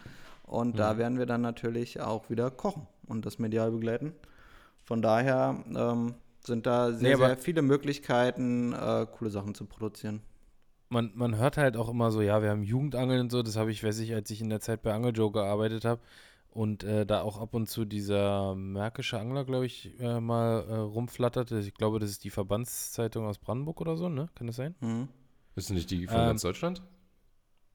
und 0.44 0.74
Mhm. 0.74 0.78
da 0.78 0.98
werden 0.98 1.18
wir 1.18 1.26
dann 1.26 1.40
natürlich 1.42 2.00
auch 2.00 2.30
wieder 2.30 2.50
kochen 2.50 2.86
und 3.07 3.26
das 3.26 3.38
medial 3.38 3.70
begleiten. 3.70 4.12
Von 4.84 5.02
daher 5.02 5.57
ähm, 5.74 6.14
sind 6.44 6.66
da 6.66 6.92
sehr, 6.92 7.16
Nee, 7.18 7.24
sehr 7.26 7.36
viele 7.38 7.62
Möglichkeiten, 7.62 8.72
äh, 8.72 9.07
coole 9.18 9.30
Sachen 9.30 9.54
zu 9.54 9.64
produzieren. 9.66 10.20
Man, 10.88 11.11
man 11.16 11.36
hört 11.36 11.57
halt 11.57 11.76
auch 11.76 11.88
immer 11.88 12.12
so, 12.12 12.22
ja, 12.22 12.42
wir 12.42 12.50
haben 12.50 12.62
Jugendangeln 12.62 13.22
und 13.22 13.32
so, 13.32 13.42
das 13.42 13.57
habe 13.57 13.72
ich, 13.72 13.82
weiß 13.82 13.98
ich, 13.98 14.14
als 14.14 14.30
ich 14.30 14.40
in 14.40 14.48
der 14.50 14.61
Zeit 14.61 14.82
bei 14.82 14.92
Angeljoe 14.94 15.32
gearbeitet 15.32 15.84
habe 15.84 16.00
und 16.57 16.82
äh, 16.84 17.04
da 17.07 17.20
auch 17.22 17.38
ab 17.40 17.54
und 17.54 17.68
zu 17.68 17.84
dieser 17.84 18.54
märkische 18.54 19.20
Angler, 19.20 19.44
glaube 19.44 19.66
ich, 19.66 19.92
äh, 20.00 20.20
mal 20.20 20.64
äh, 20.68 20.74
rumflatterte. 20.76 21.59
Ich 21.61 21.74
glaube, 21.74 21.98
das 21.98 22.11
ist 22.11 22.24
die 22.24 22.30
Verbandszeitung 22.30 23.26
aus 23.26 23.38
Brandenburg 23.38 23.80
oder 23.80 23.96
so, 23.96 24.09
ne? 24.09 24.28
Kann 24.34 24.46
das 24.46 24.57
sein? 24.57 24.74
Mhm. 24.80 25.09
Ist 25.54 25.70
nicht 25.70 25.90
die 25.90 26.07
von 26.07 26.18
Ähm, 26.18 26.26
ganz 26.26 26.42
Deutschland? 26.42 26.82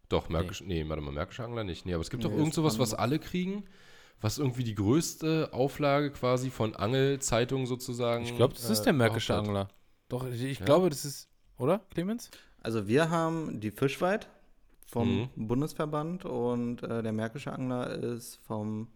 Doch, 0.09 0.29
Märkisch, 0.29 0.61
nee. 0.61 0.87
warte 0.89 1.01
mal, 1.01 1.11
Märkische 1.11 1.43
Angler 1.43 1.63
nicht. 1.63 1.85
Nee, 1.85 1.93
aber 1.93 2.01
es 2.01 2.09
gibt 2.09 2.23
Nee, 2.23 2.29
doch 2.29 2.35
irgend 2.35 2.53
sowas, 2.53 2.79
was 2.79 2.93
alle 2.93 3.17
kriegen, 3.19 3.63
was 4.19 4.37
irgendwie 4.39 4.63
die 4.63 4.75
größte 4.75 5.49
Auflage 5.53 6.11
quasi 6.11 6.49
von 6.49 6.75
Angelzeitungen 6.75 7.65
sozusagen. 7.65 8.25
Ich 8.25 8.35
glaube, 8.35 8.53
das 8.53 8.69
ist 8.69 8.81
äh, 8.81 8.83
der 8.85 8.93
märkische 8.93 9.33
überhaupt 9.33 9.47
hat. 9.47 9.55
Angler. 9.55 9.67
Doch, 10.09 10.27
ich, 10.27 10.41
ich 10.43 10.59
Ja. 10.59 10.65
glaube, 10.65 10.89
das 10.89 11.05
ist, 11.05 11.29
oder, 11.57 11.79
Clemens? 11.91 12.29
Also 12.61 12.87
wir 12.87 13.09
haben 13.09 13.59
die 13.61 13.71
Fischweit 13.71 14.27
vom 14.91 15.07
Mhm. 15.35 15.47
Bundesverband 15.47 16.25
und 16.25 16.83
äh, 16.83 17.01
der 17.01 17.13
Märkische 17.13 17.51
Angler 17.53 17.89
ist 17.91 18.35
vom. 18.45 18.87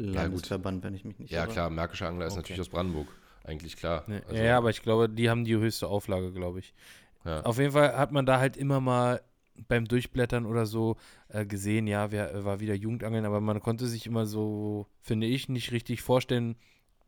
Landesverband, 0.00 0.84
wenn 0.84 0.94
ich 0.94 1.04
mich 1.04 1.18
nicht 1.18 1.32
Ja, 1.32 1.42
irre. 1.44 1.52
klar, 1.52 1.70
Märkischer 1.70 2.06
Angler 2.08 2.26
ist 2.26 2.32
Okay. 2.34 2.42
natürlich 2.42 2.60
aus 2.60 2.68
Brandenburg. 2.68 3.08
Eigentlich 3.42 3.76
klar. 3.76 4.04
Nee, 4.06 4.20
Also, 4.28 4.42
ja, 4.42 4.56
aber 4.56 4.70
ich 4.70 4.82
glaube, 4.82 5.08
die 5.08 5.28
haben 5.28 5.44
die 5.44 5.56
höchste 5.56 5.88
Auflage, 5.88 6.32
glaube 6.32 6.60
ich. 6.60 6.72
ja. 7.24 7.40
Auf 7.40 7.58
jeden 7.58 7.72
Fall 7.72 7.96
hat 7.96 8.12
man 8.12 8.24
da 8.26 8.38
halt 8.38 8.56
immer 8.56 8.80
mal 8.80 9.20
beim 9.66 9.86
Durchblättern 9.86 10.46
oder 10.46 10.66
so 10.66 10.96
äh, 11.30 11.44
gesehen, 11.44 11.88
ja, 11.88 12.12
wer 12.12 12.44
war 12.44 12.60
wieder 12.60 12.74
Jugendangeln, 12.74 13.24
aber 13.24 13.40
man 13.40 13.58
konnte 13.60 13.88
sich 13.88 14.06
immer 14.06 14.24
so, 14.24 14.86
finde 15.00 15.26
ich, 15.26 15.48
nicht 15.48 15.72
richtig 15.72 16.00
vorstellen, 16.00 16.54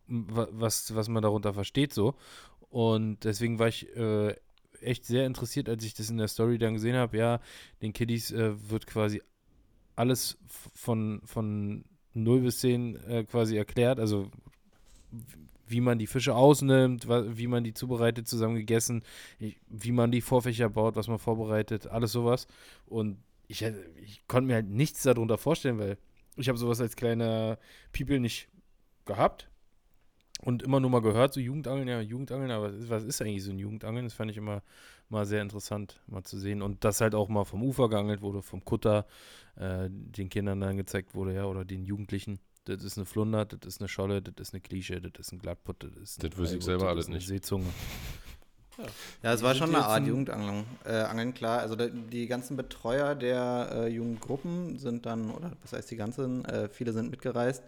was, 0.09 0.93
was 0.97 1.09
man 1.09 1.23
darunter 1.23 1.55
versteht 1.55 1.93
so. 1.93 2.17
Und 2.71 3.23
deswegen 3.23 3.61
war 3.61 3.69
ich 3.69 3.95
äh, 3.97 4.35
echt 4.83 5.05
sehr 5.05 5.27
interessiert, 5.27 5.69
als 5.69 5.85
ich 5.85 5.95
das 5.95 6.11
in 6.11 6.19
der 6.19 6.29
Story 6.29 6.59
dann 6.59 6.75
gesehen 6.75 6.97
habe, 6.97 7.17
ja, 7.17 7.41
den 7.83 7.93
Kiddies 7.93 8.31
äh, 8.31 8.53
wird 8.71 8.87
quasi 8.87 9.23
alles 9.97 10.39
von, 10.75 11.21
von 11.25 11.85
0 12.15 12.41
bis 12.41 12.61
10 12.61 12.97
äh, 13.09 13.25
quasi 13.25 13.57
erklärt, 13.57 14.01
also 14.01 14.31
wie 15.67 15.81
man 15.81 15.99
die 15.99 16.07
Fische 16.07 16.35
ausnimmt, 16.35 17.09
wie 17.09 17.47
man 17.47 17.63
die 17.63 17.75
zubereitet, 17.75 18.27
zusammen 18.27 18.57
gegessen, 18.57 19.03
wie 19.39 19.93
man 19.93 20.11
die 20.11 20.21
Vorfächer 20.21 20.69
baut, 20.69 20.97
was 20.97 21.07
man 21.07 21.19
vorbereitet, 21.19 21.87
alles 21.87 22.13
sowas. 22.13 22.49
Und 22.87 23.19
ich, 23.47 23.63
ich 23.63 24.27
konnte 24.27 24.49
mir 24.49 24.55
halt 24.55 24.69
nichts 24.69 25.03
darunter 25.03 25.39
vorstellen, 25.39 25.79
weil 25.79 25.97
ich 26.37 26.49
habe 26.49 26.59
sowas 26.59 26.81
als 26.81 26.97
kleiner 26.97 27.59
People 27.93 28.19
nicht 28.19 28.49
gehabt. 29.05 29.49
Und 30.43 30.63
immer 30.63 30.81
nur 30.81 30.91
mal 30.91 31.03
gehört, 31.03 31.35
so 31.35 31.41
Jugendangeln, 31.41 31.89
ja, 31.89 32.01
Jugendangeln, 32.01 32.51
aber 32.51 32.73
was 32.73 32.75
ist, 32.75 32.91
was 32.91 33.05
ist 33.05 33.23
eigentlich 33.23 33.45
so 33.45 33.51
ein 33.51 33.59
Jugendangeln? 33.59 34.07
Das 34.07 34.15
fand 34.15 34.31
ich 34.31 34.37
immer 34.37 34.63
mal 35.09 35.27
sehr 35.27 35.43
interessant, 35.43 36.01
mal 36.07 36.23
zu 36.23 36.39
sehen. 36.39 36.63
Und 36.63 36.85
das 36.85 37.01
halt 37.01 37.15
auch 37.15 37.29
mal 37.29 37.45
vom 37.45 37.63
Ufer 37.63 37.89
geangelt 37.89 38.23
wurde, 38.23 38.43
vom 38.43 38.65
Kutter, 38.65 39.07
äh, 39.57 39.89
den 39.91 40.29
Kindern 40.29 40.61
dann 40.61 40.77
gezeigt 40.77 41.15
wurde, 41.15 41.35
ja, 41.35 41.45
oder 41.45 41.65
den 41.65 41.85
Jugendlichen. 41.85 42.39
Das 42.65 42.85
ist 42.85 42.97
eine 42.97 43.07
Flunder, 43.07 43.45
das 43.45 43.61
ist 43.67 43.81
eine 43.81 43.89
Scholle, 43.89 44.23
das 44.23 44.49
ist 44.49 44.55
eine 44.55 44.61
Klische, 44.61 45.01
das 45.01 45.27
ist 45.27 45.33
ein 45.33 45.39
Glattput, 45.39 45.83
das 45.83 45.97
ist 45.97 46.23
Das 46.23 46.37
wüsste 46.37 46.57
ich 46.59 46.65
selber 46.65 46.89
alles 46.89 47.09
nicht. 47.09 47.27
Seezunge. 47.27 47.67
Ja, 49.23 49.35
es 49.35 49.43
war 49.43 49.55
schon 49.55 49.75
eine 49.75 49.85
Art 49.85 50.07
Jugendangeln, 50.07 50.65
äh, 50.85 50.93
Angeln, 50.93 51.35
klar. 51.35 51.61
Also 51.61 51.77
da, 51.77 51.89
die 51.89 52.27
ganzen 52.27 52.57
Betreuer 52.57 53.15
der 53.15 53.69
äh, 53.73 53.89
Jugendgruppen 53.89 54.79
sind 54.79 55.05
dann, 55.05 55.31
oder 55.31 55.53
was 55.63 55.75
heißt 55.75 55.91
die 55.91 55.97
ganzen, 55.97 56.45
äh, 56.47 56.69
viele 56.71 56.93
sind 56.93 57.11
mitgereist. 57.11 57.63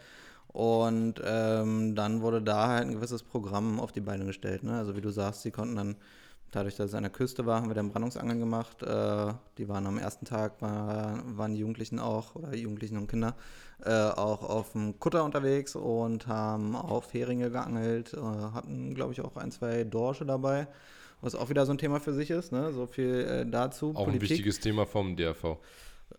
Und 0.52 1.14
ähm, 1.24 1.94
dann 1.94 2.20
wurde 2.20 2.42
da 2.42 2.68
halt 2.68 2.86
ein 2.86 2.92
gewisses 2.92 3.22
Programm 3.22 3.80
auf 3.80 3.92
die 3.92 4.00
Beine 4.00 4.26
gestellt. 4.26 4.62
Ne? 4.62 4.76
Also 4.76 4.96
wie 4.96 5.00
du 5.00 5.10
sagst, 5.10 5.42
sie 5.42 5.50
konnten 5.50 5.76
dann, 5.76 5.96
dadurch, 6.50 6.76
dass 6.76 6.90
es 6.90 6.94
an 6.94 7.04
der 7.04 7.12
Küste 7.12 7.46
war, 7.46 7.60
haben 7.60 7.68
wir 7.68 7.74
dann 7.74 7.88
Brandungsangeln 7.88 8.38
gemacht. 8.38 8.82
Äh, 8.82 9.32
die 9.56 9.68
waren 9.68 9.86
am 9.86 9.98
ersten 9.98 10.26
Tag, 10.26 10.60
war, 10.60 11.22
waren 11.24 11.54
die 11.54 11.60
Jugendlichen 11.60 11.98
auch, 11.98 12.34
oder 12.34 12.54
Jugendlichen 12.54 12.98
und 12.98 13.08
Kinder, 13.08 13.34
äh, 13.82 13.90
auch 13.90 14.42
auf 14.42 14.72
dem 14.72 14.98
Kutter 15.00 15.24
unterwegs 15.24 15.74
und 15.74 16.26
haben 16.26 16.76
auf 16.76 17.14
Heringe 17.14 17.50
geangelt, 17.50 18.12
äh, 18.12 18.20
hatten, 18.20 18.94
glaube 18.94 19.12
ich, 19.14 19.22
auch 19.22 19.36
ein, 19.36 19.50
zwei 19.50 19.84
Dorsche 19.84 20.26
dabei. 20.26 20.68
Was 21.22 21.34
auch 21.34 21.48
wieder 21.48 21.64
so 21.64 21.72
ein 21.72 21.78
Thema 21.78 22.00
für 22.00 22.12
sich 22.12 22.30
ist, 22.30 22.52
ne? 22.52 22.72
So 22.72 22.86
viel 22.86 23.20
äh, 23.20 23.46
dazu. 23.46 23.92
Auch 23.94 24.08
ein 24.08 24.20
wichtiges 24.20 24.58
Thema 24.58 24.86
vom 24.86 25.16
DRV. 25.16 25.56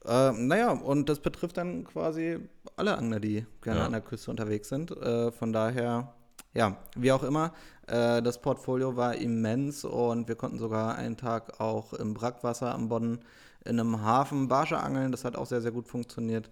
Äh, 0.06 0.32
naja, 0.32 0.72
und 0.72 1.10
das 1.10 1.20
betrifft 1.20 1.58
dann 1.58 1.84
quasi 1.84 2.40
alle 2.78 2.98
Angler, 2.98 3.20
die 3.20 3.46
gerne 3.62 3.80
Ja. 3.82 3.86
an 3.86 3.92
der 3.92 4.02
Küste 4.02 4.32
unterwegs 4.32 4.70
sind. 4.70 4.92
Äh, 4.92 5.32
von 5.32 5.54
daher, 5.54 6.14
ja, 6.54 6.78
wie 6.96 7.12
auch 7.12 7.24
immer, 7.24 7.54
äh, 7.88 8.22
das 8.22 8.42
Portfolio 8.42 8.96
war 8.96 9.16
immens 9.16 9.84
und 9.86 10.28
wir 10.28 10.36
konnten 10.36 10.60
sogar 10.60 10.96
einen 10.96 11.18
Tag 11.18 11.60
auch 11.60 11.94
im 11.94 12.14
Brackwasser 12.14 12.74
am 12.74 12.90
Bodden 12.90 13.20
in 13.66 13.80
einem 13.80 14.02
Hafen 14.02 14.48
Barsche 14.48 14.78
angeln. 14.78 15.12
Das 15.12 15.24
hat 15.26 15.36
auch 15.36 15.46
sehr, 15.46 15.62
sehr 15.62 15.72
gut 15.72 15.88
funktioniert. 15.88 16.50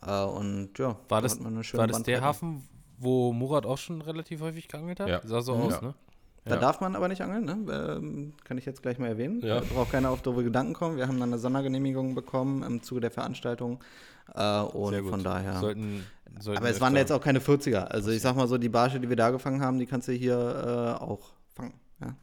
Äh, 0.00 0.22
und 0.22 0.78
ja, 0.78 0.96
War 1.08 1.20
da 1.20 1.20
das, 1.22 1.32
hat 1.34 1.40
man 1.42 1.54
eine 1.54 1.64
schöne 1.64 1.80
war 1.82 1.86
das 1.88 2.02
der. 2.02 2.20
Hafen, 2.22 2.66
wo 2.98 3.32
Murat 3.32 3.66
auch 3.66 3.78
schon 3.78 4.00
relativ 4.00 4.40
häufig 4.40 4.68
geangelt 4.68 5.00
hat? 5.00 5.08
Ja. 5.08 5.20
Sah 5.24 5.40
so 5.42 5.54
Mhm. 5.56 5.62
aus, 5.62 5.72
Ja. 5.74 5.80
ne? 5.82 5.94
Da 6.44 6.54
Ja. 6.56 6.60
darf 6.60 6.80
man 6.80 6.96
aber 6.96 7.06
nicht 7.08 7.20
angeln, 7.22 7.44
ne? 7.44 7.96
ähm, 7.98 8.32
kann 8.42 8.58
ich 8.58 8.64
jetzt 8.66 8.82
gleich 8.82 8.98
mal 8.98 9.06
erwähnen. 9.06 9.40
Ja. 9.42 9.60
Braucht 9.60 9.92
keiner 9.92 10.10
auf 10.10 10.22
doofe 10.22 10.42
Gedanken 10.42 10.72
kommen. 10.74 10.96
Wir 10.96 11.06
haben 11.06 11.20
dann 11.20 11.28
eine 11.28 11.38
Sondergenehmigung 11.38 12.14
bekommen 12.16 12.62
im 12.64 12.82
Zuge 12.82 13.00
der 13.00 13.12
Veranstaltung. 13.12 13.82
Äh, 14.34 14.60
und 14.60 15.08
von 15.08 15.22
daher. 15.22 15.60
Sollten, 15.60 16.04
sollten 16.40 16.58
aber 16.58 16.68
es 16.70 16.80
waren 16.80 16.96
jetzt 16.96 17.12
auch 17.12 17.20
keine 17.20 17.38
40er. 17.40 17.84
Also 17.84 18.10
ich 18.10 18.22
sag 18.22 18.34
mal 18.34 18.48
so, 18.48 18.58
die 18.58 18.68
Barsche, 18.68 18.98
die 18.98 19.08
wir 19.08 19.16
da 19.16 19.30
gefangen 19.30 19.60
haben, 19.62 19.78
die 19.78 19.86
kannst 19.86 20.08
du 20.08 20.12
hier 20.12 20.96
äh, 20.98 21.02
auch 21.02 21.32
fangen. 21.54 21.74
Ja. 22.00 22.16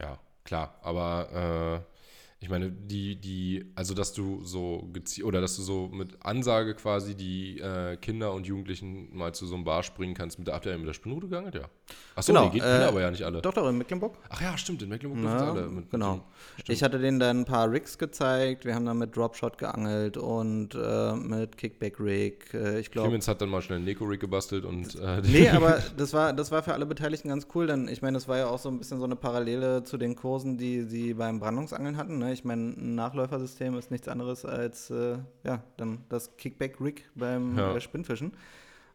Ja, 0.00 0.18
klar. 0.44 0.74
Aber 0.82 1.80
äh, 1.80 1.94
ich 2.40 2.50
meine, 2.50 2.70
die, 2.72 3.16
die, 3.20 3.72
also 3.76 3.94
dass 3.94 4.12
du 4.12 4.44
so 4.44 4.88
gezielt, 4.92 5.26
oder 5.26 5.40
dass 5.40 5.54
du 5.56 5.62
so 5.62 5.88
mit 5.92 6.24
Ansage 6.24 6.74
quasi 6.74 7.14
die 7.14 7.60
äh, 7.60 7.96
Kinder 7.98 8.32
und 8.32 8.46
Jugendlichen 8.46 9.16
mal 9.16 9.32
zu 9.32 9.46
so 9.46 9.54
einem 9.54 9.64
Bar 9.64 9.82
springen 9.84 10.14
kannst, 10.14 10.38
mit 10.38 10.48
der, 10.48 10.54
habt 10.54 10.66
ihr 10.66 10.76
mit 10.76 10.88
der 10.88 10.92
Spinnrute 10.94 11.28
geangelt? 11.28 11.54
Ja. 11.54 11.68
Achso, 12.16 12.32
Genau, 12.32 12.44
nee, 12.46 12.50
geht 12.52 12.62
äh, 12.62 12.84
aber 12.84 13.00
ja 13.00 13.10
nicht 13.10 13.24
alle. 13.24 13.42
Doch, 13.42 13.52
doch, 13.52 13.68
in 13.68 13.76
Mecklenburg. 13.76 14.16
Ach 14.28 14.40
ja, 14.40 14.56
stimmt, 14.56 14.82
in 14.82 14.88
Mecklenburg 14.88 15.24
Ja, 15.24 15.38
dürfen 15.38 15.58
alle. 15.58 15.68
Mit, 15.68 15.90
genau. 15.90 16.20
Mit. 16.56 16.68
Ich 16.68 16.82
hatte 16.84 17.00
denen 17.00 17.18
dann 17.18 17.40
ein 17.40 17.44
paar 17.44 17.70
Rigs 17.70 17.98
gezeigt. 17.98 18.64
Wir 18.64 18.74
haben 18.76 18.86
dann 18.86 18.98
mit 18.98 19.16
Dropshot 19.16 19.58
geangelt 19.58 20.16
und 20.16 20.76
äh, 20.76 21.12
mit 21.14 21.56
Kickback 21.58 21.98
Rig. 21.98 22.54
Äh, 22.54 22.78
ich 22.78 22.92
glaube. 22.92 23.08
Clemens 23.08 23.26
hat 23.26 23.40
dann 23.40 23.48
mal 23.48 23.60
schnell 23.62 23.76
einen 23.78 23.84
Neko-Rig 23.86 24.20
gebastelt 24.20 24.64
und 24.64 24.94
äh, 24.94 25.20
Nee, 25.24 25.50
aber 25.50 25.82
das 25.96 26.12
war, 26.12 26.32
das 26.32 26.52
war 26.52 26.62
für 26.62 26.72
alle 26.74 26.86
Beteiligten 26.86 27.28
ganz 27.30 27.48
cool, 27.54 27.66
denn 27.66 27.88
ich 27.88 28.00
meine, 28.00 28.16
das 28.16 28.28
war 28.28 28.38
ja 28.38 28.46
auch 28.46 28.60
so 28.60 28.68
ein 28.68 28.78
bisschen 28.78 28.98
so 29.00 29.04
eine 29.06 29.16
Parallele 29.16 29.82
zu 29.82 29.98
den 29.98 30.14
Kursen, 30.14 30.56
die 30.56 30.82
sie 30.82 31.14
beim 31.14 31.40
Brandungsangeln 31.40 31.96
hatten. 31.96 32.18
Ne? 32.18 32.32
Ich 32.32 32.44
meine, 32.44 32.74
ein 32.76 32.94
Nachläufersystem 32.94 33.76
ist 33.76 33.90
nichts 33.90 34.06
anderes 34.06 34.44
als 34.44 34.88
äh, 34.90 35.18
ja, 35.42 35.62
dann 35.76 36.04
das 36.08 36.36
Kickback-Rig 36.36 37.06
beim 37.16 37.58
Ja. 37.58 37.74
äh, 37.74 37.80
Spinnfischen. 37.80 38.32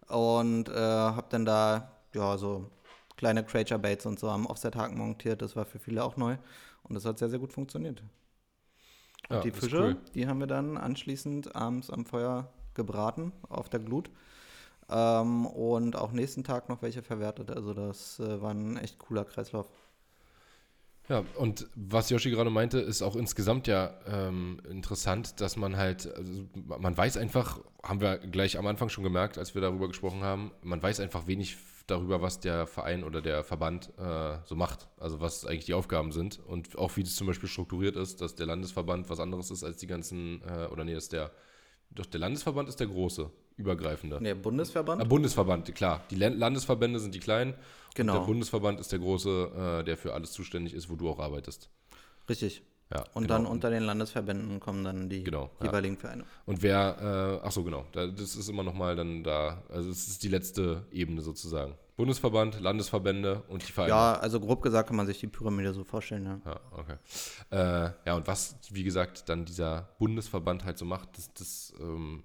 Und 0.07 0.69
äh, 0.69 0.73
habe 0.73 1.27
dann 1.29 1.45
da 1.45 1.91
ja 2.15 2.37
so 2.37 2.65
kleine 3.19 3.43
Creature 3.43 3.79
Baits 3.79 4.05
und 4.05 4.17
so 4.17 4.29
am 4.29 4.45
Offset-Haken 4.45 4.97
montiert. 4.97 5.41
Das 5.41 5.55
war 5.55 5.65
für 5.65 5.77
viele 5.77 6.03
auch 6.05 6.15
neu 6.15 6.37
und 6.83 6.95
das 6.95 7.03
hat 7.05 7.19
sehr, 7.19 7.29
sehr 7.29 7.39
gut 7.39 7.51
funktioniert. 7.51 8.01
Und 9.27 9.43
Ja, 9.43 9.43
die 9.43 9.51
Fische, 9.51 9.77
cool. 9.77 9.97
die 10.15 10.25
haben 10.27 10.39
wir 10.39 10.47
dann 10.47 10.77
anschließend 10.77 11.53
abends 11.55 11.89
am 11.89 12.05
Feuer 12.05 12.51
gebraten 12.75 13.33
auf 13.49 13.69
der 13.69 13.81
Glut. 13.81 14.09
Ähm, 14.89 15.45
und 15.45 15.95
auch 15.97 16.11
nächsten 16.13 16.43
Tag 16.45 16.69
noch 16.69 16.81
welche 16.81 17.03
verwertet. 17.03 17.51
Also 17.51 17.73
das 17.73 18.19
äh, 18.19 18.41
war 18.41 18.51
ein 18.51 18.77
echt 18.77 18.99
cooler 18.99 19.25
Kreislauf. 19.25 19.67
Ja, 21.09 21.23
und 21.35 21.67
was 21.75 22.09
Yoshi 22.11 22.29
gerade 22.29 22.51
meinte, 22.51 22.79
ist 22.79 23.01
auch 23.01 23.15
insgesamt 23.15 23.65
ja 23.65 23.99
ähm, 24.05 24.61
interessant, 24.69 25.41
dass 25.41 25.57
man 25.57 25.75
halt, 25.75 26.07
also 26.15 26.45
man 26.79 26.95
weiß 26.95 27.17
einfach, 27.17 27.59
haben 27.81 27.99
wir 27.99 28.19
gleich 28.19 28.59
am 28.59 28.67
Anfang 28.67 28.89
schon 28.89 29.03
gemerkt, 29.03 29.39
als 29.39 29.55
wir 29.55 29.61
darüber 29.61 29.87
gesprochen 29.87 30.21
haben, 30.21 30.51
man 30.61 30.81
weiß 30.83 30.99
einfach 30.99 31.25
wenig 31.25 31.57
darüber, 31.91 32.21
was 32.21 32.39
der 32.39 32.67
Verein 32.67 33.03
oder 33.03 33.21
der 33.21 33.43
Verband 33.43 33.91
äh, 33.97 34.37
so 34.45 34.55
macht. 34.55 34.87
Also 34.97 35.19
was 35.21 35.45
eigentlich 35.45 35.65
die 35.65 35.73
Aufgaben 35.73 36.11
sind 36.11 36.39
und 36.45 36.77
auch 36.77 36.95
wie 36.97 37.03
das 37.03 37.15
zum 37.15 37.27
Beispiel 37.27 37.49
strukturiert 37.49 37.95
ist, 37.95 38.21
dass 38.21 38.35
der 38.35 38.45
Landesverband 38.45 39.09
was 39.09 39.19
anderes 39.19 39.51
ist 39.51 39.63
als 39.63 39.77
die 39.77 39.87
ganzen, 39.87 40.41
äh, 40.43 40.67
oder 40.67 40.83
nee, 40.83 40.93
dass 40.93 41.09
der, 41.09 41.31
doch 41.91 42.05
der 42.05 42.19
Landesverband 42.19 42.69
ist 42.69 42.79
der 42.79 42.87
große, 42.87 43.29
übergreifende. 43.57 44.19
Der 44.19 44.35
Bundesverband? 44.35 45.01
Ah, 45.01 45.05
Bundesverband, 45.05 45.73
klar. 45.75 46.03
Die 46.11 46.15
Landesverbände 46.15 46.99
sind 46.99 47.13
die 47.15 47.19
kleinen. 47.19 47.55
Genau. 47.95 48.13
Und 48.13 48.19
der 48.19 48.25
Bundesverband 48.25 48.79
ist 48.79 48.91
der 48.91 48.99
große, 48.99 49.79
äh, 49.79 49.83
der 49.83 49.97
für 49.97 50.13
alles 50.13 50.31
zuständig 50.31 50.73
ist, 50.73 50.89
wo 50.89 50.95
du 50.95 51.09
auch 51.09 51.19
arbeitest. 51.19 51.69
Richtig. 52.29 52.61
Ja, 52.91 53.03
Und 53.13 53.23
genau. 53.23 53.35
dann 53.35 53.45
unter 53.45 53.69
den 53.69 53.83
Landesverbänden 53.83 54.59
kommen 54.59 54.83
dann 54.83 55.09
die 55.09 55.23
Genau, 55.23 55.51
ja. 55.59 55.67
jeweiligen 55.67 55.95
Vereine. 55.97 56.25
Und 56.45 56.63
wer, 56.63 57.39
äh, 57.43 57.45
ach 57.45 57.51
so, 57.51 57.63
genau, 57.63 57.85
da, 57.91 58.07
das 58.07 58.35
ist 58.35 58.49
immer 58.49 58.63
nochmal 58.63 58.95
dann 58.95 59.23
da, 59.23 59.61
also 59.69 59.91
es 59.91 60.07
ist 60.07 60.23
die 60.23 60.27
letzte 60.27 60.85
Ebene 60.91 61.21
sozusagen. 61.21 61.75
Bundesverband, 61.97 62.59
Landesverbände 62.61 63.43
und 63.49 63.67
die 63.67 63.71
Vereine. 63.71 63.89
Ja, 63.91 64.13
also 64.13 64.39
grob 64.39 64.61
gesagt 64.63 64.87
kann 64.87 64.95
man 64.95 65.05
sich 65.05 65.19
die 65.19 65.27
Pyramide 65.27 65.73
so 65.73 65.83
vorstellen. 65.83 66.25
Ja. 66.25 66.41
Ja, 66.45 66.59
okay. 66.71 66.95
Äh, 67.51 67.91
ja, 68.07 68.15
und 68.15 68.25
was, 68.25 68.55
wie 68.71 68.83
gesagt, 68.83 69.29
dann 69.29 69.45
dieser 69.45 69.89
Bundesverband 69.99 70.63
halt 70.63 70.77
so 70.77 70.85
macht, 70.85 71.09
das, 71.17 71.31
das 71.33 71.73
ähm, 71.79 72.23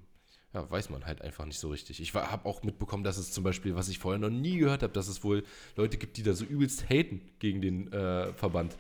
ja, 0.55 0.71
weiß 0.71 0.89
man 0.91 1.05
halt 1.05 1.21
einfach 1.21 1.45
nicht 1.45 1.59
so 1.59 1.69
richtig. 1.69 2.01
Ich 2.01 2.15
habe 2.15 2.49
auch 2.49 2.63
mitbekommen, 2.63 3.03
dass 3.05 3.19
es 3.19 3.33
zum 3.33 3.43
Beispiel, 3.45 3.75
was 3.75 3.89
ich 3.89 3.99
vorher 3.99 4.21
noch 4.21 4.31
nie 4.31 4.57
gehört 4.59 4.83
habe, 4.85 4.93
dass 4.93 5.09
es 5.09 5.25
wohl 5.25 5.43
Leute 5.77 5.99
gibt, 5.99 6.17
die 6.17 6.23
da 6.23 6.33
so 6.33 6.45
übelst 6.45 6.89
haten 6.89 7.21
gegen 7.41 7.61
den 7.61 7.93
äh, 7.93 8.33
Verband. 8.35 8.77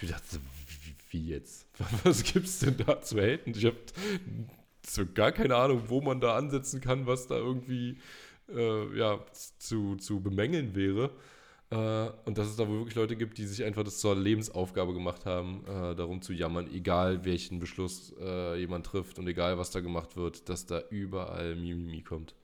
Ich 0.00 0.08
dachte, 0.08 0.24
so, 0.28 0.38
wie, 1.14 1.28
jetzt? 1.28 1.66
Was 2.04 2.22
gibt's 2.22 2.58
denn 2.58 2.76
da 2.76 3.00
zu 3.00 3.18
haten? 3.18 3.52
Ich 3.56 3.64
habe 3.64 3.76
so 4.86 5.04
gar 5.06 5.32
keine 5.32 5.56
Ahnung, 5.56 5.84
wo 5.86 6.00
man 6.00 6.20
da 6.20 6.36
ansetzen 6.36 6.80
kann, 6.80 7.06
was 7.06 7.26
da 7.26 7.36
irgendwie 7.36 7.96
äh, 8.54 8.98
ja, 8.98 9.18
zu, 9.58 9.96
zu 9.96 10.20
bemängeln 10.20 10.74
wäre. 10.74 11.10
Äh, 11.70 12.10
und 12.26 12.36
dass 12.36 12.48
es 12.48 12.56
da 12.56 12.68
wohl 12.68 12.78
wirklich 12.80 12.96
Leute 12.96 13.16
gibt, 13.16 13.38
die 13.38 13.46
sich 13.46 13.64
einfach 13.64 13.82
das 13.82 13.98
zur 13.98 14.14
Lebensaufgabe 14.14 14.92
gemacht 14.92 15.24
haben, 15.24 15.64
äh, 15.66 15.94
darum 15.94 16.20
zu 16.20 16.32
jammern, 16.32 16.68
egal 16.72 17.24
welchen 17.24 17.60
Beschluss 17.60 18.14
äh, 18.20 18.58
jemand 18.58 18.86
trifft 18.86 19.18
und 19.18 19.26
egal 19.26 19.56
was 19.56 19.70
da 19.70 19.80
gemacht 19.80 20.16
wird, 20.16 20.48
dass 20.48 20.66
da 20.66 20.82
überall 20.90 21.56
Mimimi 21.56 22.02
kommt. 22.02 22.34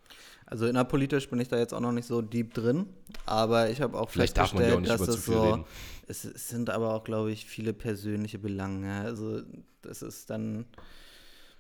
Also 0.51 0.67
innerpolitisch 0.67 1.31
bin 1.31 1.39
ich 1.41 1.47
da 1.47 1.59
jetzt 1.59 1.73
auch 1.73 1.81
noch 1.81 1.93
nicht 1.93 2.07
so 2.07 2.23
deep 2.23 2.55
drin, 2.55 2.87
aber 3.25 3.71
ich 3.71 3.81
habe 3.81 3.97
auch 3.97 4.11
Vielleicht 4.11 4.37
darf 4.37 4.53
man 4.53 4.65
ja 4.65 4.75
auch 4.75 4.81
festgestellt, 4.81 4.99
nicht 5.01 5.09
dass 5.09 5.17
es 5.19 5.25
so, 5.27 5.41
reden. 5.51 5.65
es, 6.09 6.25
es 6.25 6.49
sind 6.49 6.71
aber 6.71 6.93
auch, 6.95 7.05
glaube 7.05 7.31
ich, 7.31 7.47
viele 7.47 7.73
persönliche 7.73 8.41
Belange. 8.41 9.01
Also 9.03 9.43
das 9.83 10.03
ist 10.03 10.29
dann, 10.29 10.65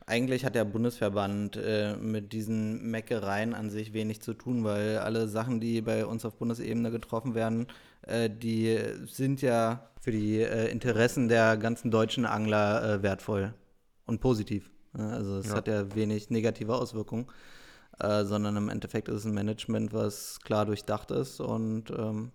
eigentlich 0.06 0.44
hat 0.44 0.56
der 0.56 0.64
Bundesverband 0.64 1.56
äh, 1.56 1.94
mit 1.96 2.32
diesen 2.32 2.90
Meckereien 2.90 3.54
an 3.54 3.70
sich 3.70 3.92
wenig 3.92 4.22
zu 4.22 4.34
tun, 4.34 4.64
weil 4.64 4.98
alle 4.98 5.28
Sachen, 5.28 5.60
die 5.60 5.80
bei 5.82 6.04
uns 6.04 6.24
auf 6.24 6.34
Bundesebene 6.34 6.90
getroffen 6.90 7.36
werden, 7.36 7.68
äh, 8.02 8.28
die 8.28 8.76
sind 9.06 9.40
ja 9.40 9.88
für 10.00 10.10
die 10.10 10.40
äh, 10.40 10.68
Interessen 10.68 11.28
der 11.28 11.56
ganzen 11.58 11.92
deutschen 11.92 12.26
Angler 12.26 12.94
äh, 12.94 13.02
wertvoll 13.04 13.54
und 14.06 14.20
positiv. 14.20 14.68
Also 14.94 15.38
es 15.38 15.46
Ja. 15.50 15.54
hat 15.54 15.68
ja 15.68 15.94
wenig 15.94 16.30
negative 16.30 16.74
Auswirkungen 16.74 17.26
äh, 18.00 18.24
sondern 18.24 18.56
im 18.56 18.68
Endeffekt 18.68 19.08
ist 19.08 19.16
es 19.16 19.24
ein 19.24 19.34
Management, 19.34 19.92
was 19.92 20.40
klar 20.40 20.66
durchdacht 20.66 21.10
ist 21.10 21.40
und 21.40 21.90
ähm, 21.90 22.32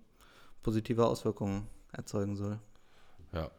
positive 0.64 1.06
Auswirkungen 1.06 1.68
erzeugen 1.92 2.36
soll. 2.36 2.60
Ja. 3.34 3.52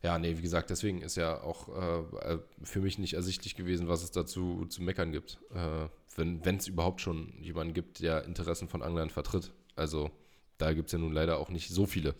Ja, 0.00 0.16
nee, 0.16 0.36
wie 0.36 0.42
gesagt, 0.42 0.70
deswegen 0.70 1.02
ist 1.02 1.16
ja 1.16 1.42
auch 1.42 1.68
äh, 1.76 2.34
äh, 2.34 2.38
für 2.62 2.80
mich 2.80 2.98
nicht 2.98 3.14
ersichtlich 3.14 3.56
gewesen, 3.56 3.88
was 3.88 4.04
es 4.04 4.12
dazu 4.12 4.64
zu 4.66 4.82
meckern 4.82 5.10
gibt. 5.10 5.38
Äh, 5.52 5.88
wenn 6.16 6.56
es 6.56 6.68
überhaupt 6.68 7.00
schon 7.00 7.32
jemanden 7.40 7.74
gibt, 7.74 8.00
der 8.00 8.24
Interessen 8.24 8.68
von 8.68 8.82
Anglern 8.82 9.10
vertritt. 9.10 9.52
Also 9.76 10.10
da 10.56 10.72
gibt 10.72 10.88
es 10.88 10.92
ja 10.92 10.98
nun 10.98 11.12
leider 11.12 11.38
auch 11.38 11.48
nicht 11.48 11.68
so 11.68 11.86
viele, 11.86 12.14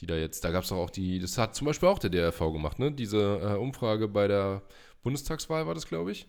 die 0.00 0.06
da 0.06 0.16
jetzt, 0.16 0.44
da 0.44 0.50
gab 0.50 0.64
es 0.64 0.72
auch 0.72 0.90
die, 0.90 1.18
das 1.18 1.36
hat 1.38 1.54
zum 1.54 1.66
Beispiel 1.66 1.88
auch 1.88 1.98
der 1.98 2.10
DRV 2.10 2.38
gemacht, 2.52 2.78
ne? 2.78 2.90
Diese 2.90 3.40
äh, 3.42 3.56
Umfrage 3.56 4.08
bei 4.08 4.28
der 4.28 4.62
Bundestagswahl 5.02 5.66
war 5.66 5.74
das, 5.74 5.86
glaube 5.86 6.12
ich. 6.12 6.26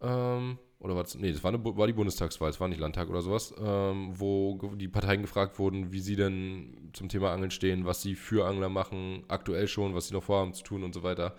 Ähm, 0.00 0.58
oder 0.78 0.94
war 0.94 1.02
das, 1.02 1.14
nee, 1.14 1.32
das 1.32 1.42
war, 1.42 1.52
eine, 1.52 1.64
war 1.64 1.86
die 1.86 1.92
Bundestagswahl, 1.92 2.50
es 2.50 2.60
war 2.60 2.68
nicht 2.68 2.80
Landtag 2.80 3.08
oder 3.08 3.22
sowas, 3.22 3.54
ähm, 3.58 4.10
wo 4.14 4.58
die 4.74 4.88
Parteien 4.88 5.22
gefragt 5.22 5.58
wurden, 5.58 5.90
wie 5.92 6.00
sie 6.00 6.16
denn 6.16 6.90
zum 6.92 7.08
Thema 7.08 7.32
Angeln 7.32 7.50
stehen, 7.50 7.86
was 7.86 8.02
sie 8.02 8.14
für 8.14 8.46
Angler 8.46 8.68
machen, 8.68 9.24
aktuell 9.28 9.68
schon, 9.68 9.94
was 9.94 10.08
sie 10.08 10.14
noch 10.14 10.22
vorhaben 10.22 10.52
zu 10.52 10.62
tun 10.62 10.84
und 10.84 10.94
so 10.94 11.02
weiter. 11.02 11.34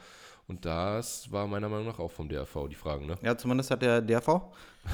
Und 0.48 0.66
das 0.66 1.32
war 1.32 1.46
meiner 1.46 1.70
Meinung 1.70 1.88
nach 1.88 2.00
auch 2.00 2.12
vom 2.12 2.30
DRV 2.30 2.68
die 2.70 2.76
Fragen, 2.76 3.06
ne? 3.06 3.16
Ja, 3.22 3.38
zumindest 3.38 3.70
hat 3.70 3.82
der 3.82 4.02
DRV 4.02 4.42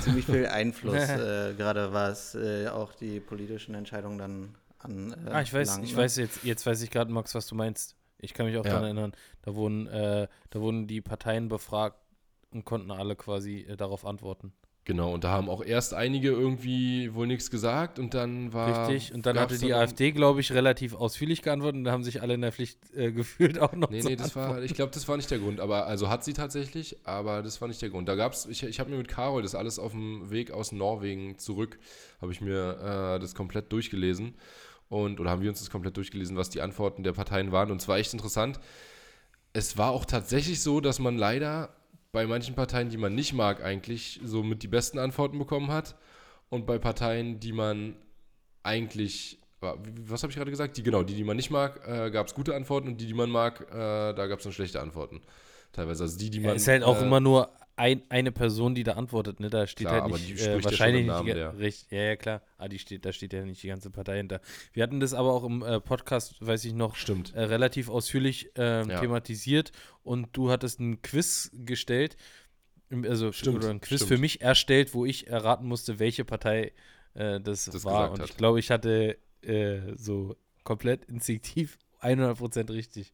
ziemlich 0.02 0.26
viel 0.26 0.48
Einfluss, 0.48 0.96
äh, 1.10 1.54
gerade 1.54 1.94
was 1.94 2.36
äh, 2.36 2.68
auch 2.68 2.94
die 2.94 3.20
politischen 3.20 3.76
Entscheidungen 3.76 4.18
dann 4.18 4.56
an. 4.80 5.16
Äh, 5.26 5.30
ah, 5.30 5.42
ich 5.42 5.54
weiß, 5.54 5.76
lang, 5.76 5.84
ich 5.84 5.92
ne? 5.92 5.98
weiß 5.98 6.18
jetzt, 6.18 6.44
jetzt 6.44 6.66
weiß 6.66 6.82
ich 6.82 6.90
gerade, 6.90 7.12
Max, 7.12 7.34
was 7.36 7.48
du 7.48 7.56
meinst. 7.56 7.96
Ich 8.18 8.34
kann 8.34 8.46
mich 8.46 8.58
auch 8.58 8.66
ja. 8.66 8.72
daran 8.72 8.86
erinnern, 8.86 9.12
da 9.42 9.54
wurden, 9.54 9.88
äh, 9.88 10.28
da 10.50 10.60
wurden 10.60 10.88
die 10.88 11.02
Parteien 11.02 11.50
befragt 11.50 11.98
und 12.54 12.66
konnten 12.66 12.92
alle 12.92 13.16
quasi 13.16 13.66
äh, 13.68 13.78
darauf 13.78 14.06
antworten. 14.06 14.54
Genau, 14.86 15.14
und 15.14 15.24
da 15.24 15.30
haben 15.30 15.48
auch 15.48 15.64
erst 15.64 15.94
einige 15.94 16.30
irgendwie 16.30 17.14
wohl 17.14 17.26
nichts 17.26 17.50
gesagt 17.50 18.00
und 18.00 18.14
dann 18.14 18.52
war. 18.52 18.90
Richtig, 18.90 19.14
und 19.14 19.26
dann 19.26 19.40
hatte 19.40 19.58
die 19.58 19.74
AfD, 19.74 20.12
glaube 20.12 20.42
ich, 20.42 20.52
relativ 20.52 20.94
ausführlich 20.94 21.42
geantwortet 21.42 21.78
und 21.78 21.84
da 21.86 21.94
haben 21.94 22.04
sich 22.04 22.22
alle 22.22 22.34
in 22.34 22.42
der 22.42 22.52
Pflicht 22.52 22.78
äh, 22.94 23.14
gefühlt 23.14 23.60
auch 23.60 23.72
noch. 23.74 23.90
Nee, 23.90 24.02
nee, 24.04 24.18
das 24.18 24.36
war, 24.36 24.62
ich 24.62 24.74
glaube, 24.74 24.92
das 24.92 25.08
war 25.08 25.16
nicht 25.16 25.32
der 25.32 25.40
Grund. 25.40 25.62
Aber, 25.62 25.88
also 25.88 26.10
hat 26.10 26.26
sie 26.26 26.34
tatsächlich, 26.34 26.98
aber 27.06 27.42
das 27.44 27.62
war 27.62 27.70
nicht 27.70 27.82
der 27.82 27.92
Grund. 27.92 28.10
Da 28.10 28.16
gab 28.16 28.34
es, 28.34 28.46
ich, 28.46 28.64
ich 28.64 28.82
habe 28.82 28.90
mir 28.90 28.98
mit 28.98 29.08
Carol 29.08 29.42
das 29.42 29.56
alles 29.56 29.80
auf 29.80 29.94
dem 29.94 30.30
Weg 30.30 30.52
aus 30.52 30.74
Norwegen 30.74 31.38
zurück, 31.38 31.80
habe 32.20 32.34
ich 32.34 32.42
mir 32.42 33.16
äh, 33.16 33.20
das 33.20 33.36
komplett 33.36 33.72
durchgelesen. 33.72 34.34
Und, 34.90 35.22
oder 35.22 35.30
haben 35.30 35.42
wir 35.42 35.50
uns 35.50 35.60
das 35.60 35.70
komplett 35.70 35.96
durchgelesen, 35.96 36.36
was 36.36 36.50
die 36.50 36.62
Antworten 36.62 37.04
der 37.04 37.14
Parteien 37.14 37.54
waren. 37.54 37.72
Und 37.72 37.82
zwar 37.82 38.00
echt 38.00 38.12
interessant. 38.12 38.60
Es 39.54 39.78
war 39.78 39.92
auch 39.92 40.04
tatsächlich 40.04 40.62
so, 40.62 40.82
dass 40.82 41.00
man 41.00 41.18
leider 41.18 41.74
bei 42.14 42.28
manchen 42.28 42.54
Parteien, 42.56 42.90
die 42.90 42.98
man 42.98 43.16
nicht 43.16 43.34
mag, 43.34 43.62
eigentlich 43.64 44.22
so 44.24 44.44
mit 44.44 44.64
die 44.64 44.68
besten 44.68 45.00
Antworten 45.00 45.38
bekommen 45.38 45.72
hat. 45.72 45.96
Und 46.50 46.68
bei 46.68 46.78
Parteien, 46.78 47.40
die 47.40 47.52
man 47.52 47.96
eigentlich, 48.62 49.40
was 49.60 50.22
habe 50.22 50.32
ich 50.32 50.38
gerade 50.38 50.52
gesagt? 50.52 50.78
Die, 50.78 50.84
genau, 50.84 51.02
die, 51.02 51.16
die 51.16 51.24
man 51.24 51.36
nicht 51.36 51.50
mag, 51.50 51.82
äh, 51.88 52.12
gab 52.12 52.28
es 52.28 52.36
gute 52.36 52.56
Antworten 52.56 52.88
und 52.88 53.02
die, 53.02 53.08
die 53.08 53.16
man 53.16 53.32
mag, 53.32 53.62
äh, 53.72 54.14
da 54.14 54.28
gab 54.28 54.38
es 54.38 54.44
dann 54.44 54.54
schlechte 54.54 54.80
Antworten. 54.80 55.22
Teilweise. 55.72 56.04
Also 56.04 56.20
die, 56.20 56.30
die 56.30 56.40
man. 56.40 56.50
Ja, 56.50 56.56
ist 56.56 56.68
halt 56.68 56.84
auch 56.84 57.02
äh, 57.02 57.04
immer 57.04 57.20
nur 57.20 57.50
ein, 57.76 58.04
eine 58.10 58.32
Person, 58.32 58.76
die 58.76 58.84
da 58.84 58.94
antwortet, 58.94 59.40
ne? 59.40 59.50
Da 59.50 59.66
steht 59.66 59.88
klar, 59.88 60.04
halt 60.04 60.14
nicht 60.14 60.40
äh, 60.40 60.64
wahrscheinlich 60.64 61.08
ja 61.08 61.24
nicht 61.24 61.36
die, 61.36 61.42
richtig, 61.42 61.92
ja, 61.92 62.04
ja 62.04 62.16
klar. 62.16 62.42
Ah, 62.58 62.68
die 62.68 62.80
steht, 62.80 63.06
da 63.06 63.12
steht 63.12 63.34
ja 63.34 63.44
nicht 63.44 63.64
die 63.64 63.68
ganze 63.68 63.90
Partei 63.90 64.18
hinter. 64.18 64.42
Wir 64.74 64.84
hatten 64.84 65.00
das 65.00 65.14
aber 65.14 65.34
auch 65.34 65.44
im 65.44 65.64
äh, 65.64 65.80
Podcast, 65.80 66.36
weiß 66.40 66.66
ich 66.66 66.74
noch, 66.74 66.96
Stimmt. 66.96 67.34
Äh, 67.34 67.44
relativ 67.44 67.90
ausführlich 67.90 68.52
ähm, 68.56 68.90
ja. 68.90 69.00
thematisiert 69.00 69.72
und 70.04 70.30
du 70.34 70.52
hattest 70.52 70.80
ein 70.80 71.02
Quiz 71.02 71.52
gestellt, 71.54 72.16
also 72.92 73.32
stimmt, 73.32 73.58
oder 73.58 73.70
ein 73.70 73.82
Quiz 73.82 74.02
stimmt. 74.02 74.10
für 74.10 74.18
mich 74.20 74.42
erstellt, 74.42 74.94
wo 74.94 75.06
ich 75.06 75.28
erraten 75.28 75.68
musste, 75.68 75.98
welche 76.00 76.26
Partei 76.26 76.74
äh, 77.16 77.40
das, 77.40 77.66
das, 77.66 77.84
war. 77.86 78.12
Und 78.12 78.24
ich 78.24 78.38
glaube, 78.38 78.60
ich 78.60 78.70
hatte 78.70 79.18
äh, 79.42 79.80
so 79.96 80.36
komplett 80.64 81.06
instinktiv 81.06 81.78
100% 82.02 82.72
richtig. 82.72 83.14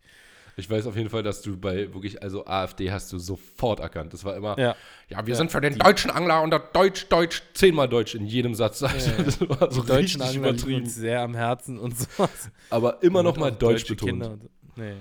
Ich 0.60 0.70
weiß 0.70 0.86
auf 0.88 0.96
jeden 0.96 1.10
Fall, 1.10 1.24
dass 1.24 1.42
du 1.42 1.58
bei 1.58 1.94
wirklich, 1.94 2.22
also 2.22 2.46
AfD 2.46 2.92
hast 2.92 3.12
du 3.12 3.18
sofort 3.18 3.80
erkannt. 3.80 4.14
Das 4.14 4.24
war 4.26 4.36
immer, 4.36 4.60
ja, 4.60 4.76
ja 5.08 5.26
wir 5.26 5.34
ja, 5.34 5.38
sind 5.38 5.52
für 5.52 5.62
den 5.62 5.78
deutschen 5.78 6.12
Angler 6.12 6.42
und 6.42 6.54
Deutsch, 6.74 7.08
Deutsch, 7.08 7.44
zehnmal 7.54 7.88
Deutsch 7.90 8.16
in 8.16 8.26
jedem 8.26 8.54
Satz. 8.54 8.84
Also, 8.84 9.10
ja, 9.12 9.18
das 9.24 9.42
war 9.42 9.72
so 9.72 9.82
die 9.82 9.88
deutschen 9.88 10.22
Angler 10.22 10.50
übertrieben. 10.50 10.84
uns 10.84 10.96
sehr 10.96 11.22
am 11.22 11.34
Herzen 11.34 11.80
und 11.80 11.98
sowas. 11.98 12.52
Aber 12.70 13.02
immer 13.02 13.24
noch 13.24 13.38
mal 13.38 13.52
Deutsch 13.52 13.88
betont. 13.88 14.24
So. 14.24 14.38
Nee. 14.76 14.96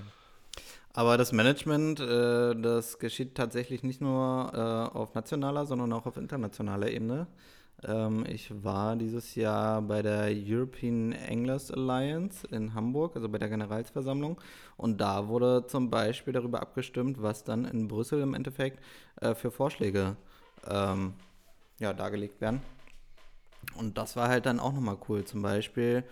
Aber 0.93 1.17
das 1.17 1.31
Management, 1.31 1.99
äh, 1.99 2.55
das 2.55 2.99
geschieht 2.99 3.35
tatsächlich 3.35 3.83
nicht 3.83 4.01
nur 4.01 4.51
äh, 4.53 4.97
auf 4.97 5.13
nationaler, 5.13 5.65
sondern 5.65 5.93
auch 5.93 6.05
auf 6.05 6.17
internationaler 6.17 6.89
Ebene. 6.89 7.27
Ähm, 7.83 8.25
ich 8.27 8.63
war 8.63 8.95
dieses 8.95 9.35
Jahr 9.35 9.81
bei 9.81 10.01
der 10.01 10.29
European 10.31 11.15
Anglers 11.29 11.71
Alliance 11.71 12.45
in 12.47 12.73
Hamburg, 12.73 13.15
also 13.15 13.29
bei 13.29 13.37
der 13.37 13.49
Generalsversammlung. 13.49 14.39
Und 14.77 14.99
da 14.99 15.27
wurde 15.27 15.65
zum 15.67 15.89
Beispiel 15.89 16.33
darüber 16.33 16.61
abgestimmt, 16.61 17.21
was 17.21 17.43
dann 17.43 17.65
in 17.65 17.87
Brüssel 17.87 18.21
im 18.21 18.33
Endeffekt 18.33 18.83
äh, 19.21 19.33
für 19.35 19.51
Vorschläge 19.51 20.17
ähm, 20.67 21.13
ja, 21.79 21.93
dargelegt 21.93 22.41
werden. 22.41 22.61
Und 23.75 23.97
das 23.97 24.15
war 24.15 24.29
halt 24.29 24.45
dann 24.45 24.59
auch 24.59 24.73
nochmal 24.73 24.97
cool. 25.07 25.23
Zum 25.23 25.41
Beispiel, 25.41 26.03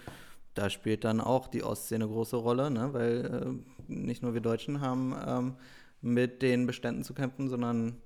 da 0.54 0.70
spielt 0.70 1.04
dann 1.04 1.22
auch 1.22 1.48
die 1.48 1.64
Ostsee 1.64 1.96
eine 1.96 2.08
große 2.08 2.36
Rolle, 2.36 2.72
ne? 2.72 2.94
weil 2.94 3.62
äh, 3.88 3.92
nicht 3.92 4.24
nur 4.24 4.34
wir 4.34 4.42
Deutschen 4.42 4.82
haben 4.82 5.16
ähm, 5.26 5.56
mit 6.02 6.42
den 6.42 6.66
Beständen 6.68 7.04
zu 7.04 7.14
kämpfen, 7.14 7.50
sondern 7.50 8.02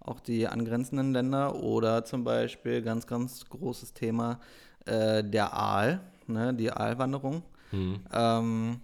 auch 0.00 0.20
die 0.20 0.46
angrenzenden 0.46 1.12
Länder 1.12 1.56
oder 1.56 2.04
zum 2.04 2.24
Beispiel 2.24 2.82
ganz, 2.82 3.06
ganz 3.06 3.44
großes 3.48 3.92
Thema 3.92 4.40
äh, 4.84 5.24
der 5.24 5.52
Aal, 5.52 6.00
ne, 6.26 6.54
die 6.54 6.70
Aalwanderung. 6.70 7.42
Mhm. 7.72 8.00
Ähm, 8.12 8.80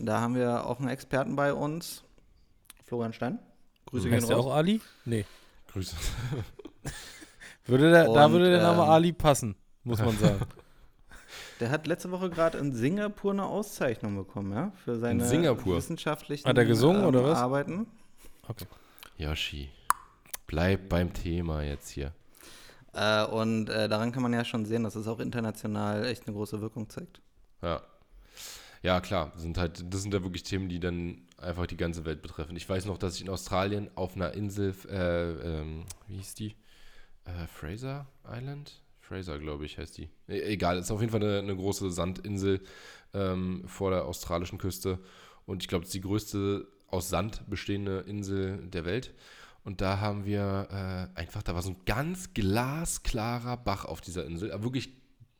da 0.00 0.20
haben 0.20 0.34
wir 0.34 0.66
auch 0.66 0.78
einen 0.78 0.88
Experten 0.88 1.36
bei 1.36 1.52
uns, 1.52 2.04
Florian 2.84 3.12
Stein. 3.12 3.38
Grüße 3.86 4.06
mhm. 4.06 4.10
gehen 4.12 4.24
raus. 4.24 4.46
auch 4.46 4.54
Ali? 4.54 4.80
Nee. 5.04 5.24
Grüße. 5.72 5.96
würde 7.66 7.90
der, 7.90 8.08
Und, 8.08 8.14
da 8.14 8.30
würde 8.30 8.50
der 8.50 8.62
Name 8.62 8.82
ähm, 8.82 8.90
Ali 8.90 9.12
passen, 9.12 9.56
muss 9.84 9.98
man 9.98 10.16
sagen. 10.18 10.40
Der 11.60 11.70
hat 11.70 11.86
letzte 11.86 12.10
Woche 12.10 12.30
gerade 12.30 12.56
in 12.56 12.72
Singapur 12.72 13.32
eine 13.32 13.44
Auszeichnung 13.44 14.16
bekommen, 14.16 14.52
ja, 14.52 14.72
für 14.82 14.98
seine 14.98 15.22
wissenschaftlichen 15.22 16.48
hat 16.48 16.56
er 16.56 16.64
gesungen, 16.64 17.02
ähm, 17.02 17.08
oder 17.08 17.22
was? 17.22 17.38
Arbeiten. 17.38 17.86
Okay. 18.48 18.64
Yoshi. 19.18 19.68
Bleib 20.50 20.88
beim 20.88 21.12
Thema 21.12 21.62
jetzt 21.62 21.90
hier. 21.90 22.12
Äh, 22.92 23.24
und 23.24 23.70
äh, 23.70 23.88
daran 23.88 24.10
kann 24.10 24.24
man 24.24 24.32
ja 24.32 24.44
schon 24.44 24.66
sehen, 24.66 24.82
dass 24.82 24.96
es 24.96 25.06
auch 25.06 25.20
international 25.20 26.04
echt 26.04 26.26
eine 26.26 26.34
große 26.34 26.60
Wirkung 26.60 26.90
zeigt. 26.90 27.20
Ja. 27.62 27.84
Ja, 28.82 29.00
klar. 29.00 29.32
Sind 29.36 29.58
halt, 29.58 29.84
das 29.94 30.02
sind 30.02 30.12
ja 30.12 30.24
wirklich 30.24 30.42
Themen, 30.42 30.68
die 30.68 30.80
dann 30.80 31.22
einfach 31.38 31.68
die 31.68 31.76
ganze 31.76 32.04
Welt 32.04 32.20
betreffen. 32.20 32.56
Ich 32.56 32.68
weiß 32.68 32.86
noch, 32.86 32.98
dass 32.98 33.14
ich 33.14 33.22
in 33.22 33.28
Australien 33.28 33.92
auf 33.94 34.16
einer 34.16 34.34
Insel, 34.34 34.74
äh, 34.88 35.60
ähm, 35.60 35.84
wie 36.08 36.16
hieß 36.16 36.34
die? 36.34 36.56
Äh, 37.26 37.46
Fraser 37.46 38.08
Island? 38.28 38.82
Fraser, 39.02 39.38
glaube 39.38 39.66
ich, 39.66 39.78
heißt 39.78 39.98
die. 39.98 40.08
E 40.26 40.40
egal, 40.40 40.78
ist 40.78 40.90
auf 40.90 41.00
jeden 41.00 41.12
Fall 41.12 41.22
eine, 41.22 41.38
eine 41.38 41.54
große 41.54 41.92
Sandinsel 41.92 42.60
ähm, 43.14 43.62
vor 43.68 43.92
der 43.92 44.04
australischen 44.04 44.58
Küste. 44.58 44.98
Und 45.46 45.62
ich 45.62 45.68
glaube, 45.68 45.84
es 45.84 45.90
ist 45.90 45.94
die 45.94 46.00
größte 46.00 46.66
aus 46.88 47.08
Sand 47.08 47.48
bestehende 47.48 48.00
Insel 48.00 48.66
der 48.66 48.84
Welt. 48.84 49.14
Und 49.64 49.80
da 49.80 50.00
haben 50.00 50.24
wir 50.24 51.10
äh, 51.14 51.18
einfach, 51.18 51.42
da 51.42 51.54
war 51.54 51.62
so 51.62 51.70
ein 51.70 51.76
ganz 51.84 52.32
glasklarer 52.32 53.56
Bach 53.58 53.84
auf 53.84 54.00
dieser 54.00 54.24
Insel. 54.24 54.52
Aber 54.52 54.64
wirklich 54.64 54.90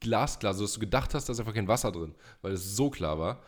glasklar, 0.01 0.55
so 0.55 0.65
dass 0.65 0.75
du 0.75 0.81
gedacht 0.81 1.15
hast, 1.15 1.29
da 1.29 1.33
ist 1.33 1.41
einfach 1.41 1.55
kein 1.55 1.69
Wasser 1.69 1.93
drin, 1.93 2.15
weil 2.43 2.53
es 2.53 2.77
so 2.77 2.91
klar 2.91 3.19
war. 3.19 3.43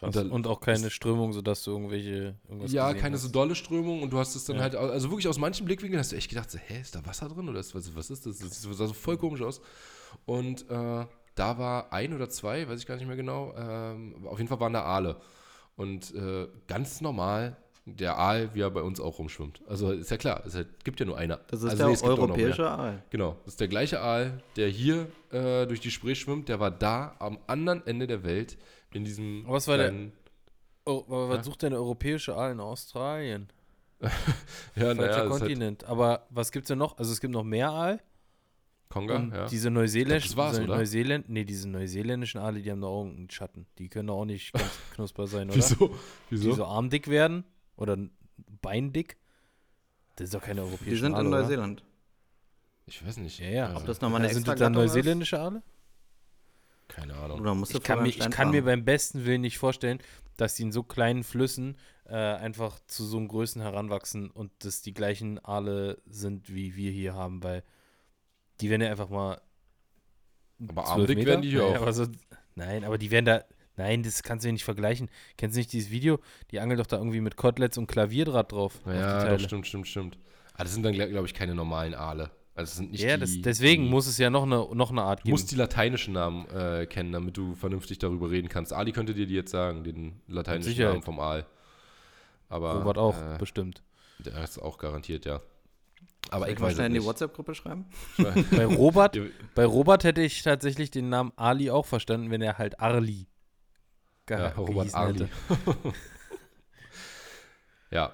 Und, 0.00 0.16
dann, 0.16 0.30
und, 0.30 0.46
auch 0.46 0.60
keine 0.60 0.90
Strömung, 0.90 1.32
sodass 1.32 1.62
du 1.62 1.70
irgendwelche. 1.70 2.36
ja, 2.66 2.92
keine 2.94 3.14
hast. 3.14 3.22
so 3.22 3.28
dolle 3.28 3.54
Strömung 3.54 4.02
und 4.02 4.12
du 4.12 4.18
hast 4.18 4.34
es 4.34 4.44
dann 4.44 4.56
ja. 4.56 4.62
halt, 4.62 4.74
also 4.74 5.10
wirklich 5.10 5.28
aus 5.28 5.38
manchen 5.38 5.64
Blickwinkeln 5.64 5.98
hast 5.98 6.12
du 6.12 6.16
echt 6.16 6.28
gedacht, 6.28 6.50
so, 6.50 6.58
hä, 6.58 6.80
ist 6.80 6.94
da 6.94 7.06
Wasser 7.06 7.28
drin 7.28 7.48
oder 7.48 7.60
ist, 7.60 7.74
was, 7.74 7.94
was 7.94 8.10
ist 8.10 8.26
das? 8.26 8.38
Das 8.38 8.62
sah 8.62 8.86
so 8.86 8.92
voll 8.92 9.16
komisch 9.16 9.40
aus. 9.40 9.60
Und 10.26 10.68
äh, 10.70 11.06
da 11.34 11.58
war 11.58 11.92
ein 11.92 12.12
oder 12.12 12.28
zwei, 12.28 12.68
weiß 12.68 12.80
ich 12.80 12.86
gar 12.86 12.96
nicht 12.96 13.06
mehr 13.06 13.16
genau, 13.16 13.54
ähm, 13.56 14.26
auf 14.26 14.38
jeden 14.38 14.48
Fall 14.48 14.60
waren 14.60 14.72
da 14.72 14.82
Aale. 14.82 15.20
Und 15.76 16.14
äh, 16.14 16.48
ganz 16.66 17.00
normal 17.00 17.56
der 17.86 18.18
Aal, 18.18 18.54
wie 18.54 18.60
er 18.60 18.70
bei 18.70 18.82
uns 18.82 18.98
auch 18.98 19.18
rumschwimmt. 19.18 19.60
Also 19.68 19.92
ist 19.92 20.10
ja 20.10 20.16
klar, 20.16 20.42
es 20.46 20.56
gibt 20.84 21.00
ja 21.00 21.06
nur 21.06 21.18
einer. 21.18 21.40
Das 21.48 21.62
ist 21.62 21.70
also, 21.70 21.76
der 21.76 21.88
nee, 21.88 22.02
europäische 22.02 22.70
Aal. 22.70 23.02
Genau, 23.10 23.36
das 23.44 23.54
ist 23.54 23.60
der 23.60 23.68
gleiche 23.68 24.00
Aal, 24.00 24.42
der 24.56 24.68
hier 24.68 25.08
äh, 25.30 25.66
durch 25.66 25.80
die 25.80 25.90
Spree 25.90 26.14
schwimmt. 26.14 26.48
Der 26.48 26.60
war 26.60 26.70
da 26.70 27.14
am 27.18 27.38
anderen 27.46 27.86
Ende 27.86 28.06
der 28.06 28.24
Welt 28.24 28.56
in 28.92 29.04
diesem. 29.04 29.44
Was 29.46 29.68
war 29.68 29.76
kleinen, 29.76 30.12
der? 30.86 30.92
Oh, 30.92 31.04
was 31.06 31.38
ja? 31.38 31.42
sucht 31.44 31.62
denn 31.62 31.70
der 31.70 31.80
europäische 31.80 32.34
Aal 32.34 32.52
in 32.52 32.60
Australien? 32.60 33.48
ja, 34.76 34.94
naja, 34.94 35.26
Kontinent. 35.26 35.82
Halt 35.82 35.90
aber 35.90 36.26
was 36.30 36.52
gibt 36.52 36.64
es 36.64 36.68
denn 36.68 36.78
noch? 36.78 36.98
Also 36.98 37.12
es 37.12 37.20
gibt 37.20 37.32
noch 37.32 37.44
mehr 37.44 37.70
Aal. 37.70 38.00
Konga, 38.88 39.16
und 39.16 39.34
ja. 39.34 39.46
Diese 39.46 39.70
neuseeländischen, 39.70 40.34
glaub, 40.34 40.50
diese 40.50 40.64
Neuseeland, 40.64 41.28
nee, 41.28 41.44
diese 41.44 41.68
neuseeländischen 41.68 42.40
Aale, 42.40 42.62
die 42.62 42.70
haben 42.70 42.80
da 42.80 42.86
auch 42.86 43.04
einen 43.04 43.28
Schatten. 43.28 43.66
Die 43.78 43.88
können 43.88 44.08
auch 44.08 44.24
nicht 44.24 44.52
ganz 44.52 44.70
knusper 44.94 45.26
sein, 45.26 45.48
oder? 45.48 45.56
Wieso? 45.56 45.96
Wieso? 46.30 46.50
Die 46.50 46.54
so 46.54 46.64
armdick 46.64 47.08
werden. 47.08 47.44
Oder 47.76 47.96
beindick? 48.62 49.16
Das 50.16 50.26
ist 50.26 50.34
doch 50.34 50.42
keine 50.42 50.62
europäische 50.62 50.90
Die 50.90 50.96
sind 50.96 51.14
Aale, 51.14 51.24
in 51.24 51.30
Neuseeland. 51.30 51.82
Oder? 51.82 51.90
Ich 52.86 53.04
weiß 53.04 53.16
nicht. 53.18 53.38
Ja, 53.40 53.48
ja. 53.48 53.66
Also, 53.66 53.80
Ob 53.80 53.86
das 53.86 54.00
nochmal 54.00 54.20
eine 54.20 54.28
also 54.28 54.38
extra 54.38 54.52
Sind 54.52 54.60
das 54.60 54.66
dann 54.66 54.72
neuseeländische 54.72 55.38
Aale? 55.38 55.62
Keine 56.88 57.14
Ahnung. 57.14 57.40
Oder 57.40 57.54
musst 57.54 57.72
du 57.72 57.78
ich 57.78 57.84
kann, 57.84 58.02
mir, 58.02 58.08
ich 58.08 58.30
kann 58.30 58.50
mir 58.50 58.64
beim 58.64 58.84
besten 58.84 59.24
Willen 59.24 59.40
nicht 59.40 59.58
vorstellen, 59.58 60.00
dass 60.36 60.54
die 60.54 60.62
in 60.62 60.72
so 60.72 60.82
kleinen 60.82 61.24
Flüssen 61.24 61.76
äh, 62.06 62.14
einfach 62.14 62.78
zu 62.86 63.04
so 63.04 63.16
einem 63.16 63.28
Größen 63.28 63.62
heranwachsen 63.62 64.30
und 64.30 64.52
das 64.58 64.82
die 64.82 64.92
gleichen 64.92 65.42
Aale 65.44 66.02
sind, 66.06 66.52
wie 66.54 66.76
wir 66.76 66.90
hier 66.90 67.14
haben, 67.14 67.42
weil 67.42 67.62
die 68.60 68.70
werden 68.70 68.82
ja 68.82 68.90
einfach 68.90 69.08
mal. 69.08 69.40
Aber 70.68 70.86
armdick 70.86 71.24
werden 71.24 71.42
die 71.42 71.50
hier 71.50 71.64
auch. 71.64 71.76
Aber 71.76 71.92
so, 71.92 72.06
nein, 72.54 72.84
aber 72.84 72.98
die 72.98 73.10
werden 73.10 73.24
da 73.24 73.44
Nein, 73.76 74.02
das 74.02 74.22
kannst 74.22 74.44
du 74.44 74.48
ja 74.48 74.52
nicht 74.52 74.64
vergleichen. 74.64 75.10
Kennst 75.36 75.56
du 75.56 75.60
nicht 75.60 75.72
dieses 75.72 75.90
Video? 75.90 76.20
Die 76.50 76.60
angelt 76.60 76.78
doch 76.80 76.86
da 76.86 76.96
irgendwie 76.98 77.20
mit 77.20 77.36
Koteletts 77.36 77.76
und 77.78 77.86
Klavierdraht 77.88 78.52
drauf. 78.52 78.80
Ja, 78.86 79.28
doch, 79.36 79.40
stimmt, 79.40 79.66
stimmt, 79.66 79.88
stimmt. 79.88 80.18
Ah, 80.54 80.62
das 80.62 80.72
sind 80.74 80.84
dann, 80.84 80.92
glaube 80.94 81.26
ich, 81.26 81.34
keine 81.34 81.54
normalen 81.54 81.94
Aale. 81.94 82.30
Also 82.56 82.70
das 82.70 82.76
sind 82.76 82.92
nicht 82.92 83.02
ja, 83.02 83.16
die, 83.16 83.20
das, 83.22 83.42
deswegen 83.42 83.84
die, 83.84 83.90
muss 83.90 84.06
es 84.06 84.16
ja 84.16 84.30
noch 84.30 84.44
eine, 84.44 84.68
noch 84.74 84.92
eine 84.92 85.02
Art 85.02 85.18
Du 85.20 85.24
geben. 85.24 85.32
musst 85.32 85.50
die 85.50 85.56
lateinischen 85.56 86.14
Namen 86.14 86.46
äh, 86.50 86.86
kennen, 86.86 87.10
damit 87.10 87.36
du 87.36 87.56
vernünftig 87.56 87.98
darüber 87.98 88.30
reden 88.30 88.48
kannst. 88.48 88.72
Ali 88.72 88.92
könnte 88.92 89.12
dir 89.12 89.26
die 89.26 89.34
jetzt 89.34 89.50
sagen, 89.50 89.82
den 89.82 90.20
lateinischen. 90.28 90.80
Namen 90.84 91.02
vom 91.02 91.18
Aal. 91.18 91.44
Aber 92.48 92.74
Robert 92.74 92.98
auch, 92.98 93.16
Äh, 93.16 93.38
bestimmt. 93.38 93.82
der 94.20 94.44
ist 94.44 94.58
auch 94.62 94.78
garantiert, 94.78 95.24
ja. 95.24 95.40
Aber 96.30 96.44
Soll 96.44 96.54
ich 96.54 96.58
mal 96.60 96.66
weiß 96.68 96.74
schnell 96.74 96.86
in 96.86 96.94
die. 96.94 97.04
WhatsApp-Gruppe 97.04 97.54
schreiben? 97.56 97.86
Bei 98.52 98.64
Robert, 98.66 99.18
bei 99.56 99.64
Robert 99.64 100.04
hätte 100.04 100.22
ich 100.22 100.40
tatsächlich 100.42 100.92
den 100.92 101.08
Namen 101.08 101.32
Ali 101.34 101.70
auch 101.70 101.86
verstanden, 101.86 102.30
wenn 102.30 102.40
er 102.40 102.56
halt 102.58 102.78
Arli 102.78 103.26
Ja, 104.28 104.48
Robert 104.56 104.94
hätte. 104.94 105.28
Ja. 107.90 108.12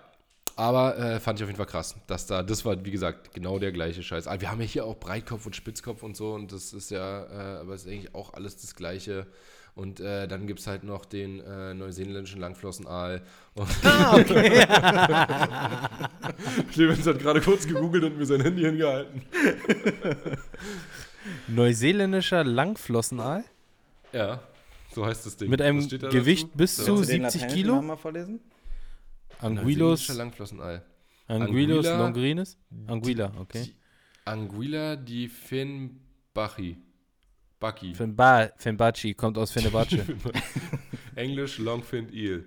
Aber 0.56 0.98
äh, 0.98 1.20
fand 1.20 1.38
ich 1.38 1.44
auf 1.44 1.48
jeden 1.48 1.56
Fall 1.56 1.64
krass, 1.64 1.94
dass 2.06 2.26
da, 2.26 2.42
das 2.42 2.66
war 2.66 2.84
wie 2.84 2.90
gesagt 2.90 3.32
genau 3.32 3.58
der 3.58 3.72
gleiche 3.72 4.02
Scheiß. 4.02 4.26
Ah, 4.26 4.42
wir 4.42 4.50
haben 4.50 4.60
ja 4.60 4.66
hier 4.66 4.84
auch 4.84 4.96
Breitkopf 4.96 5.46
und 5.46 5.56
Spitzkopf 5.56 6.02
und 6.02 6.18
so 6.18 6.34
und 6.34 6.52
das 6.52 6.74
ist 6.74 6.90
ja, 6.90 7.24
äh, 7.24 7.60
aber 7.60 7.72
es 7.72 7.86
ist 7.86 7.90
eigentlich 7.90 8.14
auch 8.14 8.34
alles 8.34 8.60
das 8.60 8.74
Gleiche. 8.74 9.26
Und 9.74 10.00
äh, 10.00 10.28
dann 10.28 10.46
gibt 10.46 10.60
es 10.60 10.66
halt 10.66 10.84
noch 10.84 11.06
den 11.06 11.40
äh, 11.40 11.72
neuseeländischen 11.72 12.40
Langflossenaal. 12.40 13.22
Ah, 13.84 14.16
okay. 14.16 14.66
Clemens 16.72 17.06
hat 17.06 17.20
gerade 17.20 17.40
kurz 17.40 17.66
gegoogelt 17.66 18.04
und 18.04 18.18
mir 18.18 18.26
sein 18.26 18.42
Handy 18.42 18.62
hingehalten. 18.62 19.22
Neuseeländischer 21.48 22.44
Langflossenaal 22.44 23.44
Ja, 24.12 24.40
so 24.94 25.06
heißt 25.06 25.26
das 25.26 25.36
Ding. 25.36 25.50
mit 25.50 25.60
einem 25.62 25.80
steht 25.82 26.02
da 26.02 26.08
Gewicht 26.08 26.48
dazu? 26.48 26.56
bis 26.58 26.76
zu 26.76 26.84
Kannst 26.84 27.02
du 27.10 27.12
den 27.12 27.22
70 27.22 27.40
lateinischen 27.42 27.56
Kilo. 27.62 27.82
Mal 27.82 27.96
vorlesen? 27.96 28.40
Anguilos, 29.40 30.08
Langflossenaal. 30.08 30.84
Anguilos 31.26 31.86
Anguilla- 31.86 31.98
longinus? 31.98 32.58
Anguilla, 32.86 33.32
okay. 33.38 33.62
Die 33.64 33.74
Anguilla 34.24 34.96
di 34.96 35.28
Fenbachi. 35.28 36.76
Bucky. 37.60 37.94
Fenba 37.94 38.50
Fenbachi 38.56 39.12
kommt 39.14 39.36
aus 39.36 39.50
Fenerbahce. 39.52 40.02
Englisch 41.14 41.58
Longfinned 41.58 42.10
Eel. 42.12 42.46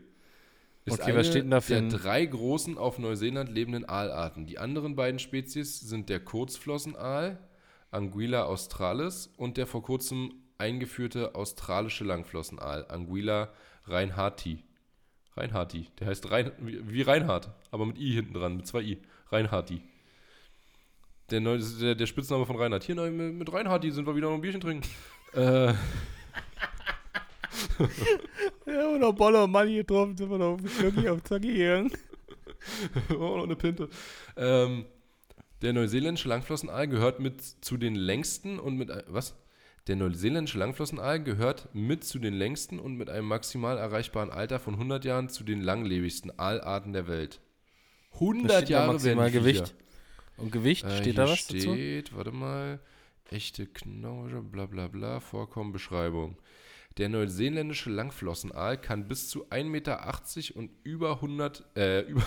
Ist 0.85 0.99
Okay, 0.99 1.15
was 1.15 1.27
steht 1.27 1.43
denn 1.43 1.51
da 1.51 1.61
für 1.61 1.79
der 1.81 1.87
drei 1.87 2.25
großen 2.25 2.77
auf 2.77 2.97
Neuseeland 2.99 3.49
lebenden 3.49 3.87
Aalarten. 3.87 4.45
Die 4.47 4.57
anderen 4.57 4.95
beiden 4.95 5.19
Spezies 5.19 5.79
sind 5.79 6.09
der 6.09 6.19
Kurzflossenaal, 6.19 7.39
Anguilla 7.91 8.43
australis, 8.45 9.31
und 9.37 9.57
der 9.57 9.67
vor 9.67 9.83
kurzem 9.83 10.33
eingeführte 10.63 11.35
australische 11.35 12.03
Langflossenaal, 12.05 12.85
Anguilla 12.89 13.49
reinhardti. 13.85 14.63
Reinhardti, 15.35 15.87
der 15.99 16.07
heißt 16.07 16.29
Rein, 16.31 16.51
wie, 16.59 17.01
Reinhard, 17.01 17.49
aber 17.71 17.85
mit 17.85 17.97
I 17.97 18.13
hinten 18.13 18.33
dran, 18.33 18.55
mit 18.55 18.67
zwei 18.67 18.81
I. 18.81 18.97
Reinhardti. 19.31 19.81
Der, 21.31 21.41
neu, 21.41 21.57
das 21.57 21.67
ist 21.67 21.81
der, 21.81 21.95
der 21.95 22.05
Spitzname 22.05 22.45
von 22.45 22.55
Reinhard. 22.55 22.83
Hier 22.83 22.95
mit, 22.95 23.51
Reinhardti 23.51 23.91
sind 23.91 24.05
wir 24.05 24.15
wieder 24.15 24.27
noch 24.29 24.35
ein 24.35 24.41
Bierchen 24.41 24.61
trinken. 24.61 24.87
äh, 25.33 25.73
ja, 28.67 28.87
und 28.89 28.99
noch 28.99 29.13
Bolle 29.13 29.43
und 29.43 29.51
Money 29.51 29.77
getroffen, 29.77 30.15
sind 30.15 30.29
wir 30.29 30.37
noch 30.37 30.57
wirklich 30.61 31.09
auf 31.09 31.23
Zacki 31.23 31.53
gegangen. 31.53 31.91
oh, 33.09 33.37
noch 33.37 33.43
eine 33.43 33.55
Pinte. 33.55 33.89
Ähm, 34.37 34.85
der 35.61 35.73
neuseeländische 35.73 36.29
Langflossenaal 36.29 36.87
gehört 36.87 37.19
mit 37.19 37.41
zu 37.41 37.77
den 37.77 37.95
längsten 37.95 38.59
und 38.59 38.77
mit 38.77 38.91
ein- 38.91 39.03
was? 39.07 39.35
Der 39.87 39.97
neuseeländische 39.97 40.59
Langflossenaal 40.59 41.21
gehört 41.21 41.67
mit 41.73 42.05
zu 42.05 42.17
den 42.17 42.33
längsten 42.33 42.79
und 42.79 42.95
mit 42.95 43.09
einem 43.09 43.27
maximal 43.27 43.77
erreichbaren 43.77 44.29
Alter 44.31 44.59
von 44.59 44.75
100 44.75 45.03
Jahren 45.03 45.27
zu 45.27 45.43
den 45.43 45.59
langlebigsten 45.61 46.31
Aalarten 46.39 46.93
der 46.93 47.07
Welt. 47.07 47.41
100 48.13 48.69
Jahre 48.69 48.97
die 48.97 49.31
Gewicht. 49.31 49.75
Und 50.37 50.51
Gewicht, 50.51 50.85
Äh, 50.85 50.97
steht 50.97 51.17
da 51.17 51.27
was 51.27 51.47
dazu? 51.47 51.73
steht, 51.73 52.15
warte 52.15 52.31
mal, 52.31 52.79
echte 53.29 53.67
Knausche, 53.67 54.41
bla 54.41 54.67
bla 54.67 54.87
bla, 54.87 55.19
Vorkommen, 55.19 55.73
Beschreibung. 55.73 56.37
Der 56.97 57.09
neuseeländische 57.09 57.89
Langflossenaal 57.89 58.79
kann 58.79 59.07
bis 59.07 59.27
zu 59.27 59.47
1,80 59.47 59.63
Meter 59.65 59.99
und 60.55 60.69
über 60.83 61.15
100, 61.15 61.63
äh, 61.75 62.01
über, 62.01 62.21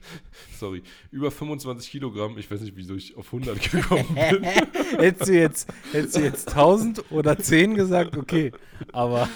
sorry, 0.58 0.82
über 1.10 1.30
25 1.30 1.90
Kilogramm, 1.90 2.36
ich 2.36 2.50
weiß 2.50 2.60
nicht, 2.60 2.76
wieso 2.76 2.94
ich 2.94 3.16
auf 3.16 3.32
100 3.32 3.58
gekommen 3.72 4.06
bin. 4.14 4.44
hättest, 4.98 5.28
du 5.30 5.32
jetzt, 5.32 5.72
hättest 5.92 6.16
du 6.16 6.20
jetzt 6.20 6.48
1000 6.48 7.10
oder 7.10 7.38
10 7.38 7.74
gesagt, 7.74 8.18
okay. 8.18 8.52
Aber 8.92 9.26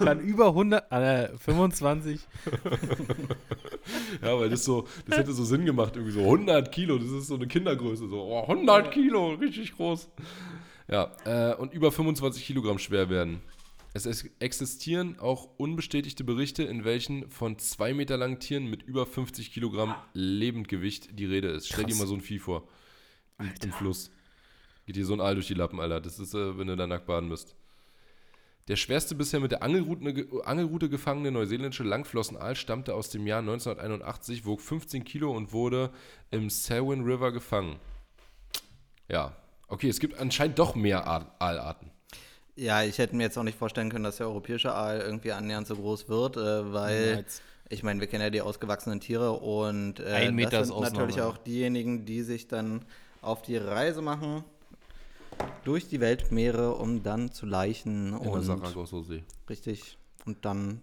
dann 0.00 0.20
über 0.20 0.48
100, 0.48 0.92
äh, 0.92 1.38
25. 1.38 2.20
Ja, 4.22 4.38
weil 4.38 4.50
das 4.50 4.64
so, 4.64 4.86
das 5.06 5.18
hätte 5.18 5.32
so 5.32 5.44
Sinn 5.44 5.64
gemacht, 5.64 5.96
irgendwie 5.96 6.12
so 6.12 6.20
100 6.20 6.70
Kilo, 6.70 6.98
das 6.98 7.08
ist 7.08 7.28
so 7.28 7.36
eine 7.36 7.46
Kindergröße, 7.46 8.06
so 8.06 8.22
oh, 8.22 8.42
100 8.42 8.90
Kilo, 8.90 9.34
richtig 9.34 9.74
groß. 9.76 10.10
Ja, 10.90 11.10
äh, 11.24 11.54
und 11.54 11.72
über 11.72 11.90
25 11.90 12.44
Kilogramm 12.44 12.78
schwer 12.78 13.08
werden. 13.08 13.40
Es 13.94 14.06
existieren 14.38 15.18
auch 15.18 15.48
unbestätigte 15.56 16.22
Berichte, 16.22 16.62
in 16.62 16.84
welchen 16.84 17.30
von 17.30 17.58
zwei 17.58 17.94
Meter 17.94 18.16
langen 18.16 18.38
Tieren 18.38 18.66
mit 18.66 18.82
über 18.82 19.06
50 19.06 19.52
Kilogramm 19.52 19.94
Lebendgewicht 20.12 21.18
die 21.18 21.24
Rede 21.24 21.48
ist. 21.48 21.66
Stell 21.68 21.84
dir 21.84 21.90
Krass. 21.90 22.00
mal 22.00 22.06
so 22.06 22.14
ein 22.14 22.20
Vieh 22.20 22.38
vor. 22.38 22.68
Im, 23.38 23.50
Im 23.62 23.72
Fluss. 23.72 24.10
Geht 24.86 24.96
dir 24.96 25.06
so 25.06 25.14
ein 25.14 25.20
Aal 25.20 25.34
durch 25.34 25.46
die 25.46 25.54
Lappen, 25.54 25.80
Alter. 25.80 26.00
Das 26.00 26.18
ist, 26.18 26.34
äh, 26.34 26.58
wenn 26.58 26.66
du 26.66 26.76
da 26.76 26.86
nackt 26.86 27.06
baden 27.06 27.28
müsst. 27.28 27.54
Der 28.68 28.76
schwerste 28.76 29.14
bisher 29.14 29.40
mit 29.40 29.50
der 29.52 29.62
Angelrute, 29.62 30.44
Angelrute 30.44 30.90
gefangene 30.90 31.32
neuseeländische 31.32 31.84
Langflossenaal 31.84 32.54
stammte 32.54 32.94
aus 32.94 33.08
dem 33.08 33.26
Jahr 33.26 33.40
1981, 33.40 34.44
wog 34.44 34.60
15 34.60 35.04
Kilo 35.04 35.34
und 35.34 35.52
wurde 35.52 35.90
im 36.30 36.50
Selwyn 36.50 37.02
River 37.02 37.32
gefangen. 37.32 37.76
Ja, 39.08 39.34
okay, 39.68 39.88
es 39.88 40.00
gibt 40.00 40.18
anscheinend 40.18 40.58
doch 40.58 40.74
mehr 40.74 41.06
Aal- 41.06 41.32
Aalarten. 41.38 41.90
Ja, 42.58 42.82
ich 42.82 42.98
hätte 42.98 43.14
mir 43.14 43.22
jetzt 43.22 43.38
auch 43.38 43.44
nicht 43.44 43.56
vorstellen 43.56 43.88
können, 43.88 44.02
dass 44.02 44.16
der 44.16 44.26
europäische 44.26 44.74
Aal 44.74 44.98
irgendwie 45.00 45.30
annähernd 45.30 45.68
so 45.68 45.76
groß 45.76 46.08
wird, 46.08 46.36
äh, 46.36 46.72
weil 46.72 47.10
Niemals. 47.10 47.40
ich 47.68 47.84
meine, 47.84 48.00
wir 48.00 48.08
kennen 48.08 48.24
ja 48.24 48.30
die 48.30 48.40
ausgewachsenen 48.40 48.98
Tiere 48.98 49.32
und 49.32 50.00
äh, 50.00 50.32
das 50.50 50.66
sind 50.66 50.80
natürlich 50.80 51.12
Ausnahme. 51.12 51.28
auch 51.28 51.38
diejenigen, 51.38 52.04
die 52.04 52.22
sich 52.22 52.48
dann 52.48 52.84
auf 53.22 53.42
die 53.42 53.56
Reise 53.56 54.02
machen 54.02 54.42
durch 55.62 55.86
die 55.88 56.00
Weltmeere, 56.00 56.74
um 56.74 57.04
dann 57.04 57.30
zu 57.30 57.46
In 57.46 57.52
der 58.22 58.32
und 58.32 58.42
Saragosso-See. 58.42 59.22
richtig 59.48 59.96
und 60.24 60.44
dann 60.44 60.82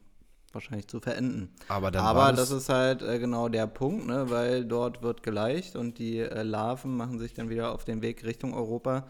wahrscheinlich 0.54 0.88
zu 0.88 1.02
verenden. 1.02 1.50
Aber 1.68 1.92
dann 1.92 2.06
Aber 2.06 2.32
das, 2.32 2.52
ist 2.52 2.70
halt 2.70 3.02
äh, 3.02 3.20
genau 3.20 3.50
der 3.50 3.68
Punkt, 3.68 4.08
ne? 4.08 4.30
weil 4.30 4.64
dort 4.64 5.02
wird 5.04 5.24
geleicht 5.24 5.76
und 5.76 6.00
die 6.00 6.20
äh, 6.20 6.44
Larven 6.44 6.96
machen 6.96 7.20
sich 7.20 7.34
dann 7.34 7.50
wieder 7.50 7.74
auf 7.74 7.84
den 7.84 8.02
Weg 8.02 8.24
Richtung 8.24 8.54
Europa 8.54 9.06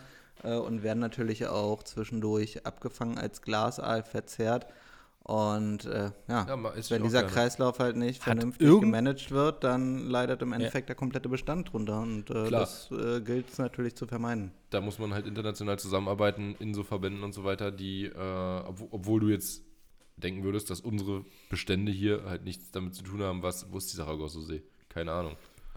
äh, 0.45 0.55
und 0.57 0.83
werden 0.83 0.99
natürlich 0.99 1.47
auch 1.47 1.83
zwischendurch 1.83 2.65
abgefangen 2.65 3.17
als 3.17 3.41
Glasaal 3.41 4.03
verzehrt. 4.03 4.67
Und 5.23 5.85
äh, 5.85 6.11
ja, 6.27 6.45
Ja, 6.47 6.63
wenn 6.89 7.01
dieser 7.01 7.21
gerne. 7.21 7.33
Kreislauf 7.33 7.79
halt 7.79 7.95
nicht 7.95 8.19
Hat 8.19 8.25
vernünftig 8.25 8.67
gemanagt 8.79 9.31
wird, 9.31 9.63
dann 9.63 10.07
leidet 10.07 10.43
im 10.43 10.53
Endeffekt 10.53 10.87
der 10.87 10.95
komplette 10.95 11.29
Bestand 11.29 11.73
drunter. 11.73 11.99
Und 11.99 12.29
äh, 12.29 12.51
das 12.51 12.91
äh, 12.91 13.21
gilt 13.21 13.49
es 13.49 13.57
natürlich 13.57 13.95
zu 13.95 14.05
vermeiden. 14.05 14.51
da 14.69 14.81
muss 14.81 14.99
man 14.99 15.15
halt 15.15 15.25
international 15.25 15.79
zusammenarbeiten 15.79 16.55
in 16.59 16.75
so 16.75 16.83
Verbänden 16.83 17.23
und 17.23 17.33
so 17.33 17.43
weiter, 17.43 17.71
die, 17.71 18.05
äh, 18.05 18.59
obwohl, 18.67 18.87
obwohl 18.91 19.19
du 19.21 19.29
jetzt 19.29 19.63
denken 20.17 20.43
würdest, 20.43 20.69
dass 20.69 20.79
unsere 20.81 21.25
Bestände 21.49 21.91
hier 21.91 22.25
halt 22.25 22.45
nichts 22.45 22.69
damit 22.69 22.93
zu 22.93 23.01
tun 23.03 23.23
haben, 23.23 23.41
was, 23.41 23.71
wo 23.71 23.79
ist 23.79 23.91
die 23.91 23.97
Saragosso-See? 23.97 24.61
Keine 24.89 25.11
Ahnung. 25.11 25.35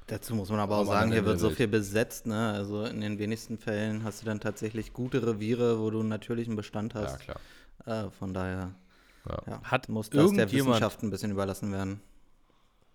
Dazu 0.08 0.34
muss 0.34 0.48
man 0.50 0.58
aber 0.58 0.78
auch 0.78 0.86
sagen, 0.86 1.12
hier 1.12 1.24
wird 1.24 1.38
so 1.38 1.50
viel 1.50 1.68
besetzt. 1.68 2.26
Ne? 2.26 2.52
Also 2.52 2.84
in 2.84 3.00
den 3.00 3.18
wenigsten 3.18 3.58
Fällen 3.58 4.02
hast 4.04 4.22
du 4.22 4.26
dann 4.26 4.40
tatsächlich 4.40 4.92
gute 4.92 5.24
Reviere, 5.26 5.78
wo 5.80 5.90
du 5.90 6.00
einen 6.00 6.08
natürlichen 6.08 6.56
Bestand 6.56 6.94
Ja, 6.94 7.02
hast. 7.02 7.20
klar. 7.20 7.36
Äh, 7.84 8.10
von 8.10 8.32
daher 8.34 8.74
Ja. 9.28 9.42
ja, 9.46 9.62
Hat 9.62 9.88
muss 9.88 10.08
das 10.10 10.14
der 10.16 10.24
irgendjemand- 10.24 10.70
Wissenschaft 10.70 11.02
ein 11.02 11.10
bisschen 11.10 11.30
überlassen 11.30 11.70
werden. 11.72 12.00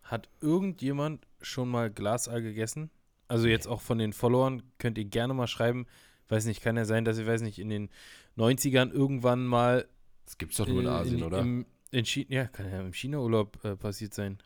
Hat 0.02 0.27
irgendjemand 0.41 1.26
schon 1.41 1.69
mal 1.69 1.90
Glasaal 1.91 2.41
gegessen? 2.41 2.90
Also 3.27 3.48
jetzt 3.48 3.68
auch 3.68 3.81
von 3.81 3.98
den 3.99 4.11
Followern 4.14 4.64
könnt 4.80 4.98
ihr 4.98 5.06
gerne 5.06 5.34
mal 5.34 5.48
schreiben. 5.48 5.85
Weiß 6.30 6.45
nicht, 6.45 6.61
kann 6.61 6.76
ja 6.77 6.85
sein, 6.85 7.06
dass 7.06 7.18
ihr, 7.19 7.27
weiß 7.27 7.41
nicht, 7.41 7.60
in 7.60 7.69
den 7.69 7.90
90ern 8.38 8.91
irgendwann 8.91 9.45
mal 9.45 9.88
Das 10.26 10.38
gibt's 10.38 10.57
doch 10.57 10.68
nur 10.68 10.81
in 10.81 10.88
äh, 10.88 10.90
Asien, 10.90 11.23
oder? 11.23 11.40
Im, 11.40 11.65
in 11.91 12.06
China, 12.06 12.26
ja, 12.30 12.45
kann 12.45 12.69
ja 12.72 12.80
im 12.81 12.94
China-Urlaub 12.94 13.64
äh, 13.64 13.76
passiert 13.76 14.14
sein. 14.14 14.40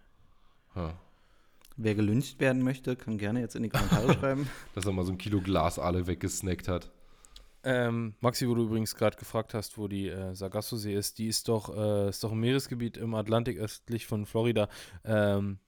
Ja. 0.76 0.94
Wer 1.77 1.93
gelyncht 1.93 2.39
werden 2.39 2.63
möchte, 2.63 2.95
kann 2.95 3.19
gerne 3.19 3.39
jetzt 3.39 3.55
in 3.55 3.61
die 3.61 3.69
Kommentare 3.69 4.13
schreiben. 4.19 4.49
Dass 4.73 4.85
er 4.85 4.91
mal 4.91 5.05
so 5.05 5.11
ein 5.11 5.19
Kilo 5.19 5.41
Glas 5.41 5.77
alle 5.77 6.07
weggesnackt 6.07 6.67
hat. 6.67 6.91
Ähm, 7.63 8.15
Maxi, 8.19 8.47
wo 8.47 8.55
du 8.55 8.63
übrigens 8.63 8.95
gerade 8.95 9.17
gefragt 9.17 9.53
hast, 9.53 9.77
wo 9.77 9.87
die 9.87 10.07
äh, 10.07 10.33
Sargasso-See 10.33 10.93
ist, 10.93 11.19
die 11.19 11.27
ist 11.27 11.47
doch, 11.49 11.75
äh, 11.75 12.09
ist 12.09 12.23
doch 12.23 12.31
ein 12.31 12.39
Meeresgebiet 12.39 12.97
im 12.97 13.13
Atlantik 13.13 13.57
östlich 13.57 14.07
von 14.07 14.25
Florida, 14.25 14.69
ähm, 15.03 15.59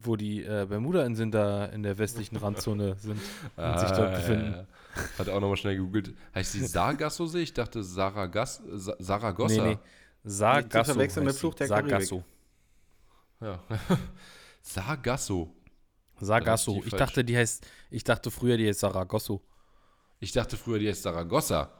wo 0.00 0.16
die 0.16 0.42
äh, 0.42 0.66
Bermuda-Inseln 0.68 1.30
da 1.30 1.66
in 1.66 1.82
der 1.82 1.96
westlichen 1.96 2.36
Randzone 2.36 2.96
sind 2.98 3.20
und 3.56 3.78
sich 3.78 3.90
dort 3.90 4.16
befinden. 4.16 4.52
Ah, 4.52 4.56
ja, 4.56 4.66
ja. 4.96 5.18
Hat 5.18 5.28
er 5.28 5.36
auch 5.36 5.40
nochmal 5.40 5.56
schnell 5.56 5.76
gegoogelt. 5.76 6.14
Heißt 6.34 6.54
die 6.54 6.64
Sargasso-See? 6.64 7.40
Ich 7.40 7.54
dachte 7.54 7.82
Saragas 7.82 8.62
Sa 8.72 8.96
Saragossa. 8.98 9.62
Nee, 9.62 9.74
nee. 9.74 9.78
Sargasso. 10.24 10.92
verwechseln 10.92 11.26
mit 11.26 11.38
Karibik. 11.38 11.68
Sargasso. 11.68 12.24
Ja. 13.40 13.62
Sargasso. 14.66 15.54
Sargasso. 16.20 16.72
die 16.74 16.78
Ich 16.80 16.90
falsch. 16.90 16.98
dachte, 17.00 17.24
die 17.24 17.36
heißt, 17.36 17.66
ich 17.90 18.02
dachte 18.04 18.30
früher, 18.30 18.56
die 18.56 18.66
heißt 18.66 18.80
Saragosso. 18.80 19.42
Ich 20.20 20.32
dachte 20.32 20.56
früher, 20.56 20.78
die 20.78 20.88
heißt 20.88 21.02
Saragossa. 21.02 21.70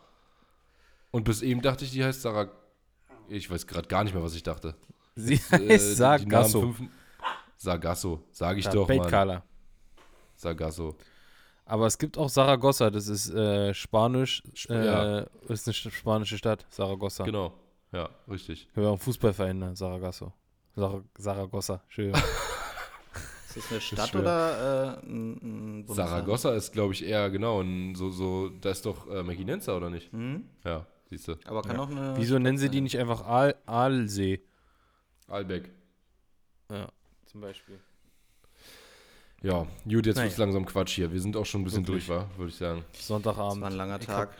Und 1.11 1.25
bis 1.25 1.41
eben 1.43 1.63
dachte 1.63 1.85
ich, 1.85 1.91
die 1.93 2.05
heißt 2.05 2.23
Sarag... 2.23 2.51
Ich 3.29 3.51
weiß 3.51 3.67
gerade 3.67 3.89
gar 3.89 4.05
nicht 4.05 4.13
mehr, 4.13 4.23
was 4.23 4.35
ich 4.35 4.43
dachte. 4.43 4.77
Sie 5.15 5.35
Äh, 5.35 5.39
heißt 5.71 5.99
Namen 5.99 6.29
Sargasso. 6.29 6.61
fünf- 6.61 6.91
Sargasso, 7.57 8.23
sage 8.33 8.59
ich 8.59 8.67
Ja, 8.67 8.73
doch. 8.73 8.87
Baitkala. 8.87 9.43
Sargasso. 10.37 10.97
Aber 11.65 11.87
es 11.87 11.97
gibt 11.97 12.19
auch 12.19 12.29
Saragossa, 12.29 12.91
das 12.91 13.07
ist 13.09 13.31
äh, 13.31 13.73
Spanisch, 13.73 14.43
Sp- 14.53 14.75
äh, 14.75 14.85
ja. 14.85 15.19
ist 15.49 15.67
eine 15.67 15.73
spanische 15.75 16.37
Stadt, 16.37 16.67
Saragossa. 16.69 17.25
Genau. 17.25 17.55
Ja, 17.93 18.11
richtig. 18.29 18.69
Wir 18.75 18.89
haben 18.89 18.99
Fußballverein, 18.99 19.57
ne? 19.59 19.75
Saragosso. 19.75 20.35
Sar 20.77 21.03
Saragossa, 21.17 21.81
Entschuldigung. 21.85 22.21
Ist 23.57 23.57
das 23.57 23.71
eine 23.71 23.81
Stadt 23.81 24.15
oder 24.17 24.99
äh, 25.03 25.07
ein, 25.07 25.83
ein? 25.83 25.87
Saragossa 25.89 26.55
ist, 26.55 26.73
glaube 26.73 26.93
ich, 26.95 27.05
eher 27.05 27.31
genau. 27.31 27.61
ein- 27.63 27.95
So, 27.95 28.11
so, 28.11 28.49
da 28.49 28.71
ist 28.71 28.85
doch 28.87 29.09
äh, 29.09 29.23
Mequinenza, 29.23 29.77
oder 29.77 29.91
nicht? 29.91 30.13
Hm? 30.13 30.45
Ja, 30.65 30.87
siehst 31.11 31.29
du. 31.29 31.37
Aber 31.45 31.63
kann 31.63 31.79
auch 31.79 31.89
eine. 31.91 32.15
Wieso 32.17 32.39
Stadt 32.39 32.39
nennen 32.39 32.59
sie 32.59 32.69
die 32.69 32.81
nicht 32.81 32.99
einfach 32.99 33.23
Aal 33.27 33.55
Aalsee? 33.67 34.41
Albeck. 35.29 35.71
Ja, 36.71 36.89
zum 37.27 37.41
Beispiel. 37.41 37.79
Ja, 39.43 39.67
gut, 39.85 40.07
jetzt 40.07 40.17
Naja. 40.17 40.27
wird's 40.29 40.39
langsam 40.39 40.65
Quatsch 40.65 40.93
hier. 40.95 41.13
Wir 41.13 41.21
sind 41.21 41.37
auch 41.37 41.45
schon 41.45 41.61
ein 41.61 41.65
bisschen 41.65 41.87
Wirklich. 41.87 42.07
durch, 42.07 42.19
war, 42.19 42.29
würde 42.39 42.49
ich 42.51 42.57
sagen. 42.57 42.83
Das 42.93 43.01
war 43.11 43.21
Sonntagabend. 43.21 43.63
ein 43.65 43.73
langer 43.75 44.01
Ich 44.01 44.07
Tag. 44.07 44.35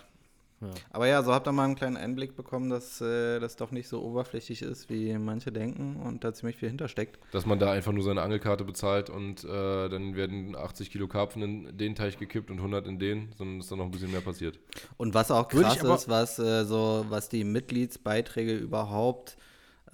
Ja. 0.65 0.75
Aber 0.91 1.07
ja, 1.07 1.23
so 1.23 1.33
habt 1.33 1.47
ihr 1.47 1.53
mal 1.53 1.65
einen 1.65 1.75
kleinen 1.75 1.97
Einblick 1.97 2.37
bekommen, 2.37 2.71
dass 2.71 3.01
äh, 3.01 3.41
das 3.41 3.57
doch 3.57 3.71
nicht 3.71 3.89
so 3.89 4.03
oberflächlich 4.03 4.63
ist, 4.63 4.91
wie 4.91 5.17
manche 5.19 5.53
denken 5.53 5.97
und 6.05 6.25
da 6.25 6.33
ziemlich 6.33 6.57
viel 6.57 6.69
hintersteckt. 6.69 7.19
Dass 7.33 7.47
man 7.47 7.59
da 7.59 7.73
einfach 7.73 7.93
nur 7.93 8.03
seine 8.03 8.23
Angelkarte 8.23 8.65
bezahlt 8.65 9.11
und 9.11 9.45
äh, 9.45 9.89
dann 9.89 10.17
werden 10.17 10.57
80 10.57 10.91
Kilo 10.91 11.09
Karpfen 11.09 11.43
in 11.43 11.77
den 11.77 11.95
Teich 11.95 12.19
gekippt 12.19 12.51
und 12.51 12.59
100 12.59 12.87
in 12.87 12.99
den, 12.99 13.33
sondern 13.37 13.61
ist 13.61 13.71
dann 13.71 13.79
noch 13.79 13.87
ein 13.87 13.91
bisschen 13.91 14.11
mehr 14.11 14.21
passiert. 14.21 14.59
Und 14.97 15.15
was 15.15 15.31
auch 15.31 15.49
krass 15.49 15.77
ist, 15.83 16.09
was 16.09 16.39
äh, 16.39 16.65
so, 16.65 17.07
was 17.09 17.29
die 17.29 17.45
Mitgliedsbeiträge 17.45 18.55
überhaupt 18.55 19.37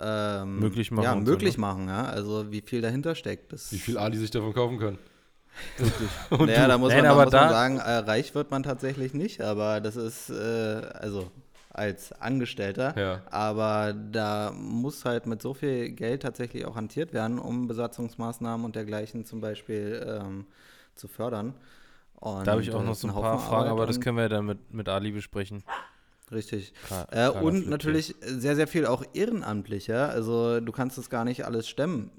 ähm, 0.01 0.59
Möglich 0.59 0.91
machen 0.91 1.05
Ja, 1.05 1.13
und 1.13 1.27
so, 1.27 1.33
möglich 1.33 1.57
ne? 1.57 1.61
machen, 1.61 1.89
ja. 1.89 2.05
Also 2.05 2.51
wie 2.51 2.63
viel 2.63 2.81
dahinter 2.81 3.15
steckt. 3.15 3.53
Das, 3.53 3.71
Wie 3.73 3.79
viel 3.79 3.99
Ali 3.99 4.17
sich 4.17 4.31
davon 4.31 4.55
kaufen 4.55 4.79
können. 4.79 4.99
naja, 6.31 6.69
da 6.69 6.79
muss, 6.79 6.89
Nein, 6.91 6.99
man, 6.99 7.05
da 7.05 7.13
aber 7.13 7.25
muss 7.25 7.33
man 7.33 7.49
sagen, 7.51 7.79
äh, 7.79 7.91
reich 7.99 8.35
wird 8.35 8.51
man 8.51 8.63
tatsächlich 8.63 9.15
nicht, 9.15 9.41
aber 9.41 9.81
das 9.81 9.97
ist, 9.97 10.31
äh, 10.31 10.35
also 10.95 11.31
als 11.73 12.13
Angestellter, 12.13 12.95
Ja. 12.99 13.23
aber 13.31 13.93
da 13.93 14.53
muss 14.55 15.05
halt 15.05 15.27
mit 15.27 15.41
so 15.41 15.55
viel 15.55 15.91
Geld 15.91 16.23
tatsächlich 16.23 16.65
auch 16.67 16.77
hantiert 16.77 17.13
werden, 17.13 17.39
um 17.39 17.69
Besatzungsmaßnahmen 17.69 18.65
und 18.67 18.75
dergleichen 18.77 19.25
zum 19.25 19.41
Beispiel 19.41 20.05
ähm, 20.21 20.47
zu 20.97 21.07
fördern. 21.09 21.55
Und 22.17 22.47
Da 22.47 22.53
habe 22.53 22.63
ich 22.63 22.71
auch 22.73 22.79
das 22.79 22.85
noch 22.87 22.95
so 22.97 23.09
ein 23.09 23.15
Haufen 23.15 23.23
paar 23.23 23.39
Fragen, 23.39 23.55
Arbeit 23.69 23.71
aber 23.73 23.87
das 23.87 24.01
können 24.01 24.17
wir 24.17 24.25
ja 24.25 24.29
dann 24.29 24.47
mit, 24.47 24.75
mit 24.75 24.89
Ali 24.89 25.13
besprechen. 25.13 25.63
Richtig. 26.33 26.73
Klar- 26.87 27.07
Äh, 27.11 27.29
und 27.31 27.69
natürlich 27.69 28.15
sehr, 28.21 28.57
sehr 28.57 28.67
viel 28.67 28.87
auch 28.87 29.03
ehrenamtlich, 29.15 29.87
ja. 29.87 30.07
Also 30.09 30.61
du 30.61 30.73
kannst 30.73 30.99
es 30.99 31.09
gar 31.09 31.25
nicht 31.25 31.45
alles 31.45 31.69
stemmen, 31.69 32.11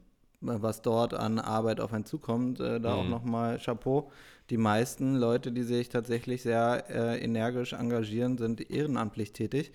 was 0.42 0.82
dort 0.82 1.14
an 1.14 1.40
Arbeit 1.40 1.80
auf 1.80 1.94
einen 1.94 2.06
zukommt. 2.06 2.60
Äh, 2.60 2.80
da 2.82 2.96
auch 2.96 3.04
Mhm. 3.04 3.10
nochmal 3.12 3.60
Chapeau. 3.60 4.12
Die 4.50 4.58
meisten 4.58 5.16
Leute, 5.16 5.52
die 5.52 5.64
sich 5.64 5.90
tatsächlich 5.90 6.42
sehr 6.42 6.84
äh, 6.90 7.24
energisch 7.24 7.74
engagieren, 7.74 8.38
sind 8.38 8.70
ehrenamtlich 8.70 9.32
tätig. 9.34 9.72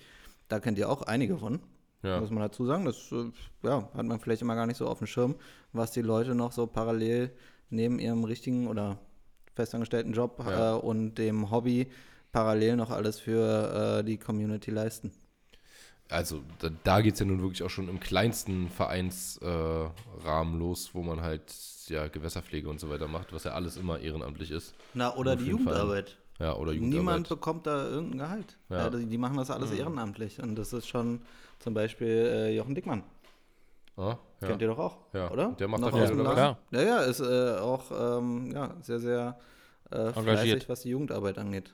Da 0.49 0.61
kennt 0.61 0.79
ihr 0.79 0.91
auch 0.91 1.03
einige 1.03 1.39
von, 1.39 1.61
Ja. 2.03 2.21
muss 2.21 2.31
man 2.31 2.41
dazu 2.43 2.67
sagen. 2.67 2.85
Das 2.85 3.11
äh, 3.13 3.31
ja, 3.63 3.89
hat 3.95 4.05
man 4.07 4.21
vielleicht 4.21 4.43
immer 4.43 4.55
gar 4.55 4.67
nicht 4.67 4.77
so 4.77 4.87
auf 4.87 4.99
dem 4.99 5.07
Schirm, 5.07 5.37
was 5.73 5.93
die 5.93 6.03
Leute 6.03 6.35
noch 6.35 6.53
so 6.53 6.67
parallel 6.67 7.31
neben 7.71 7.99
ihrem 7.99 8.25
richtigen 8.25 8.69
oder 8.69 8.99
festangestellten 9.55 10.13
Job 10.13 10.45
Ja. 10.47 10.77
äh, 10.77 10.79
und 10.79 11.15
dem 11.15 11.51
Hobby 11.51 11.87
parallel 12.33 12.77
noch 12.77 12.91
alles 12.91 13.19
für 13.19 13.99
äh, 14.01 14.05
die 14.05 14.19
Community 14.19 14.71
leisten. 14.71 15.13
Also 16.09 16.43
da, 16.61 16.69
da 16.85 17.01
geht 17.01 17.15
es 17.15 17.21
ja 17.21 17.27
nun 17.27 17.41
wirklich 17.43 17.63
auch 17.63 17.71
schon 17.71 17.89
im 17.89 17.99
kleinsten 17.99 18.69
Vereinsrahmen 18.71 20.55
äh, 20.55 20.59
los, 20.59 20.91
wo 20.95 21.03
man 21.03 21.21
halt 21.21 21.53
ja 21.89 22.07
Gewässerpflege 22.09 22.69
und 22.69 22.81
so 22.81 22.89
weiter 22.91 23.09
macht, 23.09 23.33
was 23.33 23.45
ja 23.45 23.53
alles 23.53 23.77
immer 23.77 23.99
ehrenamtlich 23.99 24.51
ist. 24.51 24.75
Na, 24.95 25.15
oder 25.17 25.37
die. 25.37 25.47
Jugendarbeit. 25.47 26.17
Ja, 26.39 26.55
oder 26.55 26.73
Jugendarbeit. 26.73 26.99
Niemand 26.99 27.29
bekommt 27.29 27.67
da 27.67 27.89
irgendein 27.89 28.19
Gehalt. 28.19 28.59
Ja. 28.69 28.79
Ja. 28.79 28.91
die, 28.91 29.07
die 29.07 29.19
machen 29.19 29.37
das 29.37 29.51
alles 29.51 29.71
ehrenamtlich. 29.73 30.41
Und 30.41 30.55
das 30.57 30.73
ist 30.73 30.87
schon 30.87 31.23
zum 31.59 31.75
Beispiel 31.75 32.09
äh, 32.09 32.55
Jochen 32.57 32.75
Dickmann. 32.75 33.03
Ah, 33.97 34.17
ja. 34.43 34.49
Kennt 34.49 34.61
ihr 34.61 34.69
doch 34.69 34.79
auch, 34.79 34.99
Ja, 35.15 35.31
oder? 35.31 35.53
der 35.59 35.69
macht 35.69 35.81
Noch 35.81 35.91
da 35.91 36.07
viel, 36.07 36.21
oder? 36.21 36.59
Ja, 36.71 36.83
ja, 36.83 36.99
ist 37.01 37.21
äh, 37.21 37.57
auch 37.59 37.91
ähm, 38.19 38.53
ja, 38.53 38.75
sehr, 38.83 38.99
sehr 38.99 39.39
äh, 39.91 39.97
Engagiert. 40.09 40.25
fleißig, 40.25 40.69
was 40.69 40.83
die 40.83 40.91
Jugendarbeit 40.91 41.39
angeht. 41.39 41.73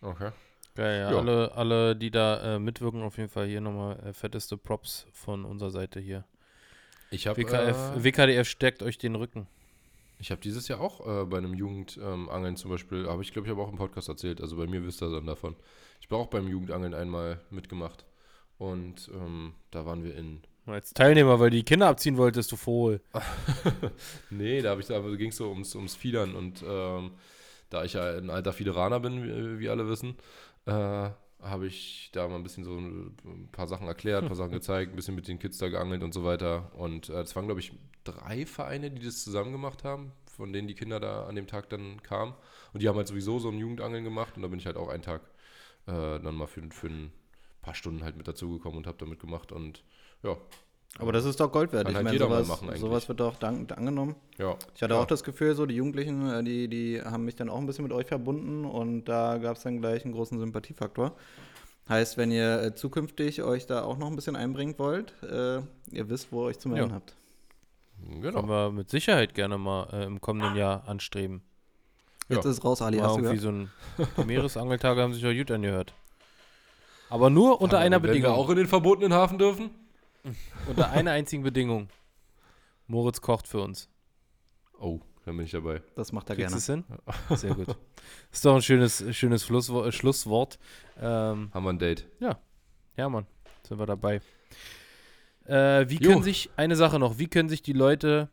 Okay. 0.00 0.30
Geil, 0.74 1.00
ja. 1.00 1.10
Ja. 1.12 1.18
Alle, 1.18 1.52
alle, 1.54 1.96
die 1.96 2.10
da 2.10 2.56
äh, 2.56 2.58
mitwirken, 2.58 3.02
auf 3.02 3.16
jeden 3.16 3.28
Fall 3.28 3.46
hier 3.46 3.60
nochmal 3.60 3.98
äh, 4.00 4.12
fetteste 4.12 4.56
Props 4.56 5.06
von 5.12 5.44
unserer 5.44 5.70
Seite 5.70 6.00
hier. 6.00 6.24
Ich 7.10 7.28
habe 7.28 7.40
äh, 7.42 7.74
WKDF 8.02 8.48
stärkt 8.48 8.82
euch 8.82 8.98
den 8.98 9.14
Rücken. 9.14 9.46
ich 10.18 10.32
hab 10.32 10.40
dieses 10.40 10.66
Jahr 10.66 10.80
auch 10.80 11.06
äh, 11.06 11.24
bei 11.26 11.38
einem 11.38 11.54
Jugendangeln 11.54 12.54
ähm, 12.54 12.56
zum 12.56 12.72
Beispiel, 12.72 13.06
habe 13.06 13.22
ich 13.22 13.32
glaube 13.32 13.46
ich 13.46 13.52
aber 13.52 13.62
auch 13.62 13.70
im 13.70 13.78
Podcast 13.78 14.08
erzählt, 14.08 14.40
also 14.40 14.56
bei 14.56 14.66
mir 14.66 14.84
wisst 14.84 15.00
ihr 15.00 15.10
dann 15.10 15.26
davon. 15.26 15.54
Ich 16.00 16.08
bin 16.08 16.18
auch 16.18 16.26
beim 16.26 16.48
Jugendangeln 16.48 16.92
einmal 16.92 17.40
mitgemacht 17.50 18.04
und 18.58 19.08
ähm, 19.14 19.54
da 19.70 19.86
waren 19.86 20.02
wir 20.02 20.16
in 20.16 20.42
Als 20.66 20.92
Teilnehmer, 20.92 21.38
weil 21.38 21.50
du 21.50 21.58
die 21.58 21.62
Kinder 21.62 21.86
abziehen 21.86 22.16
wolltest, 22.16 22.50
du 22.50 22.56
Vogel. 22.56 23.00
Nee, 24.30 24.60
da, 24.60 24.74
da 24.74 25.00
ging 25.14 25.30
es 25.30 25.36
so 25.36 25.50
ums, 25.50 25.76
ums 25.76 25.94
Fiedern 25.94 26.34
und 26.34 26.64
ähm, 26.66 27.12
da 27.70 27.84
ich 27.84 27.92
ja 27.92 28.16
ein 28.16 28.30
alter 28.30 28.52
Fiederaner 28.52 29.00
bin, 29.00 29.22
wie, 29.22 29.60
wie 29.60 29.68
alle 29.68 29.88
wissen, 29.88 30.16
äh, 30.66 31.10
habe 31.40 31.66
ich 31.66 32.10
da 32.12 32.26
mal 32.26 32.36
ein 32.36 32.42
bisschen 32.42 32.64
so 32.64 32.76
ein 32.76 33.48
paar 33.52 33.66
Sachen 33.66 33.86
erklärt, 33.86 34.22
ein 34.22 34.28
paar 34.28 34.36
Sachen 34.36 34.52
gezeigt, 34.52 34.92
ein 34.92 34.96
bisschen 34.96 35.14
mit 35.14 35.28
den 35.28 35.38
Kids 35.38 35.58
da 35.58 35.68
geangelt 35.68 36.02
und 36.02 36.14
so 36.14 36.24
weiter. 36.24 36.72
Und 36.74 37.10
äh, 37.10 37.20
es 37.20 37.36
waren, 37.36 37.46
glaube 37.46 37.60
ich, 37.60 37.72
drei 38.04 38.46
Vereine, 38.46 38.90
die 38.90 39.04
das 39.04 39.22
zusammen 39.24 39.52
gemacht 39.52 39.84
haben, 39.84 40.12
von 40.26 40.52
denen 40.52 40.68
die 40.68 40.74
Kinder 40.74 41.00
da 41.00 41.26
an 41.26 41.34
dem 41.34 41.46
Tag 41.46 41.68
dann 41.68 42.02
kamen. 42.02 42.34
Und 42.72 42.82
die 42.82 42.88
haben 42.88 42.96
halt 42.96 43.08
sowieso 43.08 43.38
so 43.38 43.50
ein 43.50 43.58
Jugendangeln 43.58 44.04
gemacht 44.04 44.36
und 44.36 44.42
da 44.42 44.48
bin 44.48 44.58
ich 44.58 44.66
halt 44.66 44.76
auch 44.76 44.88
einen 44.88 45.02
Tag 45.02 45.22
äh, 45.86 46.18
dann 46.20 46.34
mal 46.34 46.46
für, 46.46 46.62
für 46.70 46.88
ein 46.88 47.12
paar 47.60 47.74
Stunden 47.74 48.02
halt 48.04 48.16
mit 48.16 48.26
dazugekommen 48.26 48.78
und 48.78 48.86
habe 48.86 48.98
da 48.98 49.06
mitgemacht 49.06 49.52
und 49.52 49.84
ja. 50.22 50.36
Aber 51.00 51.10
das 51.12 51.24
ist 51.24 51.40
doch 51.40 51.50
Gold 51.50 51.72
wert. 51.72 51.84
Kann 51.84 51.90
Ich 51.92 51.96
halt 51.96 52.04
meine, 52.04 52.18
sowas, 52.18 52.46
machen 52.48 52.68
eigentlich. 52.68 52.80
sowas 52.80 53.08
wird 53.08 53.18
doch 53.20 53.36
dankend 53.36 53.76
angenommen. 53.76 54.14
Ja. 54.38 54.56
Ich 54.76 54.82
hatte 54.82 54.94
ja. 54.94 55.00
auch 55.00 55.06
das 55.06 55.24
Gefühl, 55.24 55.54
so 55.56 55.66
die 55.66 55.74
Jugendlichen, 55.74 56.30
äh, 56.30 56.42
die, 56.44 56.68
die 56.68 57.02
haben 57.02 57.24
mich 57.24 57.34
dann 57.34 57.48
auch 57.48 57.58
ein 57.58 57.66
bisschen 57.66 57.82
mit 57.84 57.92
euch 57.92 58.06
verbunden 58.06 58.64
und 58.64 59.06
da 59.06 59.38
gab 59.38 59.56
es 59.56 59.64
dann 59.64 59.80
gleich 59.80 60.04
einen 60.04 60.14
großen 60.14 60.38
Sympathiefaktor. 60.38 61.12
Heißt, 61.88 62.16
wenn 62.16 62.30
ihr 62.30 62.62
äh, 62.62 62.74
zukünftig 62.74 63.42
euch 63.42 63.66
da 63.66 63.82
auch 63.82 63.98
noch 63.98 64.06
ein 64.06 64.16
bisschen 64.16 64.36
einbringen 64.36 64.74
wollt, 64.78 65.12
äh, 65.24 65.56
ihr 65.90 66.08
wisst, 66.08 66.30
wo 66.30 66.44
ihr 66.44 66.46
euch 66.50 66.58
zu 66.58 66.68
melden 66.68 66.90
Ja. 66.90 66.94
habt. 66.94 67.14
Genau. 68.20 68.40
Können 68.40 68.48
wir 68.48 68.70
mit 68.70 68.88
Sicherheit 68.90 69.34
gerne 69.34 69.58
mal 69.58 69.88
äh, 69.92 70.04
im 70.04 70.20
kommenden 70.20 70.54
Jahr 70.56 70.88
anstreben. 70.88 71.42
Jetzt 72.28 72.44
Ja. 72.44 72.50
ist 72.50 72.58
es 72.58 72.64
raus, 72.64 72.80
Ali, 72.82 72.98
Mal 72.98 73.08
hast 73.08 73.16
du 73.16 73.20
irgendwie 73.22 73.38
so 73.38 73.48
ein 73.50 73.70
Meeresangeltage 74.26 75.02
haben 75.02 75.12
sich 75.12 75.22
ja 75.22 75.32
gut 75.32 75.50
angehört. 75.50 75.92
Aber 77.10 77.30
nur 77.30 77.60
unter 77.60 77.78
Aber 77.78 77.84
einer 77.84 77.96
wenn 77.96 78.10
Bedingung. 78.10 78.30
wir 78.30 78.34
auch 78.36 78.48
in 78.50 78.56
den 78.56 78.66
verbotenen 78.68 79.12
Hafen 79.12 79.38
dürfen? 79.38 79.70
Unter 80.66 80.90
einer 80.90 81.12
einzigen 81.12 81.42
Bedingung. 81.42 81.88
Moritz 82.86 83.20
kocht 83.20 83.48
für 83.48 83.60
uns. 83.60 83.88
Oh, 84.78 85.00
dann 85.24 85.36
bin 85.36 85.46
ich 85.46 85.52
dabei. 85.52 85.82
Das 85.94 86.12
macht 86.12 86.28
er 86.30 86.36
Kriegst 86.36 86.66
gerne. 86.66 86.84
hin? 87.28 87.36
Sehr 87.36 87.54
gut. 87.54 87.76
Ist 88.30 88.44
doch 88.44 88.54
ein 88.56 88.62
schönes, 88.62 89.04
schönes 89.16 89.44
Schlusswort. 89.46 89.94
Schlusswort. 89.94 90.58
Ähm, 91.00 91.50
Haben 91.52 91.64
wir 91.64 91.70
ein 91.72 91.78
Date. 91.78 92.06
ja, 92.20 93.08
Mann, 93.08 93.26
sind 93.66 93.78
wir 93.78 93.86
dabei. 93.86 94.20
Äh, 95.46 95.88
wie 95.88 95.96
Jo. 95.98 96.10
können 96.10 96.22
sich, 96.22 96.50
eine 96.56 96.76
Sache 96.76 96.98
noch, 96.98 97.18
wie 97.18 97.26
können 97.28 97.48
sich 97.48 97.62
die 97.62 97.72
Leute, 97.74 98.30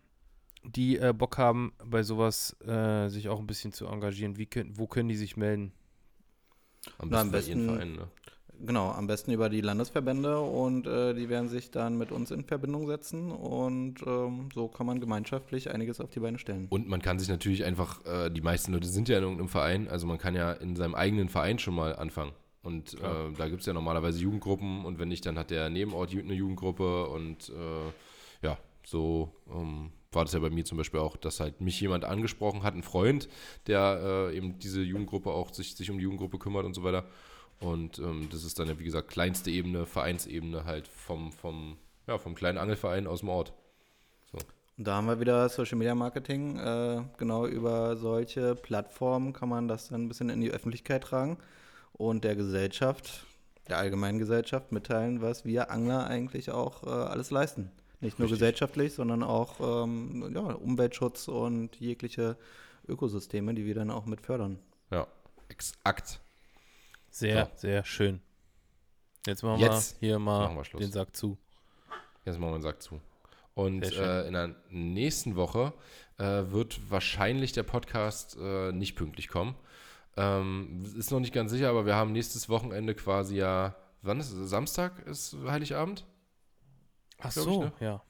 die 0.63 0.97
äh, 0.97 1.13
Bock 1.13 1.37
haben, 1.37 1.73
bei 1.83 2.03
sowas 2.03 2.55
äh, 2.61 3.09
sich 3.09 3.27
auch 3.29 3.39
ein 3.39 3.47
bisschen 3.47 3.73
zu 3.73 3.87
engagieren, 3.87 4.37
wie 4.37 4.45
können, 4.45 4.77
wo 4.77 4.87
können 4.87 5.09
die 5.09 5.15
sich 5.17 5.35
melden? 5.35 5.73
Am 6.97 7.09
Na, 7.09 7.23
besten, 7.23 7.27
am 7.27 7.31
bei 7.31 7.37
ihren 7.39 7.47
besten- 7.59 7.65
Vereinen, 7.65 7.95
ne? 7.95 8.07
Genau, 8.63 8.91
am 8.91 9.07
besten 9.07 9.31
über 9.31 9.49
die 9.49 9.61
Landesverbände 9.61 10.39
und 10.39 10.85
äh, 10.85 11.13
die 11.13 11.29
werden 11.29 11.49
sich 11.49 11.71
dann 11.71 11.97
mit 11.97 12.11
uns 12.11 12.31
in 12.31 12.43
Verbindung 12.43 12.87
setzen 12.87 13.31
und 13.31 13.95
ähm, 14.05 14.49
so 14.53 14.67
kann 14.67 14.85
man 14.85 14.99
gemeinschaftlich 14.99 15.71
einiges 15.71 15.99
auf 15.99 16.09
die 16.11 16.19
Beine 16.19 16.37
stellen. 16.37 16.67
Und 16.69 16.87
man 16.87 17.01
kann 17.01 17.17
sich 17.17 17.27
natürlich 17.29 17.63
einfach, 17.65 18.05
äh, 18.05 18.29
die 18.29 18.41
meisten 18.41 18.71
Leute 18.73 18.87
sind 18.87 19.09
ja 19.09 19.17
in 19.17 19.23
irgendeinem 19.23 19.49
Verein, 19.49 19.87
also 19.87 20.05
man 20.05 20.17
kann 20.17 20.35
ja 20.35 20.51
in 20.51 20.75
seinem 20.75 20.95
eigenen 20.95 21.29
Verein 21.29 21.57
schon 21.59 21.73
mal 21.73 21.95
anfangen. 21.95 22.33
Und 22.63 22.93
äh, 22.93 23.33
da 23.37 23.49
gibt 23.49 23.61
es 23.61 23.65
ja 23.65 23.73
normalerweise 23.73 24.19
Jugendgruppen 24.19 24.85
und 24.85 24.99
wenn 24.99 25.07
nicht, 25.07 25.25
dann 25.25 25.39
hat 25.39 25.49
der 25.49 25.69
Nebenort 25.71 26.11
eine 26.11 26.33
Jugendgruppe 26.33 27.07
und 27.07 27.49
äh, 27.49 28.45
ja, 28.45 28.57
so 28.85 29.33
ähm, 29.51 29.91
war 30.11 30.25
das 30.25 30.33
ja 30.33 30.39
bei 30.39 30.49
mir 30.49 30.65
zum 30.65 30.77
Beispiel 30.77 30.99
auch, 30.99 31.17
dass 31.17 31.39
halt 31.39 31.61
mich 31.61 31.79
jemand 31.81 32.05
angesprochen 32.05 32.61
hat, 32.61 32.75
ein 32.75 32.83
Freund, 32.83 33.29
der 33.65 34.29
äh, 34.31 34.37
eben 34.37 34.59
diese 34.59 34.81
Jugendgruppe 34.81 35.31
auch 35.31 35.51
sich, 35.53 35.75
sich 35.75 35.89
um 35.89 35.97
die 35.97 36.03
Jugendgruppe 36.03 36.37
kümmert 36.37 36.65
und 36.65 36.75
so 36.75 36.83
weiter. 36.83 37.05
Und 37.61 37.99
ähm, 37.99 38.27
das 38.31 38.43
ist 38.43 38.57
dann 38.59 38.67
ja, 38.67 38.77
wie 38.79 38.83
gesagt, 38.83 39.09
kleinste 39.09 39.51
Ebene, 39.51 39.85
Vereinsebene 39.85 40.65
halt 40.65 40.87
vom, 40.87 41.31
vom, 41.31 41.77
ja, 42.07 42.17
vom 42.17 42.35
kleinen 42.35 42.57
Angelverein 42.57 43.07
aus 43.07 43.19
dem 43.19 43.29
Ort. 43.29 43.53
Und 44.33 44.45
Da 44.77 44.95
haben 44.95 45.05
wir 45.05 45.19
wieder 45.19 45.47
Social 45.47 45.77
Media 45.77 45.93
Marketing. 45.93 46.57
Äh, 46.57 47.03
genau 47.17 47.45
über 47.45 47.95
solche 47.97 48.55
Plattformen 48.55 49.31
kann 49.31 49.47
man 49.47 49.67
das 49.67 49.89
dann 49.89 50.03
ein 50.03 50.07
bisschen 50.07 50.29
in 50.29 50.41
die 50.41 50.49
Öffentlichkeit 50.51 51.03
tragen 51.03 51.37
und 51.93 52.23
der 52.23 52.35
Gesellschaft, 52.35 53.27
der 53.69 53.77
allgemeinen 53.77 54.17
Gesellschaft 54.17 54.71
mitteilen, 54.71 55.21
was 55.21 55.45
wir 55.45 55.69
Angler 55.69 56.07
eigentlich 56.07 56.49
auch 56.49 56.81
äh, 56.83 56.89
alles 56.89 57.29
leisten. 57.29 57.71
Nicht 57.99 58.17
nur 58.17 58.25
Richtig. 58.25 58.39
gesellschaftlich, 58.39 58.93
sondern 58.93 59.21
auch 59.21 59.83
ähm, 59.83 60.31
ja, 60.33 60.41
Umweltschutz 60.41 61.27
und 61.27 61.75
jegliche 61.75 62.35
Ökosysteme, 62.87 63.53
die 63.53 63.65
wir 63.67 63.75
dann 63.75 63.91
auch 63.91 64.07
mit 64.07 64.21
fördern. 64.21 64.57
Ja, 64.89 65.05
exakt. 65.49 66.19
Sehr, 67.11 67.45
So. 67.45 67.51
sehr 67.57 67.83
schön. 67.83 68.21
Jetzt 69.27 69.43
machen 69.43 69.59
Jetzt 69.59 70.01
wir 70.01 70.07
hier 70.07 70.19
mal 70.19 70.55
wir 70.55 70.79
den 70.79 70.91
Sack 70.91 71.15
zu. 71.15 71.37
Jetzt 72.25 72.39
machen 72.39 72.51
wir 72.53 72.57
den 72.57 72.63
Sack 72.63 72.81
zu. 72.81 72.99
Und 73.53 73.83
äh, 73.83 74.27
in 74.27 74.33
der 74.33 74.55
nächsten 74.69 75.35
Woche 75.35 75.73
äh, 76.17 76.23
wird 76.23 76.79
wahrscheinlich 76.89 77.51
der 77.51 77.63
Podcast 77.63 78.37
äh, 78.41 78.71
nicht 78.71 78.95
pünktlich 78.95 79.27
kommen. 79.27 79.55
Ähm, 80.15 80.83
ist 80.97 81.11
noch 81.11 81.19
nicht 81.19 81.33
ganz 81.33 81.51
sicher, 81.51 81.69
aber 81.69 81.85
wir 81.85 81.95
haben 81.95 82.13
nächstes 82.13 82.49
Wochenende 82.49 82.95
quasi 82.95 83.37
ja. 83.37 83.75
Wann 84.01 84.19
ist 84.19 84.31
es? 84.31 84.49
Samstag 84.49 85.05
ist 85.05 85.35
Heiligabend? 85.45 86.05
Ach 87.19 87.31
glaub 87.31 87.47
ich, 87.47 87.53
so, 87.53 87.63
ne? 87.63 87.73
ja. 87.81 88.01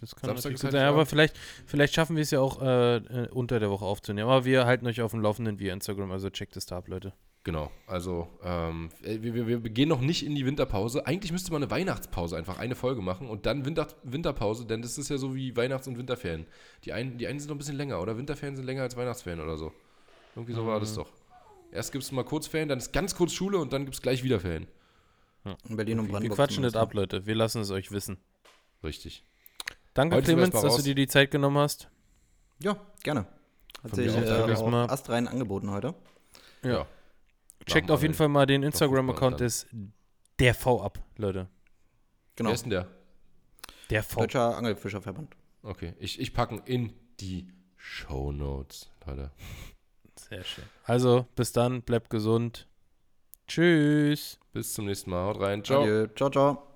Das 0.00 0.14
kann 0.14 0.28
Samstag 0.28 0.52
natürlich 0.52 0.72
sein. 0.72 0.86
Aber 0.86 1.06
vielleicht, 1.06 1.38
vielleicht 1.64 1.94
schaffen 1.94 2.16
wir 2.16 2.22
es 2.22 2.30
ja 2.30 2.40
auch 2.40 2.60
äh, 2.60 3.28
unter 3.30 3.58
der 3.60 3.70
Woche 3.70 3.84
aufzunehmen. 3.84 4.28
Aber 4.28 4.44
wir 4.44 4.66
halten 4.66 4.86
euch 4.86 5.00
auf 5.00 5.12
dem 5.12 5.22
Laufenden 5.22 5.58
via 5.58 5.72
Instagram, 5.72 6.10
also 6.10 6.28
checkt 6.28 6.56
es 6.56 6.66
da 6.66 6.78
ab, 6.78 6.88
Leute. 6.88 7.14
Genau, 7.48 7.70
also 7.86 8.28
ähm, 8.44 8.90
äh, 9.02 9.22
wir, 9.22 9.32
wir, 9.32 9.64
wir 9.64 9.70
gehen 9.70 9.88
noch 9.88 10.02
nicht 10.02 10.22
in 10.22 10.34
die 10.34 10.44
Winterpause. 10.44 11.06
Eigentlich 11.06 11.32
müsste 11.32 11.50
man 11.50 11.62
eine 11.62 11.70
Weihnachtspause 11.70 12.36
einfach 12.36 12.58
eine 12.58 12.74
Folge 12.74 13.00
machen 13.00 13.26
und 13.26 13.46
dann 13.46 13.64
Winter, 13.64 13.86
Winterpause, 14.02 14.66
denn 14.66 14.82
das 14.82 14.98
ist 14.98 15.08
ja 15.08 15.16
so 15.16 15.34
wie 15.34 15.56
Weihnachts- 15.56 15.88
und 15.88 15.96
Winterferien. 15.96 16.44
Die 16.84 16.92
einen, 16.92 17.16
die 17.16 17.26
einen 17.26 17.40
sind 17.40 17.48
noch 17.48 17.54
ein 17.54 17.58
bisschen 17.58 17.78
länger, 17.78 18.02
oder? 18.02 18.18
Winterferien 18.18 18.54
sind 18.54 18.66
länger 18.66 18.82
als 18.82 18.98
Weihnachtsferien 18.98 19.40
oder 19.42 19.56
so. 19.56 19.72
Irgendwie 20.36 20.52
so 20.52 20.66
war 20.66 20.78
das 20.78 20.94
doch. 20.94 21.10
Erst 21.72 21.90
gibt 21.90 22.04
es 22.04 22.12
mal 22.12 22.22
kurz 22.22 22.46
Ferien, 22.46 22.68
dann 22.68 22.76
ist 22.76 22.92
ganz 22.92 23.14
kurz 23.14 23.32
Schule 23.32 23.56
und 23.56 23.72
dann 23.72 23.84
gibt 23.86 23.94
es 23.94 24.02
gleich 24.02 24.22
wieder 24.22 24.40
Ferien. 24.40 24.66
In 25.70 25.76
Berlin 25.78 26.00
und 26.00 26.08
Wir 26.08 26.12
Brandenburg. 26.12 26.36
quatschen 26.36 26.62
das 26.64 26.74
zumindest. 26.74 26.76
ab, 26.76 26.92
Leute. 26.92 27.24
Wir 27.24 27.34
lassen 27.34 27.62
es 27.62 27.70
euch 27.70 27.90
wissen. 27.90 28.18
Richtig. 28.84 29.24
Danke, 29.94 30.16
Heute 30.16 30.26
wir 30.26 30.34
Clemens, 30.34 30.60
dass 30.60 30.76
du 30.76 30.82
dir 30.82 30.94
die 30.94 31.06
Zeit 31.06 31.30
genommen 31.30 31.56
hast. 31.56 31.88
Ja, 32.62 32.76
gerne. 33.02 33.20
Hat 33.82 33.92
Von 33.92 33.94
sich 33.94 34.14
äh, 34.14 34.54
auch 34.54 34.72
astrein 34.90 35.26
angeboten 35.26 35.70
heute. 35.70 35.94
Ja. 36.62 36.86
Checkt 37.66 37.90
auf 37.90 38.02
jeden 38.02 38.12
den 38.12 38.18
Fall 38.18 38.28
mal 38.28 38.46
den 38.46 38.62
Instagram-Account 38.62 39.40
des 39.40 39.66
der 40.38 40.54
V 40.54 40.82
ab, 40.82 40.98
Leute. 41.16 41.48
Genau. 42.36 42.50
Wer 42.50 42.54
ist 42.54 42.62
denn 42.62 42.70
der? 42.70 42.86
Der 43.90 44.02
V. 44.02 44.20
Deutscher 44.20 44.56
Angelfischerverband. 44.56 45.34
Okay, 45.62 45.94
ich, 45.98 46.20
ich 46.20 46.32
packen 46.32 46.62
in 46.64 46.92
die 47.20 47.48
Show 47.76 48.32
Notes, 48.32 48.90
Leute. 49.06 49.30
Sehr 50.16 50.44
schön. 50.44 50.64
Also, 50.84 51.26
bis 51.34 51.52
dann, 51.52 51.82
bleibt 51.82 52.10
gesund. 52.10 52.68
Tschüss. 53.46 54.38
Bis 54.52 54.74
zum 54.74 54.86
nächsten 54.86 55.10
Mal. 55.10 55.24
Haut 55.24 55.40
rein. 55.40 55.64
Ciao. 55.64 55.82
Adieu. 55.82 56.06
Ciao, 56.14 56.30
ciao. 56.30 56.67